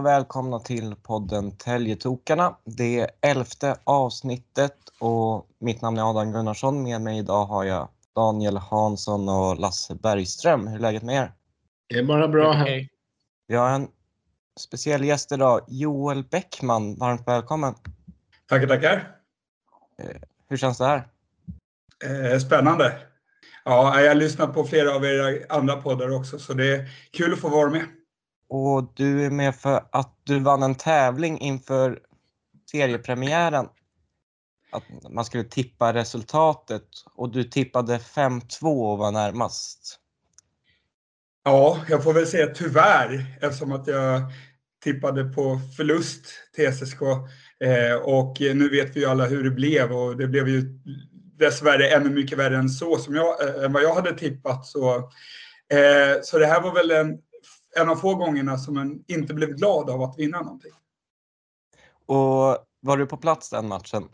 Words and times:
Hej 0.00 0.04
och 0.04 0.12
välkomna 0.12 0.58
till 0.58 0.94
podden 1.02 1.56
Täljetokarna. 1.56 2.56
Det 2.64 3.00
är 3.00 3.10
elfte 3.20 3.76
avsnittet 3.84 4.76
och 4.98 5.46
mitt 5.58 5.82
namn 5.82 5.98
är 5.98 6.10
Adam 6.10 6.32
Gunnarsson. 6.32 6.82
Med 6.82 7.00
mig 7.00 7.18
idag 7.18 7.44
har 7.44 7.64
jag 7.64 7.88
Daniel 8.16 8.56
Hansson 8.56 9.28
och 9.28 9.58
Lasse 9.58 9.94
Bergström. 9.94 10.66
Hur 10.66 10.76
är 10.76 10.80
läget 10.80 11.02
med 11.02 11.14
er? 11.14 11.32
Det 11.88 11.98
är 11.98 12.04
bara 12.04 12.28
bra. 12.28 12.60
Okej. 12.62 12.88
Vi 13.46 13.56
har 13.56 13.70
en 13.70 13.88
speciell 14.60 15.04
gäst 15.04 15.32
idag, 15.32 15.60
Joel 15.68 16.24
Bäckman. 16.24 16.94
Varmt 16.94 17.28
välkommen. 17.28 17.74
Tackar, 18.48 18.66
tackar. 18.66 19.16
Hur 20.48 20.56
känns 20.56 20.78
det 20.78 20.84
här? 20.84 21.08
Eh, 22.04 22.38
spännande. 22.38 22.92
Ja, 23.64 24.00
jag 24.00 24.08
har 24.10 24.14
lyssnat 24.14 24.54
på 24.54 24.64
flera 24.64 24.94
av 24.94 25.04
era 25.04 25.44
andra 25.48 25.76
poddar 25.76 26.16
också, 26.16 26.38
så 26.38 26.54
det 26.54 26.74
är 26.74 26.88
kul 27.10 27.32
att 27.32 27.40
få 27.40 27.48
vara 27.48 27.70
med. 27.70 27.86
Och 28.50 28.92
du 28.94 29.26
är 29.26 29.30
med 29.30 29.54
för 29.54 29.84
att 29.92 30.20
du 30.24 30.38
vann 30.38 30.62
en 30.62 30.74
tävling 30.74 31.38
inför 31.38 31.98
seriepremiären. 32.70 33.68
Att 34.72 34.82
man 35.10 35.24
skulle 35.24 35.44
tippa 35.44 35.94
resultatet 35.94 36.82
och 37.14 37.32
du 37.32 37.44
tippade 37.44 37.98
5-2 37.98 38.92
och 38.92 38.98
var 38.98 39.10
närmast. 39.10 39.98
Ja, 41.44 41.78
jag 41.88 42.04
får 42.04 42.12
väl 42.12 42.26
säga 42.26 42.46
tyvärr, 42.46 43.38
eftersom 43.40 43.72
att 43.72 43.86
jag 43.86 44.22
tippade 44.84 45.24
på 45.24 45.60
förlust 45.76 46.26
till 46.54 46.72
SSK. 46.72 47.02
Eh, 47.64 47.94
och 48.02 48.36
nu 48.40 48.68
vet 48.68 48.96
vi 48.96 49.00
ju 49.00 49.06
alla 49.06 49.26
hur 49.26 49.44
det 49.44 49.50
blev 49.50 49.92
och 49.92 50.16
det 50.16 50.26
blev 50.26 50.48
ju 50.48 50.62
dessvärre 51.38 51.88
ännu 51.88 52.10
mycket 52.10 52.38
värre 52.38 52.56
än 52.56 52.68
så, 52.68 52.98
som 52.98 53.14
jag, 53.14 53.48
eh, 53.48 53.64
än 53.64 53.72
vad 53.72 53.82
jag 53.82 53.94
hade 53.94 54.18
tippat. 54.18 54.66
Så, 54.66 54.96
eh, 55.72 56.20
så 56.22 56.38
det 56.38 56.46
här 56.46 56.60
var 56.60 56.74
väl 56.74 56.90
en, 56.90 57.18
en 57.76 57.88
av 57.88 57.96
få 57.96 58.14
gångerna 58.14 58.58
som 58.58 58.74
man 58.74 59.04
inte 59.06 59.34
blev 59.34 59.48
glad 59.48 59.90
av 59.90 60.02
att 60.02 60.18
vinna 60.18 60.40
någonting. 60.40 60.72
Och 62.06 62.58
var 62.80 62.96
du 62.96 63.06
på 63.06 63.16
plats 63.16 63.50
den 63.50 63.68
matchen? 63.68 64.08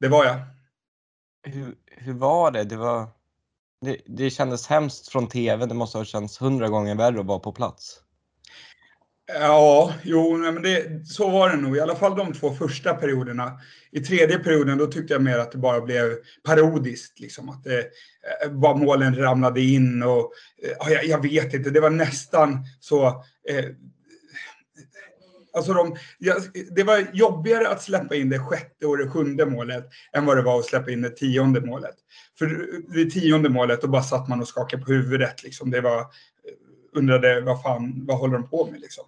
Det 0.00 0.08
var 0.08 0.24
jag. 0.24 0.40
Hur, 1.42 1.74
hur 1.86 2.14
var 2.14 2.50
det? 2.50 2.64
Det, 2.64 2.76
var, 2.76 3.08
det? 3.80 4.00
det 4.06 4.30
kändes 4.30 4.66
hemskt 4.66 5.08
från 5.08 5.28
TV. 5.28 5.66
Det 5.66 5.74
måste 5.74 5.98
ha 5.98 6.04
känts 6.04 6.42
hundra 6.42 6.68
gånger 6.68 6.94
värre 6.94 7.20
att 7.20 7.26
vara 7.26 7.38
på 7.38 7.52
plats. 7.52 8.02
Ja, 9.28 9.94
jo, 10.02 10.36
men 10.36 10.62
det, 10.62 11.06
så 11.06 11.30
var 11.30 11.50
det 11.50 11.56
nog. 11.56 11.76
I 11.76 11.80
alla 11.80 11.96
fall 11.96 12.16
de 12.16 12.32
två 12.32 12.54
första 12.54 12.94
perioderna. 12.94 13.60
I 13.90 14.00
tredje 14.00 14.38
perioden 14.38 14.78
då 14.78 14.86
tyckte 14.86 15.12
jag 15.12 15.22
mer 15.22 15.38
att 15.38 15.52
det 15.52 15.58
bara 15.58 15.80
blev 15.80 16.16
parodiskt. 16.44 17.20
Liksom, 17.20 17.48
att 17.48 17.66
eh, 17.66 17.72
det, 17.72 18.50
bara 18.50 18.76
målen 18.76 19.16
ramlade 19.16 19.60
in 19.60 20.02
och 20.02 20.32
eh, 20.62 20.70
ja, 20.78 20.90
jag, 20.90 21.04
jag 21.04 21.22
vet 21.22 21.54
inte, 21.54 21.70
det 21.70 21.80
var 21.80 21.90
nästan 21.90 22.58
så. 22.80 23.06
Eh, 23.48 23.64
alltså 25.56 25.72
de, 25.72 25.96
ja, 26.18 26.36
det 26.70 26.82
var 26.82 27.06
jobbigare 27.12 27.68
att 27.68 27.82
släppa 27.82 28.14
in 28.14 28.30
det 28.30 28.38
sjätte 28.38 28.86
och 28.86 28.98
det 28.98 29.08
sjunde 29.08 29.46
målet 29.46 29.88
än 30.12 30.26
vad 30.26 30.36
det 30.36 30.42
var 30.42 30.58
att 30.58 30.66
släppa 30.66 30.90
in 30.90 31.02
det 31.02 31.10
tionde 31.10 31.60
målet. 31.60 31.96
För 32.38 32.66
det 32.94 33.10
tionde 33.10 33.48
målet, 33.48 33.80
då 33.82 33.88
bara 33.88 34.02
satt 34.02 34.28
man 34.28 34.40
och 34.40 34.48
skakade 34.48 34.82
på 34.84 34.92
huvudet. 34.92 35.42
Liksom. 35.42 35.70
Det 35.70 35.80
var, 35.80 36.00
eh, 36.00 36.06
undrade 36.94 37.40
vad 37.40 37.62
fan, 37.62 38.06
vad 38.06 38.18
håller 38.18 38.34
de 38.34 38.48
på 38.48 38.68
med 38.70 38.80
liksom? 38.80 39.04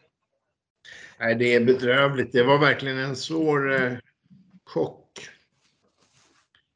Nej, 1.20 1.34
det 1.34 1.54
är 1.54 1.64
bedrövligt. 1.64 2.32
Det 2.32 2.42
var 2.42 2.58
verkligen 2.58 2.98
en 2.98 3.16
svår 3.16 3.74
eh, 3.74 3.92
chock. 4.64 5.28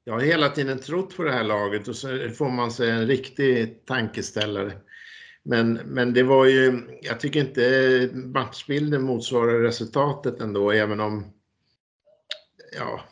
Jag 0.05 0.12
har 0.12 0.21
hela 0.21 0.49
tiden 0.49 0.78
trott 0.78 1.16
på 1.16 1.22
det 1.22 1.33
här 1.33 1.44
laget 1.44 1.89
och 1.89 1.97
så 1.97 2.28
får 2.28 2.50
man 2.50 2.72
sig 2.72 2.91
en 2.91 3.06
riktig 3.06 3.87
tankeställare. 3.87 4.72
Men, 5.43 5.72
men 5.72 6.15
det 6.15 6.22
var 6.22 6.47
ju, 6.47 6.81
jag 7.03 7.21
tycker 7.21 7.41
inte 7.41 8.11
matchbilden 8.15 9.03
motsvarar 9.03 9.61
resultatet 9.61 10.41
ändå, 10.41 10.71
även 10.71 11.00
om 11.00 11.33
ja, 12.77 13.05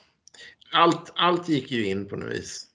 allt, 0.73 1.13
allt 1.15 1.49
gick 1.49 1.71
ju 1.71 1.87
in 1.87 2.09
på 2.09 2.17
något 2.17 2.33
vis. 2.33 2.70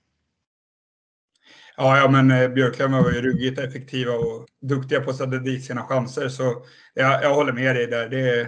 Ja, 1.78 1.98
ja 1.98 2.10
men 2.10 2.32
eh, 2.32 2.50
Björklund 2.50 2.94
var 2.94 3.12
ju 3.12 3.22
ruggigt 3.22 3.60
effektiva 3.60 4.14
och 4.14 4.46
duktiga 4.62 5.02
på 5.02 5.10
att 5.10 5.18
sätta 5.18 5.38
dit 5.38 5.66
sina 5.66 5.84
chanser. 5.84 6.30
Så 6.30 6.64
jag, 6.94 7.24
jag 7.24 7.34
håller 7.36 7.54
med 7.54 7.76
dig 7.76 7.88
där. 7.88 8.10
Det 8.10 8.20
är, 8.40 8.48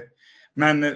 men 0.56 0.84
eh, 0.84 0.94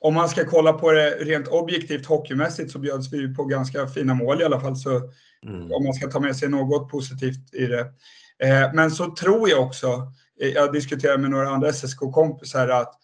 om 0.00 0.14
man 0.14 0.28
ska 0.28 0.44
kolla 0.44 0.72
på 0.72 0.92
det 0.92 1.10
rent 1.10 1.48
objektivt 1.48 2.06
hockeymässigt 2.06 2.70
så 2.72 2.78
bjöds 2.78 3.12
vi 3.12 3.34
på 3.34 3.44
ganska 3.44 3.86
fina 3.86 4.14
mål 4.14 4.40
i 4.40 4.44
alla 4.44 4.60
fall. 4.60 4.76
Så 4.76 5.10
Mm. 5.46 5.72
om 5.72 5.84
man 5.84 5.94
ska 5.94 6.06
ta 6.06 6.20
med 6.20 6.36
sig 6.36 6.48
något 6.48 6.90
positivt 6.90 7.54
i 7.54 7.66
det. 7.66 7.80
Eh, 8.42 8.72
men 8.74 8.90
så 8.90 9.14
tror 9.14 9.50
jag 9.50 9.62
också, 9.62 10.12
jag 10.54 10.72
diskuterar 10.72 11.18
med 11.18 11.30
några 11.30 11.48
andra 11.48 11.72
SSK-kompisar 11.72 12.68
att 12.68 12.94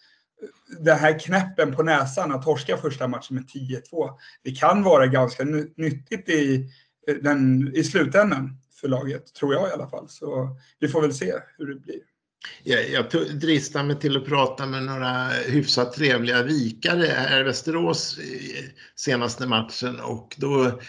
den 0.79 0.97
här 0.99 1.19
knäppen 1.19 1.75
på 1.75 1.83
näsan 1.83 2.31
att 2.31 2.43
torska 2.43 2.77
första 2.77 3.07
matchen 3.07 3.35
med 3.35 3.43
10-2, 3.45 4.09
det 4.43 4.51
kan 4.51 4.83
vara 4.83 5.07
ganska 5.07 5.43
ny- 5.43 5.73
nyttigt 5.77 6.29
i, 6.29 6.69
Eh, 7.07 7.15
den, 7.15 7.71
i 7.75 7.83
slutändan 7.83 8.57
för 8.81 8.87
laget, 8.87 9.33
tror 9.33 9.53
jag 9.53 9.69
i 9.69 9.71
alla 9.71 9.87
fall. 9.87 10.09
Så 10.09 10.57
vi 10.79 10.87
får 10.87 11.01
väl 11.01 11.13
se 11.13 11.33
hur 11.57 11.67
det 11.67 11.79
blir. 11.79 11.99
Jag, 12.63 12.89
jag 12.89 13.05
dristar 13.39 13.83
mig 13.83 13.99
till 13.99 14.17
att 14.17 14.25
prata 14.25 14.65
med 14.65 14.83
några 14.83 15.27
hyfsat 15.27 15.93
trevliga 15.93 16.43
vikare 16.43 17.05
här 17.05 17.39
i 17.39 17.43
Västerås 17.43 18.19
senaste 18.95 19.47
matchen 19.47 19.99
och 19.99 20.35
då 20.37 20.79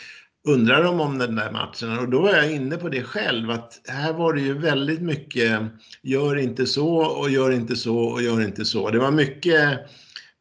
undrar 0.49 0.85
de 0.85 1.01
om 1.01 1.19
den 1.19 1.35
där 1.35 1.53
matchen 1.53 1.99
och 1.99 2.09
då 2.09 2.23
var 2.23 2.31
jag 2.31 2.53
inne 2.53 2.77
på 2.77 2.89
det 2.89 3.03
själv 3.03 3.51
att 3.51 3.81
här 3.89 4.13
var 4.13 4.33
det 4.33 4.41
ju 4.41 4.59
väldigt 4.59 5.03
mycket 5.03 5.63
gör 6.03 6.37
inte 6.37 6.67
så 6.67 6.97
och 6.97 7.31
gör 7.31 7.51
inte 7.51 7.77
så 7.77 7.99
och 7.99 8.23
gör 8.23 8.43
inte 8.43 8.65
så. 8.65 8.91
Det 8.91 8.99
var 8.99 9.11
mycket, 9.11 9.81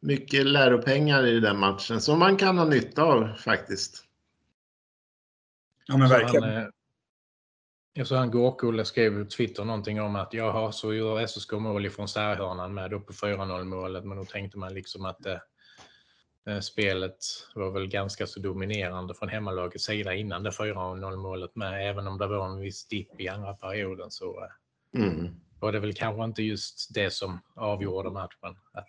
mycket 0.00 0.46
läropengar 0.46 1.26
i 1.26 1.40
den 1.40 1.58
matchen 1.58 2.00
som 2.00 2.18
man 2.18 2.36
kan 2.36 2.58
ha 2.58 2.64
nytta 2.64 3.02
av 3.02 3.28
faktiskt. 3.38 4.05
Ja, 5.86 5.96
men 5.96 6.08
Så 6.08 6.14
verkligen. 6.14 6.42
Han, 6.42 6.56
eh, 6.56 6.68
jag 7.92 8.06
såg 8.06 8.18
han 8.18 8.30
Gårkulle 8.30 8.84
skrev 8.84 9.24
på 9.24 9.30
Twitter 9.30 9.64
någonting 9.64 10.00
om 10.00 10.16
att 10.16 10.32
jaha, 10.34 10.72
så 10.72 10.94
gör 10.94 11.26
SSK 11.26 11.52
mål 11.52 11.86
ifrån 11.86 12.08
särhörnan 12.08 12.74
med 12.74 12.90
då 12.90 13.00
på 13.00 13.12
4-0 13.12 13.64
målet. 13.64 14.04
Men 14.04 14.16
då 14.16 14.24
tänkte 14.24 14.58
man 14.58 14.74
liksom 14.74 15.04
att 15.04 15.26
eh, 15.26 15.38
eh, 16.46 16.60
spelet 16.60 17.16
var 17.54 17.70
väl 17.70 17.88
ganska 17.88 18.26
så 18.26 18.40
dominerande 18.40 19.14
från 19.14 19.28
hemmalagets 19.28 19.84
sida 19.84 20.14
innan 20.14 20.42
det 20.42 20.50
4-0 20.50 21.16
målet 21.16 21.56
med. 21.56 21.88
Även 21.90 22.06
om 22.06 22.18
det 22.18 22.26
var 22.26 22.46
en 22.48 22.60
viss 22.60 22.88
dipp 22.88 23.20
i 23.20 23.28
andra 23.28 23.54
perioden 23.54 24.10
så 24.10 24.44
eh, 24.44 24.50
Mm. 25.02 25.40
var 25.60 25.72
det 25.72 25.80
väl 25.80 25.94
kanske 25.94 26.24
inte 26.24 26.42
just 26.42 26.94
det 26.94 27.10
som 27.10 27.40
avgjorde 27.54 28.10
matchen. 28.10 28.58
Att 28.72 28.88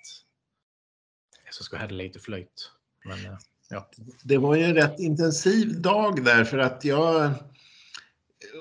SSK 1.52 1.74
hade 1.74 1.94
lite 1.94 2.20
flyt. 2.20 2.72
Men 3.06 3.26
eh, 3.26 3.38
ja. 3.70 3.90
Det 4.24 4.38
var 4.38 4.56
ju 4.56 4.64
en 4.64 4.76
rätt 4.76 5.00
intensiv 5.00 5.82
dag 5.82 6.24
där 6.24 6.44
för 6.44 6.58
att 6.58 6.86
jag 6.86 7.34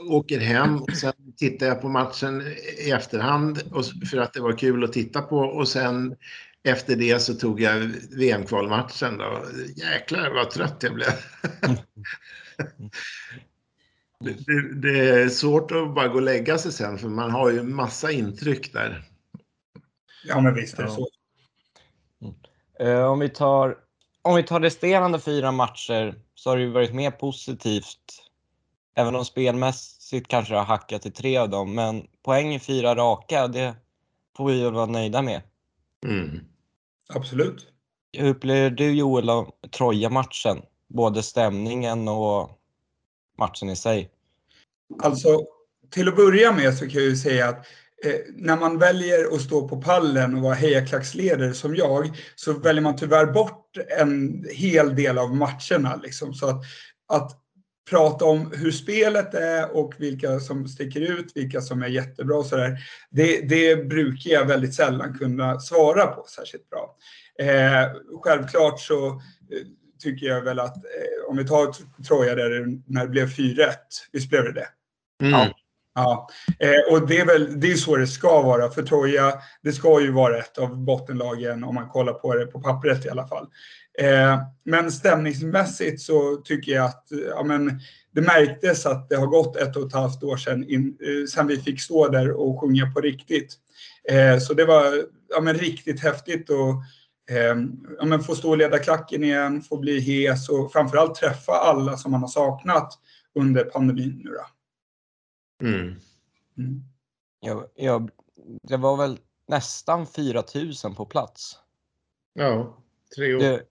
åker 0.09 0.41
hem 0.41 0.83
och 0.83 0.97
sen 0.97 1.13
tittar 1.37 1.67
jag 1.67 1.81
på 1.81 1.89
matchen 1.89 2.43
i 2.87 2.91
efterhand 2.91 3.63
och, 3.73 3.85
för 4.11 4.19
att 4.19 4.33
det 4.33 4.41
var 4.41 4.59
kul 4.59 4.85
att 4.85 4.93
titta 4.93 5.23
på 5.23 5.39
och 5.39 5.69
sen 5.69 6.17
efter 6.63 6.97
det 6.97 7.19
så 7.19 7.35
tog 7.35 7.61
jag 7.61 7.93
VM-kvalmatchen 8.17 9.19
då. 9.19 9.45
Jäklar 9.77 10.31
vad 10.35 10.51
trött 10.51 10.83
jag 10.83 10.95
blev. 10.95 11.09
det, 14.21 14.75
det, 14.75 15.09
är 15.09 15.29
svårt 15.29 15.71
att 15.71 15.95
bara 15.95 16.09
gå 16.09 16.15
och 16.15 16.23
lägga 16.23 16.59
sig 16.59 16.73
sen 16.73 16.99
för 16.99 17.09
man 17.09 17.31
har 17.31 17.51
ju 17.51 17.63
massa 17.63 18.11
intryck 18.11 18.73
där. 18.73 19.11
Ja, 20.25 20.41
men 20.41 20.55
visst 20.55 20.79
är 20.79 20.83
det 20.83 20.91
så. 20.91 21.09
Eh, 22.81 23.05
om, 23.05 23.19
vi 23.19 23.29
tar, 23.29 23.77
om 24.27 24.37
vi 24.37 24.43
tar 24.43 24.61
resterande 24.61 25.21
fyra 25.21 25.53
matcher 25.53 26.15
så 26.35 26.51
har 26.51 26.57
det 26.57 26.63
ju 26.63 26.71
varit 26.71 26.95
mer 26.95 27.11
positivt. 27.11 28.23
Även 28.95 29.17
om 29.17 29.25
spelmässigt 29.25 30.29
kanske 30.29 30.55
det 30.55 30.59
har 30.59 30.65
hackat 30.65 31.07
i 31.07 31.11
tre 31.11 31.37
av 31.37 31.51
dem. 31.51 31.75
Men 31.75 32.07
poäng 32.25 32.55
i 32.55 32.61
fyra 32.61 32.95
raka, 32.95 33.49
det 33.49 33.75
får 34.37 34.49
vi 34.49 34.63
väl 34.63 34.73
vara 34.73 34.87
nöjda 34.87 35.23
med. 35.23 35.43
Mm. 36.07 36.41
Absolut. 37.09 37.67
Hur 38.13 38.29
upplever 38.29 38.71
du 38.71 38.93
Joel 38.95 39.31
av 39.31 39.51
Troja-matchen? 39.71 40.63
Både 40.89 41.23
stämningen 41.23 42.09
och 42.09 42.51
matchen 43.39 43.69
i 43.69 43.77
sig. 43.77 44.11
Alltså, 45.03 45.47
till 45.91 46.09
att 46.09 46.17
börja 46.17 46.53
med 46.53 46.75
så 46.75 46.89
kan 46.89 47.01
jag 47.01 47.11
ju 47.11 47.17
säga 47.17 47.49
att 47.49 47.67
när 48.35 48.57
man 48.57 48.79
väljer 48.79 49.35
att 49.35 49.41
stå 49.41 49.69
på 49.69 49.83
pallen 49.83 50.35
och 50.35 50.43
vara 50.43 50.55
hejaklacksledare 50.55 51.55
som 51.55 51.77
jag, 51.77 52.11
så 52.35 52.53
väljer 52.53 52.83
man 52.83 52.97
tyvärr 52.97 53.27
bort 53.27 53.77
en 53.99 54.45
hel 54.53 54.95
del 54.95 55.19
av 55.19 55.37
matcherna. 55.37 56.01
Liksom. 56.03 56.35
Så 56.35 56.49
att, 56.49 56.63
att 57.09 57.43
prata 57.91 58.25
om 58.25 58.53
hur 58.57 58.71
spelet 58.71 59.35
är 59.35 59.77
och 59.77 59.95
vilka 59.99 60.41
som 60.41 60.69
sticker 60.69 61.01
ut, 61.01 61.33
vilka 61.35 61.61
som 61.61 61.83
är 61.83 61.89
jättebra 61.89 62.37
och 62.37 62.47
sådär, 62.47 62.79
det, 63.11 63.41
det 63.49 63.89
brukar 63.89 64.31
jag 64.31 64.47
väldigt 64.47 64.75
sällan 64.75 65.19
kunna 65.19 65.61
svara 65.61 66.07
på 66.07 66.25
särskilt 66.29 66.71
bra. 66.71 66.97
Eh, 67.39 67.91
självklart 68.23 68.81
så 68.81 69.07
eh, 69.09 69.67
tycker 70.03 70.27
jag 70.27 70.43
väl 70.43 70.59
att 70.59 70.77
eh, 70.77 71.31
om 71.31 71.37
vi 71.37 71.47
tar 71.47 71.75
Troja 72.09 72.35
där 72.35 72.67
när 72.87 73.03
det 73.03 73.11
blev 73.11 73.29
4-1, 73.29 73.69
visst 74.13 74.31
blev 74.31 74.45
det 74.45 74.53
det? 74.53 74.69
Mm. 75.23 75.33
Ja. 75.33 75.55
Ja, 75.99 76.29
eh, 76.59 76.95
och 76.95 77.09
det 77.09 77.19
är 77.19 77.27
väl 77.27 77.61
det 77.61 77.73
är 77.73 77.77
så 77.77 77.97
det 77.97 78.07
ska 78.07 78.43
vara. 78.43 78.71
För 78.71 78.83
Troja, 78.83 79.33
det 79.63 79.73
ska 79.73 80.01
ju 80.01 80.13
vara 80.13 80.39
ett 80.39 80.59
av 80.59 80.77
bottenlagen 80.77 81.65
om 81.65 81.75
man 81.75 81.89
kollar 81.89 82.13
på 82.13 82.35
det 82.35 82.47
på 82.47 82.61
pappret 82.61 83.07
i 83.07 83.09
alla 83.09 83.27
fall. 83.27 83.47
Eh, 83.99 84.39
men 84.65 84.93
stämningsmässigt 84.93 86.01
så 86.01 86.37
tycker 86.37 86.73
jag 86.73 86.85
att 86.85 87.05
ja, 87.31 87.43
men, 87.43 87.81
det 88.15 88.21
märktes 88.21 88.87
att 88.87 89.09
det 89.09 89.17
har 89.17 89.27
gått 89.27 89.57
ett 89.57 89.77
och 89.77 89.87
ett 89.87 89.93
halvt 89.93 90.23
år 90.23 90.37
sedan, 90.37 90.69
in, 90.69 90.97
eh, 91.01 91.27
sedan 91.27 91.47
vi 91.47 91.57
fick 91.57 91.81
stå 91.81 92.09
där 92.09 92.31
och 92.31 92.61
sjunga 92.61 92.91
på 92.91 93.01
riktigt. 93.01 93.55
Eh, 94.11 94.39
så 94.39 94.55
det 94.55 94.65
var 94.65 95.05
ja, 95.29 95.41
men, 95.41 95.55
riktigt 95.55 96.01
häftigt 96.01 96.51
att 96.51 96.77
eh, 97.31 97.57
ja, 97.99 98.05
men, 98.05 98.21
få 98.21 98.35
stå 98.35 98.51
och 98.51 98.59
leda 98.59 98.79
klacken 98.79 99.25
igen, 99.25 99.63
få 99.63 99.77
bli 99.77 100.01
hes 100.01 100.49
och 100.49 100.73
framförallt 100.73 101.15
träffa 101.15 101.53
alla 101.53 101.97
som 101.97 102.13
man 102.13 102.21
har 102.21 102.29
saknat 102.29 102.93
under 103.35 103.65
pandemin 103.65 104.21
nu 104.25 104.31
då. 104.31 104.47
Mm. 105.63 106.01
Mm. 106.59 106.83
Jag, 107.41 107.65
jag, 107.75 108.11
det 108.63 108.77
var 108.77 108.97
väl 108.97 109.19
nästan 109.49 110.07
4000 110.07 110.95
på 110.95 111.07
plats. 111.07 111.59
Ja, 112.33 112.77
tre 113.17 113.35
år. 113.35 113.39
Det, 113.39 113.63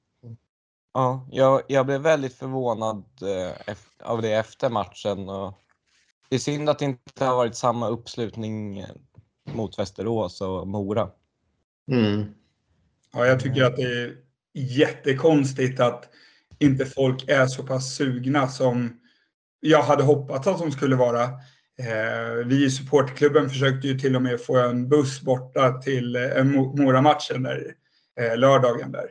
ja, 0.94 1.28
jag, 1.32 1.62
jag 1.68 1.86
blev 1.86 2.02
väldigt 2.02 2.34
förvånad 2.34 3.04
eh, 3.22 3.76
av 4.04 4.22
det 4.22 4.34
efter 4.34 4.70
matchen. 4.70 5.30
Och 5.30 5.54
det 6.30 6.36
är 6.36 6.40
synd 6.40 6.70
att 6.70 6.80
det 6.80 6.86
inte 6.86 7.26
har 7.26 7.36
varit 7.36 7.56
samma 7.56 7.90
uppslutning 7.90 8.80
eh, 8.80 8.90
mot 9.54 9.80
Västerås 9.80 10.42
och 10.42 10.68
Mora. 10.68 11.10
Mm. 11.92 12.26
Ja, 13.14 13.26
jag 13.26 13.40
tycker 13.40 13.64
att 13.64 13.76
det 13.76 13.84
är 13.84 14.18
jättekonstigt 14.54 15.80
att 15.80 16.10
inte 16.60 16.86
folk 16.86 17.30
är 17.30 17.48
så 17.48 17.64
pass 17.64 17.96
sugna 17.96 18.48
som 18.48 19.00
jag 19.60 19.84
hade 19.84 20.04
hoppats 20.04 20.48
att 20.48 20.60
de 20.60 20.72
skulle 20.72 20.96
vara. 20.96 21.30
Eh, 21.80 22.46
vi 22.46 22.66
i 22.66 22.70
supportklubben 22.70 23.50
försökte 23.50 23.88
ju 23.88 24.00
till 24.00 24.16
och 24.16 24.22
med 24.22 24.42
få 24.42 24.58
en 24.58 24.90
buss 24.90 25.22
borta 25.22 25.82
till 25.82 26.16
eh, 26.16 26.44
Mora-matchen 26.44 27.44
där, 27.44 27.74
eh, 28.20 28.38
lördagen 28.38 28.92
där. 28.92 29.08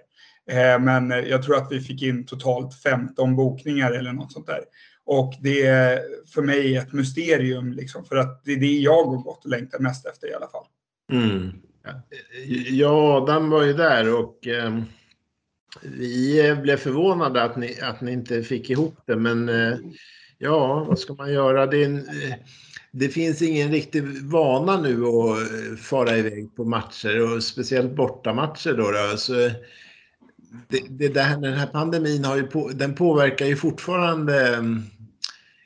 Eh, 0.50 0.80
men 0.80 1.10
jag 1.10 1.42
tror 1.42 1.56
att 1.56 1.72
vi 1.72 1.80
fick 1.80 2.02
in 2.02 2.26
totalt 2.26 2.82
15 2.82 3.36
bokningar 3.36 3.92
eller 3.92 4.12
något 4.12 4.32
sånt 4.32 4.46
där. 4.46 4.60
Och 5.06 5.34
det 5.40 5.66
är 5.66 6.00
för 6.34 6.42
mig 6.42 6.76
ett 6.76 6.92
mysterium, 6.92 7.72
liksom, 7.72 8.04
för 8.04 8.16
att 8.16 8.44
det 8.44 8.52
är 8.52 8.60
det 8.60 8.78
jag 8.78 9.04
har 9.04 9.16
gått 9.16 9.44
och 9.44 9.50
längtat 9.50 9.80
mest 9.80 10.06
efter 10.06 10.30
i 10.30 10.34
alla 10.34 10.48
fall. 10.48 10.64
Mm. 11.12 11.52
Ja, 12.70 13.16
Adam 13.22 13.50
var 13.50 13.62
ju 13.62 13.72
där 13.72 14.14
och 14.14 14.46
eh, 14.46 14.80
vi 15.82 16.56
blev 16.62 16.76
förvånade 16.76 17.42
att 17.42 17.56
ni, 17.56 17.80
att 17.80 18.00
ni 18.00 18.12
inte 18.12 18.42
fick 18.42 18.70
ihop 18.70 18.98
det. 19.06 19.16
Men 19.16 19.48
eh, 19.48 19.78
ja, 20.44 20.84
vad 20.84 20.98
ska 20.98 21.14
man 21.14 21.32
göra? 21.32 21.66
Det, 21.66 21.84
en, 21.84 21.96
eh, 21.96 22.34
det 22.90 23.08
finns 23.08 23.42
ingen 23.42 23.70
riktig 23.70 24.02
vana 24.22 24.80
nu 24.80 25.04
att 25.04 25.38
eh, 25.38 25.76
fara 25.76 26.16
iväg 26.16 26.56
på 26.56 26.64
matcher 26.64 27.34
och 27.34 27.42
speciellt 27.42 27.96
bortamatcher. 27.96 28.72
Då, 28.72 28.90
då. 28.90 29.16
Så, 29.16 29.40
eh, 29.40 29.52
det, 30.68 30.80
det 30.88 31.08
där, 31.08 31.36
den 31.36 31.54
här 31.54 31.66
pandemin 31.66 32.24
har 32.24 32.36
ju 32.36 32.42
på, 32.42 32.68
den 32.74 32.94
påverkar 32.94 33.46
ju 33.46 33.56
fortfarande 33.56 34.64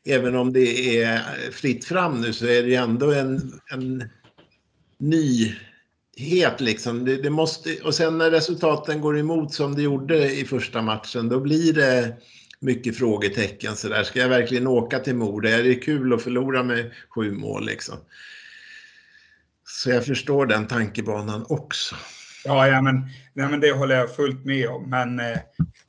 Även 0.05 0.37
om 0.37 0.53
det 0.53 1.01
är 1.03 1.21
fritt 1.51 1.85
fram 1.85 2.21
nu 2.21 2.33
så 2.33 2.47
är 2.47 2.63
det 2.63 2.69
ju 2.69 2.75
ändå 2.75 3.13
en, 3.13 3.61
en 3.73 4.05
nyhet 4.99 6.61
liksom. 6.61 7.05
Det, 7.05 7.23
det, 7.23 7.31
måste, 7.31 7.77
och 7.85 7.95
sen 7.95 8.19
när 8.19 8.31
resultaten 8.31 9.01
går 9.01 9.19
emot 9.19 9.55
som 9.55 9.75
det 9.75 9.83
gjorde 9.83 10.33
i 10.33 10.45
första 10.45 10.83
matchen, 10.83 11.29
då 11.29 11.41
blir 11.41 11.73
det 11.73 12.17
mycket 12.61 12.97
frågetecken 12.97 13.77
så 13.77 13.89
där. 13.89 14.03
Ska 14.03 14.21
jag 14.21 14.29
verkligen 14.29 14.67
åka 14.67 14.99
till 14.99 15.15
Mora? 15.15 15.51
Är 15.51 15.63
det 15.63 15.75
kul 15.75 16.13
att 16.13 16.23
förlora 16.23 16.63
med 16.63 16.91
sju 17.09 17.33
mål 17.33 17.67
liksom? 17.67 17.97
Så 19.65 19.91
jag 19.91 20.07
förstår 20.07 20.47
den 20.47 20.67
tankebanan 20.67 21.47
också. 21.49 21.95
Ja, 22.45 22.69
ja 22.69 22.83
men, 22.83 23.01
nej, 23.33 23.49
men 23.49 23.61
det 23.61 23.73
håller 23.73 23.97
jag 23.97 24.15
fullt 24.15 24.45
med 24.45 24.69
om. 24.69 24.91
Men, 24.91 25.21
eh, 25.21 25.39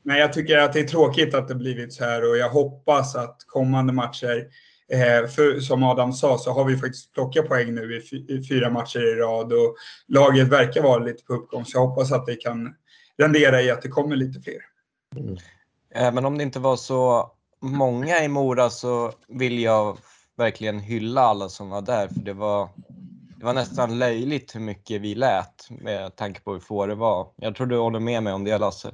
men 0.04 0.18
jag 0.18 0.34
tycker 0.34 0.58
att 0.58 0.74
det 0.74 0.80
är 0.80 0.88
tråkigt 0.88 1.34
att 1.34 1.48
det 1.48 1.56
blivit 1.56 1.94
så 1.94 2.04
här 2.04 2.30
och 2.30 2.38
jag 2.38 2.50
hoppas 2.50 3.16
att 3.16 3.38
kommande 3.48 3.94
matcher, 3.94 4.48
eh, 4.94 5.30
för, 5.30 5.60
som 5.60 5.84
Adam 5.84 6.14
sa, 6.14 6.38
så 6.38 6.52
har 6.52 6.66
vi 6.66 6.78
faktiskt 6.78 7.14
plockat 7.14 7.48
poäng 7.48 7.76
nu 7.76 7.98
i, 7.98 8.02
fy, 8.02 8.18
i 8.18 8.48
fyra 8.48 8.70
matcher 8.70 9.00
i 9.00 9.16
rad 9.16 9.54
och 9.54 9.76
laget 10.08 10.48
verkar 10.48 10.82
vara 10.82 11.04
lite 11.04 11.24
på 11.24 11.34
uppgång. 11.34 11.66
Så 11.66 11.78
jag 11.78 11.88
hoppas 11.88 12.12
att 12.12 12.26
det 12.26 12.36
kan 12.36 12.76
rendera 13.18 13.62
i 13.62 13.72
att 13.72 13.82
det 13.82 13.90
kommer 13.90 14.16
lite 14.16 14.42
fler. 14.42 14.62
Mm. 15.16 15.38
Eh, 15.96 16.04
Även 16.04 16.26
om 16.26 16.38
det 16.38 16.44
inte 16.44 16.60
var 16.60 16.76
så 16.76 17.32
många 17.62 18.24
i 18.24 18.28
Mora 18.28 18.70
så 18.70 19.12
vill 19.28 19.60
jag 19.60 19.98
verkligen 20.38 20.80
hylla 20.80 21.22
alla 21.22 21.50
som 21.50 21.70
var 21.70 21.82
där. 21.82 22.08
För 22.08 22.20
det 22.20 22.34
var, 22.34 22.70
det 23.38 23.46
var 23.46 23.54
nästan 23.54 24.00
löjligt 24.00 24.56
hur 24.56 24.60
mycket 24.60 25.02
vi 25.02 25.16
lät 25.16 25.70
med 25.70 26.16
tanke 26.16 26.42
på 26.42 26.54
hur 26.54 26.60
få 26.60 26.86
det 26.86 26.96
var. 26.96 27.28
Jag 27.36 27.56
tror 27.56 27.68
du 27.68 27.78
håller 27.78 28.00
med 28.00 28.24
mig 28.24 28.34
om 28.34 28.44
det 28.44 28.58
Lasse. 28.58 28.92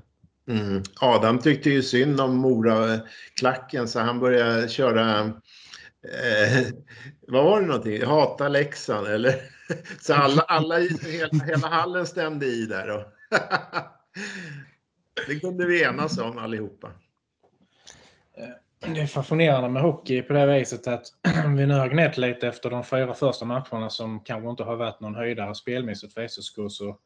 Mm. 0.49 0.83
Adam 1.01 1.39
tyckte 1.39 1.69
ju 1.69 1.83
synd 1.83 2.21
om 2.21 2.35
Mora-klacken 2.35 3.87
så 3.87 3.99
han 3.99 4.19
började 4.19 4.69
köra 4.69 5.19
eh, 5.19 6.65
vad 7.27 7.45
var 7.45 7.61
det 7.61 7.67
någonting? 7.67 8.05
Hata 8.05 8.47
Leksand 8.47 9.07
eller? 9.07 9.35
Så 10.01 10.13
alla, 10.13 10.41
alla 10.41 10.77
hela, 10.77 11.45
hela 11.45 11.67
hallen 11.67 12.05
stämde 12.05 12.45
i 12.45 12.65
där. 12.65 12.89
Och 12.89 13.03
det 15.27 15.39
kunde 15.39 15.65
vi 15.65 15.83
enas 15.83 16.17
om 16.17 16.37
allihopa. 16.37 16.91
Det 18.79 19.01
är 19.01 19.07
fascinerande 19.07 19.69
med 19.69 19.81
hockey 19.81 20.21
på 20.21 20.33
det 20.33 20.45
viset 20.45 20.87
att 20.87 21.05
vi 21.57 21.65
nu 21.65 21.73
har 21.73 21.89
gnett 21.89 22.17
lite 22.17 22.47
efter 22.47 22.69
de 22.69 22.83
fyra 22.83 23.13
första 23.13 23.45
matcherna 23.45 23.89
som 23.89 24.19
kanske 24.19 24.49
inte 24.49 24.63
har 24.63 24.75
varit 24.75 24.99
någon 24.99 25.15
höjdare 25.15 25.55
spelmässigt 25.55 26.13
för 26.13 26.27
SSK. 26.27 26.55
Så 26.69 26.97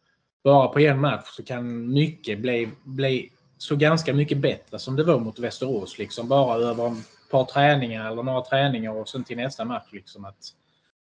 bara 0.43 0.67
på 0.67 0.79
en 0.79 0.99
match 0.99 1.27
så 1.27 1.43
kan 1.43 1.93
mycket 1.93 2.39
bli, 2.39 2.69
bli 2.83 3.31
så 3.57 3.75
ganska 3.75 4.13
mycket 4.13 4.37
bättre 4.37 4.79
som 4.79 4.95
det 4.95 5.03
var 5.03 5.19
mot 5.19 5.39
Västerås. 5.39 5.97
Liksom 5.97 6.27
bara 6.27 6.55
över 6.55 6.87
ett 6.87 7.31
par 7.31 7.45
träningar 7.45 8.11
eller 8.11 8.23
några 8.23 8.41
träningar 8.41 8.91
och 8.91 9.09
sen 9.09 9.23
till 9.23 9.37
nästa 9.37 9.65
match. 9.65 9.87
Liksom 9.91 10.25
att, 10.25 10.37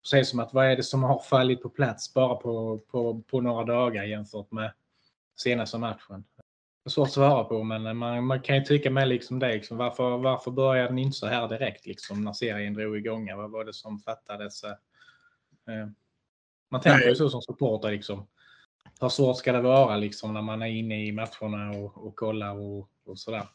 precis 0.03 0.31
som 0.31 0.41
att 0.41 0.55
vad 0.55 0.67
är 0.67 0.77
det 0.77 0.83
som 0.83 1.03
har 1.03 1.19
fallit 1.19 1.62
på 1.62 1.69
plats 1.69 2.15
bara 2.15 2.35
på, 2.35 2.79
på, 2.79 3.23
på 3.31 3.40
några 3.40 3.64
dagar 3.64 4.05
jämfört 4.05 4.52
med 4.52 4.73
senaste 5.37 5.78
matchen. 5.78 6.25
Svårt 6.88 7.07
att 7.09 7.12
svara 7.12 7.45
på 7.45 7.62
men 7.64 7.97
man, 7.97 8.26
man 8.26 8.40
kan 8.40 8.57
ju 8.57 8.64
tycka 8.64 8.90
med 8.90 9.09
liksom 9.09 9.38
det. 9.38 9.54
Liksom, 9.54 9.76
varför, 9.76 10.18
varför 10.18 10.50
började 10.50 10.88
den 10.88 10.99
inte 10.99 11.16
så 11.16 11.26
här 11.26 11.49
direkt 11.49 11.87
liksom, 11.87 12.25
när 12.25 12.33
serien 12.33 12.75
drog 12.75 12.97
igång? 12.97 13.37
Vad 13.37 13.50
var 13.50 13.64
det 13.64 13.75
som 13.75 13.99
fattades? 13.99 14.64
Eh, 14.64 15.88
man 16.71 16.80
tänker 16.80 17.09
ju 17.09 17.14
så 17.14 17.30
som 17.30 17.42
supporter 17.42 17.90
liksom. 17.90 18.26
Hur 19.00 19.09
svårt 19.09 19.38
ska 19.38 19.52
det 19.52 19.61
vara 19.61 19.97
liksom 19.97 20.35
när 20.35 20.42
man 20.42 20.62
är 20.62 20.66
inne 20.66 21.07
i 21.07 21.12
matcherna 21.12 21.71
och, 21.78 22.07
och 22.07 22.16
kollar 22.16 22.54
och, 22.54 22.88
och 23.07 23.18
sådär? 23.18 23.49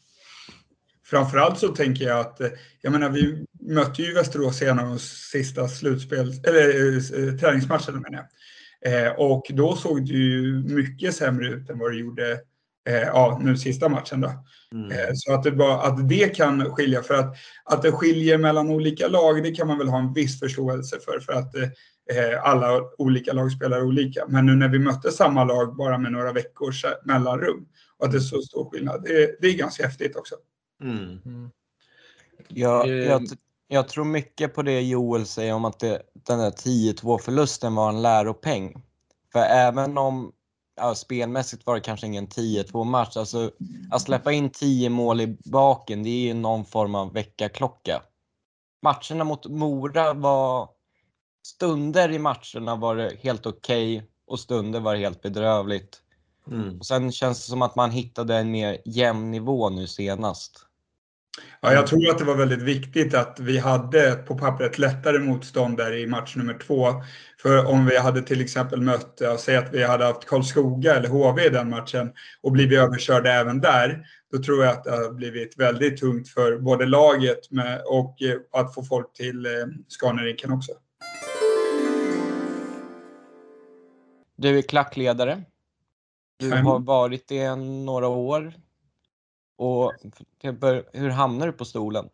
Framförallt 1.05 1.59
så 1.59 1.67
tänker 1.67 2.05
jag 2.05 2.19
att, 2.19 2.41
jag 2.81 2.91
menar 2.91 3.09
vi 3.09 3.45
mötte 3.59 4.01
ju 4.01 4.13
Västerås 4.13 4.61
i 4.61 4.65
en 4.65 4.79
av 4.79 4.87
de 4.87 4.99
sista 4.99 5.67
slutspel, 5.67 6.31
eller 6.47 6.95
äh, 6.95 7.35
träningsmatcherna 7.35 7.99
menar 7.99 8.17
jag. 8.17 8.27
Eh, 8.85 9.11
och 9.11 9.45
då 9.49 9.75
såg 9.75 10.07
det 10.07 10.13
ju 10.13 10.63
mycket 10.63 11.15
sämre 11.15 11.47
ut 11.47 11.69
än 11.69 11.79
vad 11.79 11.91
det 11.91 11.97
gjorde 11.97 12.31
eh, 12.31 12.37
ja, 12.91 13.39
nu 13.41 13.57
sista 13.57 13.89
matchen 13.89 14.21
då. 14.21 14.31
Mm. 14.73 14.91
Eh, 14.91 15.13
så 15.13 15.33
att 15.33 15.43
det, 15.43 15.51
bara, 15.51 15.81
att 15.81 16.09
det 16.09 16.35
kan 16.35 16.71
skilja, 16.71 17.03
för 17.03 17.13
att, 17.13 17.35
att 17.63 17.81
det 17.81 17.91
skiljer 17.91 18.37
mellan 18.37 18.69
olika 18.69 19.07
lag, 19.07 19.43
det 19.43 19.51
kan 19.51 19.67
man 19.67 19.77
väl 19.77 19.87
ha 19.87 19.99
en 19.99 20.13
viss 20.13 20.39
förståelse 20.39 20.99
för, 21.05 21.19
för 21.19 21.33
att 21.33 21.55
eh, 21.55 22.43
alla 22.43 22.81
olika 22.97 23.33
lag 23.33 23.51
spelar 23.51 23.83
olika. 23.83 24.25
Men 24.27 24.45
nu 24.45 24.55
när 24.55 24.67
vi 24.67 24.79
mötte 24.79 25.11
samma 25.11 25.43
lag 25.43 25.75
bara 25.75 25.97
med 25.97 26.11
några 26.11 26.31
veckors 26.31 26.85
mellanrum 27.03 27.67
och 27.97 28.05
att 28.05 28.11
det 28.11 28.17
är 28.17 28.19
så 28.19 28.41
stor 28.41 28.69
skillnad, 28.69 29.03
det, 29.03 29.37
det 29.41 29.47
är 29.47 29.53
ganska 29.53 29.85
häftigt 29.85 30.15
också. 30.15 30.35
Mm. 30.83 31.19
Mm. 31.25 31.49
Jag, 32.47 32.87
jag, 32.87 33.21
jag, 33.67 33.87
tror 33.87 34.05
mycket 34.05 34.53
på 34.53 34.61
det 34.61 34.81
Joel 34.81 35.25
säger 35.25 35.53
om 35.53 35.65
att 35.65 35.79
det, 35.79 36.01
den 36.13 36.39
där 36.39 36.51
10-2 36.51 37.17
förlusten 37.17 37.75
var 37.75 37.89
en 37.89 38.01
läropeng. 38.01 38.83
För 39.33 39.39
även 39.39 39.97
om 39.97 40.31
ja, 40.75 40.95
spelmässigt 40.95 41.65
var 41.65 41.75
det 41.75 41.81
kanske 41.81 42.07
ingen 42.07 42.27
10-2 42.27 42.83
match, 42.83 43.17
alltså 43.17 43.51
att 43.91 44.01
släppa 44.01 44.31
in 44.31 44.49
10 44.49 44.89
mål 44.89 45.21
i 45.21 45.37
baken, 45.45 46.03
det 46.03 46.09
är 46.09 46.23
ju 46.23 46.33
någon 46.33 46.65
form 46.65 46.95
av 46.95 47.13
väckarklocka. 47.13 48.01
Matcherna 48.81 49.23
mot 49.23 49.45
Mora 49.45 50.13
var 50.13 50.69
stunder 51.47 52.11
i 52.11 52.19
matcherna 52.19 52.75
var 52.75 52.95
det 52.95 53.17
helt 53.21 53.45
okej 53.45 53.97
okay, 53.97 54.09
och 54.27 54.39
stunder 54.39 54.79
var 54.79 54.93
det 54.93 54.99
helt 54.99 55.21
bedrövligt. 55.21 56.01
Mm. 56.47 56.79
Och 56.79 56.85
sen 56.85 57.11
känns 57.11 57.45
det 57.45 57.49
som 57.49 57.61
att 57.61 57.75
man 57.75 57.91
hittade 57.91 58.37
en 58.37 58.51
mer 58.51 58.77
jämn 58.85 59.31
nivå 59.31 59.69
nu 59.69 59.87
senast. 59.87 60.67
Ja, 61.61 61.73
jag 61.73 61.87
tror 61.87 62.09
att 62.09 62.17
det 62.17 62.23
var 62.23 62.35
väldigt 62.35 62.61
viktigt 62.61 63.13
att 63.13 63.39
vi 63.39 63.57
hade 63.57 64.11
på 64.15 64.37
pappret 64.37 64.79
lättare 64.79 65.19
motstånd 65.19 65.77
där 65.77 65.95
i 65.95 66.07
match 66.07 66.35
nummer 66.35 66.53
två. 66.53 66.87
För 67.41 67.65
om 67.65 67.85
vi 67.85 67.97
hade 67.97 68.21
till 68.21 68.41
exempel 68.41 68.81
mött, 68.81 69.21
säg 69.39 69.55
att 69.55 69.73
vi 69.73 69.83
hade 69.83 70.05
haft 70.05 70.25
Karlskoga 70.25 70.95
eller 70.95 71.09
HV 71.09 71.45
i 71.45 71.49
den 71.49 71.69
matchen 71.69 72.11
och 72.41 72.51
blivit 72.51 72.79
överkörda 72.79 73.31
även 73.31 73.61
där, 73.61 74.05
då 74.31 74.43
tror 74.43 74.63
jag 74.63 74.73
att 74.73 74.83
det 74.83 74.91
har 74.91 75.13
blivit 75.13 75.59
väldigt 75.59 75.97
tungt 75.97 76.29
för 76.29 76.57
både 76.57 76.85
laget 76.85 77.39
och 77.85 78.17
att 78.51 78.73
få 78.73 78.83
folk 78.83 79.13
till 79.13 79.45
eh, 79.45 79.51
Scanarinken 79.87 80.51
också. 80.51 80.71
Du 84.37 84.57
är 84.57 84.61
klackledare. 84.61 85.43
Du 86.39 86.51
har 86.51 86.79
varit 86.79 87.27
det 87.27 87.55
några 87.55 88.07
år. 88.07 88.53
Och 89.63 89.93
hur 90.93 91.09
hamnade 91.09 91.51
du 91.51 91.57
på 91.57 91.65
stolen? 91.65 92.05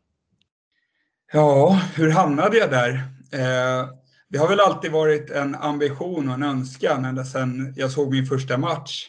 Ja, 1.33 1.81
hur 1.95 2.09
hamnade 2.09 2.57
jag 2.57 2.69
där? 2.69 2.93
Eh, 3.31 3.89
det 4.27 4.37
har 4.37 4.47
väl 4.47 4.59
alltid 4.59 4.91
varit 4.91 5.29
en 5.29 5.55
ambition 5.55 6.27
och 6.27 6.33
en 6.33 6.43
önskan 6.43 7.05
ända 7.05 7.25
sedan 7.25 7.73
jag 7.77 7.91
såg 7.91 8.11
min 8.11 8.25
första 8.25 8.57
match. 8.57 9.07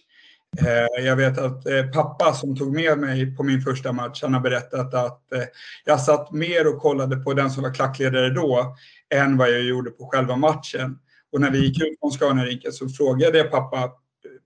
Eh, 0.61 1.05
jag 1.05 1.17
vet 1.17 1.39
att 1.39 1.67
eh, 1.67 1.87
pappa 1.87 2.35
som 2.35 2.57
tog 2.57 2.75
med 2.75 2.99
mig 2.99 3.37
på 3.37 3.43
min 3.43 3.61
första 3.61 3.93
match, 3.93 4.23
han 4.23 4.35
har 4.35 4.41
berättat 4.41 4.95
att 4.95 5.33
eh, 5.33 5.45
jag 5.85 6.01
satt 6.01 6.33
mer 6.33 6.75
och 6.75 6.81
kollade 6.81 7.17
på 7.17 7.35
den 7.35 7.51
som 7.51 7.63
var 7.63 7.75
klackledare 7.75 8.31
då 8.31 8.77
än 9.15 9.37
vad 9.37 9.51
jag 9.51 9.63
gjorde 9.63 9.91
på 9.91 10.07
själva 10.07 10.37
matchen. 10.37 10.99
Och 11.33 11.41
när 11.41 11.51
vi 11.51 11.67
gick 11.67 11.83
ut 11.83 12.01
från 12.01 12.11
Scanarinken 12.11 12.73
så 12.73 12.89
frågade 12.89 13.39
jag 13.39 13.51
pappa, 13.51 13.91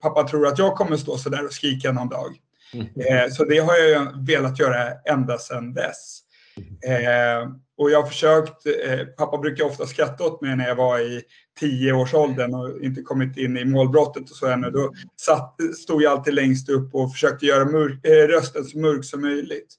pappa 0.03 0.29
tror 0.29 0.47
att 0.47 0.59
jag 0.59 0.77
kommer 0.77 0.97
stå 0.97 1.19
så 1.19 1.29
där 1.29 1.45
och 1.45 1.53
skrika 1.53 1.93
någon 1.93 2.09
dag? 2.09 2.41
Mm. 2.75 3.31
Så 3.31 3.45
det 3.45 3.59
har 3.59 3.77
jag 3.77 4.27
velat 4.27 4.59
göra 4.59 4.93
ända 5.05 5.39
sedan 5.39 5.75
dess. 5.75 6.21
Eh, 6.87 7.49
och 7.79 7.91
jag 7.91 8.03
har 8.03 8.09
försökt, 8.09 8.67
eh, 8.67 9.07
pappa 9.07 9.39
brukar 9.39 9.65
ofta 9.65 9.87
skratta 9.87 10.25
åt 10.25 10.41
mig 10.41 10.57
när 10.57 10.69
jag 10.69 10.75
var 10.75 10.99
i 10.99 11.23
tioårsåldern 11.61 12.55
och 12.55 12.83
inte 12.83 13.03
kommit 13.03 13.37
in 13.37 13.57
i 13.57 13.65
målbrottet 13.65 14.31
och 14.31 14.37
så 14.37 14.47
ännu. 14.47 14.71
Då 14.71 14.93
satt, 15.17 15.57
stod 15.83 16.03
jag 16.03 16.13
alltid 16.13 16.35
längst 16.35 16.69
upp 16.69 16.95
och 16.95 17.13
försökte 17.13 17.47
göra 17.47 17.65
mörk, 17.65 17.99
rösten 18.31 18.65
så 18.65 18.79
mörk 18.79 19.05
som 19.05 19.21
möjligt. 19.21 19.75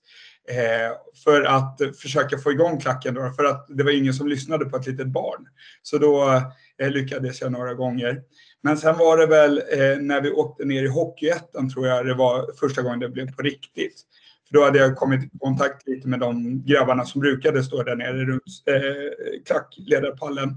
för 1.24 1.42
att 1.42 1.80
försöka 2.02 2.38
få 2.38 2.52
igång 2.52 2.80
klacken 2.80 3.14
då, 3.14 3.34
för 3.38 3.44
att 3.44 3.66
det 3.70 3.84
var 3.84 3.92
ingen 3.92 4.14
som 4.14 4.28
lyssnade 4.28 4.66
på 4.66 4.78
ett 4.78 4.88
litet 4.88 5.08
barn. 5.08 5.48
Så 5.84 5.98
då 5.98 6.42
lyckades 6.90 7.42
jag 7.42 7.52
några 7.52 7.74
gånger. 7.74 8.22
Men 8.66 8.78
sen 8.78 8.98
var 8.98 9.18
det 9.18 9.26
väl 9.26 9.58
eh, 9.58 10.02
när 10.02 10.22
vi 10.22 10.32
åkte 10.32 10.66
ner 10.66 10.84
i 10.84 10.88
Hockeyettan 10.88 11.70
tror 11.70 11.88
jag 11.88 12.06
det 12.06 12.14
var 12.14 12.52
första 12.60 12.82
gången 12.82 13.00
det 13.00 13.10
blev 13.10 13.36
på 13.36 13.42
riktigt. 13.42 14.02
För 14.48 14.54
då 14.54 14.64
hade 14.64 14.80
jag 14.80 14.96
kommit 14.96 15.24
i 15.24 15.38
kontakt 15.40 15.88
lite 15.88 16.08
med 16.08 16.20
de 16.20 16.62
grabbarna 16.66 17.06
som 17.06 17.22
brukade 17.22 17.64
stå 17.64 17.84
där 17.84 17.96
nere 17.96 18.26
runt 18.26 18.44
eh, 18.66 19.44
klackledarpallen. 19.46 20.50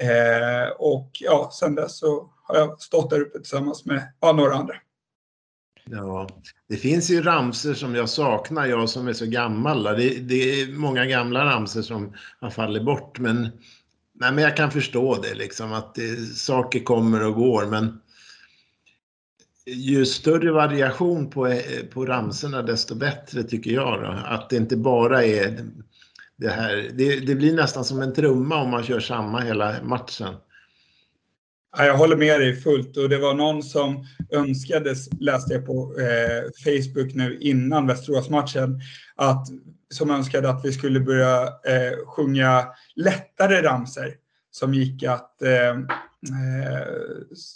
Eh, 0.00 0.72
och 0.78 1.10
ja, 1.20 1.50
sen 1.52 1.74
dess 1.74 1.98
så 1.98 2.30
har 2.42 2.56
jag 2.56 2.80
stått 2.80 3.10
där 3.10 3.20
uppe 3.20 3.38
tillsammans 3.38 3.84
med 3.84 4.12
ja, 4.20 4.32
några 4.32 4.54
andra. 4.54 4.74
Ja, 5.84 6.28
det 6.68 6.76
finns 6.76 7.10
ju 7.10 7.22
ramser 7.22 7.74
som 7.74 7.94
jag 7.94 8.08
saknar, 8.08 8.66
jag 8.66 8.88
som 8.88 9.08
är 9.08 9.12
så 9.12 9.26
gammal. 9.26 9.82
Det, 9.82 10.08
det 10.08 10.60
är 10.60 10.72
många 10.72 11.06
gamla 11.06 11.44
ramser 11.44 11.82
som 11.82 12.14
har 12.40 12.50
fallit 12.50 12.84
bort, 12.84 13.18
men 13.18 13.50
nej, 14.14 14.32
men 14.32 14.44
jag 14.44 14.56
kan 14.56 14.70
förstå 14.70 15.14
det 15.22 15.34
liksom 15.34 15.72
att 15.72 15.94
det, 15.94 16.16
saker 16.36 16.80
kommer 16.80 17.26
och 17.26 17.34
går 17.34 17.66
men 17.66 18.00
ju 19.66 20.06
större 20.06 20.52
variation 20.52 21.30
på, 21.30 21.46
eh, 21.46 21.84
på 21.92 22.06
ramserna 22.06 22.62
desto 22.62 22.94
bättre 22.94 23.42
tycker 23.42 23.70
jag. 23.70 24.02
Då. 24.02 24.18
Att 24.24 24.50
det 24.50 24.56
inte 24.56 24.76
bara 24.76 25.24
är 25.24 25.64
det 26.36 26.48
här. 26.48 26.90
Det, 26.94 27.20
det, 27.20 27.34
blir 27.34 27.54
nästan 27.54 27.84
som 27.84 28.02
en 28.02 28.14
trumma 28.14 28.62
om 28.62 28.70
man 28.70 28.82
kör 28.82 29.00
samma 29.00 29.40
hela 29.40 29.82
matchen. 29.82 30.34
Ja, 31.76 31.84
jag 31.84 31.96
håller 31.96 32.16
med 32.16 32.40
dig 32.40 32.56
fullt 32.56 32.96
och 32.96 33.08
det 33.08 33.18
var 33.18 33.34
någon 33.34 33.62
som 33.62 34.06
önskades, 34.30 35.08
läste 35.20 35.54
jag 35.54 35.66
på 35.66 35.94
eh, 35.98 36.50
Facebook 36.64 37.14
nu 37.14 37.38
innan 37.40 37.86
Västeråsmatchen, 37.86 38.80
att 39.16 39.46
som 39.88 40.10
önskade 40.10 40.50
att 40.50 40.64
vi 40.64 40.72
skulle 40.72 41.00
börja 41.00 41.42
eh, 41.42 42.06
sjunga 42.06 42.66
lättare 42.96 43.62
ramser 43.62 44.14
som 44.50 44.74
gick 44.74 45.02
att 45.02 45.42
eh, 45.42 45.70
eh, 45.70 46.86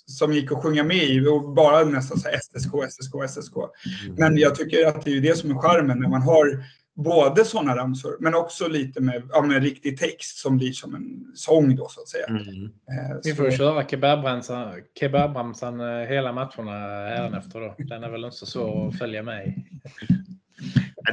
som 0.07 0.33
gick 0.33 0.53
att 0.53 0.63
sjunga 0.63 0.85
med 0.85 1.05
i 1.05 1.27
och 1.27 1.55
bara 1.55 1.85
nästan 1.85 2.19
så 2.19 2.29
SSK, 2.29 2.73
SSK, 2.91 3.15
SSK. 3.29 3.57
Mm. 3.57 4.15
Men 4.19 4.39
jag 4.39 4.55
tycker 4.55 4.87
att 4.87 5.05
det 5.05 5.17
är 5.17 5.21
det 5.21 5.39
som 5.39 5.51
är 5.51 5.55
charmen 5.55 5.99
när 5.99 6.09
man 6.09 6.23
har 6.23 6.65
både 6.97 7.45
sådana 7.45 7.77
ramsor 7.77 8.17
men 8.21 8.35
också 8.35 8.69
lite 8.69 9.01
med, 9.01 9.23
ja, 9.33 9.43
med 9.43 9.63
riktig 9.63 9.99
text 9.99 10.39
som 10.39 10.57
blir 10.57 10.73
som 10.73 10.95
en 10.95 11.33
sång 11.35 11.77
då 11.77 11.89
så 11.89 12.01
att 12.01 12.09
säga. 12.09 12.27
Mm. 12.27 12.65
Eh, 12.65 13.17
Vi 13.25 13.35
får 13.35 13.51
så... 13.51 13.57
köra 13.57 13.89
kebabramsan, 13.89 14.83
kebabramsan 15.01 15.81
eh, 15.81 16.09
hela 16.09 16.33
matcherna 16.33 17.39
efter 17.39 17.61
då. 17.61 17.75
Den 17.79 18.05
är 18.05 18.11
väl 18.11 18.25
inte 18.25 18.37
så 18.37 18.47
svår 18.47 18.89
att 18.89 18.99
följa 18.99 19.23
med 19.23 19.47
i. 19.47 19.55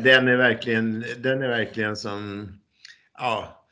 Den 0.03 0.27
är 0.27 0.35
verkligen, 0.35 1.05
den 1.17 1.41
är 1.41 1.47
verkligen 1.47 1.95
som, 1.95 2.47
ja, 3.17 3.62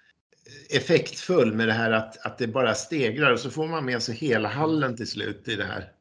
effektfull 0.71 1.53
med 1.53 1.67
det 1.67 1.73
här 1.73 1.91
att, 1.91 2.25
att 2.25 2.37
det 2.37 2.47
bara 2.47 2.73
stegrar 2.73 3.31
och 3.31 3.39
så 3.39 3.49
får 3.49 3.67
man 3.67 3.85
med 3.85 4.01
sig 4.01 4.15
hela 4.15 4.49
hallen 4.49 4.97
till 4.97 5.07
slut 5.07 5.47
i 5.47 5.55
det 5.55 5.63
här. 5.63 5.91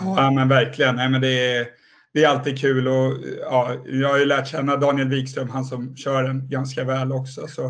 Ja 0.00 0.30
men 0.30 0.48
verkligen. 0.48 0.96
Nej, 0.96 1.08
men 1.08 1.20
det, 1.20 1.56
är, 1.56 1.66
det 2.12 2.24
är 2.24 2.28
alltid 2.28 2.58
kul 2.58 2.88
och 2.88 3.12
ja, 3.40 3.76
jag 3.86 4.08
har 4.08 4.18
ju 4.18 4.24
lärt 4.24 4.48
känna 4.48 4.76
Daniel 4.76 5.08
Wikström, 5.08 5.48
han 5.48 5.64
som 5.64 5.96
kör 5.96 6.22
den 6.22 6.48
ganska 6.48 6.84
väl 6.84 7.12
också. 7.12 7.46
Så, 7.46 7.66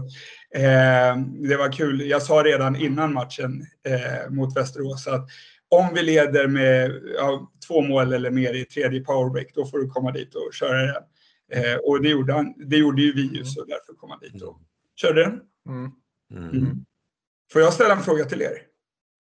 eh, 0.55 1.17
det 1.49 1.57
var 1.57 1.73
kul. 1.73 2.01
Jag 2.01 2.23
sa 2.23 2.35
redan 2.35 2.77
innan 2.77 3.13
matchen 3.13 3.67
eh, 3.87 4.31
mot 4.31 4.57
Västerås 4.57 5.07
att 5.07 5.29
om 5.69 5.95
vi 5.95 6.03
leder 6.03 6.47
med 6.47 7.03
ja, 7.17 7.51
två 7.69 7.81
mål 7.81 8.13
eller 8.13 8.31
mer 8.31 8.55
i 8.55 8.65
tredje 8.65 9.01
powerbreak, 9.01 9.47
då 9.55 9.67
får 9.67 9.79
du 9.79 9.91
komma 9.91 10.13
dit 10.13 10.35
och 10.35 10.55
köra 10.55 10.83
den. 10.83 11.03
Eh, 11.53 11.77
och 11.77 12.03
det 12.03 12.09
gjorde, 12.09 12.33
han, 12.33 12.55
det 12.57 12.77
gjorde 12.77 13.03
ju 13.03 13.13
vi 13.13 13.45
så 13.45 13.65
därför 13.65 13.95
kom 13.97 14.11
han 14.11 14.21
dit 14.21 14.43
och 14.43 14.61
körde 14.97 15.23
den. 15.23 15.41
Mm. 15.69 15.91
Mm. 16.31 16.51
mm. 16.51 16.85
Får 17.53 17.63
jag 17.63 17.73
ställa 17.73 17.95
en 17.95 18.03
fråga 18.03 18.25
till 18.25 18.43
er? 18.43 18.59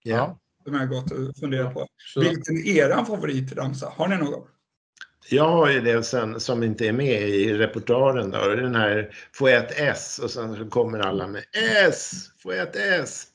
Ja. 0.02 0.38
Som 0.64 0.74
jag 0.74 0.88
gått 0.88 1.10
och 1.12 1.36
funderat 1.40 1.74
på. 1.74 1.86
Så. 1.96 2.20
Vilken 2.20 2.56
är 2.56 2.90
er 2.90 3.04
favoritramsa? 3.04 3.92
Har 3.96 4.08
ni 4.08 4.16
någon? 4.16 4.48
Jag 5.28 5.48
har 5.48 5.70
ju 5.70 5.80
det 5.80 6.02
sen, 6.02 6.40
som 6.40 6.62
inte 6.62 6.88
är 6.88 6.92
med 6.92 7.28
i 7.28 7.54
repertoaren. 7.54 8.30
Då. 8.30 8.48
Den 8.48 8.74
här 8.74 9.14
Får 9.32 9.50
jag 9.50 9.64
ett 9.64 9.74
S? 9.76 10.18
Och 10.18 10.30
sen 10.30 10.56
så 10.56 10.68
kommer 10.68 10.98
alla 10.98 11.26
med 11.26 11.44
S. 11.86 12.30
Får 12.42 12.54
jag 12.54 12.68
ett 12.68 12.76
S? 12.76 13.26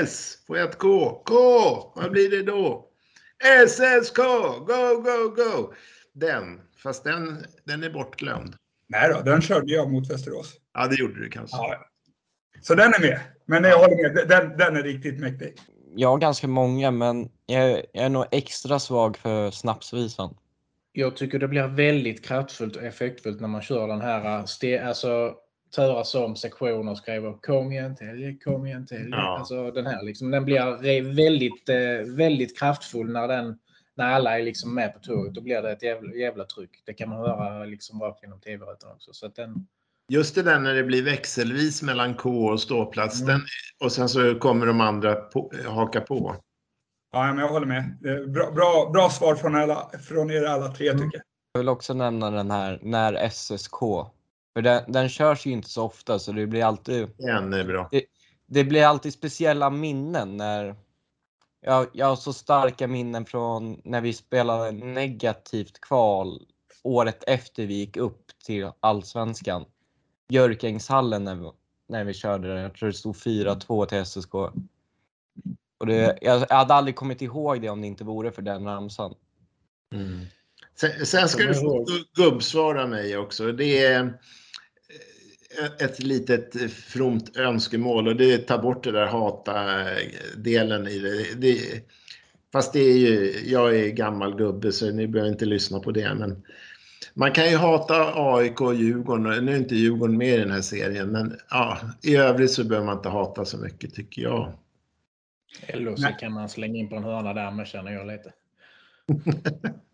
S. 0.00 0.38
Får 0.46 0.58
jag 0.58 0.68
ett 0.68 0.78
K? 0.78 1.22
K. 1.24 1.34
Vad 1.96 2.10
blir 2.10 2.30
det 2.30 2.42
då? 2.42 2.86
SSK. 3.68 4.16
Go, 4.66 4.96
go, 4.96 5.28
go. 5.28 5.74
Den. 6.12 6.60
Fast 6.76 7.04
den, 7.04 7.46
den 7.64 7.82
är 7.82 7.90
bortglömd. 7.90 8.56
Nej 8.90 9.12
då, 9.14 9.20
den 9.20 9.42
körde 9.42 9.72
jag 9.72 9.92
mot 9.92 10.10
Västerås. 10.10 10.52
Ja, 10.74 10.86
det 10.86 10.94
gjorde 10.94 11.20
du 11.20 11.28
kanske. 11.28 11.56
Ja. 11.56 11.86
Så 12.60 12.74
den 12.74 12.94
är 12.94 13.00
med. 13.00 13.20
Men 13.46 13.64
jag 13.64 13.78
håller 13.78 14.02
med, 14.02 14.28
den, 14.28 14.56
den 14.58 14.76
är 14.76 14.82
riktigt 14.82 15.20
mäktig. 15.20 15.54
Jag 15.94 16.08
har 16.08 16.18
ganska 16.18 16.48
många, 16.48 16.90
men 16.90 17.28
jag, 17.46 17.70
jag 17.92 18.04
är 18.04 18.08
nog 18.08 18.26
extra 18.30 18.78
svag 18.78 19.16
för 19.16 19.50
snapsvisan. 19.50 20.34
Jag 20.92 21.16
tycker 21.16 21.38
det 21.38 21.48
blir 21.48 21.66
väldigt 21.66 22.24
kraftfullt 22.24 22.76
och 22.76 22.82
effektfullt 22.82 23.40
när 23.40 23.48
man 23.48 23.62
kör 23.62 23.88
den 23.88 24.00
här, 24.00 24.44
alltså 24.86 25.34
turas 25.76 26.14
om 26.14 26.36
sektioner 26.36 26.92
och 26.92 26.98
skriver 26.98 27.32
kom 27.40 27.72
igen 27.72 27.96
Telge, 27.96 28.36
kom 28.44 28.66
igen 28.66 28.86
Telge. 28.86 29.08
Ja. 29.10 29.38
Alltså 29.38 29.70
den 29.70 29.86
här 29.86 30.02
liksom, 30.02 30.30
den 30.30 30.44
blir 30.44 31.14
väldigt, 31.14 31.68
eh, 31.68 32.16
väldigt 32.16 32.58
kraftfull 32.58 33.12
när 33.12 33.28
den 33.28 33.58
när 34.00 34.12
alla 34.14 34.38
är 34.38 34.42
liksom 34.42 34.74
med 34.74 34.94
på 34.94 35.00
tåget. 35.00 35.34
Då 35.34 35.40
blir 35.40 35.62
det 35.62 35.72
ett 35.72 35.82
jävla, 35.82 36.14
jävla 36.14 36.44
tryck. 36.44 36.82
Det 36.84 36.94
kan 36.94 37.08
man 37.08 37.18
höra 37.18 37.64
liksom 37.64 38.00
rakt 38.00 38.22
genom 38.22 38.40
tv-rutan 38.40 38.92
också. 38.92 39.12
Så 39.12 39.26
att 39.26 39.36
den, 39.36 39.66
Just 40.08 40.34
det 40.34 40.42
där 40.42 40.58
när 40.58 40.74
det 40.74 40.82
blir 40.82 41.02
växelvis 41.02 41.82
mellan 41.82 42.14
K 42.14 42.46
och 42.46 42.60
ståplats 42.60 43.20
mm. 43.20 43.32
den, 43.32 43.40
och 43.80 43.92
sen 43.92 44.08
så 44.08 44.34
kommer 44.34 44.66
de 44.66 44.80
andra 44.80 45.14
på, 45.14 45.52
haka 45.66 46.00
på. 46.00 46.36
Ja, 47.12 47.26
men 47.26 47.38
jag 47.38 47.48
håller 47.48 47.66
med. 47.66 47.98
Bra, 48.30 48.50
bra, 48.50 48.90
bra 48.92 49.10
svar 49.10 49.34
från, 49.34 49.56
alla, 49.56 49.90
från 50.08 50.30
er 50.30 50.44
alla 50.44 50.68
tre 50.68 50.88
mm. 50.88 51.02
tycker 51.02 51.18
jag. 51.18 51.24
Jag 51.52 51.60
vill 51.60 51.68
också 51.68 51.94
nämna 51.94 52.30
den 52.30 52.50
här 52.50 52.78
när 52.82 53.28
SSK. 53.28 53.78
För 54.54 54.62
den, 54.62 54.92
den 54.92 55.08
körs 55.08 55.46
ju 55.46 55.50
inte 55.50 55.68
så 55.68 55.84
ofta 55.84 56.18
så 56.18 56.32
det 56.32 56.46
blir 56.46 56.64
alltid... 56.64 57.08
Den 57.18 57.52
är 57.52 57.64
bra. 57.64 57.88
Det, 57.90 58.04
det 58.46 58.64
blir 58.64 58.84
alltid 58.84 59.12
speciella 59.12 59.70
minnen 59.70 60.36
när... 60.36 60.76
Jag, 61.60 61.86
jag 61.92 62.06
har 62.06 62.16
så 62.16 62.32
starka 62.32 62.86
minnen 62.86 63.24
från 63.24 63.80
när 63.84 64.00
vi 64.00 64.12
spelade 64.12 64.72
negativt 64.72 65.80
kval 65.80 66.46
året 66.82 67.24
efter 67.26 67.66
vi 67.66 67.74
gick 67.74 67.96
upp 67.96 68.26
till 68.44 68.70
allsvenskan. 68.80 69.64
Björkängshallen 70.28 71.24
när, 71.24 71.52
när 71.88 72.04
vi 72.04 72.14
körde 72.14 72.48
den. 72.48 72.62
Jag 72.62 72.74
tror 72.74 72.88
det 72.88 72.94
stod 72.94 73.16
4-2 73.16 73.86
till 73.86 74.06
SSK. 74.06 74.34
Och 74.34 75.86
det, 75.86 76.18
jag, 76.22 76.46
jag 76.48 76.56
hade 76.56 76.74
aldrig 76.74 76.96
kommit 76.96 77.22
ihåg 77.22 77.62
det 77.62 77.68
om 77.68 77.80
det 77.80 77.86
inte 77.86 78.04
vore 78.04 78.32
för 78.32 78.42
den 78.42 78.64
ramsan. 78.64 79.14
Mm. 79.94 80.26
Sen, 80.74 81.06
sen 81.06 81.28
ska 81.28 81.42
du 81.42 81.54
få 81.54 81.86
gubbsvara 82.16 82.86
mig 82.86 83.16
också. 83.16 83.52
Det 83.52 83.84
är 83.84 84.18
ett 85.78 86.02
litet 86.02 86.72
fromt 86.72 87.36
önskemål 87.36 88.08
och 88.08 88.16
det 88.16 88.32
är 88.32 88.38
ta 88.38 88.58
bort 88.58 88.84
det 88.84 88.92
där 88.92 89.06
hata-delen 89.06 90.88
i 90.88 90.98
det. 90.98 91.34
det. 91.34 91.84
Fast 92.52 92.72
det 92.72 92.80
är 92.80 92.98
ju, 92.98 93.32
jag 93.44 93.76
är 93.76 93.88
gammal 93.88 94.36
gubbe 94.36 94.72
så 94.72 94.90
ni 94.90 95.06
behöver 95.06 95.32
inte 95.32 95.44
lyssna 95.44 95.80
på 95.80 95.90
det. 95.90 96.14
Men 96.14 96.42
man 97.14 97.32
kan 97.32 97.50
ju 97.50 97.56
hata 97.56 98.12
AIK 98.14 98.60
och 98.60 98.74
Djurgården. 98.74 99.44
Nu 99.44 99.52
är 99.52 99.56
inte 99.56 99.74
Djurgården 99.74 100.16
med 100.16 100.34
i 100.34 100.38
den 100.38 100.50
här 100.50 100.60
serien, 100.60 101.08
men 101.08 101.36
ja, 101.50 101.78
i 102.02 102.16
övrigt 102.16 102.50
så 102.50 102.64
behöver 102.64 102.86
man 102.86 102.96
inte 102.96 103.08
hata 103.08 103.44
så 103.44 103.58
mycket 103.58 103.94
tycker 103.94 104.22
jag. 104.22 104.52
Eller 105.66 105.96
så 105.96 106.08
kan 106.08 106.32
man 106.32 106.48
slänga 106.48 106.78
in 106.78 106.88
på 106.88 106.96
en 106.96 107.04
hörna 107.04 107.34
där 107.34 107.50
med 107.50 107.66
känner 107.66 107.92
jag 107.92 108.06
lite. 108.06 108.32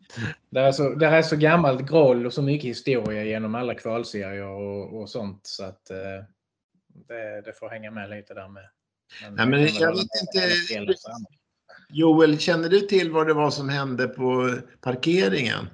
det, 0.50 0.60
är 0.60 0.72
så, 0.72 0.88
det 0.94 1.06
är 1.06 1.22
så 1.22 1.36
gammalt 1.36 1.88
groll 1.88 2.26
och 2.26 2.32
så 2.32 2.42
mycket 2.42 2.70
historia 2.70 3.24
genom 3.24 3.54
alla 3.54 3.74
kvalserier 3.74 4.46
och, 4.46 5.00
och 5.00 5.10
sånt 5.10 5.40
så 5.42 5.64
att 5.64 5.90
eh, 5.90 6.24
det, 7.08 7.40
det, 7.44 7.52
får 7.52 7.68
hänga 7.68 7.90
med 7.90 8.10
lite 8.10 8.34
där 8.34 8.48
med. 8.48 8.68
Men, 9.22 9.34
Nej, 9.34 9.46
men 9.46 9.60
jag 9.74 9.92
vet 9.92 10.78
inte. 10.80 10.94
Joel, 11.88 12.38
känner 12.38 12.68
du 12.68 12.80
till 12.80 13.10
vad 13.10 13.26
det 13.26 13.34
var 13.34 13.50
som 13.50 13.68
hände 13.68 14.08
på 14.08 14.54
parkeringen? 14.80 15.68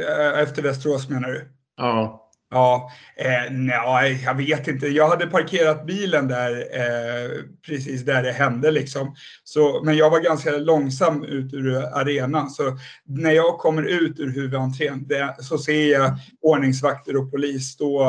Eh, 0.00 0.42
efter 0.42 0.62
Västerås 0.62 1.08
menar 1.08 1.28
du? 1.28 1.48
Ja. 1.76 2.23
Ja, 2.54 2.90
eh, 3.16 3.52
nej, 3.52 4.22
jag 4.24 4.34
vet 4.34 4.68
inte. 4.68 4.86
Jag 4.86 5.08
hade 5.08 5.26
parkerat 5.26 5.86
bilen 5.86 6.28
där 6.28 6.50
eh, 6.56 7.30
precis 7.66 8.02
där 8.02 8.22
det 8.22 8.32
hände 8.32 8.70
liksom. 8.70 9.14
Så, 9.44 9.82
men 9.84 9.96
jag 9.96 10.10
var 10.10 10.20
ganska 10.20 10.50
långsam 10.50 11.24
ut 11.24 11.54
ur 11.54 11.76
arenan. 11.76 12.50
Så 12.50 12.78
när 13.06 13.32
jag 13.32 13.58
kommer 13.58 13.82
ut 13.82 14.20
ur 14.20 14.32
huvudentrén 14.32 15.06
det, 15.08 15.36
så 15.38 15.58
ser 15.58 15.92
jag 15.92 16.18
ordningsvakter 16.42 17.16
och 17.16 17.30
polis 17.30 17.68
stå 17.68 18.08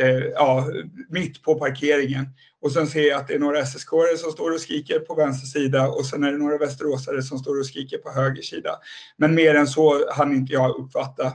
eh, 0.00 0.24
ja, 0.34 0.66
mitt 1.08 1.42
på 1.42 1.54
parkeringen. 1.54 2.26
Och 2.62 2.72
sen 2.72 2.86
ser 2.86 3.08
jag 3.08 3.20
att 3.20 3.28
det 3.28 3.34
är 3.34 3.38
några 3.38 3.66
ssk 3.66 3.90
som 4.18 4.32
står 4.32 4.50
och 4.50 4.60
skriker 4.60 4.98
på 4.98 5.14
vänster 5.14 5.46
sida 5.46 5.88
och 5.88 6.06
sen 6.06 6.24
är 6.24 6.32
det 6.32 6.38
några 6.38 6.58
västeråsare 6.58 7.22
som 7.22 7.38
står 7.38 7.58
och 7.58 7.66
skriker 7.66 7.98
på 7.98 8.10
höger 8.10 8.42
sida. 8.42 8.70
Men 9.16 9.34
mer 9.34 9.54
än 9.54 9.66
så 9.66 10.12
hann 10.12 10.32
inte 10.32 10.52
jag 10.52 10.76
uppfatta. 10.76 11.32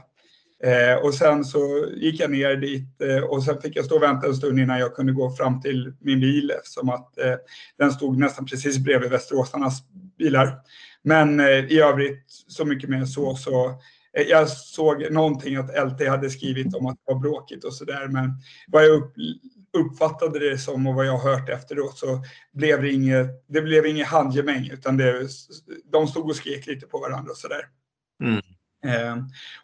Eh, 0.64 1.04
och 1.04 1.14
sen 1.14 1.44
så 1.44 1.86
gick 1.96 2.20
jag 2.20 2.30
ner 2.30 2.56
dit 2.56 3.02
eh, 3.02 3.24
och 3.24 3.42
sen 3.42 3.60
fick 3.60 3.76
jag 3.76 3.84
stå 3.84 3.96
och 3.96 4.02
vänta 4.02 4.26
en 4.26 4.34
stund 4.34 4.58
innan 4.58 4.78
jag 4.78 4.94
kunde 4.94 5.12
gå 5.12 5.30
fram 5.30 5.60
till 5.60 5.92
min 6.00 6.20
bil 6.20 6.50
eftersom 6.50 6.88
att 6.88 7.18
eh, 7.18 7.34
den 7.78 7.92
stod 7.92 8.18
nästan 8.18 8.46
precis 8.46 8.78
bredvid 8.78 9.10
västeråsarnas 9.10 9.82
bilar. 10.18 10.58
Men 11.02 11.40
eh, 11.40 11.46
i 11.46 11.80
övrigt 11.80 12.24
så 12.48 12.64
mycket 12.64 12.90
mer 12.90 13.04
så 13.04 13.34
så 13.34 13.68
eh, 14.12 14.22
jag 14.28 14.48
såg 14.48 15.12
någonting 15.12 15.56
att 15.56 15.88
LT 15.88 16.08
hade 16.08 16.30
skrivit 16.30 16.74
om 16.74 16.86
att 16.86 16.96
det 17.06 17.12
var 17.12 17.20
bråkigt 17.20 17.64
och 17.64 17.74
sådär 17.74 18.08
men 18.08 18.30
vad 18.68 18.84
jag 18.84 18.90
upp, 18.90 19.14
uppfattade 19.78 20.50
det 20.50 20.58
som 20.58 20.86
och 20.86 20.94
vad 20.94 21.06
jag 21.06 21.18
har 21.18 21.30
hört 21.30 21.48
efteråt 21.48 21.98
så 21.98 22.22
blev 22.52 22.82
det 22.82 22.92
inget, 22.92 23.26
det 23.48 23.62
blev 23.62 23.86
inget 23.86 24.06
handgemäng 24.06 24.70
utan 24.72 24.96
det, 24.96 25.28
de 25.92 26.06
stod 26.06 26.30
och 26.30 26.36
skrek 26.36 26.66
lite 26.66 26.86
på 26.86 26.98
varandra 26.98 27.30
och 27.30 27.36
sådär. 27.36 27.62
Eh, 28.84 29.16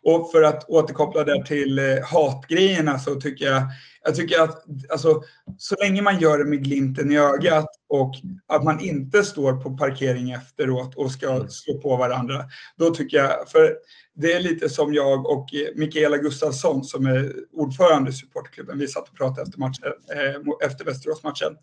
och 0.02 0.30
för 0.32 0.42
att 0.42 0.68
återkoppla 0.68 1.24
där 1.24 1.42
till 1.42 1.78
eh, 1.78 1.84
hatgrejerna 2.04 2.98
så 2.98 3.14
tycker 3.14 3.44
jag, 3.44 3.62
jag 4.04 4.14
tycker 4.14 4.40
att 4.40 4.64
alltså, 4.90 5.22
så 5.58 5.76
länge 5.82 6.02
man 6.02 6.18
gör 6.18 6.38
det 6.38 6.44
med 6.44 6.64
glimten 6.64 7.12
i 7.12 7.18
ögat 7.18 7.68
och 7.88 8.14
att 8.46 8.64
man 8.64 8.80
inte 8.80 9.24
står 9.24 9.52
på 9.52 9.76
parkering 9.76 10.30
efteråt 10.30 10.94
och 10.94 11.10
ska 11.10 11.30
mm. 11.30 11.48
slå 11.48 11.78
på 11.78 11.96
varandra, 11.96 12.44
då 12.76 12.90
tycker 12.90 13.16
jag, 13.16 13.48
för 13.48 13.76
det 14.14 14.32
är 14.32 14.40
lite 14.40 14.68
som 14.68 14.94
jag 14.94 15.26
och 15.26 15.48
Mikaela 15.74 16.16
Gustafsson 16.16 16.84
som 16.84 17.06
är 17.06 17.32
ordförande 17.52 18.10
i 18.10 18.12
supportklubben. 18.12 18.78
Vi 18.78 18.88
satt 18.88 19.08
och 19.08 19.16
pratade 19.16 19.42
efter, 19.42 19.58
matchen, 19.58 19.92
eh, 20.14 20.68
efter 20.68 20.84
Västeråsmatchen. 20.84 21.56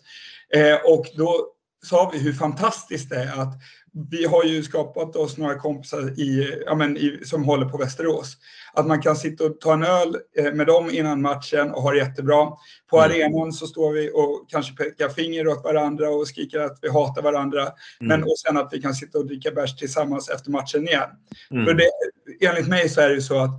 Eh, 0.53 0.75
och 0.86 1.05
då 1.15 1.48
sa 1.84 2.10
vi 2.13 2.20
hur 2.20 2.34
fantastiskt 2.34 3.10
det 3.10 3.15
är 3.15 3.41
att 3.41 3.53
vi 3.93 4.25
har 4.25 4.43
ju 4.43 4.63
skapat 4.63 5.15
oss 5.15 5.38
några 5.38 5.55
kompisar 5.55 6.19
i, 6.19 6.60
ja 6.65 6.75
men 6.75 6.97
i, 6.97 7.19
som 7.25 7.43
håller 7.43 7.65
på 7.65 7.77
Västerås. 7.77 8.38
Att 8.73 8.88
man 8.88 9.01
kan 9.01 9.15
sitta 9.15 9.43
och 9.43 9.60
ta 9.60 9.73
en 9.73 9.84
öl 9.84 10.15
eh, 10.38 10.54
med 10.54 10.67
dem 10.67 10.89
innan 10.89 11.21
matchen 11.21 11.71
och 11.71 11.82
ha 11.82 11.91
det 11.91 11.97
jättebra. 11.97 12.51
På 12.89 12.97
mm. 12.99 13.12
arenan 13.12 13.54
så 13.54 13.67
står 13.67 13.91
vi 13.91 14.12
och 14.13 14.45
kanske 14.49 14.75
pekar 14.75 15.10
finger 15.10 15.47
åt 15.47 15.63
varandra 15.63 16.10
och 16.10 16.27
skriker 16.27 16.60
att 16.60 16.80
vi 16.82 16.89
hatar 16.89 17.21
varandra. 17.21 17.62
Mm. 17.62 17.73
Men 17.99 18.23
och 18.23 18.39
sen 18.47 18.58
att 18.58 18.69
vi 18.71 18.82
kan 18.82 18.93
sitta 18.93 19.17
och 19.17 19.25
dricka 19.25 19.51
bärs 19.51 19.75
tillsammans 19.75 20.30
efter 20.30 20.51
matchen 20.51 20.88
igen. 20.88 21.10
Mm. 21.51 21.65
För 21.65 21.73
det, 21.73 21.89
enligt 22.47 22.67
mig 22.67 22.89
så 22.89 23.01
är 23.01 23.10
det 23.10 23.15
ju 23.15 23.21
så 23.21 23.39
att 23.39 23.51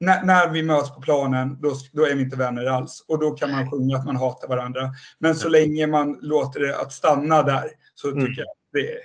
när, 0.00 0.24
när, 0.24 0.48
vi 0.48 0.62
möts 0.62 0.94
på 0.94 1.00
planen, 1.00 1.58
då, 1.60 1.74
då, 1.92 2.06
är 2.06 2.14
vi 2.14 2.22
inte 2.22 2.36
vänner 2.36 2.64
alls. 2.64 3.04
Och 3.08 3.18
då 3.18 3.30
kan 3.30 3.50
man 3.50 3.70
sjunga 3.70 3.96
att 3.96 4.06
man 4.06 4.16
hatar 4.16 4.48
varandra. 4.48 4.90
Men 5.18 5.34
så 5.34 5.48
länge 5.48 5.86
man 5.86 6.18
låter 6.22 6.60
det 6.60 6.78
att 6.78 6.92
stanna 6.92 7.42
där 7.42 7.70
så 7.94 8.08
tycker 8.08 8.20
mm. 8.20 8.34
jag 8.36 8.46
det 8.72 8.92
är, 8.92 8.98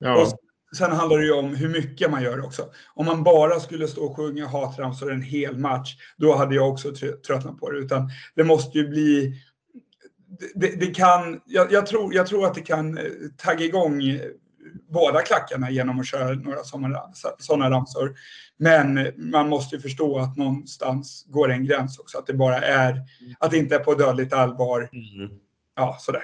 ja. 0.00 0.22
Och 0.22 0.76
sen 0.76 0.92
handlar 0.92 1.18
det 1.18 1.24
ju 1.24 1.32
om 1.32 1.54
hur 1.54 1.68
mycket 1.68 2.10
man 2.10 2.22
gör 2.22 2.44
också. 2.44 2.62
Om 2.94 3.06
man 3.06 3.22
bara 3.22 3.60
skulle 3.60 3.88
stå 3.88 4.04
och 4.04 4.16
sjunga 4.16 4.46
hatramsor 4.46 5.12
en 5.12 5.22
hel 5.22 5.58
match, 5.58 5.96
då 6.16 6.36
hade 6.36 6.54
jag 6.54 6.68
också 6.68 6.92
tröttnat 7.26 7.58
på 7.58 7.70
det. 7.70 7.78
Utan 7.78 8.10
det 8.34 8.44
måste 8.44 8.78
ju 8.78 8.88
bli 8.88 9.34
det, 10.54 10.80
det 10.80 10.86
kan, 10.86 11.40
jag, 11.46 11.72
jag, 11.72 11.86
tror, 11.86 12.14
jag 12.14 12.26
tror 12.26 12.46
att 12.46 12.54
det 12.54 12.60
kan 12.60 12.98
eh, 12.98 13.04
tagga 13.36 13.64
igång 13.64 14.02
båda 14.88 15.22
klackarna 15.22 15.70
genom 15.70 16.00
att 16.00 16.06
köra 16.06 16.34
några 16.34 16.64
sådana 17.38 17.70
ramsor. 17.70 18.14
Men 18.56 19.12
man 19.16 19.48
måste 19.48 19.76
ju 19.76 19.82
förstå 19.82 20.18
att 20.18 20.36
någonstans 20.36 21.26
går 21.28 21.50
en 21.50 21.64
gräns 21.64 21.98
också. 21.98 22.18
Att 22.18 22.26
det 22.26 22.34
bara 22.34 22.58
är, 22.58 23.02
att 23.38 23.50
det 23.50 23.58
inte 23.58 23.74
är 23.74 23.78
på 23.78 23.94
dödligt 23.94 24.32
allvar. 24.32 24.90
Mm. 24.92 25.30
Ja, 25.76 25.96
sådär. 26.00 26.22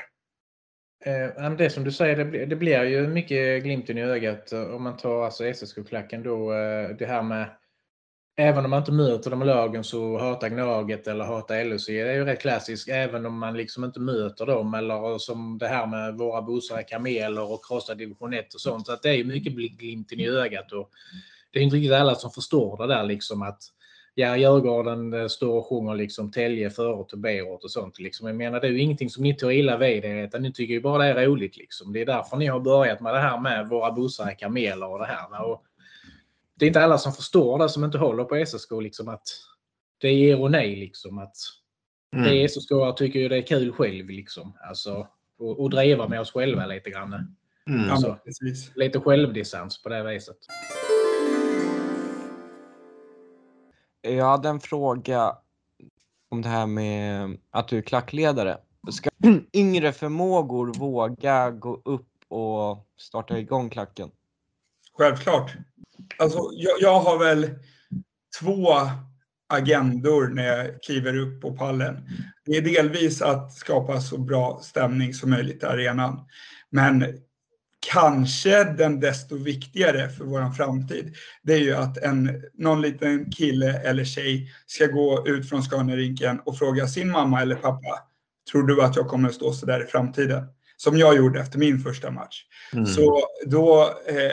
Eh, 1.07 1.51
det 1.51 1.71
som 1.71 1.85
du 1.85 1.93
säger, 1.93 2.17
det 2.17 2.25
blir, 2.25 2.47
det 2.47 2.57
blir 2.57 2.85
ju 2.85 3.09
mycket 3.09 3.63
glimten 3.63 3.99
i 3.99 4.03
ögat 4.03 4.53
eh, 4.53 4.75
om 4.75 4.83
man 4.83 4.97
tar 4.97 5.25
alltså 5.25 5.45
SSK-klacken 5.55 6.23
då. 6.23 6.53
Eh, 6.53 6.89
det 6.99 7.07
här 7.07 7.23
med 7.23 7.49
Även 8.39 8.65
om 8.65 8.71
man 8.71 8.79
inte 8.79 8.93
möter 8.93 9.31
dem 9.31 9.43
lagen 9.43 9.85
så 9.85 10.19
hata 10.19 10.49
Gnaget 10.49 11.07
eller 11.07 11.25
hata 11.25 11.55
LHC. 11.55 11.87
Det 11.87 12.01
är 12.01 12.15
ju 12.15 12.25
rätt 12.25 12.41
klassiskt. 12.41 12.89
Även 12.89 13.27
om 13.27 13.39
man 13.39 13.57
liksom 13.57 13.85
inte 13.85 14.01
möter 14.01 14.47
dem 14.47 14.75
eller 14.75 15.11
eh, 15.11 15.19
som 15.19 15.59
det 15.59 15.69
här 15.69 15.87
med 15.87 16.15
våra 16.19 16.43
bussar 16.43 16.79
är 16.79 16.89
kameler 16.89 17.53
och 17.53 17.65
krossa 17.65 17.95
division 17.95 18.35
1 18.35 18.55
och 18.55 18.61
sånt. 18.61 18.87
Så 18.87 18.93
att 18.93 19.03
det 19.03 19.09
är 19.09 19.15
ju 19.15 19.25
mycket 19.25 19.53
glimten 19.53 20.21
i 20.21 20.29
ögat. 20.29 20.73
Och 20.73 20.91
det 21.53 21.59
är 21.59 21.63
inte 21.63 21.77
riktigt 21.77 21.93
alla 21.93 22.15
som 22.15 22.31
förstår 22.31 22.77
det 22.77 22.95
där 22.95 23.05
liksom 23.05 23.43
att 23.43 23.63
ja, 24.19 24.37
Djurgården 24.37 25.13
eh, 25.13 25.27
står 25.27 25.59
och 25.59 25.67
sjunger 25.67 25.95
liksom 25.95 26.31
Tälje 26.31 26.71
förort 26.71 27.13
och 27.13 27.65
och 27.65 27.71
sånt. 27.71 27.99
Liksom. 27.99 28.27
Jag 28.27 28.37
menar, 28.37 28.61
det 28.61 28.67
är 28.67 28.71
ju 28.71 28.81
ingenting 28.81 29.11
som 29.11 29.23
ni 29.23 29.35
tar 29.35 29.51
illa 29.51 29.77
vid 29.77 30.05
er, 30.05 30.25
utan 30.25 30.43
ni 30.43 30.53
tycker 30.53 30.75
ju 30.75 30.81
bara 30.81 31.03
det 31.15 31.23
är 31.23 31.27
roligt. 31.27 31.57
Liksom. 31.57 31.93
Det 31.93 32.01
är 32.01 32.07
därför 32.07 32.37
ni 32.37 32.47
har 32.47 32.61
börjat 32.61 33.01
med 33.01 33.15
det 33.15 33.21
här 33.21 33.41
med 33.41 33.69
våra 33.69 33.93
bussar 33.93 34.27
är 34.27 34.39
kameler 34.39 34.89
och 34.89 34.99
det 34.99 35.07
här. 35.07 35.45
Och 35.45 35.65
det 36.55 36.65
är 36.65 36.67
inte 36.67 36.81
alla 36.81 36.99
som 36.99 37.13
förstår 37.13 37.59
det 37.59 37.69
som 37.69 37.85
inte 37.85 37.99
håller 37.99 38.25
på 38.25 38.45
SSK. 38.47 38.71
Liksom, 38.83 39.09
att 39.09 39.29
det 39.99 40.09
är 40.09 40.13
ironi 40.13 40.77
liksom. 40.77 41.19
Att 41.19 41.37
mm. 42.17 42.31
Vi 42.31 42.49
SSK 42.49 42.71
tycker 42.97 43.21
ju 43.21 43.29
det 43.29 43.37
är 43.37 43.47
kul 43.47 43.73
själv. 43.73 44.11
Liksom. 44.11 44.57
Alltså, 44.69 45.07
och, 45.39 45.61
och 45.61 45.71
driva 45.71 46.09
med 46.09 46.21
oss 46.21 46.33
själva 46.33 46.67
lite 46.67 46.91
grann. 46.91 47.37
Mm. 47.71 47.91
Alltså, 47.91 48.19
lite 48.75 49.01
självdistans 49.01 49.83
på 49.83 49.89
det 49.89 50.03
viset. 50.03 50.37
Jag 54.11 54.25
hade 54.25 54.49
en 54.49 54.61
fråga 54.61 55.37
om 56.29 56.43
det 56.43 56.49
här 56.49 56.67
med 56.67 57.37
att 57.51 57.69
du 57.69 57.79
är 57.79 57.83
klackledare. 57.83 58.59
Ska 58.91 59.11
yngre 59.53 59.93
förmågor 59.93 60.75
våga 60.79 61.51
gå 61.51 61.83
upp 61.85 62.09
och 62.29 62.87
starta 62.97 63.39
igång 63.39 63.71
klacken? 63.71 64.11
Självklart. 64.99 65.53
Alltså, 66.19 66.39
jag, 66.53 66.73
jag 66.81 67.01
har 67.01 67.19
väl 67.19 67.51
två 68.41 68.69
agendor 69.49 70.29
när 70.29 70.45
jag 70.45 70.83
kliver 70.83 71.17
upp 71.17 71.43
på 71.43 71.57
pallen. 71.57 72.09
Det 72.45 72.57
är 72.57 72.63
delvis 72.63 73.23
att 73.23 73.53
skapa 73.53 74.01
så 74.01 74.19
bra 74.19 74.61
stämning 74.63 75.15
som 75.15 75.31
möjligt 75.31 75.63
i 75.63 75.67
arenan. 75.67 76.27
Men 76.71 77.19
kanske 77.93 78.65
den 78.65 79.01
desto 79.01 79.37
viktigare 79.37 80.09
för 80.09 80.25
vår 80.25 80.51
framtid, 80.51 81.15
det 81.43 81.53
är 81.53 81.59
ju 81.59 81.75
att 81.75 81.99
en, 81.99 82.43
någon 82.55 82.83
liten 82.83 83.31
kille 83.31 83.79
eller 83.79 84.05
tjej 84.05 84.51
ska 84.67 84.87
gå 84.87 85.29
ut 85.29 85.49
från 85.49 85.63
Scanarinken 85.63 86.41
och 86.45 86.59
fråga 86.59 86.87
sin 86.87 87.11
mamma 87.11 87.43
eller 87.43 87.55
pappa, 87.55 87.99
tror 88.51 88.63
du 88.63 88.83
att 88.83 88.97
jag 88.97 89.09
kommer 89.09 89.29
att 89.29 89.35
stå 89.35 89.53
så 89.53 89.67
där 89.67 89.85
i 89.85 89.87
framtiden? 89.87 90.45
Som 90.77 90.99
jag 90.99 91.17
gjorde 91.17 91.41
efter 91.41 91.59
min 91.59 91.81
första 91.81 92.11
match. 92.11 92.45
Mm. 92.73 92.87
Så 92.87 93.23
då, 93.47 93.91
eh, 94.07 94.33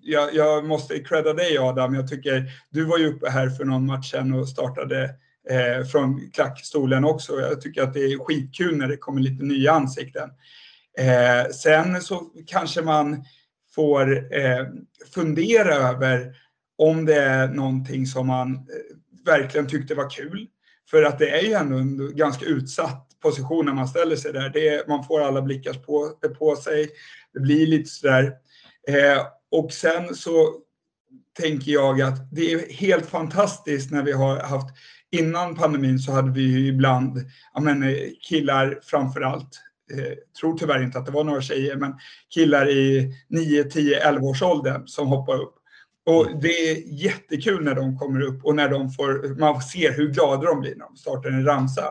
jag, 0.00 0.34
jag, 0.34 0.64
måste 0.64 0.98
credda 0.98 1.32
dig 1.32 1.58
Adam, 1.58 1.94
jag 1.94 2.08
tycker 2.08 2.52
du 2.70 2.84
var 2.84 2.98
ju 2.98 3.06
uppe 3.06 3.30
här 3.30 3.50
för 3.50 3.64
någon 3.64 3.86
match 3.86 4.10
sedan 4.10 4.32
och 4.32 4.48
startade 4.48 5.04
eh, 5.50 5.86
från 5.86 6.30
klackstolen 6.30 7.04
också. 7.04 7.40
Jag 7.40 7.60
tycker 7.60 7.82
att 7.82 7.94
det 7.94 8.00
är 8.00 8.24
skitkul 8.24 8.76
när 8.76 8.88
det 8.88 8.96
kommer 8.96 9.20
lite 9.20 9.44
nya 9.44 9.72
ansikten. 9.72 10.30
Eh, 11.00 11.50
sen 11.52 12.00
så 12.00 12.32
kanske 12.46 12.82
man 12.82 13.24
får 13.74 14.34
eh, 14.36 14.66
fundera 15.14 15.74
över 15.74 16.34
om 16.78 17.04
det 17.04 17.22
är 17.22 17.48
någonting 17.48 18.06
som 18.06 18.26
man 18.26 18.54
eh, 18.54 18.60
verkligen 19.24 19.66
tyckte 19.66 19.94
var 19.94 20.10
kul. 20.10 20.46
För 20.90 21.02
att 21.02 21.18
det 21.18 21.30
är 21.30 21.42
ju 21.42 21.52
ändå 21.52 21.76
en 21.76 22.16
ganska 22.16 22.46
utsatt 22.46 23.06
position 23.22 23.66
när 23.66 23.72
man 23.72 23.88
ställer 23.88 24.16
sig 24.16 24.32
där. 24.32 24.50
Det 24.50 24.88
man 24.88 25.04
får 25.04 25.20
alla 25.20 25.42
blickar 25.42 25.74
på, 25.74 26.12
på 26.38 26.56
sig. 26.56 26.88
Det 27.34 27.40
blir 27.40 27.66
lite 27.66 27.90
sådär. 27.90 28.32
Eh, 28.88 29.22
och 29.50 29.72
sen 29.72 30.14
så 30.14 30.54
tänker 31.38 31.72
jag 31.72 32.00
att 32.00 32.30
det 32.32 32.52
är 32.52 32.72
helt 32.72 33.06
fantastiskt 33.06 33.90
när 33.90 34.02
vi 34.02 34.12
har 34.12 34.38
haft 34.38 34.76
Innan 35.12 35.54
pandemin 35.54 35.98
så 35.98 36.12
hade 36.12 36.30
vi 36.30 36.42
ju 36.42 36.66
ibland 36.66 37.18
ja 37.54 37.60
men, 37.60 37.82
eh, 37.82 37.96
killar 38.28 38.78
framför 38.82 39.20
allt 39.20 39.60
tror 40.40 40.58
tyvärr 40.58 40.82
inte 40.82 40.98
att 40.98 41.06
det 41.06 41.12
var 41.12 41.24
några 41.24 41.40
tjejer, 41.40 41.76
men 41.76 41.94
killar 42.34 42.70
i 42.70 43.14
9, 43.28 43.64
10, 43.64 44.00
11 44.00 44.26
års 44.26 44.42
ålder 44.42 44.82
som 44.86 45.06
hoppar 45.08 45.42
upp. 45.42 45.54
Och 46.06 46.40
det 46.40 46.70
är 46.70 46.76
jättekul 46.86 47.64
när 47.64 47.74
de 47.74 47.98
kommer 47.98 48.20
upp 48.20 48.44
och 48.44 48.54
när 48.54 48.68
de 48.68 48.90
får, 48.90 49.38
man 49.38 49.62
ser 49.62 49.92
hur 49.92 50.08
glada 50.08 50.42
de 50.42 50.60
blir 50.60 50.74
när 50.76 50.84
de 50.84 50.96
startar 50.96 51.30
en 51.30 51.44
ramsa. 51.44 51.84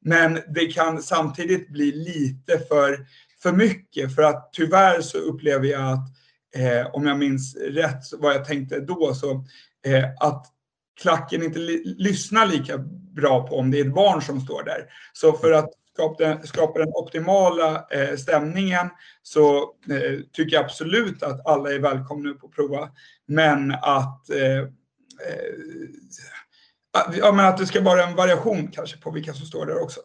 Men 0.00 0.38
det 0.48 0.66
kan 0.66 1.02
samtidigt 1.02 1.68
bli 1.68 1.92
lite 1.92 2.58
för, 2.68 3.06
för 3.42 3.52
mycket 3.52 4.14
för 4.14 4.22
att 4.22 4.52
tyvärr 4.52 5.00
så 5.00 5.18
upplever 5.18 5.66
jag 5.66 5.92
att, 5.92 6.08
eh, 6.56 6.86
om 6.94 7.06
jag 7.06 7.18
minns 7.18 7.56
rätt 7.56 8.02
vad 8.18 8.34
jag 8.34 8.44
tänkte 8.44 8.80
då, 8.80 9.14
så 9.14 9.44
eh, 9.86 10.04
att 10.20 10.46
klacken 11.00 11.42
inte 11.42 11.58
lyssnar 11.84 12.46
lika 12.46 12.78
bra 13.14 13.48
på 13.48 13.58
om 13.58 13.70
det 13.70 13.80
är 13.80 13.84
ett 13.84 13.94
barn 13.94 14.22
som 14.22 14.40
står 14.40 14.64
där. 14.64 14.86
Så 15.12 15.32
för 15.32 15.52
att 15.52 15.70
skapar, 15.94 16.46
skapar 16.46 16.80
den 16.80 16.92
optimala 16.94 17.86
eh, 17.90 18.16
stämningen 18.16 18.90
så 19.22 19.56
eh, 19.90 20.20
tycker 20.32 20.56
jag 20.56 20.64
absolut 20.64 21.22
att 21.22 21.46
alla 21.46 21.72
är 21.72 21.78
välkomna 21.78 22.30
upp 22.30 22.44
och 22.44 22.54
prova. 22.54 22.90
Men 23.26 23.70
att, 23.70 24.30
eh, 24.30 24.58
eh 24.58 24.68
ja, 27.16 27.32
men 27.32 27.46
att 27.46 27.58
det 27.58 27.66
ska 27.66 27.80
vara 27.80 28.04
en 28.04 28.16
variation 28.16 28.68
kanske 28.72 28.96
på 28.96 29.10
vilka 29.10 29.32
som 29.32 29.46
står 29.46 29.66
där 29.66 29.82
också. 29.82 30.00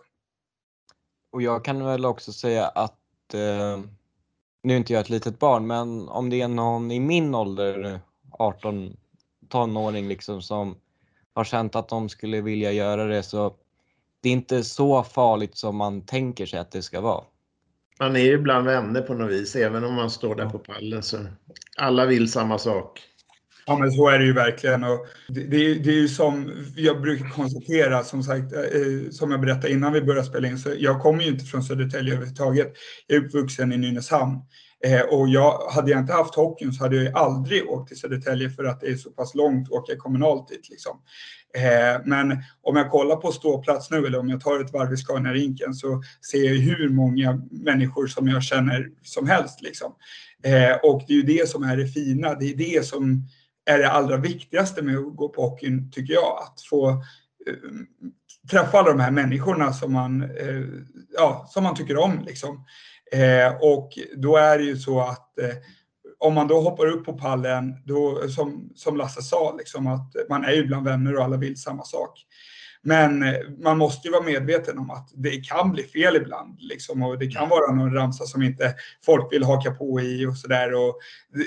Och 1.31 1.41
jag 1.41 1.65
kan 1.65 1.85
väl 1.85 2.05
också 2.05 2.33
säga 2.33 2.67
att 2.67 3.33
eh, 3.33 3.79
nu 4.63 4.73
är 4.73 4.77
inte 4.77 4.93
jag 4.93 4.99
ett 4.99 5.09
litet 5.09 5.39
barn, 5.39 5.67
men 5.67 6.09
om 6.09 6.29
det 6.29 6.41
är 6.41 6.47
någon 6.47 6.91
i 6.91 6.99
min 6.99 7.35
ålder, 7.35 8.01
18 8.31 8.97
tonåring 9.49 10.07
liksom 10.07 10.41
som 10.41 10.77
har 11.33 11.43
känt 11.43 11.75
att 11.75 11.89
de 11.89 12.09
skulle 12.09 12.41
vilja 12.41 12.71
göra 12.71 13.05
det 13.05 13.23
så 13.23 13.55
det 14.21 14.29
är 14.29 14.33
inte 14.33 14.63
så 14.63 15.03
farligt 15.03 15.57
som 15.57 15.75
man 15.75 16.05
tänker 16.05 16.45
sig 16.45 16.59
att 16.59 16.71
det 16.71 16.81
ska 16.81 17.01
vara. 17.01 17.23
Man 17.99 18.15
är 18.15 18.19
ju 18.19 18.37
bland 18.37 18.65
vänner 18.65 19.01
på 19.01 19.13
något 19.13 19.31
vis, 19.31 19.55
även 19.55 19.83
om 19.83 19.93
man 19.93 20.09
står 20.09 20.35
där 20.35 20.49
på 20.49 20.59
pallen. 20.59 21.03
Så 21.03 21.17
alla 21.77 22.05
vill 22.05 22.31
samma 22.31 22.57
sak. 22.57 23.01
Ja, 23.65 23.77
men 23.77 23.91
så 23.91 24.09
är 24.09 24.19
det 24.19 24.25
ju 24.25 24.33
verkligen. 24.33 24.83
Och 24.83 25.07
det, 25.27 25.43
det, 25.43 25.73
det 25.73 25.89
är 25.89 26.01
ju 26.01 26.07
som 26.07 26.51
jag 26.75 27.01
brukar 27.01 27.29
konstatera, 27.29 28.03
som 28.03 28.23
sagt, 28.23 28.53
eh, 28.53 29.11
som 29.11 29.31
jag 29.31 29.41
berättade 29.41 29.73
innan 29.73 29.93
vi 29.93 30.01
började 30.01 30.27
spela 30.27 30.47
in, 30.47 30.59
så 30.59 30.69
jag 30.77 31.01
kommer 31.01 31.23
ju 31.23 31.29
inte 31.29 31.45
från 31.45 31.63
Södertälje 31.63 32.13
överhuvudtaget. 32.13 32.73
Jag 33.07 33.17
är 33.17 33.25
uppvuxen 33.25 33.73
i 33.73 33.77
Nynäshamn. 33.77 34.39
Eh, 34.85 35.01
och 35.01 35.29
jag, 35.29 35.69
hade 35.71 35.91
jag 35.91 35.99
inte 35.99 36.13
haft 36.13 36.35
hockeyn 36.35 36.73
så 36.73 36.83
hade 36.83 37.03
jag 37.03 37.17
aldrig 37.17 37.69
åkt 37.69 37.87
till 37.87 37.99
Södertälje 37.99 38.49
för 38.49 38.63
att 38.63 38.81
det 38.81 38.87
är 38.87 38.95
så 38.95 39.09
pass 39.09 39.35
långt 39.35 39.67
att 39.67 39.71
åka 39.71 39.95
kommunalt 39.95 40.47
dit. 40.47 40.69
Liksom. 40.69 41.01
Eh, 41.57 42.01
men 42.05 42.43
om 42.61 42.75
jag 42.75 42.91
kollar 42.91 43.15
på 43.15 43.31
ståplats 43.31 43.91
nu 43.91 43.97
eller 43.97 44.19
om 44.19 44.29
jag 44.29 44.41
tar 44.41 44.59
ett 44.59 44.73
varv 44.73 44.93
i 44.93 44.97
Scania-rinken 44.97 45.73
så 45.73 46.01
ser 46.31 46.43
jag 46.43 46.55
hur 46.55 46.89
många 46.89 47.41
människor 47.51 48.07
som 48.07 48.27
jag 48.27 48.43
känner 48.43 48.89
som 49.03 49.27
helst. 49.27 49.61
Liksom. 49.61 49.95
Eh, 50.43 50.77
och 50.83 51.03
det 51.07 51.13
är 51.13 51.17
ju 51.17 51.23
det 51.23 51.49
som 51.49 51.63
är 51.63 51.77
det 51.77 51.87
fina. 51.87 52.35
Det 52.35 52.45
är 52.45 52.55
det 52.55 52.85
som 52.85 53.27
är 53.65 53.77
det 53.77 53.91
allra 53.91 54.17
viktigaste 54.17 54.81
med 54.81 54.97
att 54.97 55.15
gå 55.15 55.29
på 55.29 55.41
hockeyn, 55.41 55.91
tycker 55.91 56.13
jag. 56.13 56.37
Att 56.43 56.61
få 56.69 56.89
eh, 56.89 57.53
träffa 58.51 58.79
alla 58.79 58.89
de 58.89 58.99
här 58.99 59.11
människorna 59.11 59.73
som 59.73 59.93
man, 59.93 60.21
eh, 60.21 60.63
ja, 61.13 61.47
som 61.49 61.63
man 61.63 61.75
tycker 61.75 61.97
om. 61.97 62.23
Liksom. 62.25 62.65
Eh, 63.11 63.55
och 63.61 63.89
då 64.15 64.37
är 64.37 64.57
det 64.57 64.63
ju 64.63 64.77
så 64.77 64.99
att 64.99 65.39
eh, 65.39 65.55
om 66.19 66.33
man 66.33 66.47
då 66.47 66.61
hoppar 66.61 66.87
upp 66.87 67.05
på 67.05 67.13
pallen, 67.13 67.75
då, 67.85 68.29
som, 68.29 68.69
som 68.75 68.97
Lasse 68.97 69.21
sa, 69.21 69.55
liksom, 69.57 69.87
att 69.87 70.15
man 70.29 70.43
är 70.43 70.51
ju 70.51 70.65
bland 70.65 70.85
vänner 70.85 71.15
och 71.15 71.23
alla 71.23 71.37
vill 71.37 71.61
samma 71.61 71.83
sak. 71.83 72.25
Men 72.81 73.23
eh, 73.23 73.35
man 73.63 73.77
måste 73.77 74.07
ju 74.07 74.11
vara 74.11 74.23
medveten 74.23 74.77
om 74.77 74.91
att 74.91 75.09
det 75.15 75.45
kan 75.45 75.71
bli 75.71 75.83
fel 75.83 76.15
ibland. 76.15 76.57
Liksom, 76.59 77.03
och 77.03 77.19
det 77.19 77.27
kan 77.27 77.49
vara 77.49 77.71
någon 77.71 77.93
ramsa 77.93 78.25
som 78.25 78.43
inte 78.43 78.75
folk 79.05 79.33
vill 79.33 79.43
haka 79.43 79.71
på 79.71 80.01
i 80.01 80.25
och 80.25 80.37
sådär. 80.37 80.71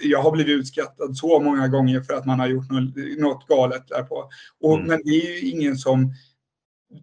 Jag 0.02 0.22
har 0.22 0.32
blivit 0.32 0.58
utskrattad 0.58 1.16
så 1.16 1.40
många 1.40 1.68
gånger 1.68 2.00
för 2.00 2.14
att 2.14 2.26
man 2.26 2.40
har 2.40 2.46
gjort 2.46 2.70
något, 2.70 3.18
något 3.18 3.48
galet 3.48 3.88
därpå. 3.88 4.28
Och, 4.60 4.74
mm. 4.74 4.86
Men 4.86 5.00
det 5.04 5.10
är 5.10 5.40
ju 5.40 5.50
ingen 5.50 5.76
som 5.76 6.14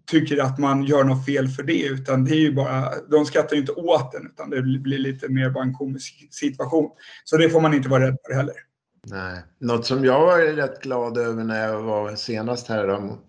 tycker 0.06 0.41
att 0.41 0.58
man 0.58 0.84
gör 0.84 1.04
något 1.04 1.25
fel 1.25 1.47
för 1.47 1.63
det, 1.63 1.84
utan 1.84 2.25
det 2.25 2.32
är 2.32 2.39
ju 2.39 2.54
bara, 2.54 2.89
de 3.12 3.25
skrattar 3.25 3.56
ju 3.56 3.62
inte 3.62 3.71
åt 3.71 4.12
den, 4.12 4.25
utan 4.25 4.49
det 4.49 4.62
blir 4.62 4.97
lite 4.97 5.30
mer 5.30 5.49
bara 5.49 5.63
en 5.63 5.73
komisk 5.73 6.28
situation. 6.32 6.89
Så 7.23 7.38
det 7.38 7.49
får 7.49 7.62
man 7.62 7.73
inte 7.73 7.89
vara 7.89 8.08
rädd 8.08 8.17
för 8.25 8.34
heller. 8.34 8.56
Nej. 9.04 9.41
Något 9.60 9.86
som 9.86 10.06
jag 10.06 10.19
var 10.19 10.39
rätt 10.39 10.82
glad 10.82 11.17
över 11.17 11.43
när 11.43 11.67
jag 11.67 11.82
var 11.82 12.15
senast 12.15 12.67
här 12.67 12.88
då, 12.88 12.99
mot, 12.99 13.19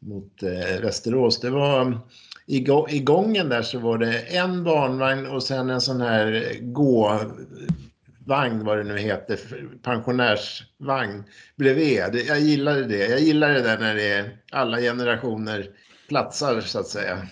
mot 0.00 0.42
eh, 0.42 0.80
Västerås, 0.82 1.40
det 1.40 1.50
var 1.50 1.80
um, 1.80 1.98
i, 2.46 2.66
i 2.88 3.00
gången 3.00 3.48
där 3.48 3.62
så 3.62 3.78
var 3.78 3.98
det 3.98 4.18
en 4.18 4.64
barnvagn 4.64 5.26
och 5.26 5.42
sen 5.42 5.70
en 5.70 5.80
sån 5.80 6.00
här 6.00 6.56
gåvagn, 6.60 8.64
vad 8.64 8.78
det 8.78 8.84
nu 8.84 8.98
heter, 8.98 9.38
pensionärsvagn 9.82 11.24
bredvid. 11.56 11.98
Jag 12.28 12.40
gillade 12.40 12.84
det. 12.84 13.06
Jag 13.06 13.20
gillar 13.20 13.52
det 13.52 13.62
där 13.62 13.78
när 13.78 13.94
det 13.94 14.12
är 14.12 14.38
alla 14.52 14.80
generationer 14.80 15.70
platsar 16.08 16.60
så 16.60 16.78
att 16.78 16.88
säga. 16.88 17.28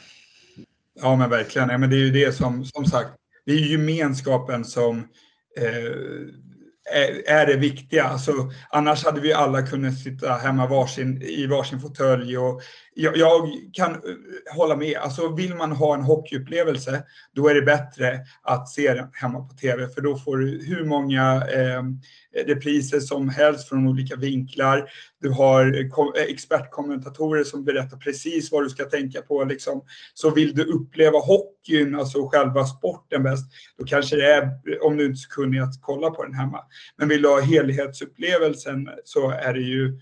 Ja 1.01 1.17
men 1.17 1.31
verkligen. 1.31 1.69
Ja, 1.69 1.79
men 1.79 1.91
det 1.91 1.97
är 1.97 2.05
ju 2.05 2.11
det 2.11 2.33
som, 2.33 2.65
som 2.65 2.85
sagt, 2.85 3.11
det 3.47 3.53
är 3.53 3.59
gemenskapen 3.59 4.65
som 4.65 4.99
eh, 5.59 5.93
är, 6.93 7.29
är 7.29 7.47
det 7.47 7.57
viktiga. 7.57 8.05
Alltså, 8.05 8.33
annars 8.71 9.05
hade 9.05 9.21
vi 9.21 9.33
alla 9.33 9.67
kunnat 9.67 9.99
sitta 9.99 10.33
hemma 10.33 10.67
varsin, 10.67 11.23
i 11.23 11.47
varsin 11.47 11.81
fåtölj. 11.81 12.39
Och 12.39 12.63
jag, 12.95 13.17
jag, 13.17 13.49
kan 13.73 13.93
eh, 13.93 14.57
hålla 14.57 14.77
med. 14.77 14.97
Alltså, 14.97 15.29
vill 15.29 15.55
man 15.55 15.73
ha 15.73 15.95
en 15.95 16.03
hockeyupplevelse, 16.03 17.03
då 17.35 17.49
är 17.49 17.55
det 17.55 17.63
bättre 17.63 18.21
att 18.43 18.69
se 18.69 18.95
den 18.95 19.09
hemma 19.13 19.41
på 19.41 19.55
tv. 19.55 19.89
För 19.89 20.01
då 20.01 20.17
får 20.17 20.37
du 20.37 20.65
hur 20.65 20.85
många 20.85 21.43
eh, 21.53 21.83
repriser 22.47 23.01
som 23.01 23.29
helst 23.29 23.69
från 23.69 23.89
olika 23.89 24.17
vinklar. 24.17 24.91
Du 25.21 25.31
har 25.31 25.75
eh, 25.75 26.23
eh, 26.23 26.33
expertkommentatorer 26.33 27.45
som 27.45 27.65
berättar 27.65 27.97
precis 27.97 28.53
vad 28.53 28.65
du 28.65 28.71
ska 28.71 28.85
tänka 28.85 29.23
på. 29.23 29.45
Liksom. 29.45 29.85
Så 30.15 30.31
vill 30.31 30.55
du 30.55 30.65
uppleva 30.65 31.19
hockeyn, 31.19 31.95
alltså 31.95 32.29
själva 32.29 32.65
sporten 32.65 33.23
bäst, 33.23 33.45
då 33.79 33.85
kanske 33.85 34.17
det 34.17 34.33
är, 34.33 34.51
om 34.83 34.97
du 34.97 35.05
inte 35.05 35.15
är 35.15 35.17
så 35.17 35.31
kunnig, 35.31 35.61
att 35.61 35.81
kolla 35.81 36.11
på 36.11 36.25
den 36.25 36.35
hemma. 36.35 36.61
Men 36.97 37.09
vill 37.09 37.23
du 37.23 37.29
ha 37.29 37.41
helhetsupplevelsen 37.41 38.89
så 39.05 39.31
är 39.31 39.55
det 39.55 39.61
ju 39.61 39.99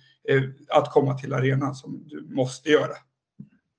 att 0.68 0.92
komma 0.92 1.18
till 1.18 1.32
arenan 1.32 1.74
som 1.74 2.04
du 2.08 2.26
måste 2.34 2.70
göra. 2.70 2.96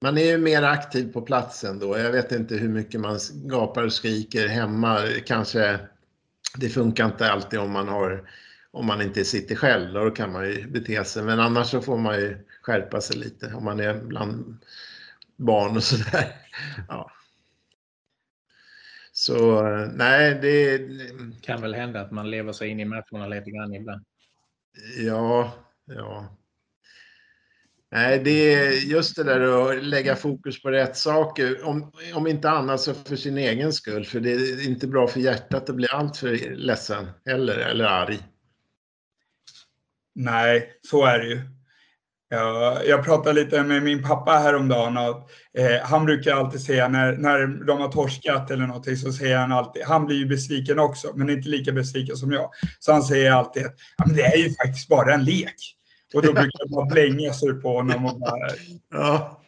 Man 0.02 0.18
är 0.18 0.26
ju 0.26 0.38
mer 0.38 0.64
aktiv 0.64 1.14
på 1.14 1.22
platsen 1.22 1.80
då. 1.80 1.98
Jag 1.98 2.12
vet 2.12 2.32
inte 2.32 2.56
hur 2.56 2.70
mycket 2.70 3.02
man 3.02 3.20
gapar 3.34 3.84
och 3.84 3.94
skriker 3.94 4.48
hemma. 4.48 5.00
Kanske 5.26 5.80
det 6.58 6.70
funkar 6.70 7.06
inte 7.06 7.32
alltid 7.32 7.60
om 7.60 7.72
man 7.72 7.88
har 7.88 8.30
om 8.72 8.86
man 8.86 9.02
inte 9.02 9.26
sitter 9.26 9.56
själv, 9.56 9.94
då 9.94 10.12
kan 10.12 10.32
man 10.32 10.46
ju 10.50 10.68
bete 10.68 11.06
sig. 11.06 11.24
Men 11.24 11.40
annars 11.40 11.68
så 11.68 11.82
får 11.82 11.98
man 11.98 12.16
ju 12.16 12.38
skärpa 12.62 13.02
sig 13.02 13.18
lite 13.18 13.54
om 13.54 13.64
man 13.64 13.80
är 13.80 13.94
bland 13.94 14.58
barn 15.36 15.76
och 15.76 15.84
sådär. 15.84 16.36
Ja. 16.88 17.12
Så 19.12 19.62
nej, 19.94 20.40
det... 20.42 20.82
kan 21.42 21.62
väl 21.62 21.74
hända 21.74 22.02
att 22.02 22.12
man 22.12 22.32
lever 22.32 22.54
sig 22.54 22.70
in 22.70 22.80
i 22.80 22.86
matcherna 22.86 23.28
lite 23.28 23.52
grann 23.52 23.74
ibland. 23.74 24.06
Ja, 24.98 25.54
ja. 25.86 26.38
Nej, 27.92 28.20
det 28.20 28.54
är 28.54 28.72
just 28.72 29.16
det 29.16 29.24
där 29.24 29.72
att 29.72 29.84
lägga 29.84 30.16
fokus 30.16 30.62
på 30.62 30.72
rätt 30.72 30.98
saker. 30.98 31.64
Om, 31.64 31.92
om 32.14 32.28
inte 32.28 32.50
annat 32.50 32.82
så 32.82 32.94
för 32.94 33.16
sin 33.16 33.38
egen 33.38 33.74
skull. 33.74 34.06
För 34.06 34.20
det 34.20 34.32
är 34.32 34.68
inte 34.68 34.88
bra 34.88 35.08
för 35.08 35.20
hjärtat 35.20 35.70
att 35.70 35.76
bli 35.76 35.88
alltför 35.88 36.56
ledsen 36.56 37.08
eller, 37.26 37.58
eller 37.58 37.86
arg. 37.86 38.20
Nej, 40.16 40.80
så 40.82 41.06
är 41.06 41.20
det 41.20 41.28
ju. 41.28 41.42
Jag, 42.34 42.88
jag 42.88 43.06
pratade 43.06 43.44
lite 43.44 43.64
med 43.64 43.84
min 43.84 44.04
pappa 44.04 44.32
häromdagen 44.32 44.98
och 44.98 45.30
eh, 45.60 45.82
han 45.84 46.06
brukar 46.06 46.36
alltid 46.36 46.62
säga 46.62 46.88
när, 46.88 47.18
när 47.18 47.66
de 47.66 47.82
har 47.82 47.88
torskat 47.88 48.52
eller 48.52 48.68
någonting 48.68 48.98
så 48.98 49.12
säger 49.12 49.38
han 49.38 49.52
alltid, 49.52 49.84
han 49.84 50.06
blir 50.06 50.18
ju 50.18 50.26
besviken 50.26 50.80
också, 50.80 51.12
men 51.16 51.30
inte 51.30 51.50
lika 51.50 51.72
besviken 51.72 52.18
som 52.18 52.32
jag. 52.32 52.50
Så 52.80 52.92
han 52.92 53.04
säger 53.04 53.32
alltid 53.32 53.66
att 53.66 53.76
ja, 53.98 54.04
men 54.08 54.16
det 54.16 54.24
är 54.24 54.38
ju 54.38 54.54
faktiskt 54.54 54.88
bara 54.88 55.14
en 55.14 55.24
lek. 55.24 55.56
Och 56.14 56.22
då 56.22 56.34
brukar 56.34 56.76
man 56.76 56.88
blänga 56.88 57.34
sig 57.34 57.54
på 57.54 57.78
honom 57.78 58.06
och 58.06 58.20
bara... 58.20 58.50
Ja. 58.92 59.43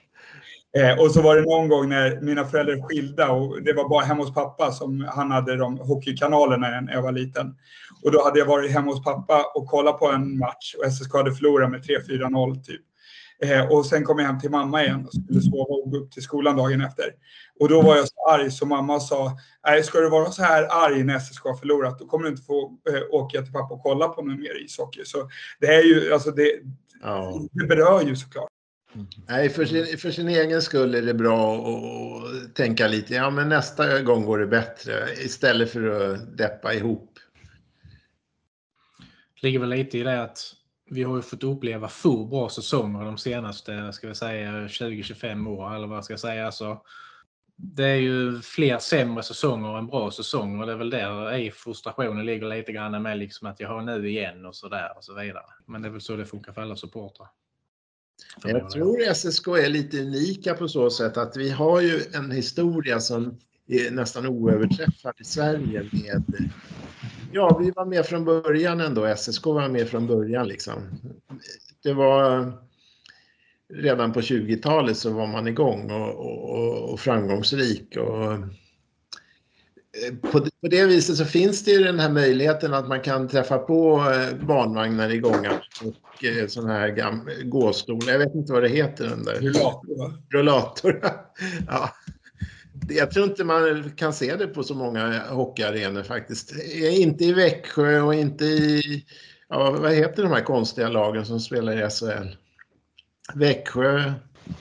Eh, 0.78 1.00
och 1.00 1.12
så 1.12 1.22
var 1.22 1.36
det 1.36 1.42
någon 1.42 1.68
gång 1.68 1.90
när 1.90 2.22
mina 2.22 2.46
föräldrar 2.46 2.88
skilda 2.88 3.32
och 3.32 3.64
det 3.64 3.74
var 3.74 3.90
bara 3.90 4.06
hemma 4.06 4.24
hos 4.24 4.34
pappa 4.34 4.72
som 4.72 5.08
han 5.10 5.32
hade 5.32 5.56
de 5.56 5.78
hockeykanalerna 5.78 6.82
när 6.82 6.94
jag 6.94 7.02
var 7.02 7.12
liten. 7.12 7.56
Och 8.04 8.12
då 8.12 8.24
hade 8.24 8.40
jag 8.40 8.46
varit 8.46 8.72
hemma 8.72 8.92
hos 8.92 9.04
pappa 9.04 9.52
och 9.56 9.68
kollat 9.68 10.00
på 10.00 10.12
en 10.12 10.38
match 10.38 10.76
och 10.78 10.92
SSK 10.92 11.14
hade 11.14 11.36
förlorat 11.36 11.72
med 11.72 11.82
3-4-0 11.82 12.64
typ. 12.64 12.82
Eh, 13.44 13.72
och 13.72 13.86
sen 13.86 14.04
kom 14.04 14.20
jag 14.20 14.26
hem 14.26 14.40
till 14.40 14.50
mamma 14.50 14.84
igen 14.84 15.06
och 15.06 15.14
skulle 15.14 15.42
sova 15.42 15.76
och 15.76 15.92
gå 15.92 15.98
upp 15.98 16.12
till 16.12 16.24
skolan 16.24 16.58
dagen 16.58 16.82
efter. 16.82 17.06
Och 17.60 17.70
då 17.70 17.82
var 17.82 17.96
jag 17.96 18.08
så 18.08 18.30
arg 18.30 18.52
så 18.52 18.66
mamma 18.66 19.00
sa, 19.00 19.38
nej 19.68 19.84
ska 19.84 20.00
du 20.00 20.10
vara 20.10 20.32
så 20.32 20.44
här 20.44 20.68
arg 20.86 21.04
när 21.04 21.20
SSK 21.20 21.44
har 21.44 21.56
förlorat 21.56 22.00
då 22.00 22.06
kommer 22.06 22.24
du 22.24 22.30
inte 22.30 22.44
få 22.44 22.78
eh, 22.90 23.02
åka 23.12 23.42
till 23.42 23.54
pappa 23.54 23.74
och 23.74 23.84
kolla 23.84 24.08
på 24.08 24.22
någon 24.22 24.40
mer 24.40 24.64
ishockey. 24.66 25.02
Så 25.06 25.30
det 25.60 25.68
är 25.68 25.84
ju, 25.84 26.14
alltså 26.14 26.32
det, 26.32 26.52
ja. 27.02 27.42
det 27.52 27.68
berör 27.68 28.02
ju 28.02 28.16
såklart. 28.16 28.50
Mm. 28.96 29.08
Nej, 29.28 29.50
för 29.50 29.66
sin, 29.66 29.98
för 29.98 30.12
sin 30.12 30.28
egen 30.28 30.62
skull 30.62 30.96
är 30.96 31.02
det 31.02 31.14
bra 31.14 31.56
att 31.56 32.56
tänka 32.56 32.88
lite, 32.88 33.14
ja 33.14 33.30
men 33.30 33.50
nästa 33.50 34.02
gång 34.02 34.26
går 34.26 34.40
det 34.40 34.48
bättre 34.48 35.14
istället 35.14 35.72
för 35.72 36.14
att 36.14 36.38
deppa 36.38 36.74
ihop. 36.74 37.20
Det 39.42 39.48
ligger 39.48 39.60
väl 39.60 39.70
lite 39.70 39.98
i 39.98 40.04
det 40.04 40.24
att 40.24 40.40
vi 40.90 41.04
har 41.04 41.16
ju 41.16 41.22
fått 41.22 41.44
uppleva 41.44 41.88
få 41.88 42.26
bra 42.26 42.50
säsonger 42.50 43.06
de 43.06 43.18
senaste, 43.18 43.94
ska 43.94 44.08
vi 44.08 44.16
säga 44.16 44.52
20-25 44.52 45.50
år 45.50 45.76
eller 45.76 45.88
vad 45.88 46.06
ska 46.06 46.14
jag 46.14 46.20
säga. 46.20 46.52
Så 46.52 46.86
det 47.56 47.86
är 47.86 47.96
ju 47.96 48.42
fler 48.42 48.80
sämre 48.80 49.24
säsonger 49.24 49.78
än 49.78 49.88
bra 49.88 50.12
säsonger 50.12 50.60
och 50.60 50.68
det 50.68 50.74
är 50.74 50.78
väl 50.78 50.90
där 50.90 51.38
i 51.38 51.52
frustrationen 51.52 52.26
ligger 52.26 52.48
lite 52.48 52.72
grann 52.72 53.02
med 53.02 53.18
liksom 53.18 53.48
att 53.48 53.60
jag 53.60 53.70
har 53.70 53.82
nu 53.82 54.10
igen 54.10 54.46
och 54.46 54.56
så 54.56 54.70
där 54.70 54.98
och 54.98 55.04
så 55.04 55.14
vidare. 55.14 55.46
Men 55.66 55.82
det 55.82 55.88
är 55.88 55.92
väl 55.92 56.02
så 56.02 56.16
det 56.16 56.26
funkar 56.26 56.54
för 56.54 56.62
alla 56.62 56.76
supportrar. 56.76 57.28
Jag 58.44 58.70
tror 58.70 59.14
SSK 59.14 59.48
är 59.48 59.70
lite 59.70 60.02
unika 60.02 60.54
på 60.54 60.68
så 60.68 60.90
sätt 60.90 61.18
att 61.18 61.38
vi 61.38 61.50
har 61.50 61.82
ju 61.82 62.02
en 62.14 62.32
historia 62.32 63.00
som 63.00 63.38
är 63.68 63.92
nästan 63.92 64.26
oöverträffad 64.28 65.14
i 65.20 65.24
Sverige 65.24 65.90
med 65.92 66.24
Ja, 67.32 67.58
vi 67.62 67.72
var 67.72 67.86
med 67.86 68.06
från 68.06 68.26
början 68.26 68.80
ändå. 68.80 69.16
SSK 69.18 69.46
var 69.46 69.70
med 69.70 69.90
från 69.90 70.08
början 70.08 70.48
liksom. 70.48 70.74
Det 71.84 71.94
var 71.94 72.54
redan 73.74 74.14
på 74.14 74.22
20-talet 74.22 74.98
så 74.98 75.10
var 75.10 75.28
man 75.28 75.48
igång 75.48 75.92
och, 75.92 76.10
och, 76.10 76.94
och 76.94 77.00
framgångsrik. 77.00 77.98
Och, 77.98 78.38
på, 80.22 80.40
på, 80.40 80.68
det 80.70 80.86
viset 80.86 81.18
så 81.18 81.26
finns 81.26 81.64
det 81.64 81.72
ju 81.72 81.84
den 81.84 82.00
här 82.00 82.10
möjligheten 82.10 82.74
att 82.74 82.88
man 82.88 83.02
kan 83.02 83.28
träffa 83.28 83.58
på 83.58 83.98
eh, 83.98 84.46
barnvagnar 84.46 85.10
i 85.10 85.18
gångar 85.18 85.68
och 85.84 86.26
eh, 86.26 86.48
sådana 86.48 86.74
här 86.74 87.44
gåstolar. 87.44 88.12
Jag 88.12 88.20
vet 88.20 88.36
inte 88.36 88.54
vad 88.54 88.64
det 88.64 88.70
heter 88.70 89.06
den 89.06 89.24
där. 89.24 89.34
Rullator. 89.34 90.24
Rullator. 90.30 91.02
ja 91.68 91.90
jag 92.90 93.12
tror 93.12 93.26
inte 93.26 93.44
man 93.44 93.92
kan 93.96 94.14
se 94.14 94.36
det 94.36 94.48
på 94.48 94.64
så 94.64 94.76
många 94.76 95.24
hockeyarenor 95.30 96.04
faktiskt. 96.04 96.54
Inte 96.76 97.26
i 97.26 97.34
Växjö 97.34 98.02
och 98.02 98.16
inte 98.16 98.46
i, 98.46 99.06
ja, 99.50 99.72
vad 99.72 99.94
heter 99.94 100.24
de 100.24 100.32
här 100.32 100.42
konstiga 100.42 100.90
lagen 100.90 101.26
som 101.26 101.40
spelar 101.40 101.88
i 101.88 101.90
SHL? 101.90 102.36
Växjö, 103.34 104.14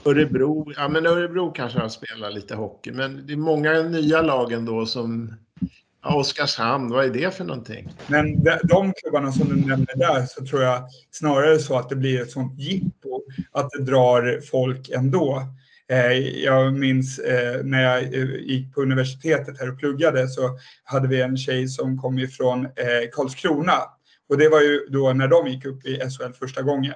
Örebro, 0.05 0.73
ja 0.77 0.89
men 0.89 1.07
Örebro 1.07 1.53
kanske 1.53 1.79
har 1.79 1.89
spelat 1.89 2.35
lite 2.35 2.55
hockey, 2.55 2.93
men 2.93 3.27
det 3.27 3.33
är 3.33 3.37
många 3.37 3.83
nya 3.83 4.23
lag 4.23 4.53
ändå 4.53 4.87
som 4.87 5.35
Ja, 6.07 6.15
Oskarshamn, 6.15 6.91
vad 6.91 7.05
är 7.05 7.11
det 7.11 7.35
för 7.35 7.45
någonting? 7.45 7.93
Men 8.07 8.45
de 8.45 8.93
klubbarna 8.93 9.33
som 9.33 9.49
du 9.49 9.55
nämner 9.57 9.97
där 9.97 10.27
så 10.27 10.47
tror 10.47 10.63
jag 10.63 10.89
snarare 11.11 11.59
så 11.59 11.79
att 11.79 11.89
det 11.89 11.97
blir 11.97 12.23
ett 12.23 12.31
sånt 12.31 12.59
jippo 12.59 13.23
att 13.53 13.71
det 13.71 13.83
drar 13.83 14.41
folk 14.51 14.89
ändå. 14.89 15.43
Eh, 15.89 16.13
jag 16.45 16.73
minns 16.75 17.19
eh, 17.19 17.65
när 17.65 17.83
jag 17.83 18.15
eh, 18.15 18.35
gick 18.35 18.75
på 18.75 18.83
universitetet 18.83 19.61
här 19.61 19.71
och 19.71 19.79
pluggade 19.79 20.29
så 20.29 20.59
hade 20.85 21.09
vi 21.09 21.21
en 21.21 21.37
tjej 21.37 21.69
som 21.69 21.99
kom 21.99 22.19
ifrån 22.19 22.69
Karlskrona. 23.13 23.79
Och 24.29 24.39
det 24.39 24.49
var 24.49 24.61
ju 24.61 24.87
då 24.91 25.13
när 25.13 25.29
de 25.29 25.47
gick 25.49 25.65
upp 25.65 25.87
i 25.87 25.97
SHL 25.97 26.33
första 26.39 26.63
gången. 26.63 26.95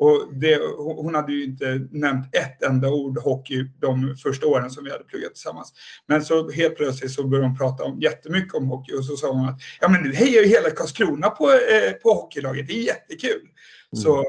Och 0.00 0.34
det, 0.34 0.60
hon 0.78 1.14
hade 1.14 1.32
ju 1.32 1.44
inte 1.44 1.86
nämnt 1.90 2.34
ett 2.34 2.62
enda 2.62 2.88
ord 2.88 3.18
hockey 3.18 3.70
de 3.78 4.16
första 4.22 4.46
åren 4.46 4.70
som 4.70 4.84
vi 4.84 4.90
hade 4.90 5.04
pluggat 5.04 5.34
tillsammans. 5.34 5.72
Men 6.06 6.24
så 6.24 6.50
helt 6.50 6.76
plötsligt 6.76 7.12
så 7.12 7.24
började 7.26 7.48
hon 7.48 7.56
prata 7.56 7.84
om, 7.84 8.00
jättemycket 8.00 8.54
om 8.54 8.68
hockey 8.68 8.92
och 8.92 9.04
så 9.04 9.16
sa 9.16 9.32
hon 9.32 9.48
att 9.48 9.60
ja 9.80 9.88
men 9.88 10.02
nu 10.02 10.14
hejar 10.14 10.42
ju 10.42 10.48
hela 10.48 10.70
Karlskrona 10.70 11.30
på, 11.30 11.50
eh, 11.50 11.92
på 12.02 12.12
hockeylaget, 12.12 12.66
det 12.66 12.72
är 12.72 12.86
jättekul. 12.86 13.40
Mm. 13.92 14.02
Så 14.02 14.24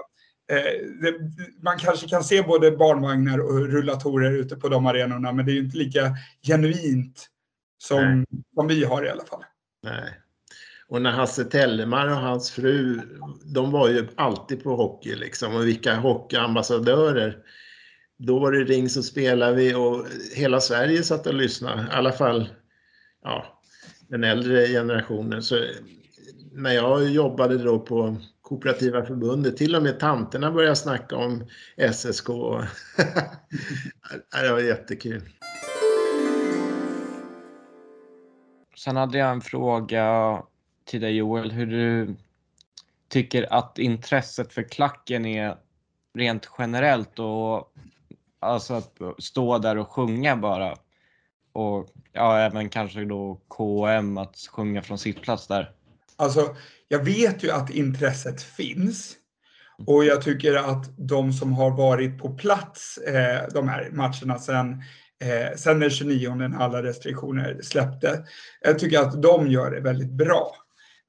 Eh, 0.51 0.87
det, 1.01 1.13
man 1.63 1.77
kanske 1.77 2.07
kan 2.07 2.23
se 2.23 2.41
både 2.41 2.71
barnvagnar 2.71 3.39
och 3.39 3.59
rullatorer 3.59 4.31
ute 4.31 4.55
på 4.55 4.69
de 4.69 4.85
arenorna, 4.85 5.31
men 5.31 5.45
det 5.45 5.51
är 5.51 5.53
ju 5.53 5.63
inte 5.63 5.77
lika 5.77 6.15
genuint 6.47 7.27
som, 7.77 8.25
som 8.55 8.67
vi 8.67 8.83
har 8.83 9.05
i 9.05 9.09
alla 9.09 9.25
fall. 9.25 9.43
Nej. 9.83 10.20
Och 10.91 11.01
när 11.01 11.11
Hasse 11.11 11.43
Tellemar 11.43 12.07
och 12.07 12.17
hans 12.17 12.51
fru, 12.51 13.01
de 13.45 13.71
var 13.71 13.89
ju 13.89 14.07
alltid 14.15 14.63
på 14.63 14.75
hockey 14.75 15.15
liksom 15.15 15.55
och 15.55 15.67
vilka 15.67 15.95
hockeyambassadörer. 15.95 17.37
Då 18.17 18.39
var 18.39 18.51
det 18.51 18.63
Ring 18.63 18.89
så 18.89 19.03
spelar 19.03 19.53
vi 19.53 19.75
och 19.75 20.05
hela 20.35 20.59
Sverige 20.59 21.03
satt 21.03 21.27
och 21.27 21.33
lyssnade, 21.33 21.81
i 21.81 21.85
alla 21.91 22.11
fall 22.11 22.49
ja, 23.23 23.61
den 24.07 24.23
äldre 24.23 24.67
generationen. 24.67 25.43
Så 25.43 25.65
när 26.51 26.71
jag 26.71 27.09
jobbade 27.09 27.57
då 27.57 27.79
på 27.79 28.17
Kooperativa 28.41 29.05
förbundet. 29.05 29.57
Till 29.57 29.75
och 29.75 29.83
med 29.83 29.99
tanterna 29.99 30.51
började 30.51 30.75
snacka 30.75 31.15
om 31.15 31.45
SSK. 31.93 32.27
det 34.31 34.51
var 34.51 34.59
jättekul. 34.59 35.21
Sen 38.77 38.95
hade 38.95 39.17
jag 39.17 39.31
en 39.31 39.41
fråga 39.41 40.37
till 40.85 41.01
dig 41.01 41.15
Joel, 41.15 41.51
hur 41.51 41.65
du 41.65 42.15
tycker 43.07 43.53
att 43.53 43.79
intresset 43.79 44.53
för 44.53 44.63
klacken 44.63 45.25
är 45.25 45.55
rent 46.13 46.49
generellt 46.57 47.19
och 47.19 47.73
alltså 48.39 48.73
att 48.73 48.97
stå 49.17 49.57
där 49.57 49.77
och 49.77 49.91
sjunga 49.91 50.37
bara. 50.37 50.75
Och 51.53 51.89
ja, 52.11 52.37
även 52.37 52.69
kanske 52.69 53.05
då 53.05 53.41
KM 53.47 54.17
att 54.17 54.35
sjunga 54.51 54.81
från 54.81 54.97
sitt 54.97 55.21
plats 55.21 55.47
där. 55.47 55.71
Alltså, 56.15 56.55
jag 56.87 57.05
vet 57.05 57.43
ju 57.43 57.51
att 57.51 57.69
intresset 57.69 58.41
finns. 58.41 59.17
Och 59.87 60.05
jag 60.05 60.21
tycker 60.21 60.55
att 60.55 60.97
de 60.97 61.33
som 61.33 61.53
har 61.53 61.71
varit 61.71 62.19
på 62.19 62.29
plats 62.29 62.97
eh, 62.97 63.47
de 63.53 63.67
här 63.67 63.89
matcherna 63.91 64.39
sen, 64.39 64.71
eh, 65.21 65.57
sen 65.57 65.79
den 65.79 65.89
29 65.89 66.35
när 66.35 66.57
alla 66.57 66.83
restriktioner 66.83 67.59
släppte. 67.63 68.23
Jag 68.61 68.79
tycker 68.79 68.99
att 68.99 69.21
de 69.21 69.47
gör 69.47 69.71
det 69.71 69.79
väldigt 69.79 70.11
bra. 70.11 70.55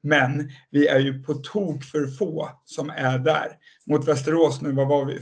Men 0.03 0.51
vi 0.71 0.87
är 0.87 0.99
ju 0.99 1.23
på 1.23 1.35
tok 1.35 1.85
för 1.85 2.07
få 2.07 2.51
som 2.65 2.91
är 2.91 3.19
där. 3.19 3.49
Mot 3.87 4.09
Västerås 4.09 4.61
nu, 4.61 4.73
vad 4.73 4.89
var 4.89 5.05
vi? 5.05 5.19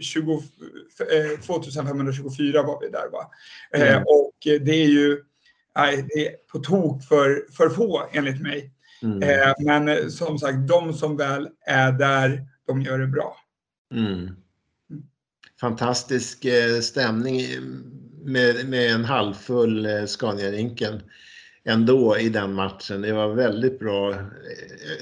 20, 0.00 0.32
eh, 0.32 1.40
2524 1.40 2.62
var 2.62 2.80
vi 2.80 2.88
där 2.88 3.10
va? 3.12 3.30
Eh, 3.74 3.94
mm. 3.94 4.02
och 4.02 4.34
det 4.42 4.82
är 4.82 4.88
ju 4.88 5.22
nej, 5.76 6.06
det 6.08 6.28
är 6.28 6.32
på 6.52 6.58
tok 6.58 7.02
för, 7.02 7.52
för 7.52 7.68
få 7.68 8.08
enligt 8.12 8.42
mig. 8.42 8.70
Mm. 9.02 9.22
Eh, 9.22 9.52
men 9.58 9.88
eh, 9.88 10.08
som 10.08 10.38
sagt, 10.38 10.68
de 10.68 10.92
som 10.92 11.16
väl 11.16 11.48
är 11.66 11.92
där, 11.92 12.46
de 12.66 12.82
gör 12.82 12.98
det 12.98 13.06
bra. 13.06 13.36
Mm. 13.94 14.30
Fantastisk 15.60 16.44
eh, 16.44 16.80
stämning 16.80 17.42
med, 18.24 18.68
med 18.68 18.90
en 18.90 19.04
halvfull 19.04 19.86
Scania-rinken 20.06 21.02
ändå 21.64 22.18
i 22.18 22.28
den 22.28 22.52
matchen. 22.52 23.02
Det 23.02 23.12
var 23.12 23.28
väldigt 23.28 23.78
bra, 23.78 24.10
eh, 24.10 24.18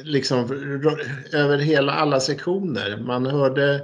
liksom 0.03 0.45
över 1.33 1.59
hela 1.59 1.93
alla 1.93 2.21
sektioner. 2.21 2.97
Man 2.97 3.27
hörde 3.27 3.75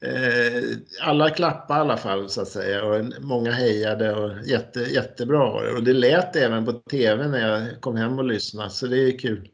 eh, 0.00 0.62
alla 1.02 1.30
klappade 1.30 1.78
i 1.78 1.80
alla 1.80 1.96
fall 1.96 2.28
så 2.28 2.42
att 2.42 2.48
säga 2.48 2.84
och 2.84 3.04
många 3.20 3.52
hejade 3.52 4.14
och 4.14 4.46
jätte, 4.46 4.80
jättebra 4.80 5.38
var 5.38 5.64
det. 5.64 5.72
Och 5.72 5.82
det 5.82 5.92
lät 5.92 6.36
även 6.36 6.64
på 6.64 6.72
tv 6.72 7.28
när 7.28 7.48
jag 7.48 7.80
kom 7.80 7.96
hem 7.96 8.18
och 8.18 8.24
lyssnade 8.24 8.70
så 8.70 8.86
det 8.86 8.98
är 8.98 9.18
kul. 9.18 9.48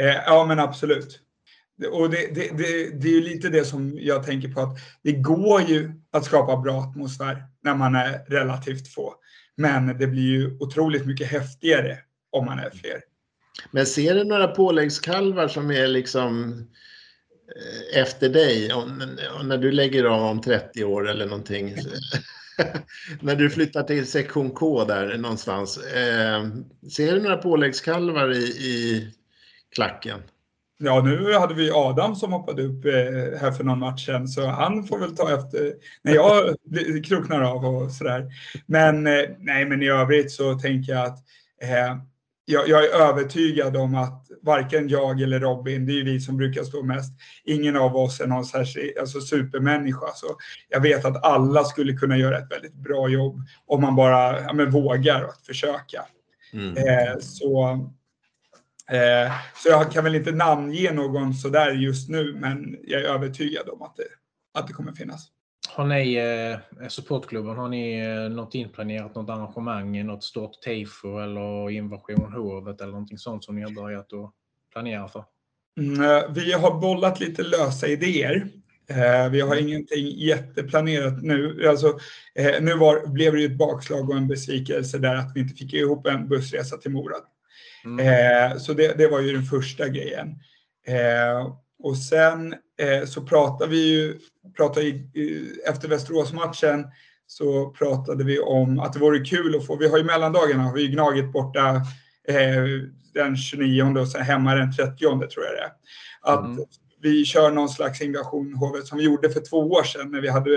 Eh, 0.00 0.14
ja 0.26 0.44
men 0.48 0.58
absolut. 0.58 1.20
Och 1.92 2.10
det, 2.10 2.34
det, 2.34 2.56
det, 2.56 3.00
det 3.00 3.08
är 3.08 3.12
ju 3.12 3.20
lite 3.20 3.48
det 3.48 3.64
som 3.64 3.98
jag 4.00 4.26
tänker 4.26 4.48
på 4.48 4.60
att 4.60 4.78
det 5.02 5.12
går 5.12 5.62
ju 5.62 5.92
att 6.12 6.24
skapa 6.24 6.56
bra 6.56 6.80
atmosfär 6.80 7.44
när 7.62 7.74
man 7.74 7.94
är 7.94 8.24
relativt 8.28 8.88
få. 8.88 9.14
Men 9.56 9.98
det 9.98 10.06
blir 10.06 10.22
ju 10.22 10.56
otroligt 10.60 11.06
mycket 11.06 11.30
häftigare 11.30 11.98
om 12.30 12.44
man 12.44 12.58
är 12.58 12.70
fler. 12.70 13.00
Men 13.70 13.86
ser 13.86 14.14
du 14.14 14.24
några 14.24 14.46
påläggskalvar 14.46 15.48
som 15.48 15.70
är 15.70 15.86
liksom 15.86 16.52
eh, 17.56 18.00
efter 18.00 18.28
dig, 18.28 18.68
när 19.44 19.58
du 19.58 19.72
lägger 19.72 20.04
av 20.04 20.22
om 20.22 20.40
30 20.40 20.84
år 20.84 21.08
eller 21.08 21.26
någonting. 21.26 21.76
när 23.20 23.36
du 23.36 23.50
flyttar 23.50 23.82
till 23.82 24.06
sektion 24.06 24.50
K 24.50 24.84
där 24.84 25.18
någonstans. 25.18 25.78
Eh, 25.78 26.48
ser 26.92 27.14
du 27.14 27.22
några 27.22 27.36
påläggskalvar 27.36 28.32
i, 28.32 28.44
i 28.44 29.08
klacken? 29.74 30.22
Ja, 30.78 31.02
nu 31.02 31.32
hade 31.34 31.54
vi 31.54 31.70
Adam 31.70 32.16
som 32.16 32.32
hoppade 32.32 32.62
upp 32.62 32.84
eh, 32.84 33.40
här 33.40 33.52
för 33.52 33.64
någon 33.64 33.78
match 33.78 34.06
sedan, 34.06 34.28
så 34.28 34.46
han 34.46 34.84
får 34.84 34.98
väl 34.98 35.16
ta 35.16 35.34
efter 35.34 35.72
när 36.02 36.14
jag 36.14 36.54
kroknar 37.04 37.42
av 37.42 37.64
och 37.64 37.90
sådär. 37.90 38.26
Men 38.66 39.06
eh, 39.06 39.22
nej, 39.38 39.64
men 39.64 39.82
i 39.82 39.88
övrigt 39.88 40.30
så 40.32 40.58
tänker 40.58 40.92
jag 40.92 41.06
att 41.06 41.18
eh, 41.62 41.96
jag, 42.46 42.68
jag, 42.68 42.84
är 42.84 42.88
övertygad 42.88 43.76
om 43.76 43.94
att 43.94 44.26
varken 44.42 44.88
jag 44.88 45.20
eller 45.20 45.40
Robin, 45.40 45.86
det 45.86 45.92
är 45.92 45.94
ju 45.94 46.04
vi 46.04 46.20
som 46.20 46.36
brukar 46.36 46.62
stå 46.62 46.82
mest, 46.82 47.12
ingen 47.44 47.76
av 47.76 47.96
oss 47.96 48.20
är 48.20 48.26
någon 48.26 48.44
särskild, 48.44 48.98
alltså 48.98 49.20
supermänniska. 49.20 50.06
Så 50.14 50.26
jag 50.68 50.80
vet 50.80 51.04
att 51.04 51.24
alla 51.24 51.64
skulle 51.64 51.92
kunna 51.92 52.16
göra 52.16 52.38
ett 52.38 52.52
väldigt 52.52 52.74
bra 52.74 53.08
jobb 53.08 53.40
om 53.66 53.80
man 53.80 53.96
bara 53.96 54.40
ja, 54.40 54.52
men 54.52 54.70
vågar 54.70 55.24
att 55.24 55.46
försöka. 55.46 56.04
Mm. 56.52 56.76
Eh, 56.76 57.18
så, 57.20 57.78
eh, 58.90 59.32
så 59.56 59.68
jag 59.68 59.92
kan 59.92 60.04
väl 60.04 60.14
inte 60.14 60.32
namnge 60.32 60.92
någon 60.92 61.34
sådär 61.34 61.70
just 61.70 62.08
nu, 62.08 62.36
men 62.40 62.76
jag 62.84 63.00
är 63.00 63.04
övertygad 63.04 63.68
om 63.68 63.82
att 63.82 63.96
det, 63.96 64.04
att 64.54 64.66
det 64.66 64.72
kommer 64.72 64.92
finnas. 64.92 65.30
Har 65.68 65.84
ni, 65.84 66.14
eh, 66.14 66.88
supportklubben, 66.88 67.56
har 67.56 67.68
ni 67.68 67.98
eh, 67.98 68.30
något 68.30 68.54
inplanerat, 68.54 69.14
något 69.14 69.30
arrangemang, 69.30 70.06
något 70.06 70.24
stort 70.24 70.62
tifo 70.62 71.18
eller 71.18 71.70
invasion 71.70 72.32
Hovet 72.32 72.80
eller 72.80 72.92
någonting 72.92 73.18
sånt 73.18 73.44
som 73.44 73.56
ni 73.56 73.62
har 73.62 73.70
börjat 73.70 74.12
att 74.12 74.32
planera 74.72 75.08
för? 75.08 75.24
Mm, 75.80 76.32
vi 76.34 76.52
har 76.52 76.80
bollat 76.80 77.20
lite 77.20 77.42
lösa 77.42 77.86
idéer. 77.86 78.48
Eh, 78.90 79.30
vi 79.30 79.40
har 79.40 79.56
ingenting 79.56 80.18
jätteplanerat 80.18 81.22
nu. 81.22 81.68
Alltså, 81.68 81.98
eh, 82.34 82.62
nu 82.62 82.74
var, 82.74 83.06
blev 83.06 83.32
det 83.32 83.40
ju 83.40 83.46
ett 83.46 83.58
bakslag 83.58 84.10
och 84.10 84.16
en 84.16 84.28
besvikelse 84.28 84.98
där 84.98 85.14
att 85.14 85.32
vi 85.34 85.40
inte 85.40 85.54
fick 85.54 85.74
ihop 85.74 86.06
en 86.06 86.28
bussresa 86.28 86.76
till 86.76 86.90
Mora. 86.90 87.16
Mm. 87.84 87.98
Eh, 87.98 88.56
så 88.56 88.72
det, 88.72 88.98
det, 88.98 89.08
var 89.08 89.20
ju 89.20 89.32
den 89.32 89.42
första 89.42 89.88
grejen. 89.88 90.28
Eh, 90.86 91.54
och 91.82 91.98
sen 91.98 92.54
eh, 92.78 93.04
så 93.06 93.22
pratar 93.22 93.66
vi 93.66 93.88
ju, 93.88 94.18
pratar 94.56 94.80
i, 94.80 95.08
efter 95.68 95.88
Västeråsmatchen 95.88 96.86
så 97.26 97.70
pratade 97.70 98.24
vi 98.24 98.38
om 98.38 98.80
att 98.80 98.92
det 98.92 98.98
vore 98.98 99.24
kul 99.24 99.56
att 99.56 99.66
få, 99.66 99.76
vi 99.76 99.88
har 99.88 99.98
ju 99.98 100.04
mellandagarna, 100.04 100.62
har 100.62 100.72
vi 100.72 100.82
ju 100.82 100.88
Gnaget 100.88 101.32
borta 101.32 101.82
den 103.14 103.36
29 103.36 103.82
och 104.00 104.08
sen 104.08 104.22
hemma 104.22 104.54
den 104.54 104.72
30 104.72 104.96
tror 104.98 105.44
jag 105.44 105.54
det 105.54 105.62
är. 105.62 105.72
Att 106.22 106.44
mm. 106.44 106.64
Vi 107.04 107.24
kör 107.24 107.50
någon 107.50 107.68
slags 107.68 108.00
invasion 108.00 108.54
Hovet 108.54 108.86
som 108.86 108.98
vi 108.98 109.04
gjorde 109.04 109.30
för 109.30 109.40
två 109.40 109.56
år 109.56 109.82
sedan 109.82 110.10
när 110.10 110.20
vi 110.20 110.28
hade 110.28 110.50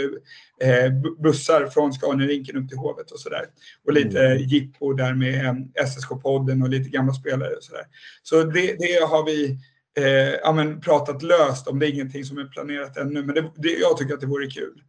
eh, 0.63 0.91
bussar 1.23 1.67
från 1.67 1.93
Scaniarinken 1.93 2.57
upp 2.57 2.69
till 2.69 2.77
Hovet 2.77 3.11
och 3.11 3.19
sådär. 3.19 3.45
Och 3.85 3.93
lite 3.93 4.25
mm. 4.25 4.37
jippo 4.37 4.93
där 4.93 5.13
med 5.13 5.45
eh, 5.45 5.85
SSK-podden 5.85 6.63
och 6.63 6.69
lite 6.69 6.89
gamla 6.89 7.13
spelare 7.13 7.53
och 7.55 7.63
sådär. 7.63 7.83
Så 8.23 8.43
det, 8.43 8.75
det 8.79 9.07
har 9.09 9.25
vi 9.25 9.59
eh, 9.97 10.33
ja, 10.43 10.51
men 10.53 10.81
pratat 10.81 11.23
löst 11.23 11.67
om. 11.67 11.79
Det 11.79 11.87
är 11.87 11.93
ingenting 11.93 12.25
som 12.25 12.37
är 12.37 12.45
planerat 12.45 12.97
ännu, 12.97 13.23
men 13.23 13.35
det, 13.35 13.51
det, 13.55 13.69
jag 13.69 13.97
tycker 13.97 14.13
att 14.13 14.21
det 14.21 14.27
vore 14.27 14.47
kul. 14.47 14.81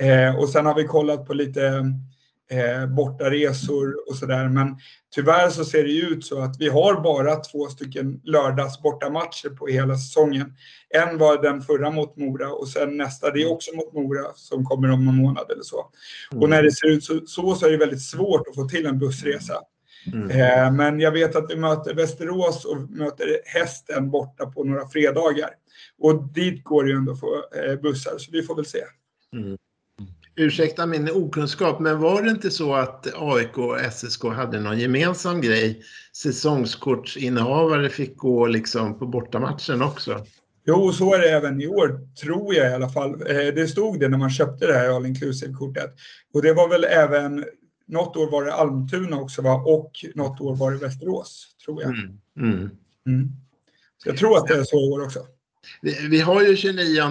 Eh, 0.00 0.36
och 0.36 0.48
sen 0.48 0.66
har 0.66 0.74
vi 0.74 0.84
kollat 0.84 1.26
på 1.26 1.34
lite 1.34 1.84
eh, 2.50 2.86
bortaresor 2.86 4.08
och 4.08 4.16
sådär. 4.16 4.48
Men 4.48 4.76
tyvärr 5.14 5.50
så 5.50 5.64
ser 5.64 5.84
det 5.84 5.92
ut 5.92 6.24
så 6.24 6.40
att 6.40 6.56
vi 6.58 6.68
har 6.68 7.00
bara 7.00 7.36
två 7.36 7.66
stycken 7.66 8.20
lördags 8.24 8.82
bortamatcher 8.82 9.48
på 9.48 9.66
hela 9.66 9.96
säsongen. 9.96 10.54
En 10.88 11.18
var 11.18 11.42
den 11.42 11.60
förra 11.60 11.90
mot 11.90 12.16
Mora 12.16 12.52
och 12.52 12.68
sen 12.68 12.96
nästa, 12.96 13.30
det 13.30 13.42
är 13.42 13.52
också 13.52 13.76
mot 13.76 13.92
Mora 13.92 14.24
som 14.34 14.64
kommer 14.64 14.90
om 14.90 15.08
en 15.08 15.16
månad 15.16 15.50
eller 15.50 15.62
så. 15.62 15.90
Och 16.34 16.48
när 16.48 16.62
det 16.62 16.72
ser 16.72 16.88
ut 16.88 17.04
så, 17.04 17.20
så, 17.26 17.54
så 17.54 17.66
är 17.66 17.70
det 17.70 17.76
väldigt 17.76 18.02
svårt 18.02 18.48
att 18.48 18.54
få 18.54 18.68
till 18.68 18.86
en 18.86 18.98
bussresa. 18.98 19.54
Mm. 20.12 20.30
Eh, 20.30 20.72
men 20.72 21.00
jag 21.00 21.12
vet 21.12 21.36
att 21.36 21.50
vi 21.50 21.56
möter 21.56 21.94
Västerås 21.94 22.64
och 22.64 22.90
möter 22.90 23.40
Hästen 23.44 24.10
borta 24.10 24.46
på 24.46 24.64
några 24.64 24.88
fredagar. 24.88 25.50
Och 25.98 26.32
dit 26.32 26.64
går 26.64 26.84
det 26.84 26.90
ju 26.90 26.96
ändå 26.96 27.12
att 27.12 27.20
få 27.20 27.44
eh, 27.54 27.80
bussar, 27.80 28.18
så 28.18 28.30
vi 28.32 28.42
får 28.42 28.56
väl 28.56 28.66
se. 28.66 28.82
Mm. 29.36 29.58
Ursäkta 30.40 30.86
min 30.86 31.10
okunskap, 31.10 31.80
men 31.80 31.98
var 31.98 32.22
det 32.22 32.30
inte 32.30 32.50
så 32.50 32.74
att 32.74 33.06
AIK 33.14 33.58
och 33.58 33.76
SSK 33.92 34.24
hade 34.24 34.60
någon 34.60 34.78
gemensam 34.78 35.40
grej? 35.40 35.82
Säsongskortsinnehavare 36.12 37.88
fick 37.88 38.16
gå 38.16 38.46
liksom 38.46 38.98
på 38.98 39.06
bortamatchen 39.06 39.82
också. 39.82 40.26
Jo, 40.66 40.92
så 40.92 41.14
är 41.14 41.18
det 41.18 41.30
även 41.30 41.62
i 41.62 41.66
år, 41.66 42.00
tror 42.22 42.54
jag 42.54 42.70
i 42.70 42.74
alla 42.74 42.88
fall. 42.88 43.12
Eh, 43.12 43.54
det 43.54 43.68
stod 43.68 44.00
det 44.00 44.08
när 44.08 44.18
man 44.18 44.30
köpte 44.30 44.66
det 44.66 44.74
här 44.74 44.96
all 44.96 45.06
inclusive-kortet. 45.06 45.94
Och 46.34 46.42
det 46.42 46.52
var 46.52 46.68
väl 46.68 46.84
även 46.84 47.44
något 47.86 48.16
år 48.16 48.30
var 48.30 48.44
det 48.44 48.52
Almtuna 48.52 49.20
också 49.20 49.42
va? 49.42 49.54
och 49.66 49.92
något 50.14 50.40
år 50.40 50.56
var 50.56 50.72
det 50.72 50.78
Västerås, 50.78 51.46
tror 51.64 51.82
jag. 51.82 51.90
Mm. 51.90 52.18
Mm. 52.38 52.70
Mm. 53.06 53.28
Så 54.02 54.08
jag 54.08 54.16
tror 54.16 54.38
att 54.38 54.46
det 54.46 54.54
är 54.54 54.64
så 54.64 54.76
i 54.76 54.90
år 54.90 55.04
också. 55.04 55.26
Vi, 55.82 56.08
vi 56.08 56.20
har 56.20 56.42
ju 56.42 56.56
29 56.56 57.02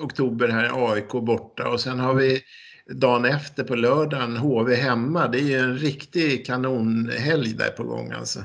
oktober 0.00 0.48
här 0.48 0.92
AIK 0.92 1.08
borta 1.08 1.68
och 1.68 1.80
sen 1.80 2.00
har 2.00 2.14
vi 2.14 2.42
dagen 2.86 3.24
efter 3.24 3.64
på 3.64 3.74
lördagen 3.74 4.36
HV 4.36 4.74
hemma. 4.74 5.28
Det 5.28 5.38
är 5.38 5.42
ju 5.42 5.58
en 5.58 5.78
riktig 5.78 6.46
kanonhelg 6.46 7.54
där 7.54 7.70
på 7.70 7.84
gång 7.84 8.12
alltså. 8.12 8.40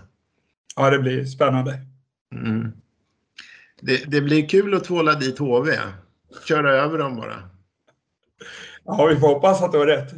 Ja, 0.75 0.89
det 0.89 0.99
blir 0.99 1.25
spännande. 1.25 1.79
Mm. 2.35 2.71
Det, 3.81 4.11
det, 4.11 4.21
blir 4.21 4.49
kul 4.49 4.73
att 4.73 4.83
tvåla 4.83 5.13
dit 5.13 5.39
HV. 5.39 5.77
Köra 6.47 6.71
över 6.71 6.97
dem 6.97 7.15
bara. 7.15 7.49
Ja, 8.85 9.05
vi 9.05 9.19
får 9.19 9.27
hoppas 9.27 9.61
att 9.61 9.71
du 9.71 9.77
har 9.77 9.87
rätt. 9.87 10.13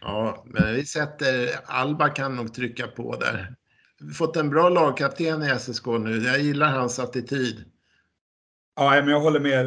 Ja, 0.00 0.44
men 0.46 0.74
vi 0.74 0.86
sätter, 0.86 1.48
Alba 1.64 2.08
kan 2.08 2.36
nog 2.36 2.54
trycka 2.54 2.86
på 2.86 3.16
där. 3.16 3.54
Vi 4.00 4.06
har 4.06 4.14
fått 4.14 4.36
en 4.36 4.50
bra 4.50 4.68
lagkapten 4.68 5.42
i 5.42 5.58
SSK 5.58 5.86
nu. 5.86 6.18
Jag 6.18 6.40
gillar 6.40 6.72
hans 6.72 6.98
attityd. 6.98 7.64
Ja, 8.76 8.90
men 8.90 9.08
jag 9.08 9.20
håller 9.20 9.40
med. 9.40 9.66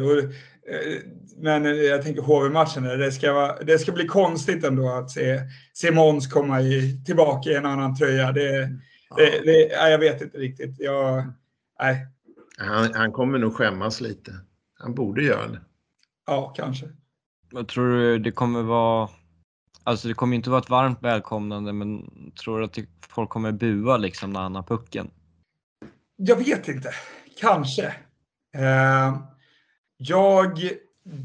Eh, 0.70 1.00
men 1.36 1.64
jag 1.64 2.02
tänker 2.02 2.22
HV-matchen, 2.22 2.82
det 2.82 3.12
ska, 3.12 3.58
det 3.66 3.78
ska 3.78 3.92
bli 3.92 4.06
konstigt 4.06 4.64
ändå 4.64 4.88
att 4.88 5.10
se, 5.10 5.40
se 5.72 5.90
Måns 5.90 6.26
komma 6.26 6.60
i, 6.60 7.04
tillbaka 7.04 7.50
i 7.50 7.54
en 7.54 7.66
annan 7.66 7.96
tröja. 7.96 8.32
Det, 8.32 8.60
det, 9.16 9.40
det, 9.44 9.68
jag 9.90 9.98
vet 9.98 10.22
inte 10.22 10.38
riktigt. 10.38 10.74
Jag, 10.78 11.32
nej. 11.80 12.06
Han, 12.58 12.94
han 12.94 13.12
kommer 13.12 13.38
nog 13.38 13.54
skämmas 13.54 14.00
lite. 14.00 14.32
Han 14.78 14.94
borde 14.94 15.22
göra 15.22 15.48
det. 15.48 15.60
Ja, 16.26 16.54
kanske. 16.56 16.86
Jag 17.50 17.68
tror 17.68 17.90
du 17.90 18.18
det 18.18 18.32
kommer 18.32 18.62
vara 18.62 19.08
Alltså 19.84 20.08
det 20.08 20.14
kommer 20.14 20.36
inte 20.36 20.50
vara 20.50 20.60
ett 20.60 20.70
varmt 20.70 21.02
välkomnande 21.02 21.72
men 21.72 22.10
tror 22.42 22.58
du 22.58 22.64
att 22.64 22.78
folk 23.08 23.30
kommer 23.30 23.52
bua 23.52 23.96
liksom 23.96 24.30
när 24.30 24.40
han 24.40 24.54
har 24.54 24.62
pucken? 24.62 25.10
Jag 26.16 26.36
vet 26.36 26.68
inte. 26.68 26.90
Kanske. 27.40 27.86
Eh, 28.56 29.16
jag 29.98 30.60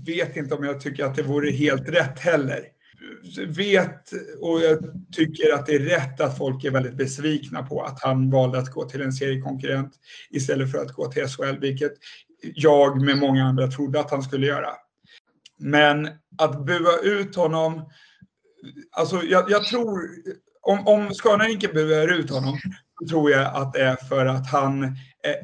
vet 0.06 0.38
inte 0.38 0.56
om 0.56 0.64
jag 0.64 0.82
tycker 0.82 1.06
att 1.06 1.16
det 1.16 1.24
vore 1.24 1.52
helt 1.52 1.90
rätt 1.90 2.20
heller. 2.20 2.62
Vet 3.48 4.12
och 4.40 4.62
jag 4.62 4.80
tycker 5.12 5.54
att 5.54 5.66
det 5.66 5.76
är 5.76 5.80
rätt 5.80 6.22
att 6.22 6.38
folk 6.38 6.64
är 6.64 6.72
väldigt 6.72 6.98
besvikna 6.98 7.64
på 7.64 7.84
att 7.84 8.04
han 8.04 8.30
valde 8.30 8.60
att 8.60 8.72
gå 8.72 8.90
till 8.90 9.02
en 9.02 9.14
seriekonkurrent 9.14 9.94
istället 10.30 10.72
för 10.72 10.78
att 10.78 10.92
gå 10.92 11.12
till 11.12 11.28
SHL, 11.28 11.60
vilket 11.60 11.94
jag 12.42 13.02
med 13.02 13.18
många 13.18 13.44
andra 13.44 13.68
trodde 13.68 14.00
att 14.00 14.12
han 14.12 14.24
skulle 14.24 14.48
göra. 14.48 14.70
Men 15.60 16.10
att 16.38 16.66
bua 16.66 17.00
ut 17.04 17.36
honom 17.36 17.90
alltså 18.92 19.24
jag, 19.24 19.52
jag 19.52 19.66
tror, 19.66 20.10
om, 20.62 20.88
om 20.88 21.14
Scanarinken 21.14 21.74
buar 21.74 22.20
ut 22.20 22.30
honom, 22.30 22.58
så 23.02 23.08
tror 23.08 23.32
jag 23.32 23.56
att 23.56 23.74
det 23.74 23.82
är 23.82 23.96
för 23.96 24.26
att 24.26 24.48
han 24.48 24.96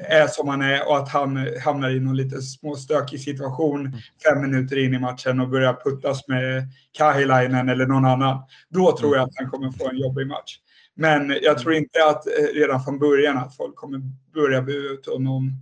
är 0.08 0.26
som 0.26 0.48
han 0.48 0.62
är 0.62 0.88
och 0.88 0.96
att 0.96 1.08
han 1.08 1.48
hamnar 1.64 1.90
i 1.90 2.00
någon 2.00 2.16
lite 2.16 2.42
småstökig 2.42 3.20
situation 3.20 3.92
fem 4.24 4.40
minuter 4.40 4.78
in 4.84 4.94
i 4.94 4.98
matchen 4.98 5.40
och 5.40 5.48
börjar 5.48 5.74
puttas 5.84 6.28
med 6.28 6.68
Kahilainen 6.92 7.68
eller 7.68 7.86
någon 7.86 8.04
annan. 8.04 8.42
Då 8.68 8.96
tror 8.96 9.16
jag 9.16 9.24
att 9.24 9.34
han 9.36 9.50
kommer 9.50 9.70
få 9.70 9.88
en 9.88 9.98
jobbig 9.98 10.26
match. 10.26 10.58
Men 10.94 11.36
jag 11.42 11.58
tror 11.58 11.74
inte 11.74 12.04
att 12.04 12.26
eh, 12.26 12.54
redan 12.54 12.84
från 12.84 12.98
början 12.98 13.38
att 13.38 13.56
folk 13.56 13.76
kommer 13.76 14.00
börja 14.34 14.62
bua 14.62 14.92
ut 14.92 15.06
honom 15.06 15.52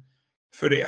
för 0.54 0.68
det. 0.70 0.86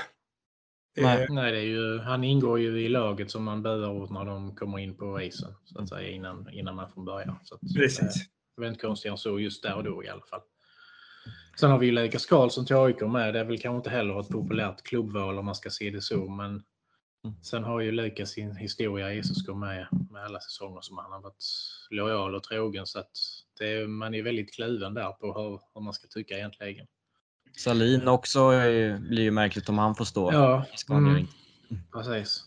Nej, 0.96 1.26
nej 1.30 1.52
det 1.52 1.58
är 1.58 1.62
ju, 1.62 1.98
han 1.98 2.24
ingår 2.24 2.60
ju 2.60 2.84
i 2.84 2.88
laget 2.88 3.30
som 3.30 3.44
man 3.44 3.62
buar 3.62 3.90
åt 3.90 4.10
när 4.10 4.24
de 4.24 4.54
kommer 4.54 4.78
in 4.78 4.96
på 4.96 5.20
isen 5.20 5.54
så 5.64 5.78
att 5.78 5.88
säga 5.88 6.10
innan, 6.10 6.48
innan 6.52 6.76
man 6.76 6.90
får 6.90 7.02
börja. 7.02 7.36
Så 7.42 7.54
att, 7.54 7.60
Precis. 7.76 8.00
Eh, 8.00 8.22
det 8.56 8.60
var 8.60 8.68
inte 8.68 8.80
konstigt 8.80 9.10
än 9.10 9.18
så 9.18 9.40
just 9.40 9.62
där 9.62 9.74
och 9.74 9.84
då 9.84 10.04
i 10.04 10.08
alla 10.08 10.22
fall. 10.30 10.40
Sen 11.60 11.70
har 11.70 11.78
vi 11.78 11.86
ju 11.86 11.92
Lukas 11.92 12.26
Karlsson 12.26 12.66
till 12.66 12.76
AIK 12.76 13.00
med. 13.00 13.34
Det 13.34 13.40
är 13.40 13.44
väl 13.44 13.58
kanske 13.58 13.76
inte 13.76 13.90
heller 13.90 14.20
ett 14.20 14.28
populärt 14.28 14.82
klubbval 14.82 15.38
om 15.38 15.44
man 15.46 15.54
ska 15.54 15.70
se 15.70 15.90
det 15.90 16.00
så, 16.00 16.28
men 16.28 16.50
mm. 17.24 17.36
sen 17.42 17.64
har 17.64 17.80
ju 17.80 17.92
Lukas 17.92 18.30
sin 18.30 18.56
historia 18.56 19.14
i 19.14 19.22
SSK 19.22 19.48
med, 19.48 19.86
med 20.10 20.24
alla 20.24 20.40
säsonger 20.40 20.80
som 20.80 20.98
han 20.98 21.12
har 21.12 21.20
varit 21.20 21.44
lojal 21.90 22.34
och 22.34 22.42
trogen 22.42 22.86
så 22.86 22.98
att 22.98 23.10
det, 23.58 23.88
man 23.88 24.14
är 24.14 24.22
väldigt 24.22 24.54
kluven 24.54 24.94
där 24.94 25.12
på 25.12 25.26
hur, 25.26 25.60
hur 25.74 25.80
man 25.80 25.92
ska 25.92 26.08
tycka 26.08 26.34
egentligen. 26.34 26.86
Salin 27.56 28.08
också 28.08 28.40
är, 28.40 28.98
blir 28.98 29.22
ju 29.22 29.30
märkligt 29.30 29.68
om 29.68 29.78
han 29.78 29.94
får 29.94 30.04
stå. 30.04 30.32
Ja, 30.32 30.64
mm. 30.90 31.26
precis. 31.92 32.44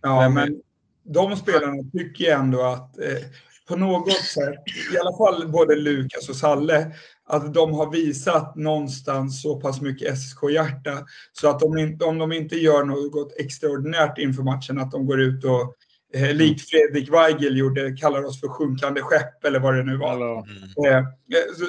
Ja, 0.00 0.28
men 0.28 0.62
de 1.02 1.36
spelarna 1.36 1.82
tycker 1.92 2.24
jag 2.24 2.40
ändå 2.40 2.62
att 2.62 2.98
eh, 2.98 3.28
på 3.68 3.76
något 3.76 4.12
sätt, 4.12 4.54
i 4.94 4.98
alla 4.98 5.16
fall 5.16 5.48
både 5.48 5.76
Lukas 5.76 6.28
och 6.28 6.36
Salle, 6.36 6.94
att 7.28 7.54
de 7.54 7.72
har 7.72 7.92
visat 7.92 8.56
någonstans 8.56 9.42
så 9.42 9.60
pass 9.60 9.80
mycket 9.80 10.18
SSK-hjärta 10.18 11.06
så 11.32 11.48
att 11.48 11.60
de, 11.60 11.98
om 12.04 12.18
de 12.18 12.32
inte 12.32 12.56
gör 12.56 12.84
något 12.84 13.34
extraordinärt 13.36 14.18
inför 14.18 14.42
matchen, 14.42 14.78
att 14.78 14.90
de 14.90 15.06
går 15.06 15.20
ut 15.20 15.44
och 15.44 15.74
eh, 16.14 16.34
likt 16.34 16.70
Fredrik 16.70 17.12
Weigel 17.12 17.56
gjorde, 17.56 17.96
kallar 17.96 18.24
oss 18.24 18.40
för 18.40 18.48
sjunkande 18.48 19.00
skepp 19.00 19.44
eller 19.44 19.60
vad 19.60 19.74
det 19.74 19.82
nu 19.82 19.96
var. 19.96 20.14
Mm. 20.14 20.44
Eh, 20.86 21.04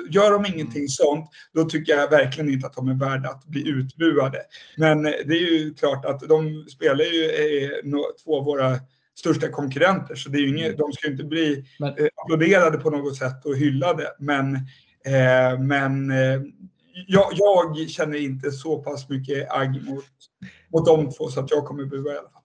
gör 0.10 0.32
de 0.32 0.46
ingenting 0.46 0.88
sånt, 0.88 1.30
då 1.54 1.64
tycker 1.64 1.94
jag 1.94 2.10
verkligen 2.10 2.54
inte 2.54 2.68
att 2.68 2.76
de 2.76 2.90
är 2.90 3.10
värda 3.10 3.30
att 3.30 3.46
bli 3.46 3.70
utbuade. 3.70 4.42
Men 4.78 5.06
eh, 5.06 5.14
det 5.26 5.34
är 5.34 5.60
ju 5.60 5.74
klart 5.74 6.06
att 6.06 6.20
de 6.20 6.66
spelar 6.70 7.06
ju 7.06 7.26
eh, 7.26 8.02
två 8.24 8.38
av 8.38 8.46
våra 8.46 8.80
största 9.20 9.48
konkurrenter, 9.48 10.16
så 10.16 10.30
det 10.30 10.38
är 10.38 10.42
ju 10.42 10.58
inget, 10.58 10.78
de 10.78 10.94
ska 10.94 11.08
ju 11.08 11.14
inte 11.14 11.24
bli 11.24 11.66
eh, 11.98 12.06
applåderade 12.16 12.78
på 12.78 12.90
något 12.90 13.18
sätt 13.18 13.46
och 13.46 13.56
hyllade. 13.56 14.08
Men, 14.20 14.60
eh, 15.06 15.60
men 15.60 16.12
eh, 16.12 16.42
jag, 17.08 17.26
jag 17.34 17.90
känner 17.90 18.18
inte 18.18 18.52
så 18.52 18.80
pass 18.84 19.10
mycket 19.10 19.52
agg 19.52 19.84
mot, 19.84 20.06
mot 20.74 20.86
de 20.86 21.12
två 21.12 21.28
så 21.28 21.40
att 21.40 21.52
jag 21.52 21.66
kommer 21.66 21.86
bua 21.86 22.14
i 22.14 22.18
alla 22.18 22.30
fall. 22.30 22.42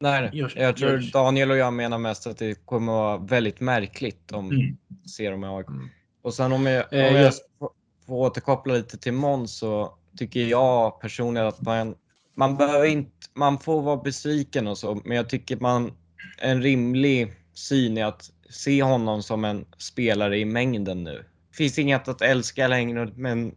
Nej. 0.00 0.30
Jag- 0.56 0.76
tror 0.76 1.12
Daniel 1.12 1.50
och 1.50 1.56
jag 1.56 1.72
menar 1.72 1.98
mest 1.98 2.26
att 2.26 2.38
det 2.38 2.54
kommer 2.66 2.92
vara 2.92 3.16
väldigt 3.16 3.60
märkligt 3.60 4.32
om 4.32 4.50
Mm. 4.50 4.76
ser 5.16 5.30
dem 5.30 5.44
i 5.44 5.46
AIK. 5.46 5.68
Mm. 5.68 5.88
Och 6.22 6.34
sen 6.34 6.52
om 6.52 6.66
jag, 6.66 6.84
om 6.92 6.98
Eh, 6.98 7.04
jag 7.06 7.22
jag- 7.22 7.34
får- 7.58 7.70
får 8.06 8.14
återkoppla 8.14 8.74
lite 8.74 8.98
till 8.98 9.12
Måns 9.12 9.58
så 9.58 9.94
tycker 10.18 10.40
jag 10.40 11.00
personligen 11.00 11.48
att 11.48 11.60
man, 11.60 11.94
man 12.34 12.56
behöver 12.56 12.86
inte, 12.86 13.10
man 13.34 13.58
får 13.58 13.82
vara 13.82 13.96
besviken 13.96 14.66
och 14.66 14.78
så, 14.78 15.00
men 15.04 15.16
jag 15.16 15.28
tycker 15.28 15.56
man, 15.56 15.92
en 16.38 16.62
rimlig 16.62 17.32
syn 17.54 17.98
är 17.98 18.04
att 18.04 18.30
se 18.50 18.82
honom 18.82 19.22
som 19.22 19.44
en 19.44 19.64
spelare 19.78 20.38
i 20.38 20.44
mängden 20.44 21.04
nu. 21.04 21.24
Det 21.58 21.64
finns 21.64 21.78
inget 21.78 22.08
att 22.08 22.22
älska 22.22 22.68
längre, 22.68 23.12
men 23.16 23.54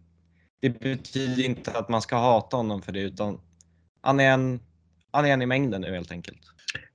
det 0.62 0.70
betyder 0.70 1.46
inte 1.46 1.72
att 1.72 1.90
man 1.90 2.02
ska 2.02 2.16
hata 2.16 2.58
honom 2.58 2.82
för 2.82 2.92
det, 2.92 3.00
utan 3.00 3.40
han 4.02 4.20
är 4.20 4.32
en, 4.34 4.60
han 5.12 5.26
är 5.26 5.30
en 5.34 5.42
i 5.42 5.46
mängden 5.46 5.82
nu 5.82 5.94
helt 5.94 6.12
enkelt. 6.12 6.38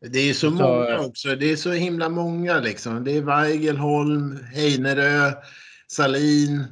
Det 0.00 0.18
är 0.18 0.34
så 0.34 0.50
många 0.50 0.98
också. 0.98 1.36
Det 1.36 1.52
är 1.52 1.56
så 1.56 1.72
himla 1.72 2.08
många 2.08 2.60
liksom. 2.60 3.04
Det 3.04 3.16
är 3.16 3.22
Weigel, 3.22 3.76
Holm, 3.76 4.38
Heinerö, 4.54 5.32
Salin 5.86 6.64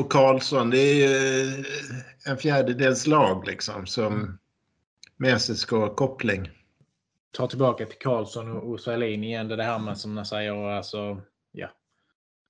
och- 0.00 0.12
Karlsson. 0.12 0.70
Det 0.70 1.04
är 1.04 1.66
en 2.26 2.36
fjärdedels 2.36 3.06
lag 3.06 3.46
liksom 3.46 3.86
som 3.86 4.38
med 5.16 5.34
SSK-koppling. 5.40 6.50
ta 7.32 7.46
tillbaka 7.46 7.86
till 7.86 7.98
Karlsson 7.98 8.56
och, 8.56 8.72
och 8.72 8.80
Sahlin 8.80 9.24
igen. 9.24 9.48
Det, 9.48 9.56
det 9.56 9.62
här 9.64 9.78
med 9.78 9.98
som 9.98 10.14
man 10.14 10.26
säger, 10.26 10.68
alltså, 10.68 11.22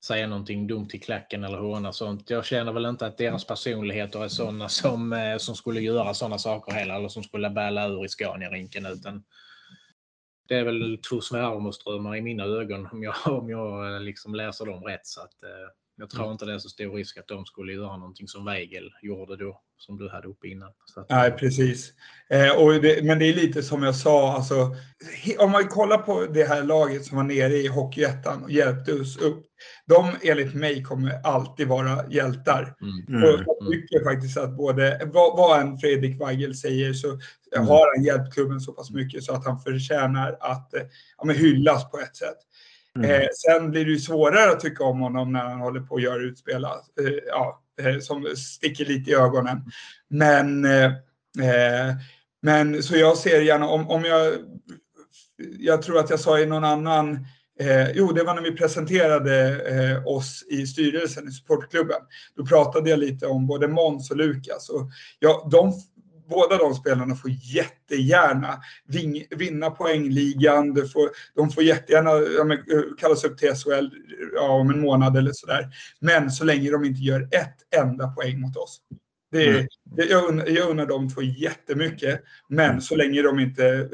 säga 0.04 0.26
någonting 0.26 0.66
dumt 0.66 0.88
i 0.92 0.98
klacken 0.98 1.44
eller 1.44 1.58
håna 1.58 1.92
sånt. 1.92 2.30
Jag 2.30 2.44
känner 2.44 2.72
väl 2.72 2.86
inte 2.86 3.06
att 3.06 3.18
deras 3.18 3.46
personligheter 3.46 4.24
är 4.24 4.28
sådana 4.28 4.68
som, 4.68 5.12
eh, 5.12 5.36
som 5.36 5.54
skulle 5.54 5.80
göra 5.80 6.14
sådana 6.14 6.38
saker 6.38 6.72
heller, 6.72 6.94
eller 6.94 7.08
som 7.08 7.22
skulle 7.22 7.50
bäla 7.50 7.88
ur 7.88 8.04
i 8.04 8.08
Scania-rinken, 8.08 8.86
utan 8.86 9.24
det 10.48 10.54
är 10.54 10.64
väl 10.64 10.98
två 11.10 11.20
svärmorsdrömmar 11.20 12.16
i 12.16 12.20
mina 12.20 12.44
ögon 12.44 12.88
om 12.92 13.02
jag, 13.02 13.14
om 13.26 13.50
jag 13.50 13.94
eh, 13.94 14.00
liksom 14.00 14.34
läser 14.34 14.66
dem 14.66 14.84
rätt. 14.84 15.06
Så 15.06 15.20
att, 15.20 15.42
eh, 15.42 15.68
jag 15.98 16.10
tror 16.10 16.32
inte 16.32 16.44
det 16.44 16.54
är 16.54 16.58
så 16.58 16.68
stor 16.68 16.96
risk 16.96 17.18
att 17.18 17.28
de 17.28 17.44
skulle 17.46 17.72
göra 17.72 17.96
någonting 17.96 18.28
som 18.28 18.44
Weigel 18.44 18.90
gjorde 19.02 19.36
då, 19.36 19.60
som 19.78 19.96
du 19.98 20.08
hade 20.08 20.28
uppe 20.28 20.48
innan. 20.48 20.68
Att, 20.96 21.08
Nej, 21.10 21.30
precis. 21.30 21.92
Eh, 22.30 22.50
och 22.62 22.72
det, 22.82 23.04
men 23.04 23.18
det 23.18 23.24
är 23.24 23.34
lite 23.34 23.62
som 23.62 23.82
jag 23.82 23.94
sa, 23.96 24.32
alltså, 24.32 24.76
om 25.38 25.50
man 25.50 25.68
kollar 25.68 25.98
på 25.98 26.26
det 26.26 26.44
här 26.44 26.62
laget 26.64 27.04
som 27.04 27.16
var 27.16 27.24
nere 27.24 27.54
i 27.56 27.66
Hockeyettan 27.68 28.44
och 28.44 28.50
hjälpte 28.50 28.92
oss 28.92 29.16
upp. 29.16 29.44
De 29.86 30.10
enligt 30.22 30.54
mig 30.54 30.82
kommer 30.82 31.20
alltid 31.24 31.68
vara 31.68 32.08
hjältar. 32.10 32.74
mm. 32.80 33.22
Och 33.22 33.28
Mm. 33.28 33.44
jag 33.46 33.72
tycker 33.72 34.04
faktiskt 34.04 34.38
att 34.38 34.56
både, 34.56 35.00
vad, 35.12 35.36
vad 35.36 35.60
en 35.60 35.78
Fredrik 35.78 36.20
Weigel 36.20 36.54
säger 36.54 36.92
så 36.92 37.18
Mm. 37.56 37.68
har 37.68 37.96
han 37.96 38.04
hjälpt 38.04 38.34
klubben 38.34 38.60
så 38.60 38.72
pass 38.72 38.90
mycket 38.90 39.24
så 39.24 39.32
att 39.34 39.44
han 39.46 39.60
förtjänar 39.60 40.36
att 40.40 40.74
eh, 40.74 40.82
ja, 41.18 41.32
hyllas 41.32 41.90
på 41.90 41.98
ett 41.98 42.16
sätt. 42.16 42.36
Mm. 42.98 43.10
Eh, 43.10 43.26
sen 43.32 43.70
blir 43.70 43.84
det 43.84 43.90
ju 43.90 43.98
svårare 43.98 44.50
att 44.50 44.60
tycka 44.60 44.84
om 44.84 45.00
honom 45.00 45.32
när 45.32 45.44
han 45.44 45.60
håller 45.60 45.80
på 45.80 45.94
att 45.96 46.02
göra 46.02 46.22
utspel 46.22 46.64
eh, 46.64 46.70
ja, 47.26 47.62
eh, 47.80 47.98
som 47.98 48.26
sticker 48.36 48.84
lite 48.84 49.10
i 49.10 49.14
ögonen. 49.14 49.62
Men, 50.08 50.64
eh, 50.64 50.84
eh, 50.84 51.94
men 52.42 52.82
så 52.82 52.96
jag 52.96 53.18
ser 53.18 53.40
gärna 53.40 53.68
om, 53.68 53.90
om 53.90 54.04
jag, 54.04 54.34
jag 55.58 55.82
tror 55.82 55.98
att 55.98 56.10
jag 56.10 56.20
sa 56.20 56.38
i 56.38 56.46
någon 56.46 56.64
annan 56.64 57.26
Eh, 57.60 57.90
jo, 57.90 58.12
det 58.12 58.24
var 58.24 58.34
när 58.34 58.42
vi 58.42 58.56
presenterade 58.56 59.62
eh, 59.66 60.06
oss 60.06 60.44
i 60.50 60.66
styrelsen 60.66 61.28
i 61.28 61.30
supportklubben. 61.30 62.00
Då 62.36 62.46
pratade 62.46 62.90
jag 62.90 62.98
lite 62.98 63.26
om 63.26 63.46
både 63.46 63.68
Måns 63.68 64.10
och 64.10 64.16
Lukas. 64.16 64.68
Och 64.68 64.90
ja, 65.18 65.48
de, 65.50 65.72
båda 66.28 66.56
de 66.56 66.74
spelarna 66.74 67.14
får 67.14 67.30
jättegärna 67.30 68.60
ving, 68.86 69.24
vinna 69.30 69.70
poängligan. 69.70 70.74
De 70.74 70.88
får, 70.88 71.10
de 71.34 71.50
får 71.50 71.62
jättegärna 71.62 72.10
ja, 72.10 72.44
men, 72.44 72.58
eh, 72.58 72.82
kallas 72.98 73.24
upp 73.24 73.38
till 73.38 73.48
SHL 73.54 73.88
ja, 74.34 74.48
om 74.50 74.70
en 74.70 74.80
månad 74.80 75.16
eller 75.16 75.32
sådär. 75.34 75.68
Men 76.00 76.30
så 76.30 76.44
länge 76.44 76.70
de 76.70 76.84
inte 76.84 77.00
gör 77.00 77.22
ett 77.22 77.74
enda 77.82 78.08
poäng 78.08 78.40
mot 78.40 78.56
oss. 78.56 78.80
Det, 79.30 79.44
är- 79.48 79.54
Mm. 79.54 79.66
det, 79.84 80.04
jag, 80.04 80.28
unnar, 80.28 80.46
jag 80.46 80.70
unnar 80.70 80.86
dem 80.86 81.08
två 81.08 81.22
jättemycket, 81.22 82.22
men 82.48 82.80
så 82.80 82.96
länge 82.96 83.22
de 83.22 83.38
inte 83.40 83.66
eh, 83.66 83.86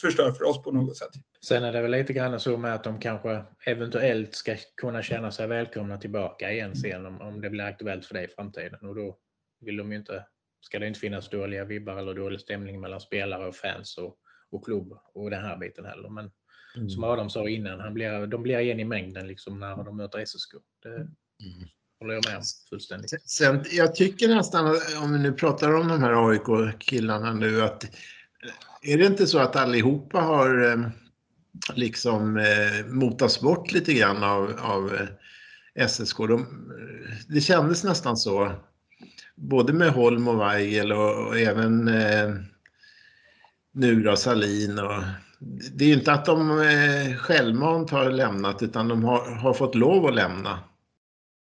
förstör 0.00 0.32
för 0.32 0.44
oss 0.44 0.62
på 0.62 0.70
något 0.72 0.96
sätt. 0.96 1.10
Sen 1.46 1.64
är 1.64 1.72
det 1.72 1.82
väl 1.82 1.90
lite 1.90 2.12
grann 2.12 2.40
så 2.40 2.56
med 2.56 2.74
att 2.74 2.84
de 2.84 3.00
kanske 3.00 3.42
eventuellt 3.66 4.34
ska 4.34 4.56
kunna 4.76 5.02
känna 5.02 5.30
sig 5.30 5.46
välkomna 5.46 5.96
tillbaka 5.98 6.52
igen 6.52 6.76
sen 6.76 7.06
om, 7.06 7.20
om 7.20 7.40
det 7.40 7.50
blir 7.50 7.64
aktuellt 7.64 8.06
för 8.06 8.14
det 8.14 8.24
i 8.24 8.28
framtiden. 8.28 8.88
Och 8.88 8.94
då 8.94 9.16
vill 9.60 9.76
de 9.76 9.92
ju 9.92 9.98
inte, 9.98 10.24
ska 10.62 10.78
det 10.78 10.86
inte 10.88 11.00
finnas 11.00 11.30
dåliga 11.30 11.64
vibbar 11.64 11.96
eller 11.96 12.14
dålig 12.14 12.40
stämning 12.40 12.80
mellan 12.80 13.00
spelare 13.00 13.46
och 13.46 13.56
fans 13.56 13.98
och, 13.98 14.16
och 14.50 14.64
klubb 14.64 14.98
och 15.14 15.30
den 15.30 15.44
här 15.44 15.56
biten 15.56 15.84
heller. 15.84 16.08
Men 16.08 16.30
som 16.90 17.04
Adam 17.04 17.30
sa 17.30 17.48
innan, 17.48 17.80
han 17.80 17.94
blir, 17.94 18.26
de 18.26 18.42
blir 18.42 18.58
en 18.58 18.80
i 18.80 18.84
mängden 18.84 19.26
liksom 19.26 19.60
när 19.60 19.84
de 19.84 19.96
möter 19.96 20.24
SSK. 20.24 20.50
Det 20.82 21.08
håller 22.00 22.14
jag 22.14 22.24
med 22.28 22.36
om 22.36 22.42
fullständigt. 22.70 23.30
Sen, 23.30 23.64
jag 23.72 23.94
tycker 23.94 24.28
nästan, 24.28 24.76
om 25.02 25.12
vi 25.12 25.18
nu 25.18 25.32
pratar 25.32 25.74
om 25.74 25.88
de 25.88 26.02
här 26.02 26.28
AIK-killarna 26.30 27.34
nu, 27.34 27.62
att 27.62 27.84
är 28.82 28.98
det 28.98 29.06
inte 29.06 29.26
så 29.26 29.38
att 29.38 29.56
allihopa 29.56 30.20
har 30.20 30.70
eh, 30.70 30.88
liksom 31.74 32.36
eh, 32.36 32.86
motats 32.86 33.40
bort 33.40 33.72
lite 33.72 33.94
grann 33.94 34.22
av, 34.22 34.60
av 34.60 34.94
eh, 35.74 35.86
SSK? 35.86 36.18
De, 36.18 36.46
det 37.28 37.40
kändes 37.40 37.84
nästan 37.84 38.16
så, 38.16 38.52
både 39.42 39.72
med 39.72 39.90
Holm 39.90 40.28
och 40.28 40.40
Weigel 40.40 40.92
och, 40.92 41.26
och 41.26 41.38
även 41.38 41.88
eh, 41.88 42.34
nu 43.72 44.02
då 44.02 44.16
Salin 44.16 44.78
och 44.78 45.02
det 45.74 45.84
är 45.84 45.88
ju 45.88 45.94
inte 45.94 46.12
att 46.12 46.24
de 46.24 46.60
eh, 46.60 47.16
självmant 47.16 47.90
har 47.90 48.10
lämnat 48.10 48.62
utan 48.62 48.88
de 48.88 49.04
har, 49.04 49.34
har 49.34 49.54
fått 49.54 49.74
lov 49.74 50.06
att 50.06 50.14
lämna. 50.14 50.58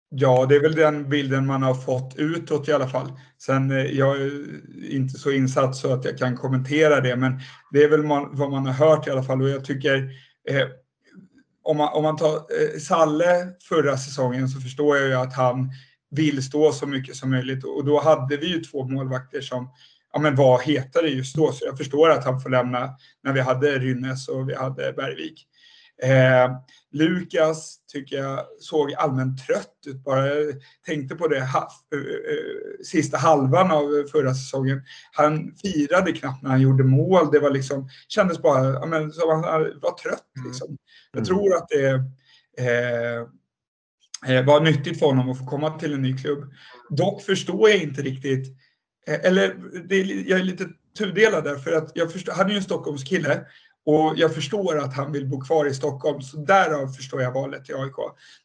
Ja, 0.09 0.45
det 0.49 0.55
är 0.55 0.61
väl 0.61 0.75
den 0.75 1.09
bilden 1.09 1.45
man 1.45 1.63
har 1.63 1.73
fått 1.73 2.15
utåt 2.17 2.67
i 2.67 2.73
alla 2.73 2.87
fall. 2.87 3.11
Sen 3.37 3.71
eh, 3.71 3.85
jag 3.85 4.21
är 4.21 4.31
inte 4.91 5.19
så 5.19 5.31
insatt 5.31 5.75
så 5.75 5.93
att 5.93 6.05
jag 6.05 6.17
kan 6.17 6.37
kommentera 6.37 7.01
det, 7.01 7.15
men 7.15 7.39
det 7.71 7.83
är 7.83 7.89
väl 7.89 8.03
man, 8.03 8.29
vad 8.31 8.51
man 8.51 8.65
har 8.65 8.73
hört 8.73 9.07
i 9.07 9.11
alla 9.11 9.23
fall. 9.23 9.41
Och 9.41 9.49
jag 9.49 9.65
tycker, 9.65 10.09
eh, 10.49 10.67
om, 11.63 11.77
man, 11.77 11.93
om 11.93 12.03
man 12.03 12.17
tar 12.17 12.33
eh, 12.35 12.79
Salle 12.79 13.47
förra 13.69 13.97
säsongen 13.97 14.49
så 14.49 14.61
förstår 14.61 14.97
jag 14.97 15.07
ju 15.07 15.15
att 15.15 15.33
han 15.33 15.71
vill 16.11 16.43
stå 16.43 16.71
så 16.71 16.87
mycket 16.87 17.15
som 17.15 17.29
möjligt. 17.29 17.63
Och 17.63 17.85
då 17.85 17.99
hade 18.01 18.37
vi 18.37 18.47
ju 18.47 18.59
två 18.63 18.85
målvakter 18.87 19.41
som 19.41 19.69
ja, 20.13 20.19
men 20.19 20.35
var 20.35 20.59
hetare 20.59 21.07
just 21.09 21.35
då, 21.35 21.51
så 21.51 21.65
jag 21.65 21.77
förstår 21.77 22.09
att 22.09 22.25
han 22.25 22.41
får 22.41 22.49
lämna 22.49 22.89
när 23.23 23.33
vi 23.33 23.39
hade 23.39 23.79
Rynnes 23.79 24.27
och 24.27 24.49
vi 24.49 24.55
hade 24.55 24.93
Bergvik. 24.93 25.45
Eh, 26.03 26.51
Lukas 26.91 27.77
tycker 27.93 28.15
jag 28.17 28.45
såg 28.59 28.93
allmänt 28.93 29.45
trött 29.47 29.73
ut. 29.87 30.03
Bara 30.03 30.27
jag 30.27 30.53
tänkte 30.85 31.15
på 31.15 31.27
det 31.27 31.39
ha, 31.39 31.69
eh, 31.93 31.99
eh, 31.99 32.83
sista 32.85 33.17
halvan 33.17 33.71
av 33.71 34.07
förra 34.11 34.33
säsongen. 34.33 34.81
Han 35.11 35.53
firade 35.63 36.11
knappt 36.11 36.43
när 36.43 36.49
han 36.49 36.61
gjorde 36.61 36.83
mål. 36.83 37.31
Det 37.31 37.39
var 37.39 37.49
liksom, 37.49 37.89
kändes 38.07 38.41
bara 38.41 38.73
ja, 38.73 38.85
men, 38.85 39.11
som 39.11 39.29
han 39.29 39.41
var 39.81 39.97
trött. 40.03 40.25
Liksom. 40.45 40.77
Jag 41.11 41.19
Mm. 41.19 41.25
tror 41.25 41.55
att 41.55 41.67
det 41.69 41.89
eh, 42.57 43.27
eh, 44.27 44.45
var 44.45 44.61
nyttigt 44.61 44.99
för 44.99 45.05
honom 45.05 45.29
att 45.29 45.37
få 45.37 45.45
komma 45.45 45.79
till 45.79 45.93
en 45.93 46.01
ny 46.01 46.17
klubb. 46.17 46.51
Dock 46.89 47.21
förstår 47.21 47.69
jag 47.69 47.79
inte 47.79 48.01
riktigt, 48.01 48.57
eh, 49.07 49.19
eller 49.23 49.55
det 49.87 49.95
är, 49.95 50.29
jag 50.29 50.39
är 50.39 50.43
lite 50.43 50.67
tudelad 50.97 51.43
där, 51.43 51.55
för 51.55 51.71
att 51.71 51.91
jag 51.93 52.11
förstår, 52.11 52.33
han 52.33 52.45
är 52.45 52.49
ju 52.49 52.57
en 52.57 52.63
Stockholmskille 52.63 53.45
och 53.85 54.13
jag 54.17 54.35
förstår 54.35 54.77
att 54.77 54.93
han 54.93 55.11
vill 55.11 55.27
bo 55.27 55.41
kvar 55.41 55.65
i 55.65 55.73
Stockholm, 55.73 56.21
så 56.21 56.37
därav 56.37 56.87
förstår 56.87 57.21
jag 57.21 57.31
valet 57.31 57.65
till 57.65 57.75
AIK. 57.75 57.95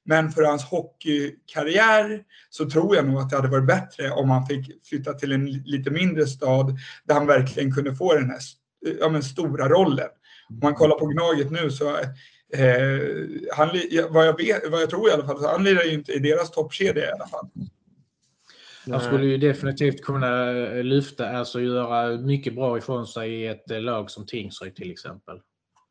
Men 0.04 0.32
för 0.32 0.42
hans 0.42 0.64
hockeykarriär 0.64 2.22
så 2.50 2.70
tror 2.70 2.96
jag 2.96 3.06
nog 3.06 3.20
att 3.20 3.30
det 3.30 3.36
hade 3.36 3.48
varit 3.48 3.66
bättre 3.66 4.10
om 4.10 4.30
han 4.30 4.46
fick 4.46 4.86
flytta 4.88 5.12
till 5.12 5.32
en 5.32 5.46
lite 5.46 5.90
mindre 5.90 6.26
stad 6.26 6.78
där 7.04 7.14
han 7.14 7.26
verkligen 7.26 7.74
kunde 7.74 7.94
få 7.94 8.14
den 8.14 8.30
här 8.30 8.38
ja, 9.00 9.08
men, 9.08 9.22
stora 9.22 9.68
rollen. 9.68 10.08
Om 10.48 10.58
man 10.62 10.74
kollar 10.74 10.98
på 10.98 11.06
Gnaget 11.06 11.50
nu 11.50 11.70
så 11.70 11.96
Eh, 12.54 12.98
han, 13.56 13.68
vad, 14.10 14.26
jag 14.26 14.36
vet, 14.36 14.70
vad 14.70 14.82
jag 14.82 14.90
tror 14.90 15.08
i 15.08 15.12
alla 15.12 15.26
fall, 15.26 15.40
så 15.40 15.48
han 15.48 15.64
lirar 15.64 15.82
ju 15.82 15.92
inte 15.92 16.12
i 16.12 16.18
deras 16.18 16.50
toppkedja 16.50 17.08
i 17.08 17.12
alla 17.12 17.26
fall. 17.26 17.48
Han 18.90 19.00
skulle 19.00 19.26
ju 19.26 19.36
definitivt 19.36 20.02
kunna 20.02 20.52
lyfta, 20.82 21.28
alltså 21.28 21.60
göra 21.60 22.16
mycket 22.16 22.54
bra 22.54 22.78
ifrån 22.78 23.06
sig 23.06 23.32
i 23.32 23.46
ett 23.46 23.82
lag 23.82 24.10
som 24.10 24.26
Tingsryd 24.26 24.76
till 24.76 24.90
exempel. 24.90 25.40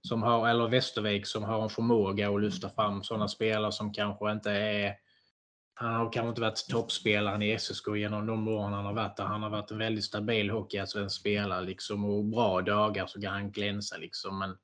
Som 0.01 0.23
har, 0.23 0.49
eller 0.49 0.67
Västervik 0.67 1.27
som 1.27 1.43
har 1.43 1.63
en 1.63 1.69
förmåga 1.69 2.29
att 2.29 2.41
lyfta 2.41 2.69
fram 2.69 3.03
sådana 3.03 3.27
spelare 3.27 3.71
som 3.71 3.93
kanske 3.93 4.31
inte 4.31 4.51
är 4.51 4.95
han 5.75 5.93
har 5.93 6.11
kanske 6.11 6.29
inte 6.29 6.41
varit 6.41 6.67
toppspelaren 6.69 7.41
i 7.41 7.59
SSK 7.59 7.87
genom 7.95 8.25
de 8.25 8.47
åren 8.47 8.73
han 8.73 8.85
har 8.85 8.93
varit 8.93 9.17
där. 9.17 9.23
Han 9.23 9.43
har 9.43 9.49
varit 9.49 9.71
en 9.71 9.77
väldigt 9.77 10.03
stabil 10.03 10.49
hockeyallsvensk 10.49 11.19
spelare 11.19 11.61
liksom, 11.61 12.05
och 12.05 12.25
bra 12.25 12.61
dagar 12.61 13.07
så 13.07 13.21
kan 13.21 13.33
han 13.33 13.51
glänsa. 13.51 13.97
Liksom. 13.97 14.39
Men 14.39 14.49
eh, 14.49 14.55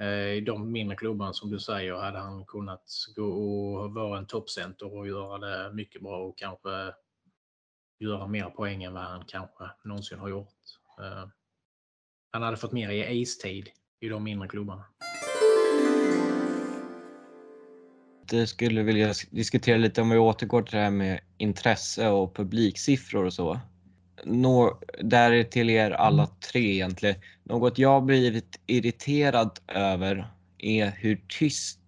Eh, 0.00 0.32
i 0.32 0.40
de 0.40 0.72
mindre 0.72 0.96
klubbarna 0.96 1.32
som 1.32 1.50
du 1.50 1.60
säger 1.60 1.94
hade 1.94 2.18
han 2.18 2.44
kunnat 2.44 2.84
gå 3.16 3.24
och 3.24 3.94
vara 3.94 4.18
en 4.18 4.26
toppcenter 4.26 4.94
och 4.94 5.08
göra 5.08 5.38
det 5.38 5.74
mycket 5.74 6.02
bra 6.02 6.18
och 6.18 6.38
kanske 6.38 6.92
göra 7.98 8.26
mer 8.26 8.50
poäng 8.50 8.84
än 8.84 8.94
vad 8.94 9.02
han 9.02 9.24
kanske 9.26 9.70
någonsin 9.84 10.18
har 10.18 10.28
gjort. 10.28 10.54
Eh, 11.00 11.28
han 12.30 12.42
hade 12.42 12.56
fått 12.56 12.72
mer 12.72 12.90
i 12.90 13.20
istid 13.20 13.68
i 14.00 14.08
de 14.08 14.24
mindre 14.24 14.48
klubbarna. 14.48 14.84
Jag 18.30 18.48
skulle 18.48 18.82
vilja 18.82 19.14
diskutera 19.30 19.76
lite 19.76 20.00
om 20.02 20.10
vi 20.10 20.18
återgår 20.18 20.62
till 20.62 20.76
det 20.76 20.82
här 20.82 20.90
med 20.90 21.20
intresse 21.38 22.08
och 22.08 22.36
publiksiffror 22.36 23.24
och 23.24 23.32
så. 23.32 23.60
Nå, 24.24 24.78
där 25.02 25.42
till 25.42 25.70
er 25.70 25.90
alla 25.90 26.26
tre 26.52 26.72
egentligen. 26.72 27.16
Något 27.44 27.78
jag 27.78 28.04
blivit 28.04 28.60
irriterad 28.66 29.58
över 29.68 30.32
är 30.58 30.90
hur 30.90 31.20
tyst 31.28 31.78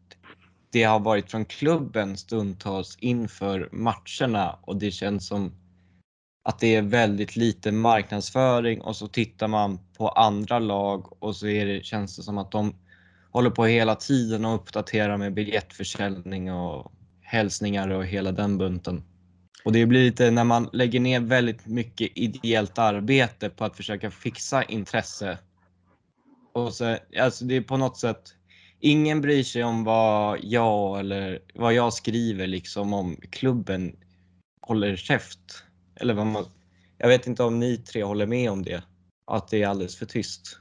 det 0.73 0.83
har 0.83 1.01
varit 1.01 1.31
från 1.31 1.45
klubben 1.45 2.17
stundtals 2.17 2.97
inför 3.01 3.69
matcherna 3.73 4.59
och 4.63 4.77
det 4.77 4.91
känns 4.91 5.27
som 5.27 5.53
att 6.45 6.59
det 6.59 6.75
är 6.77 6.83
väldigt 6.83 7.37
lite 7.37 7.73
marknadsföring 7.73 8.81
och 8.81 8.97
så 8.97 9.09
tittar 9.09 9.49
man 9.49 9.79
på 9.97 10.09
andra 10.09 10.59
lag 10.59 11.23
och 11.23 11.37
så 11.37 11.47
är 11.47 11.67
det, 11.67 11.85
känns 11.85 12.17
det 12.17 12.23
som 12.23 12.39
att 12.39 12.51
de 12.53 12.75
håller 13.31 13.51
på 13.51 13.65
hela 13.65 13.95
tiden 13.95 14.45
och 14.45 14.55
uppdaterar 14.55 15.17
med 15.17 15.35
biljettförsäljning 15.35 16.53
och 16.53 16.93
hälsningar 17.21 17.89
och 17.89 18.07
hela 18.07 18.33
den 18.33 18.59
bunten. 18.59 19.03
Och 19.65 19.73
det 19.73 19.87
blir 19.87 20.05
lite 20.05 20.31
när 20.31 20.45
man 20.45 20.69
lägger 20.73 21.01
ner 21.01 21.21
väldigt 21.21 21.67
mycket 21.67 22.11
ideellt 22.15 22.79
arbete 22.79 23.51
på 23.51 23.65
att 23.65 23.77
försöka 23.77 24.11
fixa 24.11 24.63
intresse. 24.63 25.39
Och 26.53 26.75
så, 26.75 26.97
alltså 27.19 27.45
det 27.45 27.57
är 27.57 27.61
på 27.61 27.77
något 27.77 27.99
sätt, 27.99 28.35
ingen 28.81 29.21
bryr 29.21 29.43
sig 29.43 29.65
om 29.65 29.85
vad 29.85 30.39
jag 30.43 31.01
eller 31.01 31.39
vad 31.55 31.75
jag 31.75 31.93
skriver 31.93 32.47
liksom 32.47 32.93
om 32.93 33.17
klubben 33.31 33.97
håller 34.61 34.97
käft. 34.97 35.65
Eller 35.97 36.15
vad 36.15 36.27
man, 36.27 36.45
jag 36.99 37.09
vet 37.09 37.27
inte 37.27 37.43
om 37.43 37.59
ni 37.59 37.77
tre 37.77 38.03
håller 38.03 38.27
med 38.27 38.51
om 38.51 38.63
det, 38.63 38.83
att 39.27 39.49
det 39.49 39.63
är 39.63 39.69
alldeles 39.69 39.97
för 39.97 40.07
tyst. 40.07 40.59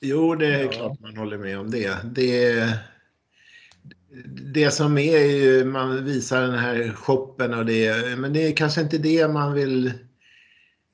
Jo, 0.00 0.34
det 0.34 0.46
är 0.46 0.64
ja. 0.64 0.70
klart 0.70 1.00
man 1.00 1.16
håller 1.16 1.38
med 1.38 1.58
om 1.58 1.70
det. 1.70 1.96
Det, 2.04 2.78
det 4.54 4.70
som 4.70 4.98
är 4.98 5.26
ju, 5.26 5.64
man 5.64 6.04
visar 6.04 6.42
den 6.42 6.58
här 6.58 6.92
shoppen 6.92 7.54
och 7.54 7.66
det, 7.66 8.18
men 8.18 8.32
det 8.32 8.46
är 8.46 8.56
kanske 8.56 8.80
inte 8.80 8.98
det 8.98 9.28
man 9.28 9.54
vill 9.54 9.92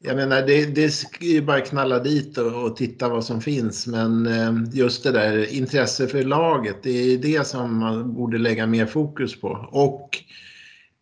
jag 0.06 0.16
menar, 0.16 0.42
det, 0.42 0.66
det 0.66 0.84
är 0.84 1.24
ju 1.24 1.42
bara 1.42 1.60
knalla 1.60 1.98
dit 1.98 2.38
och, 2.38 2.64
och, 2.64 2.76
titta 2.76 3.08
vad 3.08 3.24
som 3.24 3.40
finns. 3.40 3.86
Men 3.86 4.26
eh, 4.26 4.52
just 4.72 5.02
det 5.02 5.12
där 5.12 5.52
intresse 5.52 6.08
för 6.08 6.22
laget, 6.22 6.82
det 6.82 6.90
är 6.90 7.18
det 7.18 7.46
som 7.46 7.78
man 7.78 8.14
borde 8.14 8.38
lägga 8.38 8.66
mer 8.66 8.86
fokus 8.86 9.40
på. 9.40 9.68
Och 9.72 10.18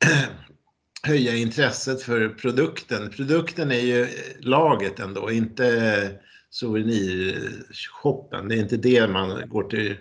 höja 1.03 1.35
intresset 1.35 2.03
för 2.03 2.29
produkten. 2.29 3.11
Produkten 3.11 3.71
är 3.71 3.81
ju 3.81 4.09
laget 4.41 5.01
ändå, 5.01 5.31
inte 5.31 6.11
souvenirshoppen. 6.51 8.49
Det 8.49 8.55
är 8.55 8.59
inte 8.59 8.77
det 8.77 9.09
man 9.09 9.49
går 9.49 9.63
till 9.63 9.97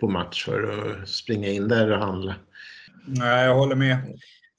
på 0.00 0.08
match 0.08 0.44
för 0.44 0.62
att 0.62 1.08
springa 1.08 1.48
in 1.48 1.68
där 1.68 1.90
och 1.90 1.98
handla. 1.98 2.34
Nej, 3.06 3.44
jag 3.44 3.54
håller 3.54 3.76
med. 3.76 3.94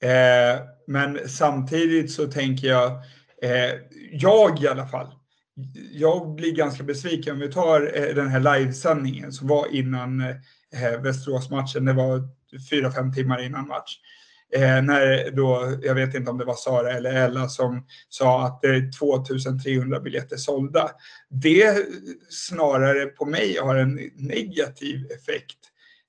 Eh, 0.02 0.60
men 0.86 1.28
samtidigt 1.28 2.12
så 2.12 2.26
tänker 2.26 2.68
jag, 2.68 2.92
eh, 3.42 3.74
jag 4.12 4.62
i 4.62 4.68
alla 4.68 4.86
fall, 4.86 5.06
jag 5.92 6.34
blir 6.34 6.52
ganska 6.52 6.82
besviken 6.84 7.34
om 7.34 7.40
vi 7.40 7.52
tar 7.52 7.80
eh, 7.94 8.14
den 8.14 8.28
här 8.28 8.58
livesändningen 8.58 9.32
som 9.32 9.48
var 9.48 9.74
innan 9.74 10.20
eh, 10.20 11.00
Västeråsmatchen. 11.02 11.84
Det 11.84 11.92
var 11.92 12.28
fyra, 12.70 12.92
fem 12.92 13.12
timmar 13.12 13.42
innan 13.42 13.66
match. 13.66 13.98
Eh, 14.54 14.82
när 14.82 15.30
då, 15.30 15.78
jag 15.82 15.94
vet 15.94 16.14
inte 16.14 16.30
om 16.30 16.38
det 16.38 16.44
var 16.44 16.54
Sara 16.54 16.92
eller 16.92 17.12
Ella 17.12 17.48
som 17.48 17.86
sa 18.08 18.46
att 18.46 18.60
det 18.62 18.68
är 18.68 18.92
2300 18.98 20.00
biljetter 20.00 20.36
sålda. 20.36 20.90
Det 21.28 21.86
snarare 22.28 23.06
på 23.06 23.24
mig 23.24 23.58
har 23.62 23.76
en 23.76 24.10
negativ 24.14 25.06
effekt. 25.06 25.58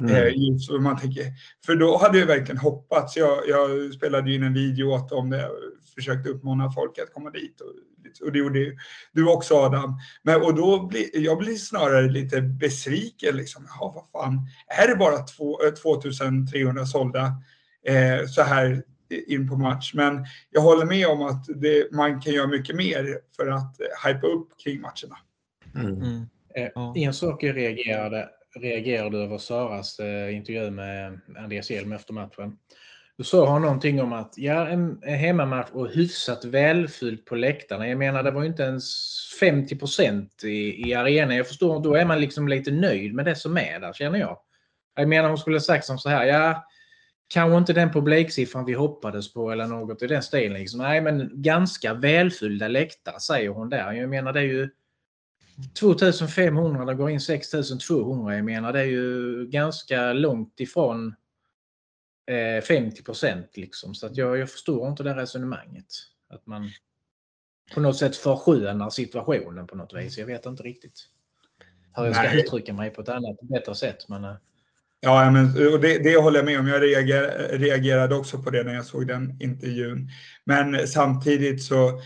Mm. 0.02 0.16
Eh, 0.16 0.80
man 0.80 1.00
tänker, 1.00 1.26
för 1.66 1.76
då 1.76 1.98
hade 1.98 2.20
jag 2.20 2.28
verkligen 2.28 2.58
hoppats. 2.58 3.18
Jag, 3.18 3.40
jag 3.48 3.94
spelade 3.94 4.34
in 4.34 4.44
en 4.44 4.54
video 4.54 4.86
åt 4.86 5.12
om 5.12 5.30
det, 5.30 5.50
försökte 5.96 6.30
uppmana 6.30 6.72
folk 6.72 7.00
att 7.00 7.14
komma 7.14 7.30
dit. 7.30 7.62
Och, 7.62 8.26
och 8.26 8.32
det 8.32 8.40
gjorde 8.40 8.72
du 9.12 9.28
också 9.28 9.56
Adam. 9.56 10.00
Men, 10.24 10.42
och 10.42 10.56
då 10.56 10.88
blir, 10.88 11.10
jag 11.14 11.38
blir 11.38 11.56
snarare 11.56 12.10
lite 12.10 12.42
besviken. 12.42 13.38
Liksom. 13.38 13.68
Ja, 13.80 13.94
vad 13.96 14.24
fan, 14.24 14.48
är 14.68 14.88
det 14.88 14.96
bara 14.96 15.18
två, 15.18 15.60
2300 15.82 16.82
eh, 16.82 16.86
sålda? 16.86 17.32
Eh, 17.88 18.26
så 18.28 18.42
här 18.42 18.84
in 19.28 19.50
på 19.50 19.56
match. 19.56 19.94
Men 19.94 20.26
jag 20.50 20.62
håller 20.62 20.86
med 20.86 21.08
om 21.08 21.22
att 21.22 21.46
det, 21.56 21.92
man 21.92 22.22
kan 22.22 22.34
göra 22.34 22.48
mycket 22.48 22.76
mer 22.76 23.20
för 23.36 23.48
att 23.48 23.82
eh, 23.82 24.08
hypa 24.08 24.28
upp 24.28 24.50
kring 24.64 24.82
matcherna. 24.82 25.18
Mm. 25.76 26.02
Mm. 26.02 26.26
Eh, 26.56 27.04
en 27.04 27.14
sak 27.14 27.44
jag 27.44 27.56
reagerade, 27.56 28.30
reagerade 28.60 29.18
över 29.18 29.38
Saras 29.38 30.00
eh, 30.00 30.36
intervju 30.36 30.72
med 30.72 31.20
Andreas 31.38 31.72
Hjelm 31.72 31.92
efter 31.92 32.14
matchen. 32.14 32.58
Då 33.18 33.24
sa 33.24 33.50
han 33.50 33.62
någonting 33.62 34.02
om 34.02 34.14
att 34.14 34.34
ja, 34.38 34.68
en 34.68 35.02
hemmamatch 35.04 35.70
och 35.72 35.90
hyfsat 35.90 36.46
välfyllt 36.46 37.26
på 37.26 37.36
läktarna. 37.36 37.88
Jag 37.88 37.98
menar, 37.98 38.24
det 38.24 38.32
var 38.32 38.42
ju 38.42 38.48
inte 38.48 38.64
ens 38.64 38.94
50 39.40 39.76
procent 39.76 40.44
i, 40.44 40.90
i 40.90 40.94
arenan. 40.94 41.36
Jag 41.36 41.48
förstår, 41.48 41.84
då 41.84 41.96
är 41.96 42.06
man 42.06 42.22
liksom 42.22 42.48
lite 42.48 42.72
nöjd 42.72 43.14
med 43.14 43.26
det 43.26 43.36
som 43.36 43.58
är 43.58 43.80
där, 43.80 43.94
känner 43.94 44.20
jag. 44.20 44.38
Jag 44.96 45.10
menar, 45.10 45.30
hon 45.30 45.38
skulle 45.38 45.56
ha 45.56 45.62
sagt 45.62 45.86
som 45.86 45.98
så 45.98 46.10
här, 46.10 46.26
ja, 46.26 46.64
kanske 47.34 47.58
inte 47.58 47.74
den 47.74 47.92
publiksiffran 47.92 48.66
vi 48.66 48.74
hoppades 48.74 49.34
på 49.34 49.52
eller 49.52 49.68
något 49.68 50.02
i 50.02 50.08
den 50.08 50.24
stilen. 50.24 50.54
Liksom. 50.54 50.80
Nej, 50.80 51.02
men 51.02 51.30
ganska 51.34 51.94
välfyllda 51.94 52.68
läktare 52.68 53.20
säger 53.20 53.50
hon 53.50 53.70
där. 53.70 53.92
Jag 53.92 54.10
menar 54.10 54.34
det 54.34 54.40
är 54.40 54.44
ju 54.44 54.70
2500, 55.80 56.86
det 56.86 56.94
går 56.94 57.10
in 57.10 57.22
6200. 57.22 58.36
Jag 58.36 58.46
menar 58.46 58.74
det 58.74 58.80
är 58.80 58.86
ju 58.86 59.46
ganska 59.48 60.14
långt 60.14 60.60
ifrån 60.60 61.16
eh, 62.26 62.64
50 62.64 63.04
procent. 63.04 63.58
Liksom. 63.58 63.96
Så 63.96 64.06
att 64.06 64.18
jag, 64.18 64.38
jag 64.38 64.50
förstår 64.50 64.90
inte 64.90 65.04
det 65.04 65.16
resonemanget. 65.16 65.94
Att 66.30 66.46
man 66.46 66.70
på 67.74 67.80
något 67.80 67.98
sätt 67.98 68.16
förskönar 68.16 68.90
situationen 68.90 69.68
på 69.68 69.76
något 69.76 69.94
vis. 69.94 70.18
Jag 70.18 70.26
vet 70.26 70.46
inte 70.46 70.64
riktigt 70.64 71.10
hur 71.96 72.06
jag 72.06 72.16
ska 72.16 72.24
Nej. 72.24 72.40
uttrycka 72.40 72.74
mig 72.74 72.90
på 72.90 73.02
ett 73.02 73.10
annat 73.10 73.38
bättre 73.42 73.76
sätt. 73.76 74.10
Men, 74.10 74.24
eh, 74.24 74.36
Ja, 75.06 75.32
men, 75.32 75.74
och 75.74 75.80
det, 75.80 75.98
det 75.98 76.18
håller 76.18 76.40
jag 76.40 76.46
med 76.46 76.60
om. 76.60 76.68
Jag 76.68 76.82
reager, 76.82 77.58
reagerade 77.58 78.16
också 78.16 78.42
på 78.42 78.50
det 78.50 78.64
när 78.64 78.74
jag 78.74 78.86
såg 78.86 79.08
den 79.08 79.42
intervjun. 79.42 80.10
Men 80.46 80.88
samtidigt 80.88 81.64
så 81.64 82.02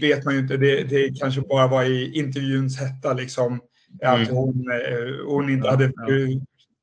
vet 0.00 0.24
man 0.24 0.34
ju 0.34 0.40
inte, 0.40 0.56
det, 0.56 0.82
det 0.82 1.20
kanske 1.20 1.40
bara 1.40 1.66
var 1.66 1.84
i 1.84 2.12
intervjuns 2.18 2.80
hetta 2.80 3.12
liksom. 3.12 3.60
Mm. 4.02 4.22
Att 4.22 4.28
hon, 4.28 4.70
eh, 4.70 5.26
hon 5.26 5.50
inte 5.50 5.70
hade 5.70 5.92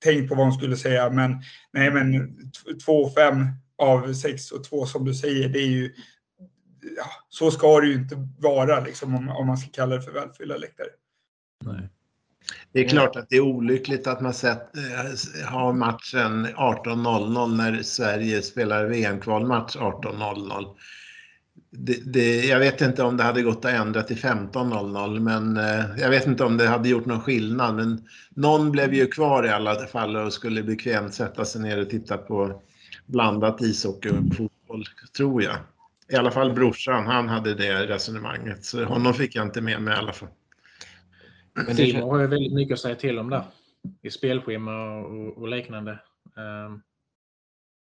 tänkt 0.04 0.30
på 0.30 0.36
vad 0.36 0.45
hon 0.45 0.54
skulle 0.54 0.78
säga. 0.78 1.10
Men 1.10 1.41
nej, 1.74 1.91
men 1.91 2.38
2-5 2.88 3.47
av 3.78 4.14
6 4.14 4.51
och 4.51 4.64
2 4.64 4.86
som 4.86 5.06
du 5.06 5.14
säger, 5.14 5.49
det 5.49 5.60
är 5.60 5.68
ju 5.68 5.93
ja, 6.97 7.06
så 7.30 7.51
ska 7.51 7.80
det 7.80 7.88
ju 7.88 7.93
inte 7.93 8.28
vara 8.39 8.80
liksom, 8.80 9.16
om, 9.16 9.30
om 9.30 9.47
man 9.47 9.58
ska 9.58 9.70
kalla 9.72 9.95
det 9.95 10.01
för 10.01 10.12
välfyllda 10.12 10.58
läktare. 10.58 10.89
Nej. 11.66 11.89
Det 12.72 12.80
är 12.80 12.89
klart 12.89 13.16
att 13.16 13.30
det 13.30 13.36
är 13.36 13.41
olyckligt 13.41 14.08
att 14.08 14.22
man 14.22 14.34
sett, 14.34 14.78
eh, 14.78 15.46
har 15.46 15.74
matchen 15.74 16.48
18.00 16.48 17.56
när 17.56 17.84
Sverige 17.84 18.41
spelar 18.41 18.86
VM-kvalmatch 18.86 19.76
18.00. 19.76 20.66
Det, 21.72 22.14
det, 22.14 22.46
jag 22.46 22.60
vet 22.60 22.82
inte 22.82 23.04
om 23.04 23.18
det 23.18 23.24
hade 23.24 23.41
gått 23.41 23.66
att 23.66 23.74
ändra 23.74 24.02
till 24.04 24.18
15.00 24.18 25.20
men 25.20 25.58
eh, 25.58 25.86
jag 25.98 26.10
vet 26.10 26.28
inte 26.28 26.44
om 26.44 26.58
det 26.58 26.68
hade 26.68 26.89
gjort 26.89 27.06
någon 27.06 27.22
skillnad. 27.22 27.76
Men 27.76 28.02
någon 28.30 28.72
blev 28.72 28.94
ju 28.94 29.08
kvar 29.08 29.46
i 29.46 29.50
alla 29.50 29.88
fall 29.88 30.16
och 30.16 30.34
skulle 30.34 30.64
bekvämt 30.64 31.14
sätta 31.14 31.46
sig 31.46 31.62
ner 31.62 31.82
och 31.82 31.89
titta 31.89 32.18
på 32.18 32.62
blandat 33.06 33.62
ishockey 33.62 34.10
och 34.10 34.36
fotboll, 34.36 34.86
tror 35.18 35.44
jag. 35.44 35.56
I 36.10 36.16
alla 36.16 36.32
fall 36.32 36.54
brorsan, 36.54 37.08
han 37.08 37.30
hade 37.30 37.54
det 37.56 37.88
resonemanget. 37.88 38.66
Så 38.66 38.84
honom 38.84 39.14
fick 39.14 39.36
jag 39.36 39.46
inte 39.46 39.62
med 39.62 39.82
mig 39.82 39.94
i 39.94 39.98
alla 39.98 40.14
fall. 40.14 40.30
Men 41.54 41.76
Simon 41.76 42.10
har 42.10 42.20
ju 42.20 42.28
väldigt 42.28 42.54
mycket 42.54 42.74
att 42.74 42.80
säga 42.80 42.95
till 42.95 43.20
om 43.20 43.30
där. 43.30 43.43
i 44.01 44.10
spelschema 44.10 44.97
och, 44.99 45.38
och 45.38 45.47
liknande. 45.47 45.99
Um, 46.36 46.82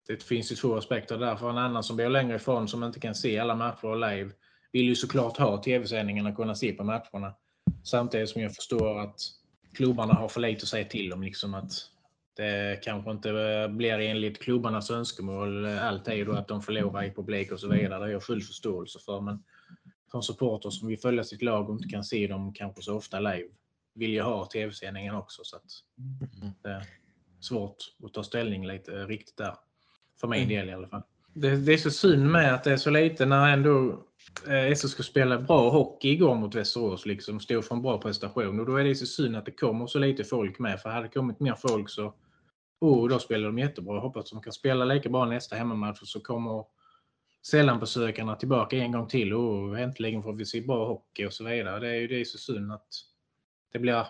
det 0.07 0.23
finns 0.23 0.51
ju 0.51 0.55
två 0.55 0.75
aspekter 0.75 1.17
där. 1.17 1.35
För 1.35 1.49
en 1.49 1.57
annan 1.57 1.83
som 1.83 1.97
bor 1.97 2.09
längre 2.09 2.35
ifrån 2.35 2.67
som 2.67 2.83
inte 2.83 2.99
kan 2.99 3.15
se 3.15 3.39
alla 3.39 3.55
matcher 3.55 3.95
live 3.95 4.31
vill 4.71 4.85
ju 4.85 4.95
såklart 4.95 5.37
ha 5.37 5.63
tv-sändningarna 5.63 6.29
och 6.29 6.35
kunna 6.35 6.55
se 6.55 6.71
på 6.71 6.83
matcherna. 6.83 7.35
Samtidigt 7.83 8.29
som 8.29 8.41
jag 8.41 8.55
förstår 8.55 8.99
att 8.99 9.19
klubbarna 9.73 10.13
har 10.13 10.27
för 10.27 10.41
lite 10.41 10.63
att 10.63 10.67
säga 10.67 10.85
till 10.85 11.13
om. 11.13 11.23
Liksom 11.23 11.53
att 11.53 11.71
det 12.35 12.83
kanske 12.83 13.11
inte 13.11 13.31
blir 13.69 13.99
enligt 13.99 14.41
klubbarnas 14.41 14.91
önskemål 14.91 15.65
alltid 15.65 16.29
och 16.29 16.37
att 16.37 16.47
de 16.47 16.61
förlorar 16.61 17.03
i 17.03 17.11
publik 17.11 17.51
och 17.51 17.59
så 17.59 17.67
vidare. 17.67 17.99
Det 17.99 18.05
har 18.05 18.07
jag 18.07 18.23
full 18.23 18.41
förståelse 18.41 18.99
för. 19.05 19.21
Men 19.21 19.43
som 20.11 20.23
supporter 20.23 20.69
som 20.69 20.87
vill 20.87 20.99
följa 20.99 21.23
sitt 21.23 21.41
lag 21.41 21.69
och 21.69 21.75
inte 21.75 21.89
kan 21.89 22.03
se 22.03 22.27
dem 22.27 22.53
kanske 22.53 22.81
så 22.81 22.95
ofta 22.95 23.19
live 23.19 23.49
vill 23.93 24.13
jag 24.13 24.25
ha 24.25 24.45
tv-sändningen 24.45 25.15
också. 25.15 25.41
Så 25.43 25.55
att 25.55 25.63
det 26.63 26.69
är 26.69 26.85
svårt 27.39 27.77
att 28.03 28.13
ta 28.13 28.23
ställning 28.23 28.67
lite 28.67 28.91
riktigt 28.91 29.37
där. 29.37 29.55
För 30.19 30.27
min 30.27 30.49
del 30.49 30.69
i 30.69 30.73
alla 30.73 30.87
fall. 30.87 31.01
Det, 31.33 31.55
det, 31.55 31.73
är 31.73 31.77
så 31.77 31.91
synd 31.91 32.31
med 32.31 32.53
att 32.53 32.63
det 32.63 32.71
är 32.71 32.77
så 32.77 32.89
lite 32.89 33.25
när 33.25 33.53
ändå 33.53 34.05
eh, 34.47 34.75
SSK 34.75 35.03
spelar 35.03 35.41
bra 35.41 35.69
hockey 35.69 36.09
igår 36.09 36.35
mot 36.35 36.55
Västerås. 36.55 37.05
Liksom 37.05 37.39
stod 37.39 37.65
för 37.65 37.75
en 37.75 37.81
bra 37.81 38.01
prestation. 38.01 38.59
Och 38.59 38.65
då 38.65 38.75
är 38.75 38.83
det 38.83 38.95
så 38.95 39.05
synd 39.05 39.35
att 39.35 39.45
det 39.45 39.51
kommer 39.51 39.87
så 39.87 39.99
lite 39.99 40.23
folk 40.23 40.59
med. 40.59 40.81
För 40.81 40.89
hade 40.89 41.07
det 41.07 41.13
kommit 41.13 41.39
mer 41.39 41.55
folk 41.55 41.89
så 41.89 42.13
oh, 42.81 43.09
då 43.09 43.19
spelar 43.19 43.45
de 43.45 43.59
jättebra. 43.59 43.95
Jag 43.95 44.01
hoppas 44.01 44.25
att 44.25 44.31
de 44.31 44.41
kan 44.41 44.53
spela 44.53 44.85
lika 44.85 45.09
bra 45.09 45.25
nästa 45.25 45.55
hemmamatch. 45.55 46.01
Och 46.01 46.07
så 46.07 46.19
kommer 46.19 46.65
sällanbesökarna 47.47 48.35
tillbaka 48.35 48.77
en 48.77 48.91
gång 48.91 49.07
till. 49.07 49.33
Och 49.33 49.79
äntligen 49.79 50.23
får 50.23 50.33
vi 50.33 50.45
se 50.45 50.61
bra 50.61 50.87
hockey 50.87 51.25
och 51.25 51.33
så 51.33 51.43
vidare. 51.43 51.79
Det 51.79 51.89
är 51.89 51.95
ju 51.95 52.07
det 52.07 52.21
är 52.21 52.25
så 52.25 52.37
synd 52.37 52.71
att 52.71 52.87
det 53.73 53.79
blir 53.79 54.05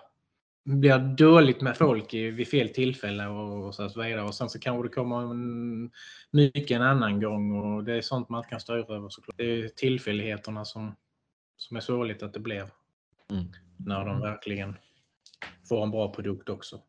blir 0.66 1.00
dåligt 1.00 1.62
med 1.62 1.78
folk 1.78 2.14
vid 2.14 2.48
fel 2.48 2.70
tillfälle 2.70 3.28
och 3.28 3.76
så 3.76 3.84
vidare. 3.84 4.22
Och 4.22 4.36
sen 4.36 4.50
så 4.50 4.60
kanske 4.60 4.84
det 4.84 4.96
kommer 4.96 5.32
en, 5.32 5.92
mycket 6.32 6.72
en 6.72 6.82
annan 6.82 7.22
gång 7.22 7.56
och 7.56 7.84
det 7.84 7.94
är 7.94 8.02
sånt 8.02 8.30
man 8.30 8.44
kan 8.44 8.60
styra 8.60 8.96
över 8.96 9.10
såklart. 9.10 9.38
Det 9.38 9.44
är 9.44 9.68
tillfälligheterna 9.68 10.66
som, 10.66 10.96
som 11.58 11.78
är 11.78 11.82
sorgligt 11.82 12.24
att 12.24 12.34
det 12.34 12.40
blir. 12.40 12.70
Mm. 13.32 13.46
När 13.78 14.06
de 14.06 14.22
verkligen 14.22 14.78
får 15.70 15.84
en 15.84 15.92
bra 15.92 16.14
produkt 16.14 16.50
också. 16.50 16.82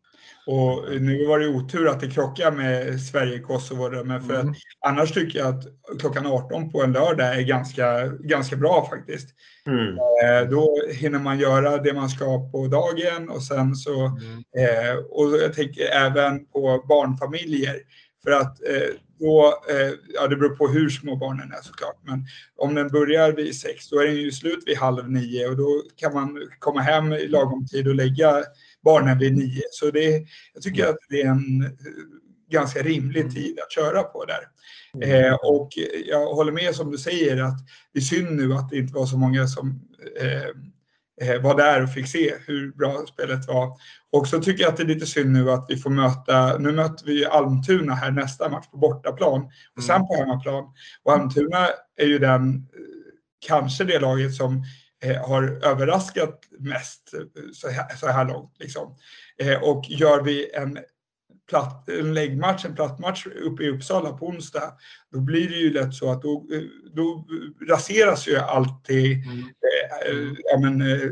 Och 0.47 0.85
nu 1.01 1.27
var 1.27 1.39
det 1.39 1.49
otur 1.49 1.89
att 1.89 2.01
det 2.01 2.11
krockade 2.11 2.57
med 2.57 3.01
Sverige-Kosovo. 3.01 4.05
Men 4.05 4.23
för 4.23 4.41
mm. 4.41 4.55
annars 4.81 5.13
tycker 5.13 5.39
jag 5.39 5.49
att 5.49 5.65
klockan 6.01 6.27
18 6.27 6.73
på 6.73 6.83
en 6.83 6.93
lördag 6.93 7.39
är 7.39 7.43
ganska, 7.43 8.07
ganska 8.07 8.57
bra 8.57 8.89
faktiskt. 8.91 9.29
Mm. 9.67 9.89
Eh, 9.89 10.51
då 10.51 10.79
hinner 10.93 11.19
man 11.19 11.39
göra 11.39 11.79
det 11.79 11.93
man 11.93 12.09
ska 12.09 12.51
på 12.51 12.67
dagen 12.67 13.29
och 13.29 13.43
sen 13.43 13.75
så, 13.77 14.07
mm. 14.07 14.45
eh, 14.59 14.97
och 15.11 15.37
jag 15.43 15.55
tänker 15.55 15.85
även 15.85 16.47
på 16.47 16.85
barnfamiljer. 16.89 17.77
För 18.25 18.31
att 18.31 18.63
eh, 18.69 18.95
då, 19.21 19.61
eh, 19.71 19.93
ja 20.15 20.29
det 20.29 20.37
beror 20.37 20.57
på 20.57 20.69
hur 20.69 20.89
små 20.89 21.17
barnen 21.17 21.53
är 21.53 21.63
såklart, 21.63 21.99
men 22.03 22.27
om 22.57 22.75
den 22.75 22.89
börjar 22.89 23.33
vid 23.33 23.57
sex 23.57 23.89
då 23.89 24.01
är 24.01 24.07
den 24.07 24.17
ju 24.17 24.33
slut 24.33 24.63
vid 24.67 24.79
halv 24.79 25.11
nio 25.11 25.49
och 25.49 25.57
då 25.57 25.83
kan 25.97 26.15
man 26.15 26.49
komma 26.59 26.81
hem 26.81 27.13
i 27.13 27.29
lagom 27.29 27.67
tid 27.67 27.89
och 27.89 27.95
lägga 27.95 28.43
barnen 28.85 29.19
vid 29.19 29.37
nio. 29.37 29.63
Så 29.71 29.91
det, 29.91 30.27
jag 30.55 30.63
tycker 30.63 30.87
att 30.87 30.97
det 31.09 31.23
är 31.23 31.29
en 31.29 31.63
eh, 31.63 31.71
ganska 32.51 32.83
rimlig 32.83 33.21
mm. 33.21 33.33
tid 33.33 33.59
att 33.61 33.73
köra 33.73 34.03
på 34.03 34.25
där. 34.25 34.49
Mm. 34.95 35.25
Eh, 35.25 35.35
och 35.35 35.69
jag 36.07 36.35
håller 36.35 36.53
med 36.53 36.75
som 36.75 36.91
du 36.91 36.99
säger 36.99 37.43
att 37.43 37.59
det 37.93 37.99
är 37.99 38.03
synd 38.03 38.37
nu 38.37 38.55
att 38.55 38.71
det 38.71 38.79
inte 38.79 38.95
var 38.95 39.07
så 39.07 39.19
många 39.19 39.47
som 39.47 39.81
eh, 40.21 41.29
eh, 41.29 41.43
var 41.43 41.57
där 41.57 41.83
och 41.83 41.93
fick 41.93 42.09
se 42.09 42.35
hur 42.47 42.73
bra 42.73 43.05
spelet 43.13 43.49
var. 43.49 43.73
Och 44.13 44.29
så 44.29 44.41
tycker 44.41 44.63
jag 44.63 44.71
att 44.71 44.77
det 44.77 44.83
är 44.83 44.87
lite 44.87 45.07
synd 45.07 45.33
nu 45.33 45.51
att 45.51 45.67
vi 45.69 45.77
får 45.77 45.91
möta, 45.91 46.59
nu 46.59 46.73
möter 46.73 47.07
vi 47.07 47.27
Almtuna 47.27 47.95
här 47.95 48.11
nästa 48.11 48.49
match 48.49 48.67
på 48.71 48.77
bortaplan 48.77 49.51
och 49.77 49.83
sen 49.83 50.01
på 50.07 50.15
hemmaplan. 50.15 50.65
Och 51.03 51.13
Almtuna 51.13 51.69
är 51.97 52.07
ju 52.07 52.19
den, 52.19 52.67
kanske 53.47 53.85
det 53.85 53.99
laget 53.99 54.35
som 54.35 54.65
Eh, 54.65 54.84
har 55.13 55.43
överraskat 55.43 56.41
mest 56.59 57.15
eh, 57.15 57.43
så 57.53 57.69
här, 57.69 57.97
så 57.97 58.07
här 58.07 58.25
långt. 58.25 58.57
Liksom. 58.59 58.97
Eh, 59.39 59.63
och 59.63 59.85
gör 59.89 60.23
vi 60.23 60.55
en, 60.55 60.79
platt, 61.49 61.89
en 61.89 62.15
läggmatch, 62.15 62.65
en 62.65 62.75
plattmatch 62.75 63.27
uppe 63.27 63.63
i 63.63 63.71
Uppsala 63.71 64.13
på 64.13 64.27
onsdag, 64.27 64.73
då 65.13 65.21
blir 65.21 65.49
det 65.49 65.57
ju 65.57 65.73
lätt 65.73 65.95
så 65.95 66.11
att 66.11 66.23
då, 66.23 66.47
då 66.93 67.27
raseras 67.69 68.29
ju 68.29 68.37
alltid 68.37 69.27
mm. 69.27 69.39
eh, 69.39 70.33
ja, 70.45 70.59
men, 70.59 70.81
eh, 70.81 71.11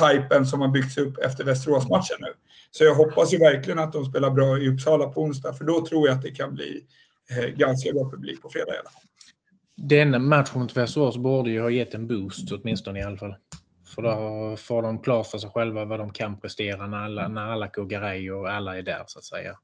hypen 0.00 0.46
som 0.46 0.60
har 0.60 0.68
byggts 0.68 0.98
upp 0.98 1.18
efter 1.18 1.44
Västeråsmatchen 1.44 2.16
nu. 2.20 2.32
Så 2.70 2.84
jag 2.84 2.94
hoppas 2.94 3.32
ju 3.32 3.38
verkligen 3.38 3.78
att 3.78 3.92
de 3.92 4.04
spelar 4.04 4.30
bra 4.30 4.58
i 4.58 4.68
Uppsala 4.68 5.06
på 5.08 5.22
onsdag, 5.22 5.52
för 5.52 5.64
då 5.64 5.86
tror 5.86 6.08
jag 6.08 6.16
att 6.16 6.22
det 6.22 6.30
kan 6.30 6.54
bli 6.54 6.86
eh, 7.30 7.46
ganska 7.46 7.92
bra 7.92 8.10
publik 8.10 8.42
på 8.42 8.50
fredag 8.50 8.74
i 8.74 8.78
alla 8.78 8.90
fall. 8.90 9.02
Denna 9.80 10.18
match 10.18 10.54
mot 10.54 10.76
Västerås 10.76 11.16
borde 11.16 11.50
ju 11.50 11.60
ha 11.60 11.70
gett 11.70 11.94
en 11.94 12.06
boost 12.06 12.52
åtminstone 12.52 12.98
i 12.98 13.02
alla 13.02 13.16
fall. 13.16 13.34
För 13.94 14.02
då 14.02 14.56
får 14.56 14.82
de 14.82 15.02
klart 15.02 15.26
för 15.26 15.38
sig 15.38 15.50
själva 15.50 15.84
vad 15.84 15.98
de 15.98 16.12
kan 16.12 16.40
prestera 16.40 16.86
när 16.86 16.98
alla, 16.98 17.28
när 17.28 17.42
alla 17.42 17.68
kuggar 17.68 18.32
och 18.32 18.50
alla 18.50 18.78
är 18.78 18.82
där 18.82 19.04
så 19.06 19.18
att 19.18 19.24
säga. 19.24 19.58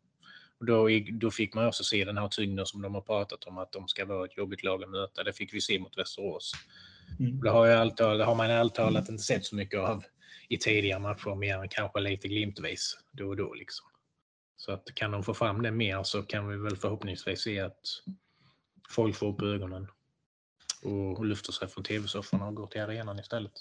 Och 0.60 0.66
då, 0.66 0.88
då 1.12 1.30
fick 1.30 1.54
man 1.54 1.66
också 1.66 1.84
se 1.84 2.04
den 2.04 2.18
här 2.18 2.28
tyngden 2.28 2.66
som 2.66 2.82
de 2.82 2.94
har 2.94 3.00
pratat 3.00 3.44
om 3.44 3.58
att 3.58 3.72
de 3.72 3.88
ska 3.88 4.04
vara 4.04 4.24
ett 4.24 4.36
jobbigt 4.36 4.64
lag 4.64 4.82
att 4.82 4.90
möta. 4.90 5.24
Det 5.24 5.32
fick 5.32 5.54
vi 5.54 5.60
se 5.60 5.78
mot 5.78 5.98
Västerås. 5.98 6.52
Mm. 7.20 7.40
Det, 7.40 7.50
har 7.50 7.66
ju 7.66 7.72
alltid, 7.72 8.06
det 8.06 8.24
har 8.24 8.34
man 8.34 8.50
alltalat 8.50 9.08
inte 9.08 9.22
sett 9.22 9.44
så 9.44 9.56
mycket 9.56 9.80
av 9.80 10.04
i 10.48 10.56
tidigare 10.58 11.00
matcher 11.00 11.34
mer 11.34 11.58
än 11.58 11.68
kanske 11.68 12.00
lite 12.00 12.28
glimtvis 12.28 12.98
då 13.12 13.28
och 13.28 13.36
då. 13.36 13.54
Liksom. 13.54 13.86
Så 14.56 14.72
att 14.72 14.94
kan 14.94 15.10
de 15.10 15.22
få 15.22 15.34
fram 15.34 15.62
det 15.62 15.70
mer 15.70 16.02
så 16.02 16.22
kan 16.22 16.48
vi 16.48 16.56
väl 16.56 16.76
förhoppningsvis 16.76 17.40
se 17.40 17.60
att 17.60 17.80
folk 18.88 19.16
får 19.16 19.28
upp 19.28 19.42
ögonen 19.42 19.88
och 20.84 21.26
lyfter 21.26 21.52
sig 21.52 21.68
från 21.68 21.84
tv-sofforna 21.84 22.46
och 22.46 22.54
går 22.54 22.66
till 22.66 22.80
arenan 22.80 23.18
istället. 23.18 23.52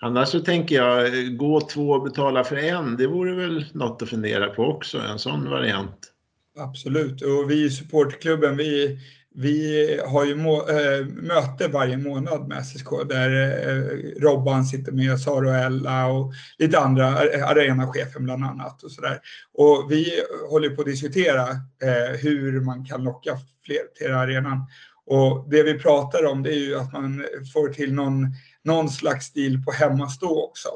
Annars 0.00 0.28
så 0.28 0.40
tänker 0.40 0.76
jag, 0.76 1.36
gå 1.36 1.60
två 1.60 1.90
och 1.90 2.02
betala 2.02 2.44
för 2.44 2.56
en, 2.56 2.96
det 2.96 3.06
vore 3.06 3.34
väl 3.34 3.66
något 3.72 4.02
att 4.02 4.08
fundera 4.08 4.50
på 4.50 4.64
också, 4.64 4.98
en 4.98 5.18
sån 5.18 5.50
variant. 5.50 6.10
Absolut, 6.58 7.22
och 7.22 7.50
vi 7.50 7.64
i 7.64 7.70
supportklubben, 7.70 8.56
vi, 8.56 8.98
vi 9.34 10.00
har 10.06 10.24
ju 10.24 10.34
må, 10.34 10.68
äh, 10.68 11.06
möte 11.06 11.68
varje 11.68 11.96
månad 11.96 12.48
med 12.48 12.66
SSK 12.66 12.88
där 13.08 13.30
äh, 13.68 14.22
Robban 14.22 14.64
sitter 14.64 14.92
med, 14.92 15.20
Sara 15.20 15.48
och 15.48 15.56
Ella 15.56 16.06
och 16.06 16.32
lite 16.58 16.78
andra, 16.78 17.06
arenachefen 17.44 18.24
bland 18.24 18.44
annat 18.44 18.82
och 18.82 18.90
sådär. 18.90 19.20
Och 19.52 19.86
vi 19.90 20.22
håller 20.50 20.70
på 20.70 20.80
att 20.80 20.86
diskutera 20.86 21.48
äh, 21.82 22.18
hur 22.20 22.60
man 22.60 22.84
kan 22.84 23.04
locka 23.04 23.38
fler 23.64 23.94
till 23.98 24.12
arenan. 24.12 24.66
Och 25.06 25.50
det 25.50 25.62
vi 25.62 25.78
pratar 25.78 26.24
om 26.24 26.42
det 26.42 26.50
är 26.50 26.58
ju 26.58 26.78
att 26.78 26.92
man 26.92 27.24
får 27.52 27.68
till 27.68 27.94
någon, 27.94 28.26
någon 28.62 28.88
slags 28.88 29.26
stil 29.26 29.64
på 29.64 29.72
hemmastå 29.72 30.44
också. 30.44 30.68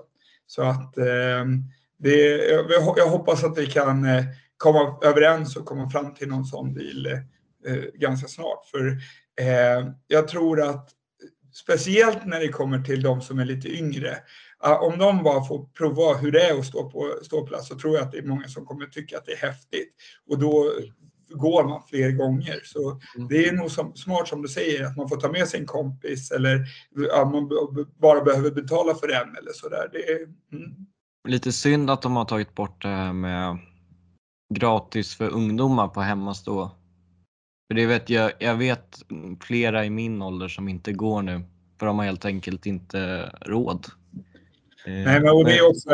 Så 0.46 0.62
att 0.62 0.98
eh, 0.98 1.44
det, 1.98 2.44
jag 2.96 3.08
hoppas 3.08 3.44
att 3.44 3.58
vi 3.58 3.66
kan 3.66 4.04
eh, 4.04 4.24
komma 4.56 4.98
överens 5.02 5.56
och 5.56 5.66
komma 5.66 5.90
fram 5.90 6.14
till 6.14 6.28
någon 6.28 6.44
sån 6.44 6.74
deal 6.74 7.06
eh, 7.66 7.76
ganska 7.94 8.28
snart. 8.28 8.66
För 8.66 8.86
eh, 9.40 9.92
jag 10.06 10.28
tror 10.28 10.62
att 10.62 10.90
speciellt 11.52 12.26
när 12.26 12.40
det 12.40 12.48
kommer 12.48 12.78
till 12.78 13.02
de 13.02 13.20
som 13.20 13.38
är 13.38 13.44
lite 13.44 13.68
yngre, 13.68 14.18
om 14.80 14.98
de 14.98 15.22
bara 15.22 15.44
får 15.44 15.66
prova 15.66 16.14
hur 16.14 16.32
det 16.32 16.40
är 16.40 16.58
att 16.58 16.66
stå 16.66 16.90
på 16.90 17.18
ståplats 17.22 17.68
så 17.68 17.78
tror 17.78 17.96
jag 17.96 18.04
att 18.04 18.12
det 18.12 18.18
är 18.18 18.22
många 18.22 18.48
som 18.48 18.66
kommer 18.66 18.86
tycka 18.86 19.18
att 19.18 19.26
det 19.26 19.32
är 19.32 19.46
häftigt. 19.46 19.94
Och 20.26 20.38
då 20.38 20.72
går 21.28 21.64
man 21.64 21.82
fler 21.88 22.10
gånger. 22.10 22.60
Så 22.64 23.00
mm. 23.16 23.28
det 23.28 23.48
är 23.48 23.52
nog 23.52 23.70
som, 23.70 23.94
smart 23.94 24.28
som 24.28 24.42
du 24.42 24.48
säger 24.48 24.84
att 24.84 24.96
man 24.96 25.08
får 25.08 25.16
ta 25.16 25.32
med 25.32 25.48
sig 25.48 25.60
en 25.60 25.66
kompis 25.66 26.30
eller 26.30 26.66
ja, 26.90 27.24
man 27.24 27.48
bara 27.98 28.24
behöver 28.24 28.50
betala 28.50 28.94
för 28.94 29.08
en 29.08 29.36
eller 29.36 29.52
sådär. 29.54 29.90
Mm. 30.52 30.72
Lite 31.28 31.52
synd 31.52 31.90
att 31.90 32.02
de 32.02 32.16
har 32.16 32.24
tagit 32.24 32.54
bort 32.54 32.82
det 32.82 32.88
här 32.88 33.12
med 33.12 33.58
gratis 34.54 35.14
för 35.14 35.28
ungdomar 35.28 35.88
på 35.88 36.00
hemmastå. 36.00 36.70
För 37.68 37.74
det 37.74 37.86
vet 37.86 38.10
jag, 38.10 38.32
jag 38.38 38.56
vet 38.56 39.02
flera 39.40 39.84
i 39.84 39.90
min 39.90 40.22
ålder 40.22 40.48
som 40.48 40.68
inte 40.68 40.92
går 40.92 41.22
nu 41.22 41.42
för 41.78 41.86
de 41.86 41.98
har 41.98 42.06
helt 42.06 42.24
enkelt 42.24 42.66
inte 42.66 43.32
råd. 43.40 43.86
Nej, 44.86 45.20
men 45.20 45.28
och 45.28 45.44
det, 45.44 45.58
är 45.58 45.68
också, 45.68 45.88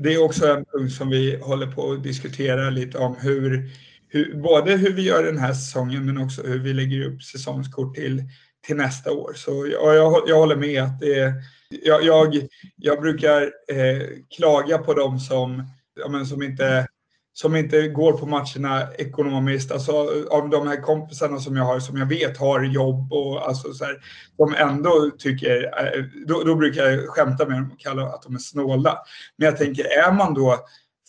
det 0.00 0.14
är 0.14 0.24
också 0.24 0.46
en 0.46 0.64
punkt 0.64 0.92
som 0.92 1.08
vi 1.08 1.36
håller 1.36 1.66
på 1.66 1.92
att 1.92 2.02
diskutera 2.02 2.70
lite 2.70 2.98
om 2.98 3.16
hur 3.16 3.70
hur, 4.08 4.42
både 4.42 4.72
hur 4.72 4.92
vi 4.92 5.02
gör 5.02 5.22
den 5.22 5.38
här 5.38 5.52
säsongen 5.52 6.06
men 6.06 6.18
också 6.18 6.42
hur 6.42 6.58
vi 6.58 6.72
lägger 6.72 7.04
upp 7.04 7.22
säsongskort 7.22 7.94
till, 7.94 8.22
till 8.66 8.76
nästa 8.76 9.12
år. 9.12 9.32
Så 9.36 9.66
jag, 9.72 9.96
jag, 9.96 10.22
jag 10.26 10.36
håller 10.36 10.56
med 10.56 10.82
att 10.82 11.00
det 11.00 11.18
är, 11.18 11.32
jag, 11.68 12.04
jag, 12.04 12.48
jag 12.76 13.00
brukar 13.00 13.42
eh, 13.68 14.02
klaga 14.36 14.78
på 14.78 14.94
dem 14.94 15.18
som, 15.18 15.64
ja, 16.00 16.08
men 16.08 16.26
som, 16.26 16.42
inte, 16.42 16.86
som 17.32 17.56
inte 17.56 17.88
går 17.88 18.12
på 18.12 18.26
matcherna 18.26 18.92
ekonomiskt. 18.98 19.72
Alltså 19.72 19.92
av 20.30 20.50
de 20.50 20.66
här 20.66 20.82
kompisarna 20.82 21.38
som 21.38 21.56
jag 21.56 21.64
har, 21.64 21.80
som 21.80 21.96
jag 21.96 22.06
vet 22.06 22.36
har 22.36 22.62
jobb 22.62 23.12
och 23.12 23.48
alltså 23.48 23.72
så 23.72 23.84
här, 23.84 23.98
de 24.38 24.54
ändå 24.54 25.10
tycker, 25.18 25.62
eh, 25.62 26.04
då, 26.26 26.42
då 26.42 26.54
brukar 26.54 26.84
jag 26.84 27.08
skämta 27.08 27.46
med 27.46 27.56
dem 27.56 27.70
och 27.72 27.80
kalla 27.80 28.02
att 28.02 28.22
de 28.22 28.34
är 28.34 28.38
snåla. 28.38 28.98
Men 29.36 29.46
jag 29.46 29.56
tänker, 29.56 29.84
är 29.84 30.12
man 30.12 30.34
då 30.34 30.58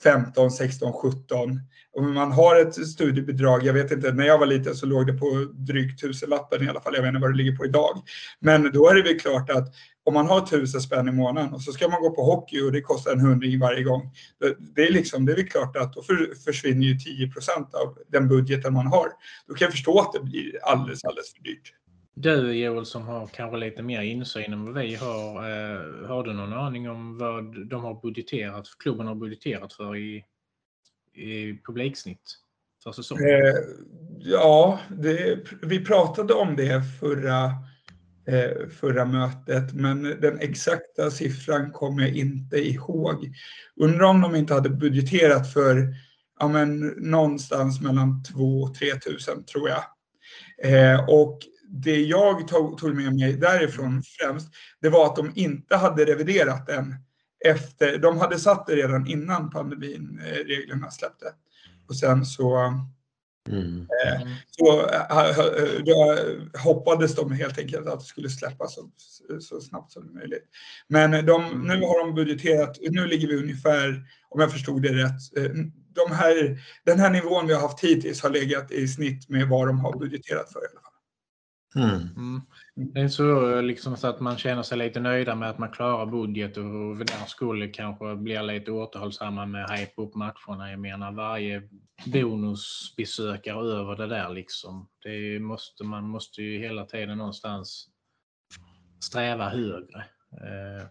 15, 0.04 0.52
16, 0.52 0.94
17. 0.94 1.60
Om 1.94 2.14
man 2.14 2.32
har 2.32 2.62
ett 2.62 2.88
studiebidrag, 2.88 3.66
jag 3.66 3.74
vet 3.74 3.92
inte, 3.92 4.12
när 4.12 4.26
jag 4.26 4.40
var 4.40 4.46
liten 4.46 4.76
så 4.76 4.86
låg 4.86 5.08
det 5.08 5.14
på 5.14 5.48
drygt 5.54 6.02
tusenlappen 6.02 6.64
i 6.64 6.70
alla 6.70 6.82
fall, 6.82 6.96
jag 6.96 7.02
vet 7.02 7.10
inte 7.10 7.22
vad 7.22 7.32
det 7.32 7.38
ligger 7.38 7.58
på 7.58 7.66
idag. 7.66 8.04
Men 8.40 8.72
då 8.72 8.90
är 8.90 8.96
det 8.96 9.02
väl 9.02 9.20
klart 9.20 9.50
att 9.50 9.74
om 10.04 10.14
man 10.14 10.28
har 10.28 10.42
tusen 10.42 10.82
spänn 10.82 11.08
i 11.08 11.12
månaden 11.12 11.54
och 11.54 11.62
så 11.62 11.72
ska 11.72 11.88
man 11.88 12.02
gå 12.02 12.10
på 12.10 12.24
hockey 12.24 12.62
och 12.62 12.72
det 12.72 12.82
kostar 12.82 13.12
en 13.12 13.20
hundring 13.20 13.60
varje 13.60 13.84
gång. 13.84 14.12
Det 14.76 14.88
är, 14.88 14.92
liksom, 14.92 15.26
det 15.26 15.32
är 15.32 15.36
väl 15.36 15.48
klart 15.48 15.78
att 15.78 15.94
då 15.94 16.04
försvinner 16.46 16.86
ju 16.86 17.00
10 17.00 17.32
procent 17.32 17.74
av 17.74 17.98
den 18.08 18.28
budgeten 18.28 18.74
man 18.74 18.88
har. 18.88 19.08
Då 19.48 19.54
kan 19.54 19.66
jag 19.66 19.72
förstå 19.72 20.00
att 20.00 20.14
det 20.14 20.20
blir 20.20 20.64
alldeles, 20.64 21.06
alldeles 21.06 21.34
för 21.34 21.44
dyrt. 21.44 21.74
Du 22.20 22.54
Joel 22.54 22.86
som 22.86 23.04
har 23.04 23.28
kanske 23.28 23.58
lite 23.58 23.82
mer 23.82 24.02
insyn 24.02 24.54
än 24.54 24.66
vad 24.66 24.84
vi 24.84 24.96
har. 24.96 25.36
Eh, 25.36 26.08
har 26.08 26.24
du 26.24 26.34
någon 26.34 26.54
aning 26.54 26.90
om 26.90 27.18
vad 27.18 27.68
de 27.68 27.84
har 27.84 28.02
budgeterat, 28.02 28.68
klubben 28.80 29.08
har 29.08 29.16
budgeterat 29.16 29.74
för 29.74 29.96
i, 29.96 30.24
i 31.14 31.60
publiksnitt 31.66 32.38
för 32.84 32.92
säsongen? 32.92 33.26
Eh, 33.26 33.54
ja, 34.20 34.80
det, 34.90 35.40
vi 35.62 35.86
pratade 35.86 36.34
om 36.34 36.56
det 36.56 36.82
förra, 37.00 37.46
eh, 38.28 38.70
förra 38.70 39.06
mötet 39.06 39.74
men 39.74 40.04
den 40.04 40.40
exakta 40.40 41.12
siffran 41.12 41.72
kommer 41.72 42.04
jag 42.04 42.16
inte 42.16 42.58
ihåg. 42.58 43.32
Undrar 43.76 44.06
om 44.06 44.22
de 44.22 44.36
inte 44.36 44.54
hade 44.54 44.70
budgeterat 44.70 45.54
för 45.54 45.88
ja, 46.40 46.48
men, 46.48 46.80
någonstans 46.88 47.82
mellan 47.82 48.24
2 48.24 48.62
och 48.62 48.76
3 48.76 48.96
tusen 48.96 49.46
tror 49.46 49.70
jag. 49.70 49.84
Eh, 50.64 51.10
och 51.10 51.40
det 51.70 52.02
jag 52.02 52.48
tog, 52.48 52.96
med 52.96 53.16
mig 53.16 53.34
därifrån 53.34 54.04
främst, 54.20 54.48
det 54.82 54.90
var 54.90 55.06
att 55.06 55.16
de 55.16 55.32
inte 55.36 55.76
hade 55.76 56.06
reviderat 56.06 56.68
den 56.68 56.96
efter, 57.46 57.98
de 57.98 58.18
hade 58.18 58.40
satt 58.40 58.68
det 58.68 58.76
redan 58.76 59.08
innan 59.08 59.50
pandemin, 59.50 60.22
eh, 60.26 60.46
reglerna 60.46 60.92
släppte. 60.92 61.26
Och 61.88 61.96
sen 61.96 62.26
så, 62.26 62.58
mm. 63.50 63.80
eh, 63.80 64.28
så 64.50 64.90
eh, 64.90 65.84
då 65.86 66.18
hoppades 66.60 67.16
de 67.16 67.32
helt 67.32 67.60
enkelt 67.60 67.88
att 67.88 68.00
det 68.00 68.06
skulle 68.06 68.30
släppas 68.30 68.76
så, 68.76 68.90
så 69.40 69.62
snabbt 69.62 69.92
som 69.92 70.14
möjligt. 70.14 70.46
Men 70.88 71.12
de, 71.26 71.44
nu 71.68 71.74
mm. 71.74 71.82
har 71.82 72.06
de 72.06 72.16
budgeterat, 72.16 72.78
nu 72.90 73.08
ligger 73.08 73.28
vi 73.28 73.36
ungefär, 73.36 74.04
om 74.30 74.42
jag 74.42 74.52
förstod 74.52 74.82
det 74.82 74.94
rätt, 74.94 75.22
de 75.98 76.16
här, 76.16 76.60
den 76.86 77.00
här 77.00 77.10
nivån 77.10 77.48
vi 77.48 77.54
har 77.54 77.62
haft 77.62 77.84
hittills 77.84 78.24
har 78.24 78.30
legat 78.30 78.72
i 78.72 78.88
snitt 78.88 79.30
med 79.30 79.48
vad 79.48 79.68
de 79.68 79.80
har 79.80 80.00
budgeterat 80.00 80.54
för 80.54 80.60
i 80.60 80.68
alla 80.72 80.82
fall. 80.82 80.87
Mm. 81.76 82.08
Mm. 82.18 82.42
Det 82.76 83.00
är 83.00 83.08
så, 83.08 83.58
eh, 83.58 83.64
liksom, 83.64 83.98
så 83.98 84.08
att 84.08 84.20
man 84.20 84.38
känner 84.38 84.64
sig 84.64 84.78
lite 84.78 85.00
nöjda 85.00 85.36
med 85.36 85.50
att 85.50 85.58
man 85.58 85.72
klarar 85.72 86.06
budget 86.06 86.58
och 86.58 86.98
för 86.98 87.06
den 87.06 87.28
skull 87.28 87.72
kanske 87.74 88.16
blir 88.16 88.42
lite 88.42 88.72
återhållsamma 88.72 89.46
med 89.46 89.70
hype 89.70 90.02
upp 90.02 90.16
matcherna. 90.16 90.72
Jag 90.72 90.80
menar 90.80 91.12
varje 91.12 91.70
bonusbesökare 92.06 93.60
över 93.60 93.96
det 93.96 94.08
där 94.08 94.30
liksom. 94.30 94.88
Det 95.04 95.40
måste, 95.40 95.84
man 95.84 96.04
måste 96.04 96.42
ju 96.42 96.60
hela 96.60 96.86
tiden 96.86 97.18
någonstans 97.18 97.90
sträva 99.00 99.50
högre. 99.50 100.06
Eh, 100.32 100.88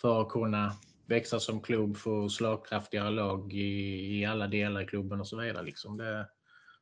för 0.00 0.22
att 0.22 0.28
kunna 0.28 0.72
växa 1.06 1.40
som 1.40 1.60
klubb, 1.60 1.96
få 1.96 2.28
slagkraftigare 2.28 3.10
lag 3.10 3.52
i, 3.52 4.18
i 4.20 4.24
alla 4.24 4.46
delar 4.46 4.80
i 4.80 4.86
klubben 4.86 5.20
och 5.20 5.28
så 5.28 5.36
vidare. 5.40 5.62
Liksom. 5.62 5.96
Det, 5.96 6.26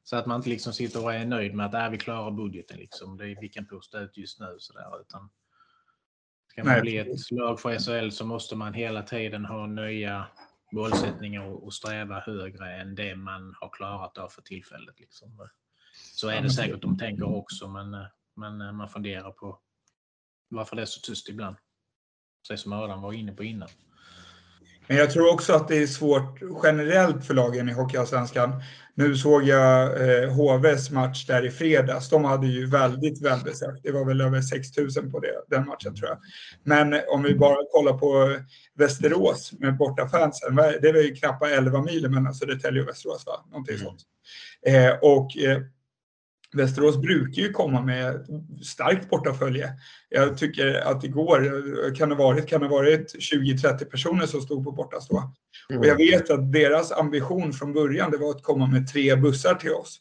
så 0.04 0.16
att 0.16 0.26
man 0.26 0.36
inte 0.36 0.48
liksom 0.48 0.72
sitter 0.72 1.04
och 1.04 1.14
är 1.14 1.24
nöjd 1.24 1.54
med 1.54 1.66
att 1.66 1.74
äh, 1.74 1.90
vi 1.90 1.98
klarar 1.98 2.30
budgeten. 2.30 2.78
Liksom. 2.78 3.16
Det 3.16 3.30
är, 3.30 3.40
vi 3.40 3.48
kan 3.48 3.66
posta 3.66 4.00
ut 4.00 4.16
just 4.16 4.40
nu. 4.40 4.56
Så 4.58 4.72
där, 4.72 5.00
utan 5.00 5.30
ska 6.50 6.64
man 6.64 6.72
Nej, 6.72 6.82
bli 6.82 6.98
ett 6.98 7.30
lag 7.30 7.60
för 7.60 7.78
SHL 7.78 8.10
så 8.10 8.26
måste 8.26 8.56
man 8.56 8.74
hela 8.74 9.02
tiden 9.02 9.44
ha 9.44 9.66
nya 9.66 10.26
målsättningar 10.72 11.42
och 11.42 11.74
sträva 11.74 12.20
högre 12.20 12.76
än 12.76 12.94
det 12.94 13.16
man 13.16 13.54
har 13.60 13.68
klarat 13.68 14.18
av 14.18 14.28
för 14.28 14.42
tillfället. 14.42 15.00
Liksom. 15.00 15.48
Så 16.14 16.28
är 16.28 16.42
det 16.42 16.50
säkert 16.50 16.82
de 16.82 16.98
tänker 16.98 17.36
också, 17.36 17.68
men, 17.68 18.06
men 18.36 18.76
man 18.76 18.88
funderar 18.88 19.30
på 19.30 19.58
varför 20.48 20.76
det 20.76 20.82
är 20.82 20.86
så 20.86 21.00
tyst 21.00 21.28
ibland. 21.28 21.56
Precis 22.48 22.62
som 22.62 22.72
Adam 22.72 23.02
var 23.02 23.12
inne 23.12 23.32
på 23.32 23.44
innan. 23.44 23.68
Men 24.86 24.96
jag 24.96 25.10
tror 25.10 25.32
också 25.32 25.52
att 25.52 25.68
det 25.68 25.82
är 25.82 25.86
svårt 25.86 26.40
generellt 26.62 27.26
för 27.26 27.34
lagen 27.34 27.68
i 27.68 27.72
Hockeyallsvenskan. 27.72 28.62
Nu 28.94 29.16
såg 29.16 29.42
jag 29.42 29.84
eh, 30.08 30.30
HVs 30.30 30.90
match 30.90 31.26
där 31.26 31.46
i 31.46 31.50
fredags. 31.50 32.08
De 32.08 32.24
hade 32.24 32.46
ju 32.46 32.66
väldigt 32.66 33.22
välbesökt. 33.22 33.82
Det 33.82 33.92
var 33.92 34.04
väl 34.04 34.20
över 34.20 34.40
6 34.40 34.68
000 34.96 35.10
på 35.10 35.20
det, 35.20 35.32
den 35.48 35.66
matchen 35.66 35.94
tror 35.94 36.08
jag. 36.08 36.18
Men 36.64 37.00
om 37.08 37.22
vi 37.22 37.34
bara 37.34 37.56
kollar 37.70 37.98
på 37.98 38.36
Västerås 38.74 39.52
med 39.58 39.76
bortafansen. 39.76 40.56
Det 40.56 40.88
är 40.88 40.92
väl 40.92 41.16
knappt 41.16 41.44
11 41.44 41.82
mil 41.82 42.10
mellan 42.10 42.34
Södertälje 42.34 42.82
och 42.82 42.88
Västerås, 42.88 43.26
va? 43.26 43.44
Någonting 43.50 43.74
mm. 43.74 43.86
sånt. 43.86 44.00
Eh, 44.66 44.92
och 45.02 45.36
eh, 45.36 45.62
Västerås 46.52 47.00
brukar 47.00 47.42
ju 47.42 47.52
komma 47.52 47.82
med 47.82 48.26
starkt 48.62 49.10
bortafölje. 49.10 49.72
Jag 50.08 50.38
tycker 50.38 50.74
att 50.74 51.04
igår 51.04 51.94
kan 51.94 52.08
det 52.08 52.14
varit, 52.14 52.48
kan 52.48 52.60
det 52.60 52.68
varit 52.68 53.14
20-30 53.14 53.84
personer 53.84 54.26
som 54.26 54.40
stod 54.40 54.64
på 54.64 54.72
bortastå. 54.72 55.22
Mm. 55.70 55.80
Och 55.80 55.86
jag 55.86 55.96
vet 55.96 56.30
att 56.30 56.52
deras 56.52 56.92
ambition 56.92 57.52
från 57.52 57.72
början 57.72 58.10
det 58.10 58.16
var 58.16 58.30
att 58.30 58.42
komma 58.42 58.66
med 58.66 58.88
tre 58.88 59.16
bussar 59.16 59.54
till 59.54 59.72
oss. 59.72 60.00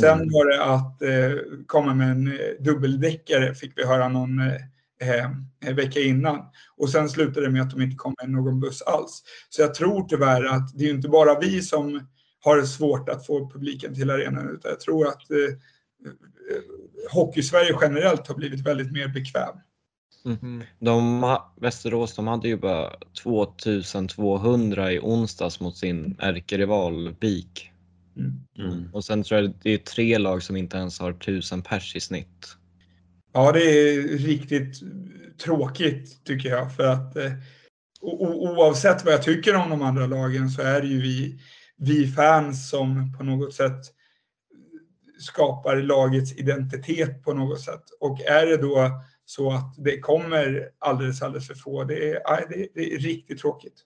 Sen 0.00 0.18
mm. 0.18 0.28
var 0.32 0.46
det 0.46 0.64
att 0.64 1.02
eh, 1.02 1.40
komma 1.66 1.94
med 1.94 2.10
en 2.10 2.26
eh, 2.26 2.34
dubbeldäckare, 2.60 3.54
fick 3.54 3.72
vi 3.76 3.86
höra 3.86 4.08
någon 4.08 4.40
eh, 4.40 5.24
eh, 5.66 5.74
vecka 5.74 6.00
innan. 6.00 6.40
Och 6.76 6.90
sen 6.90 7.08
slutade 7.08 7.46
det 7.46 7.52
med 7.52 7.62
att 7.62 7.70
de 7.70 7.82
inte 7.82 7.96
kom 7.96 8.14
med 8.22 8.30
någon 8.30 8.60
buss 8.60 8.82
alls. 8.82 9.22
Så 9.48 9.62
jag 9.62 9.74
tror 9.74 10.08
tyvärr 10.08 10.44
att 10.44 10.78
det 10.78 10.84
är 10.84 10.90
inte 10.90 11.08
bara 11.08 11.40
vi 11.40 11.62
som 11.62 12.00
har 12.40 12.62
svårt 12.62 13.08
att 13.08 13.26
få 13.26 13.50
publiken 13.50 13.94
till 13.94 14.10
arenan, 14.10 14.50
utan 14.50 14.70
jag 14.70 14.80
tror 14.80 15.08
att 15.08 15.30
eh, 15.30 15.56
Hockeysverige 17.12 17.78
generellt 17.80 18.28
har 18.28 18.34
blivit 18.34 18.60
väldigt 18.60 18.92
mer 18.92 19.08
bekväm. 19.08 19.56
Mm. 20.24 20.62
De, 20.78 21.38
Västerås 21.60 22.14
de 22.14 22.26
hade 22.26 22.48
ju 22.48 22.56
bara 22.56 22.92
2200 23.22 24.92
i 24.92 24.98
onsdags 24.98 25.60
mot 25.60 25.76
sin 25.76 26.16
ärkerival 26.18 27.14
BIK. 27.20 27.72
Mm. 28.16 28.32
Mm. 28.58 28.94
Och 28.94 29.04
sen 29.04 29.22
tror 29.22 29.40
jag 29.40 29.54
det 29.62 29.70
är 29.70 29.78
tre 29.78 30.18
lag 30.18 30.42
som 30.42 30.56
inte 30.56 30.76
ens 30.76 31.00
har 31.00 31.10
1000 31.10 31.62
pers 31.62 31.96
i 31.96 32.00
snitt. 32.00 32.56
Ja, 33.32 33.52
det 33.52 33.60
är 33.60 34.02
riktigt 34.02 34.80
tråkigt 35.44 36.24
tycker 36.24 36.48
jag. 36.48 36.76
För 36.76 36.86
att 36.86 37.16
eh, 37.16 37.32
oavsett 38.00 39.04
vad 39.04 39.14
jag 39.14 39.22
tycker 39.22 39.56
om 39.56 39.70
de 39.70 39.82
andra 39.82 40.06
lagen 40.06 40.50
så 40.50 40.62
är 40.62 40.80
det 40.80 40.86
ju 40.86 41.00
vi, 41.00 41.40
vi 41.76 42.06
fans 42.06 42.70
som 42.70 43.12
på 43.18 43.24
något 43.24 43.54
sätt 43.54 43.80
skapar 45.18 45.76
lagets 45.76 46.32
identitet 46.32 47.24
på 47.24 47.32
något 47.32 47.60
sätt. 47.60 47.84
Och 48.00 48.20
är 48.20 48.46
det 48.46 48.56
då 48.56 48.90
så 49.24 49.52
att 49.52 49.74
det 49.78 50.00
kommer 50.00 50.70
alldeles, 50.78 51.22
alldeles 51.22 51.46
för 51.46 51.54
få, 51.54 51.84
det 51.84 52.12
är, 52.12 52.48
det, 52.48 52.68
det 52.74 52.94
är 52.94 52.98
riktigt 52.98 53.38
tråkigt. 53.38 53.84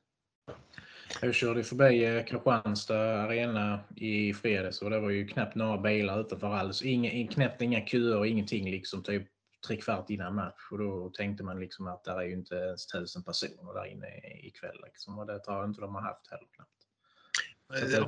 Jag 1.20 1.34
körde 1.34 1.64
förbi 1.64 2.04
eh, 2.04 2.24
Kristianstad 2.24 3.22
arena 3.22 3.80
i 3.96 4.34
fredags 4.34 4.82
och 4.82 4.90
det 4.90 5.00
var 5.00 5.10
ju 5.10 5.26
knappt 5.26 5.54
några 5.54 5.78
bilar 5.78 6.20
utanför 6.20 6.54
alls. 6.54 6.82
Inga, 6.82 7.32
knappt 7.32 7.62
inga 7.62 7.86
köer, 7.86 8.24
ingenting 8.24 8.70
liksom. 8.70 9.02
Typ 9.02 9.28
tre 9.66 9.76
kvart 9.76 10.10
innan 10.10 10.34
match 10.34 10.68
och 10.70 10.78
då 10.78 11.08
tänkte 11.08 11.44
man 11.44 11.60
liksom 11.60 11.86
att 11.86 12.04
det 12.04 12.10
är 12.10 12.22
ju 12.22 12.32
inte 12.32 12.54
ens 12.54 12.86
tusen 12.86 13.24
personer 13.24 13.74
där 13.74 13.86
inne 13.86 14.06
ikväll. 14.42 14.80
Liksom. 14.84 15.18
Och 15.18 15.26
det 15.26 15.38
tror 15.38 15.56
jag 15.56 15.68
inte 15.68 15.80
de 15.80 15.94
har 15.94 16.02
haft 16.02 16.30
heller 16.30 16.46
knappt. 16.54 16.72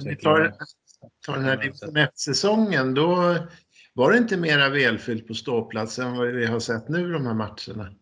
Om 0.03 0.09
vi 0.09 0.17
tar, 0.17 0.55
tar 1.27 1.35
den 1.35 1.45
här 1.45 1.57
division 1.57 1.97
1-säsongen, 1.97 2.95
då 2.95 3.37
var 3.95 4.13
det 4.13 4.19
inte 4.19 4.37
mera 4.37 4.69
välfyllt 4.69 5.29
på 5.29 5.35
ståplats 5.35 5.99
än 5.99 6.17
vad 6.17 6.29
vi 6.29 6.47
har 6.47 6.61
sett 6.61 6.89
nu 6.89 7.13
de 7.13 7.27
här 7.27 7.35
matcherna? 7.35 7.95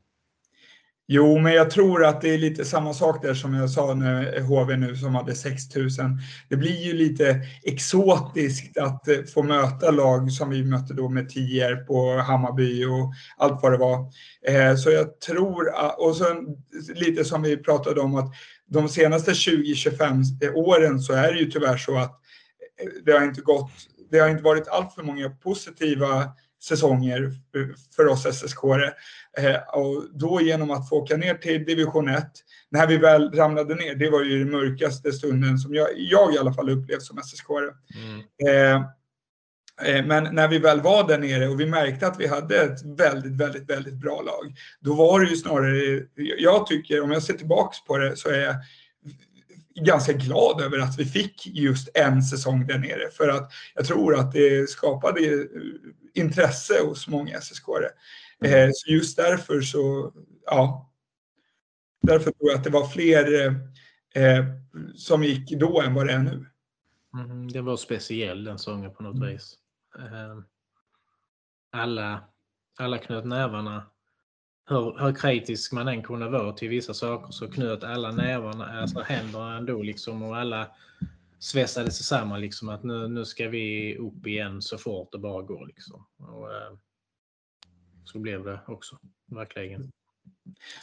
Jo, 1.08 1.38
men 1.38 1.52
jag 1.52 1.70
tror 1.70 2.04
att 2.04 2.20
det 2.20 2.34
är 2.34 2.38
lite 2.38 2.64
samma 2.64 2.94
sak 2.94 3.22
där 3.22 3.34
som 3.34 3.54
jag 3.54 3.70
sa 3.70 3.94
nu, 3.94 4.40
HV 4.40 4.76
nu 4.76 4.96
som 4.96 5.14
hade 5.14 5.34
6000. 5.34 6.18
Det 6.48 6.56
blir 6.56 6.82
ju 6.82 6.92
lite 6.92 7.40
exotiskt 7.62 8.78
att 8.78 9.08
eh, 9.08 9.22
få 9.34 9.42
möta 9.42 9.90
lag 9.90 10.32
som 10.32 10.50
vi 10.50 10.64
mötte 10.64 10.94
då 10.94 11.08
med 11.08 11.28
Tierp 11.28 11.90
och 11.90 12.24
Hammarby 12.24 12.84
och 12.84 13.12
allt 13.36 13.62
vad 13.62 13.72
det 13.72 13.78
var. 13.78 13.98
Eh, 14.48 14.76
så 14.76 14.90
jag 14.90 15.20
tror, 15.20 15.72
och 15.98 16.16
så 16.16 16.24
lite 16.94 17.24
som 17.24 17.42
vi 17.42 17.56
pratade 17.56 18.00
om 18.00 18.14
att 18.14 18.32
de 18.66 18.88
senaste 18.88 19.32
20-25 19.32 20.52
åren 20.54 21.00
så 21.00 21.12
är 21.12 21.32
det 21.32 21.38
ju 21.38 21.50
tyvärr 21.50 21.76
så 21.76 21.98
att 21.98 22.10
eh, 22.10 22.21
det 23.04 23.12
har 23.12 23.24
inte 23.24 23.40
gått, 23.40 23.70
det 24.10 24.18
har 24.18 24.28
inte 24.28 24.42
varit 24.42 24.68
allt 24.68 24.94
för 24.94 25.02
många 25.02 25.30
positiva 25.30 26.32
säsonger 26.62 27.32
för 27.96 28.06
oss 28.06 28.26
SSK. 28.36 28.64
Eh, 29.38 29.56
och 29.72 30.04
då 30.12 30.40
genom 30.40 30.70
att 30.70 30.88
få 30.88 30.96
åka 30.96 31.16
ner 31.16 31.34
till 31.34 31.64
division 31.64 32.08
1, 32.08 32.24
när 32.70 32.86
vi 32.86 32.96
väl 32.96 33.32
ramlade 33.32 33.74
ner, 33.74 33.94
det 33.94 34.10
var 34.10 34.22
ju 34.22 34.38
den 34.38 34.50
mörkaste 34.50 35.12
stunden 35.12 35.58
som 35.58 35.74
jag, 35.74 35.88
jag 35.96 36.34
i 36.34 36.38
alla 36.38 36.52
fall 36.52 36.70
upplevt 36.70 37.02
som 37.02 37.22
SSK. 37.22 37.50
Mm. 37.50 38.76
Eh, 38.76 38.86
Eh, 39.84 40.04
men 40.04 40.34
när 40.34 40.48
vi 40.48 40.58
väl 40.58 40.80
var 40.80 41.08
där 41.08 41.18
nere 41.18 41.48
och 41.48 41.60
vi 41.60 41.66
märkte 41.66 42.06
att 42.06 42.20
vi 42.20 42.26
hade 42.26 42.56
ett 42.56 42.82
väldigt, 42.84 43.32
väldigt, 43.32 43.70
väldigt 43.70 43.94
bra 43.94 44.22
lag, 44.22 44.54
då 44.80 44.94
var 44.94 45.20
det 45.20 45.26
ju 45.26 45.36
snarare, 45.36 46.06
jag 46.38 46.66
tycker, 46.66 47.02
om 47.02 47.10
jag 47.10 47.22
ser 47.22 47.34
tillbaks 47.34 47.84
på 47.84 47.98
det, 47.98 48.16
så 48.16 48.28
är 48.28 48.54
ganska 49.74 50.12
glad 50.12 50.60
över 50.60 50.78
att 50.78 50.98
vi 50.98 51.04
fick 51.04 51.46
just 51.46 51.88
en 51.94 52.22
säsong 52.22 52.66
där 52.66 52.78
nere. 52.78 53.10
För 53.10 53.28
att 53.28 53.52
jag 53.74 53.86
tror 53.86 54.16
att 54.16 54.32
det 54.32 54.70
skapade 54.70 55.48
intresse 56.14 56.74
hos 56.84 57.08
många 57.08 57.40
ssk 57.40 57.64
mm. 58.44 58.70
Så 58.74 58.90
just 58.92 59.16
därför 59.16 59.60
så, 59.60 60.12
ja. 60.46 60.90
Därför 62.02 62.30
tror 62.30 62.50
jag 62.50 62.58
att 62.58 62.64
det 62.64 62.70
var 62.70 62.86
fler 62.86 63.44
eh, 64.14 64.44
som 64.94 65.24
gick 65.24 65.50
då 65.50 65.82
än 65.82 65.94
vad 65.94 66.06
det 66.06 66.12
är 66.12 66.18
nu. 66.18 66.46
Mm, 67.14 67.48
det 67.48 67.60
var 67.60 67.76
speciell 67.76 68.44
den 68.44 68.58
sången 68.58 68.94
på 68.94 69.02
något 69.02 69.16
mm. 69.16 69.28
vis. 69.28 69.58
Eh, 69.98 70.38
alla, 71.72 72.24
alla 72.78 72.98
knöt 72.98 73.24
nävarna. 73.24 73.91
Hur, 74.68 75.04
hur 75.04 75.14
kritisk 75.14 75.72
man 75.72 75.88
än 75.88 76.02
kunde 76.02 76.28
vara 76.28 76.52
till 76.52 76.68
vissa 76.68 76.94
saker 76.94 77.32
så 77.32 77.50
knöt 77.50 77.84
alla 77.84 78.12
nävarna, 78.12 78.80
alltså 78.80 79.00
händerna 79.00 79.56
ändå 79.56 79.82
liksom 79.82 80.22
och 80.22 80.36
alla 80.36 80.68
svetsade 81.38 81.90
sig 81.90 82.04
samman 82.04 82.40
liksom 82.40 82.68
att 82.68 82.82
nu, 82.82 83.08
nu 83.08 83.24
ska 83.24 83.48
vi 83.48 83.96
upp 83.96 84.26
igen 84.26 84.62
så 84.62 84.78
fort 84.78 85.12
det 85.12 85.18
bara 85.18 85.42
går 85.42 85.66
liksom. 85.66 86.06
Och, 86.18 86.52
eh, 86.52 86.72
så 88.04 88.18
blev 88.18 88.44
det 88.44 88.60
också, 88.66 88.98
verkligen. 89.26 89.90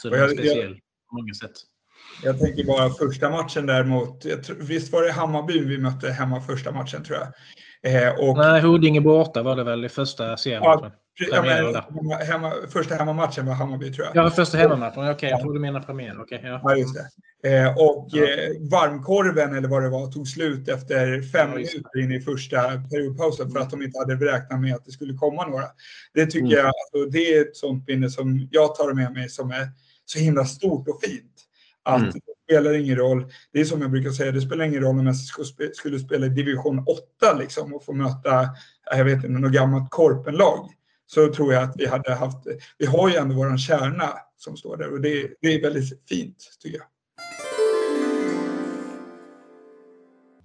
Så 0.02 0.08
det 0.08 0.20
var 0.20 0.28
speciellt 0.28 0.78
på 1.10 1.16
många 1.16 1.34
sätt. 1.34 1.52
Jag 2.22 2.38
tänker 2.38 2.64
bara 2.64 2.90
första 2.90 3.30
matchen 3.30 3.66
där 3.66 3.84
mot, 3.84 4.24
visst 4.58 4.92
var 4.92 5.02
det 5.02 5.12
Hammarby 5.12 5.64
vi 5.64 5.78
mötte 5.78 6.10
hemma 6.10 6.40
första 6.40 6.72
matchen 6.72 7.04
tror 7.04 7.18
jag? 7.18 7.28
Eh, 7.82 8.28
och, 8.28 8.36
Nej, 8.36 8.60
Huddinge 8.60 9.00
borta 9.00 9.42
var 9.42 9.56
det 9.56 9.64
väl 9.64 9.84
i 9.84 9.88
första 9.88 10.36
serien. 10.36 10.62
Ja, 10.62 10.90
men, 11.30 12.26
hemma, 12.26 12.52
första 12.68 12.94
hemmamatchen 12.94 13.46
var 13.46 13.54
Hammarby 13.54 13.92
tror 13.92 14.06
jag. 14.06 14.24
Ja, 14.26 14.30
första 14.30 14.58
hemmamatchen. 14.58 15.02
Okej, 15.02 15.14
okay, 15.14 15.30
jag 15.30 15.40
tror 15.40 15.54
du 15.54 15.60
menar 15.60 15.80
premiär. 15.80 16.20
Okay, 16.20 16.40
ja. 16.42 16.60
ja, 16.64 16.76
just 16.76 16.94
det. 16.94 17.08
Eh, 17.42 17.70
och 17.70 18.08
ja. 18.10 18.22
eh, 18.22 18.70
varmkorven, 18.70 19.54
eller 19.56 19.68
vad 19.68 19.82
det 19.82 19.88
var, 19.88 20.12
tog 20.12 20.28
slut 20.28 20.68
efter 20.68 21.22
fem 21.22 21.50
ja, 21.50 21.54
minuter 21.54 22.00
in 22.00 22.12
i 22.12 22.20
första 22.20 22.58
periodpausen 22.90 23.50
för 23.50 23.60
att 23.60 23.70
de 23.70 23.82
inte 23.82 23.98
hade 23.98 24.14
räknat 24.14 24.60
med 24.60 24.74
att 24.74 24.84
det 24.84 24.92
skulle 24.92 25.14
komma 25.14 25.46
några. 25.46 25.64
Det 26.14 26.26
tycker 26.26 26.46
mm. 26.46 26.58
jag, 26.58 26.66
alltså, 26.66 27.10
det 27.10 27.34
är 27.34 27.40
ett 27.40 27.56
sånt 27.56 27.88
minne 27.88 28.10
som 28.10 28.48
jag 28.50 28.74
tar 28.74 28.92
med 28.92 29.12
mig 29.12 29.28
som 29.28 29.50
är 29.50 29.68
så 30.04 30.18
himla 30.18 30.44
stort 30.44 30.88
och 30.88 31.00
fint. 31.02 31.34
Att 31.82 32.00
mm. 32.00 32.10
det 32.10 32.20
spelar 32.44 32.74
ingen 32.74 32.96
roll. 32.96 33.32
Det 33.52 33.60
är 33.60 33.64
som 33.64 33.82
jag 33.82 33.90
brukar 33.90 34.10
säga, 34.10 34.32
det 34.32 34.40
spelar 34.40 34.64
ingen 34.64 34.82
roll 34.82 34.98
om 34.98 35.14
SSK 35.14 35.40
skulle 35.72 35.98
spela 35.98 36.26
i 36.26 36.28
division 36.28 36.84
8 37.20 37.38
liksom, 37.38 37.74
och 37.74 37.84
få 37.84 37.92
möta, 37.92 38.48
jag 38.96 39.04
vet 39.04 39.14
inte, 39.14 39.28
något 39.28 39.52
gammalt 39.52 39.90
korpenlag. 39.90 40.70
Så 41.14 41.32
tror 41.32 41.52
jag 41.52 41.62
att 41.62 41.74
vi 41.76 41.86
hade 41.86 42.14
haft, 42.14 42.46
vi 42.78 42.86
har 42.86 43.08
ju 43.08 43.16
ändå 43.16 43.34
våran 43.34 43.58
kärna 43.58 44.08
som 44.36 44.56
står 44.56 44.76
där 44.76 44.92
och 44.92 45.00
det, 45.00 45.30
det 45.40 45.54
är 45.54 45.62
väldigt 45.62 46.08
fint 46.08 46.36
tycker 46.62 46.78
jag. 46.78 46.86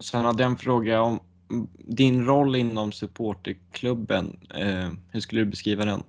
Sen 0.04 0.26
hade 0.26 0.44
jag 0.44 0.52
en 0.52 0.58
fråga 0.58 1.02
om 1.02 1.20
din 1.78 2.26
roll 2.26 2.56
inom 2.56 2.92
supporterklubben. 2.92 4.40
Eh, 4.56 4.90
hur 5.12 5.20
skulle 5.20 5.42
du 5.42 5.46
beskriva 5.46 5.86
den? 5.86 6.04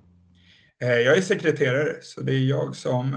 Eh, 0.81 0.89
jag 0.89 1.17
är 1.17 1.21
sekreterare, 1.21 1.95
så 2.01 2.21
det 2.21 2.33
är 2.33 2.49
jag 2.49 2.75
som 2.75 3.13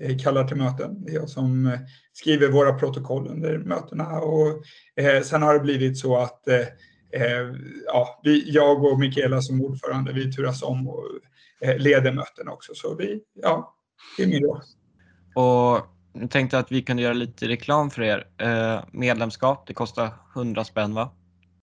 eh, 0.00 0.18
kallar 0.18 0.48
till 0.48 0.56
möten. 0.56 1.04
Det 1.04 1.12
är 1.12 1.14
jag 1.14 1.28
som 1.28 1.78
skriver 2.12 2.48
våra 2.48 2.78
protokoll 2.78 3.28
under 3.28 3.58
mötena 3.58 4.20
och 4.20 4.64
sen 5.24 5.42
har 5.42 5.54
det 5.54 5.60
blivit 5.60 5.98
så 5.98 6.16
att 6.16 6.48
ja, 7.86 8.20
vi, 8.22 8.50
jag 8.50 8.84
och 8.84 9.00
Mikaela 9.00 9.40
som 9.40 9.62
ordförande, 9.62 10.12
vi 10.12 10.32
turas 10.32 10.62
om 10.62 10.88
och 10.88 11.04
leder 11.78 12.12
möten 12.12 12.48
också. 12.48 12.72
Så 12.74 12.94
vi, 12.94 13.20
ja, 13.42 13.76
det 14.16 14.22
är 14.22 14.26
min 14.26 14.44
roll. 14.44 14.60
Och 15.34 15.86
jag 16.12 16.30
tänkte 16.30 16.58
att 16.58 16.72
vi 16.72 16.82
kunde 16.82 17.02
göra 17.02 17.12
lite 17.12 17.48
reklam 17.48 17.90
för 17.90 18.02
er. 18.02 18.26
medlemskap, 18.92 19.66
det 19.66 19.74
kostar 19.74 20.10
100 20.36 20.64
spänn 20.64 20.94
va? 20.94 21.12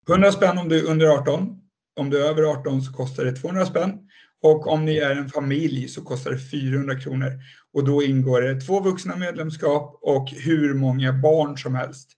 100 0.09 0.31
spänn 0.31 0.57
om 0.57 0.69
du 0.69 0.79
är 0.79 0.91
under 0.91 1.07
18. 1.07 1.57
Om 1.99 2.09
du 2.09 2.25
är 2.25 2.29
över 2.29 2.43
18 2.43 2.81
så 2.81 2.93
kostar 2.93 3.25
det 3.25 3.31
200 3.31 3.65
spänn. 3.65 3.99
Och 4.43 4.67
om 4.67 4.85
ni 4.85 4.97
är 4.97 5.15
en 5.15 5.29
familj 5.29 5.87
så 5.87 6.01
kostar 6.01 6.31
det 6.31 6.39
400 6.39 6.99
kronor. 6.99 7.39
Och 7.73 7.85
då 7.85 8.03
ingår 8.03 8.41
det 8.41 8.61
två 8.61 8.79
vuxna 8.79 9.15
medlemskap 9.15 9.99
och 10.01 10.29
hur 10.29 10.73
många 10.73 11.13
barn 11.13 11.57
som 11.57 11.75
helst. 11.75 12.09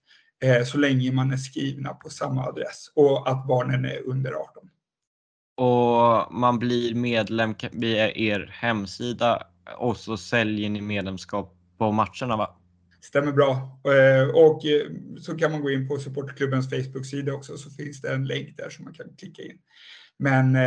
Eh, 0.44 0.64
så 0.64 0.78
länge 0.78 1.12
man 1.12 1.32
är 1.32 1.38
skrivna 1.38 1.94
på 1.94 2.10
samma 2.10 2.44
adress 2.44 2.92
och 2.96 3.30
att 3.30 3.48
barnen 3.48 3.86
är 3.86 4.08
under 4.08 4.32
18. 4.32 4.70
Och 5.58 6.34
man 6.34 6.60
blir 6.60 6.96
medlem 6.96 7.56
via 7.72 8.12
er 8.12 8.50
hemsida 8.54 9.44
och 9.78 9.98
så 9.98 10.18
säljer 10.18 10.70
ni 10.70 10.82
medlemskap 10.82 11.56
på 11.78 11.92
matcherna 11.92 12.38
va? 12.38 12.56
Stämmer 13.02 13.32
bra. 13.32 13.52
Eh, 13.84 14.30
och 14.30 14.66
eh, 14.66 14.92
så 15.20 15.38
kan 15.38 15.52
man 15.52 15.62
gå 15.62 15.72
in 15.72 15.88
på 15.88 15.98
supportklubbens 15.98 16.70
Facebook-sida 16.70 17.34
också 17.34 17.58
så 17.58 17.70
finns 17.70 18.02
det 18.02 18.14
en 18.14 18.26
länk 18.26 18.58
där 18.58 18.70
som 18.70 18.86
man 18.86 18.94
kan 18.94 19.16
klicka 19.18 19.42
in. 19.42 19.58
Men 20.20 20.58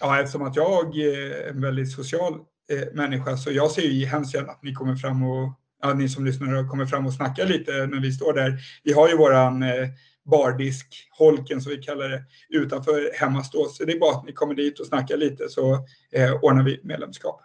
Ja, 0.00 0.20
eftersom 0.20 0.42
att 0.42 0.56
jag 0.56 0.96
är 0.98 1.48
en 1.48 1.60
väldigt 1.60 1.92
social 1.92 2.40
människa 2.92 3.36
så 3.36 3.52
jag 3.52 3.70
ser 3.70 3.82
ju 3.82 4.06
hemskt 4.06 4.34
gärna 4.34 4.52
att 4.52 4.62
ni 4.62 4.72
kommer 4.72 4.96
fram 4.96 5.22
och 5.22 5.59
ja, 5.82 5.94
ni 5.94 6.08
som 6.08 6.24
lyssnar 6.24 6.68
kommer 6.68 6.86
fram 6.86 7.06
och 7.06 7.12
snackar 7.12 7.46
lite 7.46 7.72
när 7.72 8.00
vi 8.00 8.12
står 8.12 8.32
där. 8.32 8.58
Vi 8.84 8.92
har 8.92 9.08
ju 9.08 9.16
våran 9.16 9.62
eh, 9.62 9.88
bardisk, 10.24 11.08
holken 11.18 11.60
som 11.60 11.70
vi 11.70 11.78
kallar 11.78 12.08
det, 12.08 12.22
utanför 12.48 13.10
hemmastå. 13.20 13.68
Så 13.68 13.84
det 13.84 13.92
är 13.92 13.98
bara 13.98 14.16
att 14.16 14.26
ni 14.26 14.32
kommer 14.32 14.54
dit 14.54 14.80
och 14.80 14.86
snackar 14.86 15.16
lite 15.16 15.48
så 15.48 15.72
eh, 16.12 16.32
ordnar 16.42 16.62
vi 16.62 16.80
medlemskap. 16.84 17.40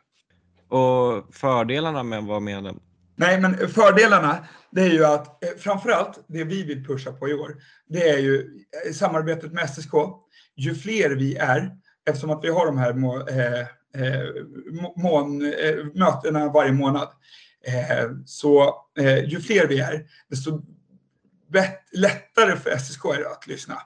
Och 0.69 1.35
fördelarna 1.35 2.03
med 2.03 2.19
att 2.19 2.25
vara 2.25 2.39
medlem? 2.39 2.79
Nej, 3.15 3.41
men 3.41 3.57
fördelarna 3.57 4.37
det 4.75 4.81
är 4.81 4.89
ju 4.89 5.05
att 5.05 5.43
eh, 5.43 5.49
framförallt 5.57 6.23
det 6.27 6.43
vi 6.43 6.63
vill 6.63 6.85
pusha 6.85 7.11
på 7.11 7.29
i 7.29 7.33
år, 7.33 7.55
det 7.87 8.09
är 8.09 8.17
ju 8.17 8.65
eh, 8.85 8.93
samarbetet 8.93 9.53
med 9.53 9.69
SSK. 9.69 9.93
Ju 10.55 10.75
fler 10.75 11.09
vi 11.09 11.35
är, 11.35 11.71
eftersom 12.09 12.29
att 12.29 12.43
vi 12.43 12.49
har 12.49 12.65
de 12.65 12.77
här 12.77 12.93
må, 12.93 13.27
eh, 13.27 13.59
eh 13.59 14.23
mån, 14.95 15.41
eh, 15.41 15.75
mötena 15.93 16.49
varje 16.49 16.71
månad. 16.71 17.07
Eh, 17.67 18.09
så 18.25 18.75
eh, 18.99 19.23
ju 19.23 19.39
fler 19.39 19.67
vi 19.67 19.79
är, 19.79 20.05
desto 20.29 20.61
lättare 21.91 22.55
för 22.55 22.77
SSK 22.77 23.05
är 23.05 23.19
det 23.19 23.31
att 23.31 23.47
lyssna. 23.47 23.81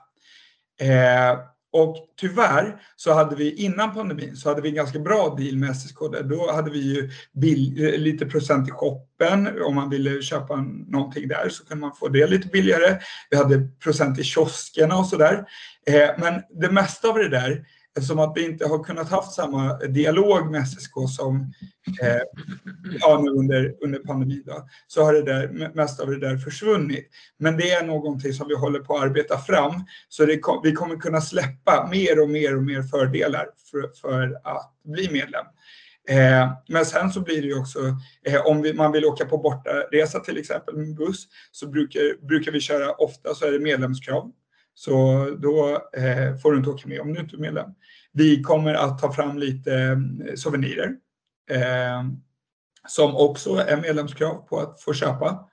Eh, 0.80 1.38
och 1.72 1.96
tyvärr 2.16 2.82
så 2.96 3.12
hade 3.12 3.36
vi 3.36 3.54
innan 3.54 3.94
pandemin 3.94 4.36
så 4.36 4.48
hade 4.48 4.62
vi 4.62 4.68
en 4.68 4.74
ganska 4.74 4.98
bra 4.98 5.34
deal 5.38 5.56
med 5.56 5.76
SSK. 5.76 5.98
Då 6.24 6.52
hade 6.52 6.70
vi 6.70 6.78
ju 6.78 7.10
bill, 7.32 7.84
eh, 7.84 7.98
lite 8.00 8.26
procent 8.26 8.68
i 8.68 8.70
shoppen. 8.70 9.62
Om 9.62 9.74
man 9.74 9.90
ville 9.90 10.22
köpa 10.22 10.56
någonting 10.86 11.28
där 11.28 11.48
så 11.48 11.64
kunde 11.64 11.80
man 11.80 11.96
få 11.96 12.08
det 12.08 12.26
lite 12.26 12.48
billigare. 12.48 12.98
Vi 13.30 13.36
hade 13.36 13.68
procent 13.82 14.18
i 14.18 14.24
kioskerna 14.24 14.96
och 14.96 15.06
sådär. 15.06 15.44
Eh, 15.86 16.10
men 16.18 16.42
det 16.60 16.70
mesta 16.70 17.08
av 17.08 17.18
det 17.18 17.28
där 17.28 17.64
eftersom 17.96 18.18
att 18.18 18.32
vi 18.36 18.44
inte 18.44 18.68
har 18.68 18.84
kunnat 18.84 19.08
haft 19.10 19.32
samma 19.32 19.78
dialog 19.78 20.50
med 20.50 20.68
SSK 20.68 20.92
som 21.16 21.52
eh, 22.02 22.22
ja, 23.00 23.20
nu 23.24 23.30
under, 23.30 23.74
under 23.80 23.98
pandemin, 23.98 24.42
då, 24.46 24.68
så 24.86 25.04
har 25.04 25.12
det 25.12 25.22
där, 25.22 25.70
mest 25.74 26.00
av 26.00 26.10
det 26.10 26.18
där 26.18 26.36
försvunnit. 26.36 27.10
Men 27.38 27.56
det 27.56 27.70
är 27.70 27.86
någonting 27.86 28.32
som 28.32 28.48
vi 28.48 28.54
håller 28.54 28.80
på 28.80 28.96
att 28.96 29.02
arbeta 29.02 29.38
fram, 29.38 29.72
så 30.08 30.26
det, 30.26 30.40
vi 30.62 30.72
kommer 30.72 30.96
kunna 30.96 31.20
släppa 31.20 31.88
mer 31.90 32.22
och 32.22 32.30
mer 32.30 32.56
och 32.56 32.62
mer 32.62 32.82
fördelar 32.82 33.46
för, 33.70 33.90
för 34.00 34.40
att 34.44 34.72
bli 34.84 35.10
medlem. 35.12 35.44
Eh, 36.08 36.52
men 36.68 36.86
sen 36.86 37.10
så 37.10 37.20
blir 37.20 37.42
det 37.42 37.48
ju 37.48 37.58
också, 37.58 37.78
eh, 38.26 38.46
om 38.46 38.62
vi, 38.62 38.74
man 38.74 38.92
vill 38.92 39.04
åka 39.04 39.26
på 39.26 39.38
bortaresa 39.38 40.20
till 40.20 40.38
exempel 40.38 40.76
med 40.76 40.94
buss, 40.94 41.26
så 41.52 41.66
brukar, 41.66 42.26
brukar 42.26 42.52
vi 42.52 42.60
köra 42.60 42.92
ofta 42.92 43.34
så 43.34 43.46
är 43.46 43.52
det 43.52 43.58
medlemskrav. 43.58 44.32
Så 44.74 45.26
då 45.38 45.70
eh, 45.96 46.36
får 46.36 46.52
du 46.52 46.58
inte 46.58 46.70
åka 46.70 46.88
med 46.88 47.00
om 47.00 47.12
du 47.14 47.20
inte 47.20 47.36
är 47.36 47.40
medlem. 47.40 47.70
Vi 48.12 48.42
kommer 48.42 48.74
att 48.74 48.98
ta 48.98 49.12
fram 49.12 49.38
lite 49.38 49.74
eh, 49.74 50.34
souvenirer 50.34 50.96
eh, 51.50 52.04
som 52.88 53.16
också 53.16 53.56
är 53.56 53.76
medlemskrav 53.76 54.34
på 54.34 54.60
att 54.60 54.82
få 54.82 54.94
köpa. 54.94 55.48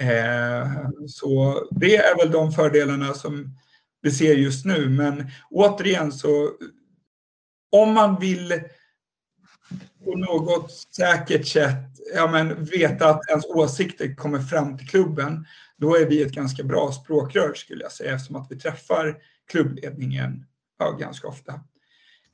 Eh, 0.00 0.68
så 1.08 1.62
det 1.70 1.96
är 1.96 2.16
väl 2.16 2.30
de 2.30 2.52
fördelarna 2.52 3.14
som 3.14 3.58
vi 4.02 4.10
ser 4.10 4.34
just 4.34 4.64
nu. 4.64 4.88
Men 4.88 5.30
återigen 5.50 6.12
så 6.12 6.50
om 7.72 7.94
man 7.94 8.20
vill 8.20 8.62
på 10.04 10.16
något 10.16 10.72
säkert 10.96 11.46
sätt 11.46 11.92
ja, 12.14 12.26
men, 12.26 12.64
veta 12.64 13.08
att 13.08 13.28
ens 13.28 13.44
åsikter 13.44 14.14
kommer 14.14 14.38
fram 14.38 14.78
till 14.78 14.88
klubben, 14.88 15.46
då 15.82 15.96
är 15.96 16.06
vi 16.06 16.22
ett 16.22 16.32
ganska 16.32 16.62
bra 16.62 16.92
språkrör 16.92 17.54
skulle 17.54 17.82
jag 17.82 17.92
säga 17.92 18.14
eftersom 18.14 18.36
att 18.36 18.46
vi 18.50 18.56
träffar 18.56 19.16
klubbledningen 19.50 20.44
ja, 20.78 20.90
ganska 20.90 21.28
ofta. 21.28 21.60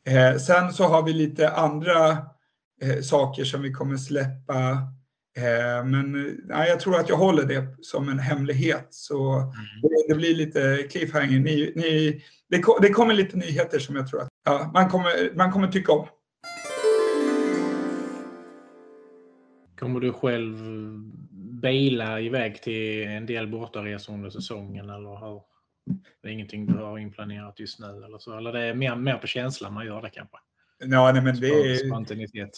Eh, 0.06 0.36
sen 0.36 0.72
så 0.72 0.84
har 0.84 1.02
vi 1.02 1.12
lite 1.12 1.50
andra 1.50 2.10
eh, 2.82 3.00
saker 3.02 3.44
som 3.44 3.62
vi 3.62 3.72
kommer 3.72 3.96
släppa. 3.96 4.70
Eh, 5.36 5.84
men 5.84 6.36
nej, 6.44 6.68
jag 6.68 6.80
tror 6.80 7.00
att 7.00 7.08
jag 7.08 7.16
håller 7.16 7.44
det 7.44 7.66
som 7.80 8.08
en 8.08 8.18
hemlighet. 8.18 8.88
Så 8.90 9.32
mm. 9.32 9.50
det, 9.82 10.04
det, 10.08 10.14
blir 10.14 10.34
lite 10.34 10.86
cliffhanger. 10.90 11.38
Ni, 11.38 11.72
ni, 11.76 12.22
det, 12.48 12.64
det, 12.80 12.90
kommer 12.90 13.14
lite 13.14 13.36
nyheter 13.36 13.78
som 13.78 13.96
jag 13.96 14.08
tror 14.08 14.20
att 14.22 14.28
ja, 14.44 14.70
man, 14.74 14.88
kommer, 14.88 15.36
man 15.36 15.52
kommer 15.52 15.68
tycka 15.68 15.92
om. 15.92 16.06
Kommer 19.78 20.00
du 20.00 20.12
själv 20.12 20.56
bila 21.62 22.20
iväg 22.20 22.62
till 22.62 23.02
en 23.02 23.26
del 23.26 23.48
bortaresor 23.48 24.14
under 24.14 24.30
säsongen 24.30 24.90
eller 24.90 25.08
har 25.08 25.42
det 26.22 26.28
är 26.28 26.32
ingenting 26.32 26.66
du 26.66 26.74
har 26.74 26.98
inplanerat 26.98 27.60
just 27.60 27.80
nu 27.80 28.04
eller 28.04 28.18
så? 28.18 28.36
Eller 28.36 28.52
det 28.52 28.60
är 28.60 28.74
mer, 28.74 28.96
mer 28.96 29.18
på 29.18 29.26
känslan 29.26 29.74
man 29.74 29.86
gör 29.86 30.02
det 30.02 30.10
kanske? 30.10 30.36
Ja, 30.78 31.12
nej, 31.12 31.22
men 31.22 31.40
det 31.40 31.48
är... 31.48 31.74
Spontanitet. 31.74 32.50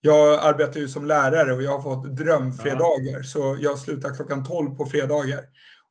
Jag 0.00 0.44
arbetar 0.44 0.80
ju 0.80 0.88
som 0.88 1.06
lärare 1.06 1.52
och 1.52 1.62
jag 1.62 1.78
har 1.78 1.82
fått 1.82 2.16
drömfredagar. 2.16 3.22
Så 3.22 3.56
jag 3.60 3.78
slutar 3.78 4.16
klockan 4.16 4.44
12 4.44 4.76
på 4.76 4.86
fredagar. 4.86 5.40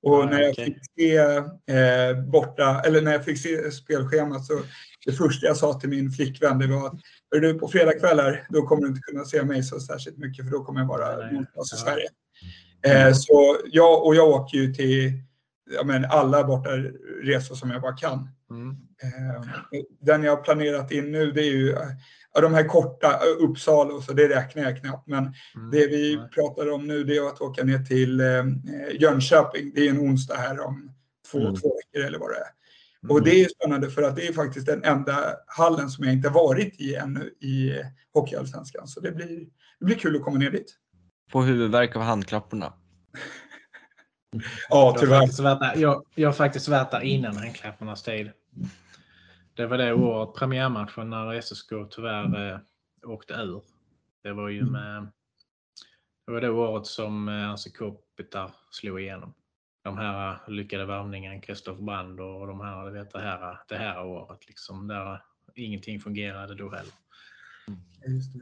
Och 0.03 0.25
när 0.29 0.41
jag 0.41 0.55
fick 0.55 0.77
se 0.97 1.17
eh, 1.17 2.23
borta, 2.31 2.81
eller 2.85 3.01
när 3.01 3.11
jag 3.11 3.25
fick 3.25 3.37
se 3.37 3.71
spelschemat 3.71 4.45
så 4.45 4.61
det 5.05 5.11
första 5.11 5.45
jag 5.45 5.57
sa 5.57 5.79
till 5.79 5.89
min 5.89 6.11
flickvän 6.11 6.59
det 6.59 6.67
var 6.67 6.87
att 6.87 6.93
är 7.35 7.39
du 7.39 7.53
på 7.59 7.67
fredagskvällar 7.67 8.47
då 8.49 8.61
kommer 8.61 8.81
du 8.81 8.87
inte 8.87 9.01
kunna 9.01 9.25
se 9.25 9.43
mig 9.43 9.63
så 9.63 9.79
särskilt 9.79 10.17
mycket 10.17 10.45
för 10.45 10.51
då 10.51 10.63
kommer 10.63 10.79
jag 10.79 10.87
vara 10.87 11.31
någonstans 11.31 11.73
i. 11.73 11.77
Sverige. 11.77 12.09
Eh, 12.85 13.13
så 13.13 13.57
jag, 13.65 14.05
och 14.05 14.15
jag 14.15 14.29
åker 14.29 14.57
ju 14.57 14.73
till 14.73 15.11
ja, 15.71 15.83
men 15.83 16.05
alla 16.05 16.43
borta 16.43 16.69
resor 17.23 17.55
som 17.55 17.71
jag 17.71 17.81
bara 17.81 17.97
kan. 17.97 18.29
Mm. 18.49 18.69
Eh, 19.03 19.41
Den 20.01 20.23
jag 20.23 20.35
har 20.35 20.43
planerat 20.43 20.91
in 20.91 21.11
nu 21.11 21.31
det 21.31 21.41
är 21.41 21.51
ju 21.51 21.71
eh, 21.71 21.87
ja, 22.33 22.41
de 22.41 22.53
här 22.53 22.63
korta, 22.67 23.19
Uppsala 23.39 23.93
och 23.93 24.03
så, 24.03 24.13
det 24.13 24.29
räknar 24.29 24.63
jag 24.63 24.77
knappt. 24.81 25.07
Men 25.07 25.33
Mm. 25.55 25.71
det 25.71 25.87
vi 25.87 26.15
Nej. 26.15 26.29
pratar 26.29 26.71
om 26.71 26.87
nu 26.87 27.03
det 27.03 27.17
är 27.17 27.27
att 27.27 27.41
åka 27.41 27.63
ner 27.63 27.79
till 27.79 28.19
eh, 28.19 28.43
Jönköping. 28.99 29.71
Det 29.75 29.85
är 29.85 29.89
en 29.89 29.99
onsdag 29.99 30.35
här 30.35 30.59
om 30.59 30.91
två, 31.31 31.39
Mm. 31.39 31.55
två 31.55 31.75
veckor 31.75 32.07
eller 32.07 32.19
vad 32.19 32.29
det 32.29 32.37
är. 32.37 32.47
Och 33.09 33.23
det 33.23 33.41
är 33.43 33.47
spännande 33.49 33.89
för 33.89 34.03
att 34.03 34.15
det 34.15 34.27
är 34.27 34.33
faktiskt 34.33 34.65
den 34.65 34.83
enda 34.83 35.35
hallen 35.47 35.89
som 35.89 36.03
jag 36.05 36.13
inte 36.13 36.29
varit 36.29 36.81
i 36.81 36.95
ännu 36.95 37.33
i 37.41 37.69
eh, 37.79 37.85
Hockeyallsvenskan. 38.13 38.87
Så 38.87 38.99
det 38.99 39.11
blir, 39.11 39.27
det 39.79 39.85
blir 39.85 39.95
kul 39.95 40.15
att 40.15 40.21
komma 40.23 40.37
ner 40.37 40.51
dit. 40.51 40.75
Få 41.31 41.41
huvudvärk 41.41 41.95
av 41.95 42.01
handklapporna. 42.01 42.73
Ja, 44.33 44.39
Jag 44.69 44.77
har, 44.77 44.97
tyvärr. 44.99 45.19
faktiskt 45.19 45.39
varit 45.39 45.59
där, 45.59 45.73
jag, 45.77 46.03
jag 46.15 46.27
har 46.27 46.33
faktiskt 46.33 46.67
varit 46.67 46.91
där 46.91 47.01
innan 47.01 47.37
handklapparnas 47.37 48.03
tid. 48.03 48.31
Det 49.55 49.65
var 49.65 49.77
det 49.77 49.93
året, 49.93 50.35
premiärmatchen, 50.35 51.09
när 51.09 51.41
SSK 51.41 51.69
tyvärr 51.89 52.51
eh, 52.53 52.59
åkte 53.03 53.33
ur. 53.33 53.63
Det 54.23 54.33
var 54.33 54.49
ju 54.49 54.59
Mm. 54.59 54.71
med... 54.71 55.07
Det 56.25 56.31
var 56.31 56.41
det 56.41 56.49
året 56.49 56.85
som 56.85 57.29
eh, 57.29 57.49
Anse 57.49 57.69
Kopitar 57.69 58.51
slog 58.71 59.01
igenom. 59.01 59.33
De 59.83 59.97
här 59.97 60.31
eh, 60.31 60.49
lyckade 60.49 60.85
värvningen, 60.85 61.41
Christoph 61.41 61.83
Brand 61.83 62.19
och 62.19 62.47
de 62.47 62.61
här, 62.61 62.89
vet, 62.89 63.11
det 63.11 63.19
här, 63.19 63.59
det 63.67 63.75
här 63.75 64.05
året 64.05 64.47
liksom. 64.47 64.87
Där 64.87 65.21
ingenting 65.55 65.99
fungerade 65.99 66.55
då 66.55 66.69
heller. 66.69 66.93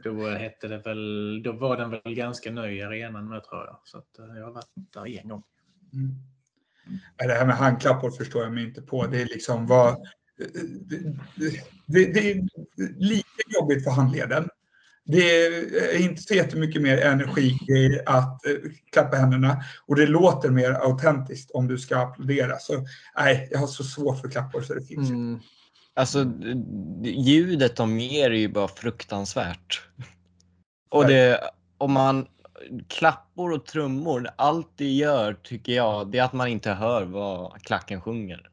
Då 0.04 0.28
hette 0.28 0.68
det 0.68 0.78
väl, 0.78 1.42
då 1.42 1.52
var 1.52 1.76
den 1.76 1.90
väl 1.90 2.14
ganska 2.14 2.50
ny 2.50 2.82
arenan 2.82 3.28
med 3.28 3.44
tror 3.44 3.64
jag. 3.64 3.80
Så 3.84 3.98
att, 3.98 4.18
eh, 4.18 4.36
jag 4.36 4.44
har 4.44 4.52
varit 4.52 4.70
där 4.74 5.18
en 5.18 5.28
gång. 5.28 5.42
Mm. 5.92 6.14
Det 7.18 7.34
här 7.34 7.46
med 7.46 7.56
handklappor 7.56 8.10
förstår 8.10 8.42
jag 8.42 8.52
mig 8.52 8.64
inte 8.64 8.82
på. 8.82 9.06
Det 9.06 9.22
är 9.22 9.26
liksom 9.26 9.66
vad... 9.66 9.96
Det, 11.86 12.04
det, 12.04 12.30
är 12.30 12.48
lite 12.98 13.26
jobbigt 13.60 13.84
för 13.84 13.90
handleden. 13.90 14.48
Det 15.04 15.46
är 15.46 16.00
inte 16.00 16.22
så 16.22 16.34
jättemycket 16.34 16.82
mer 16.82 16.98
energi 16.98 17.58
i 17.68 18.00
att 18.06 18.46
eh, 18.46 18.52
klappa 18.92 19.16
händerna 19.16 19.64
och 19.86 19.96
det 19.96 20.06
låter 20.06 20.50
mer 20.50 20.70
autentiskt 20.70 21.50
om 21.50 21.68
du 21.68 21.78
ska 21.78 21.98
applådera. 21.98 22.58
Så 22.58 22.86
nej, 23.16 23.48
jag 23.50 23.58
har 23.58 23.66
så 23.66 23.84
svårt 23.84 24.20
för 24.20 24.28
klappor 24.28 24.62
så 24.62 24.74
det 24.74 24.82
finns 24.82 25.10
inte. 25.10 25.12
Mm. 25.12 25.40
Alltså 25.94 26.24
d- 26.24 26.54
d- 27.02 27.10
ljudet 27.10 27.76
de 27.76 28.00
ger 28.00 28.30
är 28.30 28.34
ju 28.34 28.48
bara 28.48 28.68
fruktansvärt. 28.68 29.82
Och 30.90 31.06
det, 31.06 31.40
om 31.78 31.92
man 31.92 32.26
klappor 32.88 33.52
och 33.52 33.66
trummor, 33.66 34.28
allt 34.36 34.72
det 34.76 34.90
gör 34.90 35.34
tycker 35.34 35.72
jag, 35.72 36.10
det 36.10 36.18
är 36.18 36.22
att 36.22 36.32
man 36.32 36.48
inte 36.48 36.72
hör 36.72 37.04
vad 37.04 37.62
klacken 37.62 38.00
sjunger. 38.00 38.48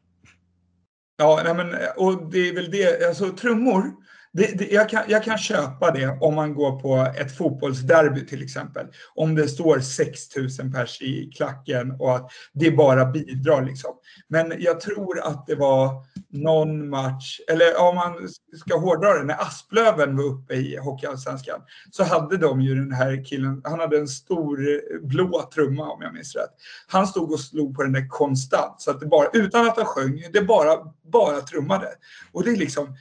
Ja, 1.21 1.41
nej 1.43 1.53
men, 1.53 1.75
och 1.97 2.31
det 2.31 2.49
är 2.49 2.53
väl 2.53 2.71
det, 2.71 3.07
alltså 3.07 3.29
trummor, 3.29 3.91
det, 4.31 4.57
det, 4.57 4.71
jag, 4.71 4.89
kan, 4.89 5.03
jag 5.07 5.23
kan 5.23 5.37
köpa 5.37 5.91
det 5.91 6.17
om 6.21 6.35
man 6.35 6.53
går 6.53 6.79
på 6.79 7.13
ett 7.21 7.37
fotbollsderby 7.37 8.25
till 8.25 8.43
exempel. 8.43 8.87
Om 9.15 9.35
det 9.35 9.47
står 9.47 9.79
6000 9.79 10.73
pers 10.73 11.01
i 11.01 11.31
klacken 11.35 11.91
och 11.91 12.15
att 12.15 12.31
det 12.53 12.71
bara 12.71 13.05
bidrar 13.05 13.65
liksom. 13.65 13.91
Men 14.27 14.53
jag 14.59 14.79
tror 14.79 15.19
att 15.19 15.47
det 15.47 15.55
var 15.55 16.05
någon 16.31 16.89
match, 16.89 17.39
eller 17.47 17.77
om 17.77 17.95
man 17.95 18.29
ska 18.57 18.77
hårdra 18.77 19.13
det, 19.13 19.23
när 19.23 19.41
Asplöven 19.41 20.17
var 20.17 20.23
uppe 20.23 20.53
i 20.53 20.77
Hockeyallsvenskan 20.77 21.61
så 21.91 22.03
hade 22.03 22.37
de 22.37 22.61
ju 22.61 22.75
den 22.75 22.91
här 22.91 23.25
killen, 23.25 23.61
han 23.63 23.79
hade 23.79 23.97
en 23.97 24.07
stor 24.07 24.59
blå 25.07 25.49
trumma 25.53 25.89
om 25.89 26.01
jag 26.01 26.13
minns 26.13 26.35
rätt. 26.35 26.49
Han 26.87 27.07
stod 27.07 27.31
och 27.31 27.39
slog 27.39 27.75
på 27.75 27.83
den 27.83 27.93
där 27.93 28.07
konstant, 28.07 28.81
så 28.81 28.91
att 28.91 28.99
det 28.99 29.05
bara, 29.05 29.27
utan 29.33 29.67
att 29.67 29.77
han 29.77 29.85
sjöng, 29.85 30.23
det 30.33 30.41
bara, 30.41 30.77
bara 31.11 31.41
trummade. 31.41 31.87
Och 32.31 32.43
det 32.43 32.51
är 32.51 32.57
liksom, 32.57 32.95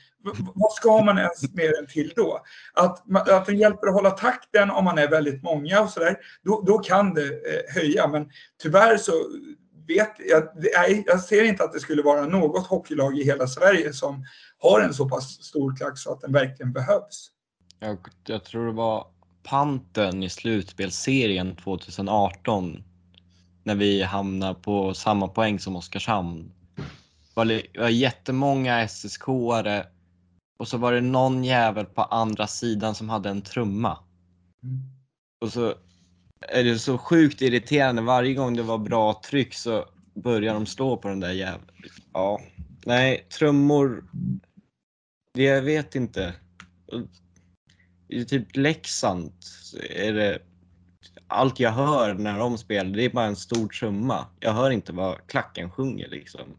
vad 0.54 0.72
ska 0.72 1.02
man 1.02 1.18
ens 1.18 1.54
med 1.54 1.70
den 1.70 1.86
till 1.86 2.12
då? 2.16 2.40
Att, 2.74 3.28
att 3.28 3.46
den 3.46 3.58
hjälper 3.58 3.86
att 3.86 3.94
hålla 3.94 4.10
takten 4.10 4.70
om 4.70 4.84
man 4.84 4.98
är 4.98 5.08
väldigt 5.08 5.42
många 5.42 5.80
och 5.80 5.90
sådär, 5.90 6.16
då, 6.44 6.62
då 6.66 6.78
kan 6.78 7.14
det 7.14 7.26
eh, 7.26 7.74
höja. 7.74 8.08
Men 8.08 8.30
tyvärr 8.62 8.96
så 8.96 9.12
vet 9.88 10.12
jag, 10.18 10.48
nej, 10.54 11.04
jag 11.06 11.20
ser 11.20 11.44
inte 11.44 11.64
att 11.64 11.72
det 11.72 11.80
skulle 11.80 12.02
vara 12.02 12.26
något 12.26 12.66
hockeylag 12.66 13.18
i 13.18 13.24
hela 13.24 13.46
Sverige 13.46 13.92
som 13.92 14.24
har 14.58 14.80
en 14.80 14.94
så 14.94 15.08
pass 15.08 15.44
stor 15.44 15.76
klack 15.76 15.98
så 15.98 16.12
att 16.12 16.20
den 16.20 16.32
verkligen 16.32 16.72
behövs. 16.72 17.30
Jag, 17.80 17.98
jag 18.26 18.44
tror 18.44 18.66
det 18.66 18.72
var 18.72 19.06
Panten 19.42 20.22
i 20.22 20.30
slutspelsserien 20.30 21.56
2018 21.56 22.84
när 23.64 23.74
vi 23.74 24.02
hamnade 24.02 24.54
på 24.54 24.94
samma 24.94 25.28
poäng 25.28 25.58
som 25.58 25.76
Oskarshamn. 25.76 26.52
Det 26.76 26.82
var, 27.34 27.44
li- 27.44 27.70
det 27.72 27.80
var 27.80 27.88
jättemånga 27.88 28.86
SSK-are 28.86 29.84
och 30.58 30.68
så 30.68 30.78
var 30.78 30.92
det 30.92 31.00
någon 31.00 31.44
jävel 31.44 31.86
på 31.86 32.02
andra 32.02 32.46
sidan 32.46 32.94
som 32.94 33.08
hade 33.08 33.30
en 33.30 33.42
trumma. 33.42 33.98
Och 35.40 35.52
så 35.52 35.74
är 36.40 36.64
det 36.64 36.78
så 36.78 36.98
sjukt 36.98 37.42
irriterande 37.42 38.02
varje 38.02 38.34
gång 38.34 38.56
det 38.56 38.62
var 38.62 38.78
bra 38.78 39.20
tryck 39.24 39.54
så 39.54 39.84
börjar 40.14 40.54
de 40.54 40.66
slå 40.66 40.96
på 40.96 41.08
den 41.08 41.20
där 41.20 41.32
jäveln. 41.32 41.66
Ja, 42.12 42.40
nej, 42.86 43.26
trummor. 43.38 44.04
Det 45.34 45.42
jag 45.42 45.62
vet 45.62 45.94
inte. 45.94 46.34
I 48.08 48.24
typ 48.24 48.56
Leksand 48.56 49.32
är 49.90 50.12
det 50.12 50.38
allt 51.26 51.60
jag 51.60 51.70
hör 51.70 52.14
när 52.14 52.38
de 52.38 52.58
spelar, 52.58 52.90
det 52.90 53.04
är 53.04 53.10
bara 53.10 53.26
en 53.26 53.36
stor 53.36 53.68
trumma. 53.68 54.26
Jag 54.40 54.52
hör 54.52 54.70
inte 54.70 54.92
vad 54.92 55.26
klacken 55.26 55.70
sjunger 55.70 56.08
liksom. 56.08 56.56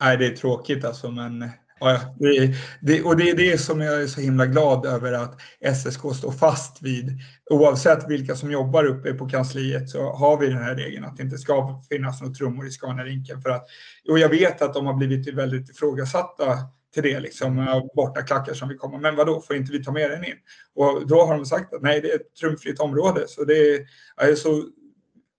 Nej, 0.00 0.16
det 0.16 0.26
är 0.26 0.36
tråkigt 0.36 0.84
alltså, 0.84 1.10
men 1.10 1.50
ja, 1.80 2.00
det, 2.18 2.54
det, 2.80 3.02
och 3.02 3.16
det 3.16 3.30
är 3.30 3.36
det 3.36 3.58
som 3.58 3.80
jag 3.80 4.02
är 4.02 4.06
så 4.06 4.20
himla 4.20 4.46
glad 4.46 4.86
över 4.86 5.12
att 5.12 5.40
SSK 5.76 6.00
står 6.16 6.32
fast 6.32 6.82
vid. 6.82 7.18
Oavsett 7.50 8.10
vilka 8.10 8.36
som 8.36 8.50
jobbar 8.50 8.84
uppe 8.84 9.14
på 9.14 9.28
kansliet 9.28 9.90
så 9.90 10.12
har 10.12 10.38
vi 10.38 10.46
den 10.46 10.62
här 10.62 10.74
regeln 10.74 11.04
att 11.04 11.16
det 11.16 11.22
inte 11.22 11.38
ska 11.38 11.82
finnas 11.88 12.20
några 12.20 12.34
trummor 12.34 12.66
i 12.66 12.70
Scanarinken. 12.70 13.42
För 13.42 13.50
att, 13.50 13.66
och 14.08 14.18
jag 14.18 14.28
vet 14.28 14.62
att 14.62 14.74
de 14.74 14.86
har 14.86 14.94
blivit 14.94 15.34
väldigt 15.34 15.70
ifrågasatta 15.70 16.58
till 16.94 17.02
det, 17.02 17.20
liksom, 17.20 17.68
av 17.68 17.88
borta 17.96 18.22
klackar 18.22 18.54
som 18.54 18.68
vill 18.68 18.78
komma. 18.78 18.98
Men 18.98 19.16
vad 19.16 19.26
då 19.26 19.40
får 19.40 19.56
inte 19.56 19.72
vi 19.72 19.84
ta 19.84 19.92
med 19.92 20.10
den 20.10 20.24
in? 20.24 20.36
Och 20.74 21.06
då 21.08 21.22
har 21.22 21.34
de 21.34 21.46
sagt 21.46 21.74
att 21.74 21.82
nej, 21.82 22.00
det 22.00 22.10
är 22.10 22.16
ett 22.16 22.34
trumfritt 22.40 22.80
område. 22.80 23.24
Så 23.28 23.44
det 23.44 23.54
är, 23.54 23.80
jag 24.16 24.28
är 24.28 24.34
så 24.34 24.64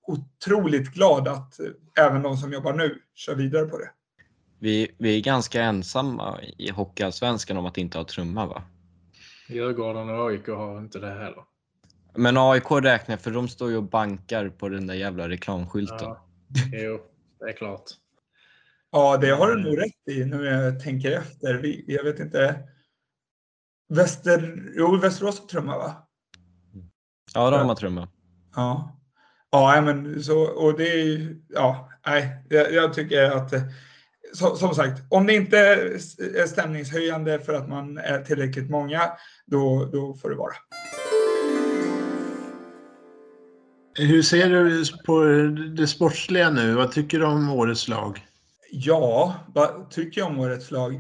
otroligt 0.07 0.93
glad 0.93 1.27
att 1.27 1.59
eh, 1.59 2.05
även 2.05 2.21
de 2.21 2.37
som 2.37 2.53
jobbar 2.53 2.73
nu 2.73 2.99
kör 3.15 3.35
vidare 3.35 3.65
på 3.65 3.77
det. 3.77 3.89
Vi, 4.63 4.95
vi 4.97 5.17
är 5.17 5.21
ganska 5.21 5.61
ensamma 5.61 6.39
i 6.57 6.71
Hockeyallsvenskan 6.71 7.57
om 7.57 7.65
att 7.65 7.77
inte 7.77 7.97
ha 7.97 8.05
trumma 8.05 8.45
va? 8.45 8.63
Djurgården 9.49 10.09
och 10.09 10.29
AIK 10.29 10.47
har 10.47 10.79
inte 10.79 10.99
det 10.99 11.09
heller. 11.09 11.43
Men 12.15 12.37
AIK 12.37 12.71
räknar 12.71 13.17
för 13.17 13.31
de 13.31 13.47
står 13.47 13.69
ju 13.69 13.77
och 13.77 13.83
bankar 13.83 14.49
på 14.49 14.69
den 14.69 14.87
där 14.87 14.93
jävla 14.93 15.29
reklamskylten. 15.29 15.97
Ja, 15.99 16.25
jo, 16.71 16.99
det 17.39 17.45
är 17.45 17.53
klart. 17.53 17.83
Ja, 18.91 19.17
det 19.17 19.29
har 19.29 19.47
du 19.47 19.63
nog 19.63 19.77
rätt 19.77 20.15
i 20.17 20.25
nu 20.25 20.45
jag 20.45 20.79
tänker 20.79 21.11
efter. 21.11 21.53
Vi, 21.53 21.85
jag 21.87 22.03
vet 22.03 22.19
inte. 22.19 22.59
Väster, 23.89 24.71
jo, 24.75 24.97
Västerås 24.97 25.39
har 25.39 25.47
trumma 25.47 25.77
va? 25.77 26.07
Ja, 27.33 27.49
de 27.49 27.67
har 27.67 27.75
trumma. 27.75 28.07
Ja. 28.55 28.97
Ja, 29.51 29.81
men 29.81 30.23
så, 30.23 30.41
och 30.41 30.77
det 30.77 30.91
är 30.91 31.05
ju, 31.05 31.41
ja, 31.49 31.89
nej, 32.05 32.45
jag, 32.49 32.73
jag 32.73 32.93
tycker 32.93 33.31
att, 33.31 33.53
som 34.33 34.75
sagt, 34.75 35.01
om 35.09 35.27
det 35.27 35.33
inte 35.33 35.57
är 35.57 36.47
stämningshöjande 36.47 37.39
för 37.39 37.53
att 37.53 37.69
man 37.69 37.97
är 37.97 38.21
tillräckligt 38.21 38.69
många, 38.69 39.01
då, 39.45 39.89
då 39.93 40.13
får 40.13 40.29
det 40.29 40.35
vara. 40.35 40.53
Hur 43.95 44.21
ser 44.21 44.49
du 44.49 44.83
på 45.05 45.23
det 45.75 45.87
sportsliga 45.87 46.49
nu? 46.49 46.73
Vad 46.73 46.91
tycker 46.91 47.19
du 47.19 47.25
om 47.25 47.49
årets 47.49 47.87
lag? 47.87 48.25
Ja, 48.71 49.35
vad 49.53 49.89
tycker 49.89 50.21
jag 50.21 50.29
om 50.29 50.39
årets 50.39 50.71
lag? 50.71 50.95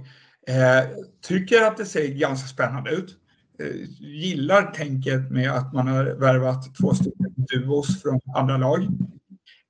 Eh, 0.47 0.89
tycker 1.27 1.61
att 1.61 1.77
det 1.77 1.85
ser 1.85 2.07
ganska 2.07 2.47
spännande 2.47 2.91
ut. 2.91 3.17
eh, 3.59 3.75
gillar 3.99 4.71
tänket 4.71 5.31
med 5.31 5.51
att 5.51 5.73
man 5.73 5.87
har 5.87 6.03
värvat 6.05 6.75
två 6.75 6.93
stycken 6.93 7.33
duos 7.37 8.01
från 8.01 8.19
andra 8.35 8.57
lag. 8.57 8.83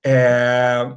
Eh, 0.06 0.94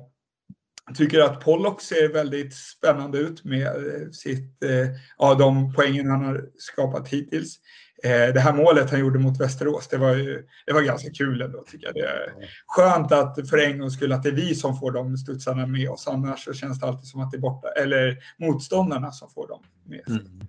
jag 0.86 0.96
tycker 0.96 1.20
att 1.20 1.40
Pollock 1.40 1.80
ser 1.80 2.12
väldigt 2.12 2.54
spännande 2.54 3.18
ut 3.18 3.44
med 3.44 3.66
eh, 3.66 4.10
sitt, 4.12 4.62
eh, 4.62 4.88
ja, 5.18 5.34
de 5.34 5.72
poängen 5.72 6.10
han 6.10 6.24
har 6.24 6.44
skapat 6.58 7.08
hittills. 7.08 7.60
Eh, 8.04 8.34
det 8.34 8.40
här 8.40 8.52
målet 8.52 8.90
han 8.90 9.00
gjorde 9.00 9.18
mot 9.18 9.40
Västerås, 9.40 9.88
det 9.88 9.96
var, 9.96 10.14
ju, 10.14 10.46
det 10.66 10.72
var 10.72 10.82
ganska 10.82 11.10
kul 11.10 11.42
ändå 11.42 11.64
tycker 11.70 11.86
jag. 11.86 11.94
Det 11.94 12.00
är 12.00 12.32
skönt 12.66 13.12
att 13.12 13.50
för 13.50 13.58
en 13.58 13.78
gångs 13.78 13.94
skull 13.94 14.12
att 14.12 14.22
det 14.22 14.28
är 14.28 14.32
vi 14.32 14.54
som 14.54 14.78
får 14.78 14.92
de 14.92 15.16
studsarna 15.16 15.66
med 15.66 15.90
oss. 15.90 16.08
Annars 16.08 16.44
så 16.44 16.52
känns 16.52 16.80
det 16.80 16.86
alltid 16.86 17.08
som 17.08 17.20
att 17.20 17.30
det 17.30 17.36
är 17.36 17.40
borta, 17.40 17.68
eller 17.68 18.18
motståndarna 18.38 19.10
som 19.10 19.30
får 19.30 19.48
dem 19.48 19.62
med 19.84 20.04
sig. 20.04 20.26
Mm. 20.26 20.46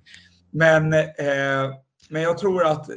Men, 0.52 0.94
eh, 0.94 1.76
men 2.10 2.22
jag 2.22 2.38
tror 2.38 2.66
att 2.66 2.90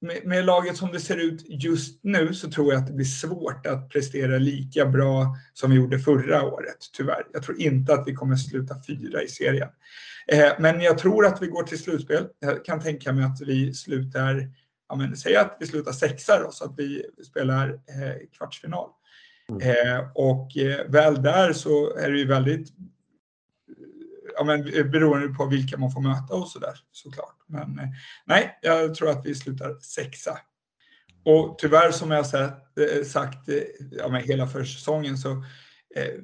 med, 0.00 0.26
med, 0.26 0.44
laget 0.44 0.76
som 0.76 0.92
det 0.92 1.00
ser 1.00 1.16
ut 1.16 1.44
just 1.48 2.04
nu 2.04 2.34
så 2.34 2.50
tror 2.50 2.72
jag 2.72 2.80
att 2.80 2.86
det 2.86 2.92
blir 2.92 3.06
svårt 3.06 3.66
att 3.66 3.88
prestera 3.88 4.38
lika 4.38 4.86
bra 4.86 5.36
som 5.54 5.70
vi 5.70 5.76
gjorde 5.76 5.98
förra 5.98 6.42
året, 6.42 6.78
tyvärr. 6.92 7.26
Jag 7.32 7.42
tror 7.42 7.60
inte 7.60 7.94
att 7.94 8.08
vi 8.08 8.14
kommer 8.14 8.36
sluta 8.36 8.74
fyra 8.86 9.22
i 9.22 9.28
serien. 9.28 9.68
Eh, 10.28 10.52
men 10.58 10.80
jag 10.80 10.98
tror 10.98 11.26
att 11.26 11.42
vi 11.42 11.46
går 11.46 11.62
till 11.62 11.78
slutspel. 11.78 12.26
Jag 12.38 12.64
kan 12.64 12.80
tänka 12.80 13.12
mig 13.12 13.24
att 13.24 13.40
vi 13.40 13.74
slutar, 13.74 14.50
ja 14.88 14.96
men 14.96 15.16
säg 15.16 15.36
att 15.36 15.56
vi 15.60 15.66
slutar 15.66 15.92
sexa 15.92 16.42
då, 16.42 16.50
så 16.50 16.64
att 16.64 16.74
vi 16.76 17.04
spelar 17.30 17.68
eh, 17.68 18.28
kvartsfinal. 18.36 18.88
Mm. 19.50 19.70
Eh, 19.70 20.06
och 20.14 20.56
eh, 20.56 20.86
väl 20.88 21.22
där 21.22 21.52
så 21.52 21.96
är 21.96 22.10
det 22.10 22.18
ju 22.18 22.26
väldigt 22.26 22.68
ja, 24.36 24.44
men, 24.44 24.74
eh, 24.74 24.84
beroende 24.84 25.28
på 25.28 25.46
vilka 25.46 25.76
man 25.76 25.92
får 25.92 26.00
möta 26.00 26.34
och 26.34 26.48
sådär 26.48 26.74
såklart. 26.92 27.36
Men 27.46 27.78
eh, 27.78 27.88
nej, 28.24 28.58
jag 28.62 28.94
tror 28.94 29.10
att 29.10 29.26
vi 29.26 29.34
slutar 29.34 29.78
sexa. 29.80 30.38
Och 31.24 31.58
tyvärr 31.58 31.90
som 31.90 32.10
jag 32.10 32.18
eh, 32.18 32.24
sagt, 32.24 33.06
sagt 33.06 33.48
ja, 33.90 34.08
men 34.08 34.22
hela 34.22 34.46
försäsongen 34.46 35.18
så 35.18 35.44
Eh, 35.96 36.14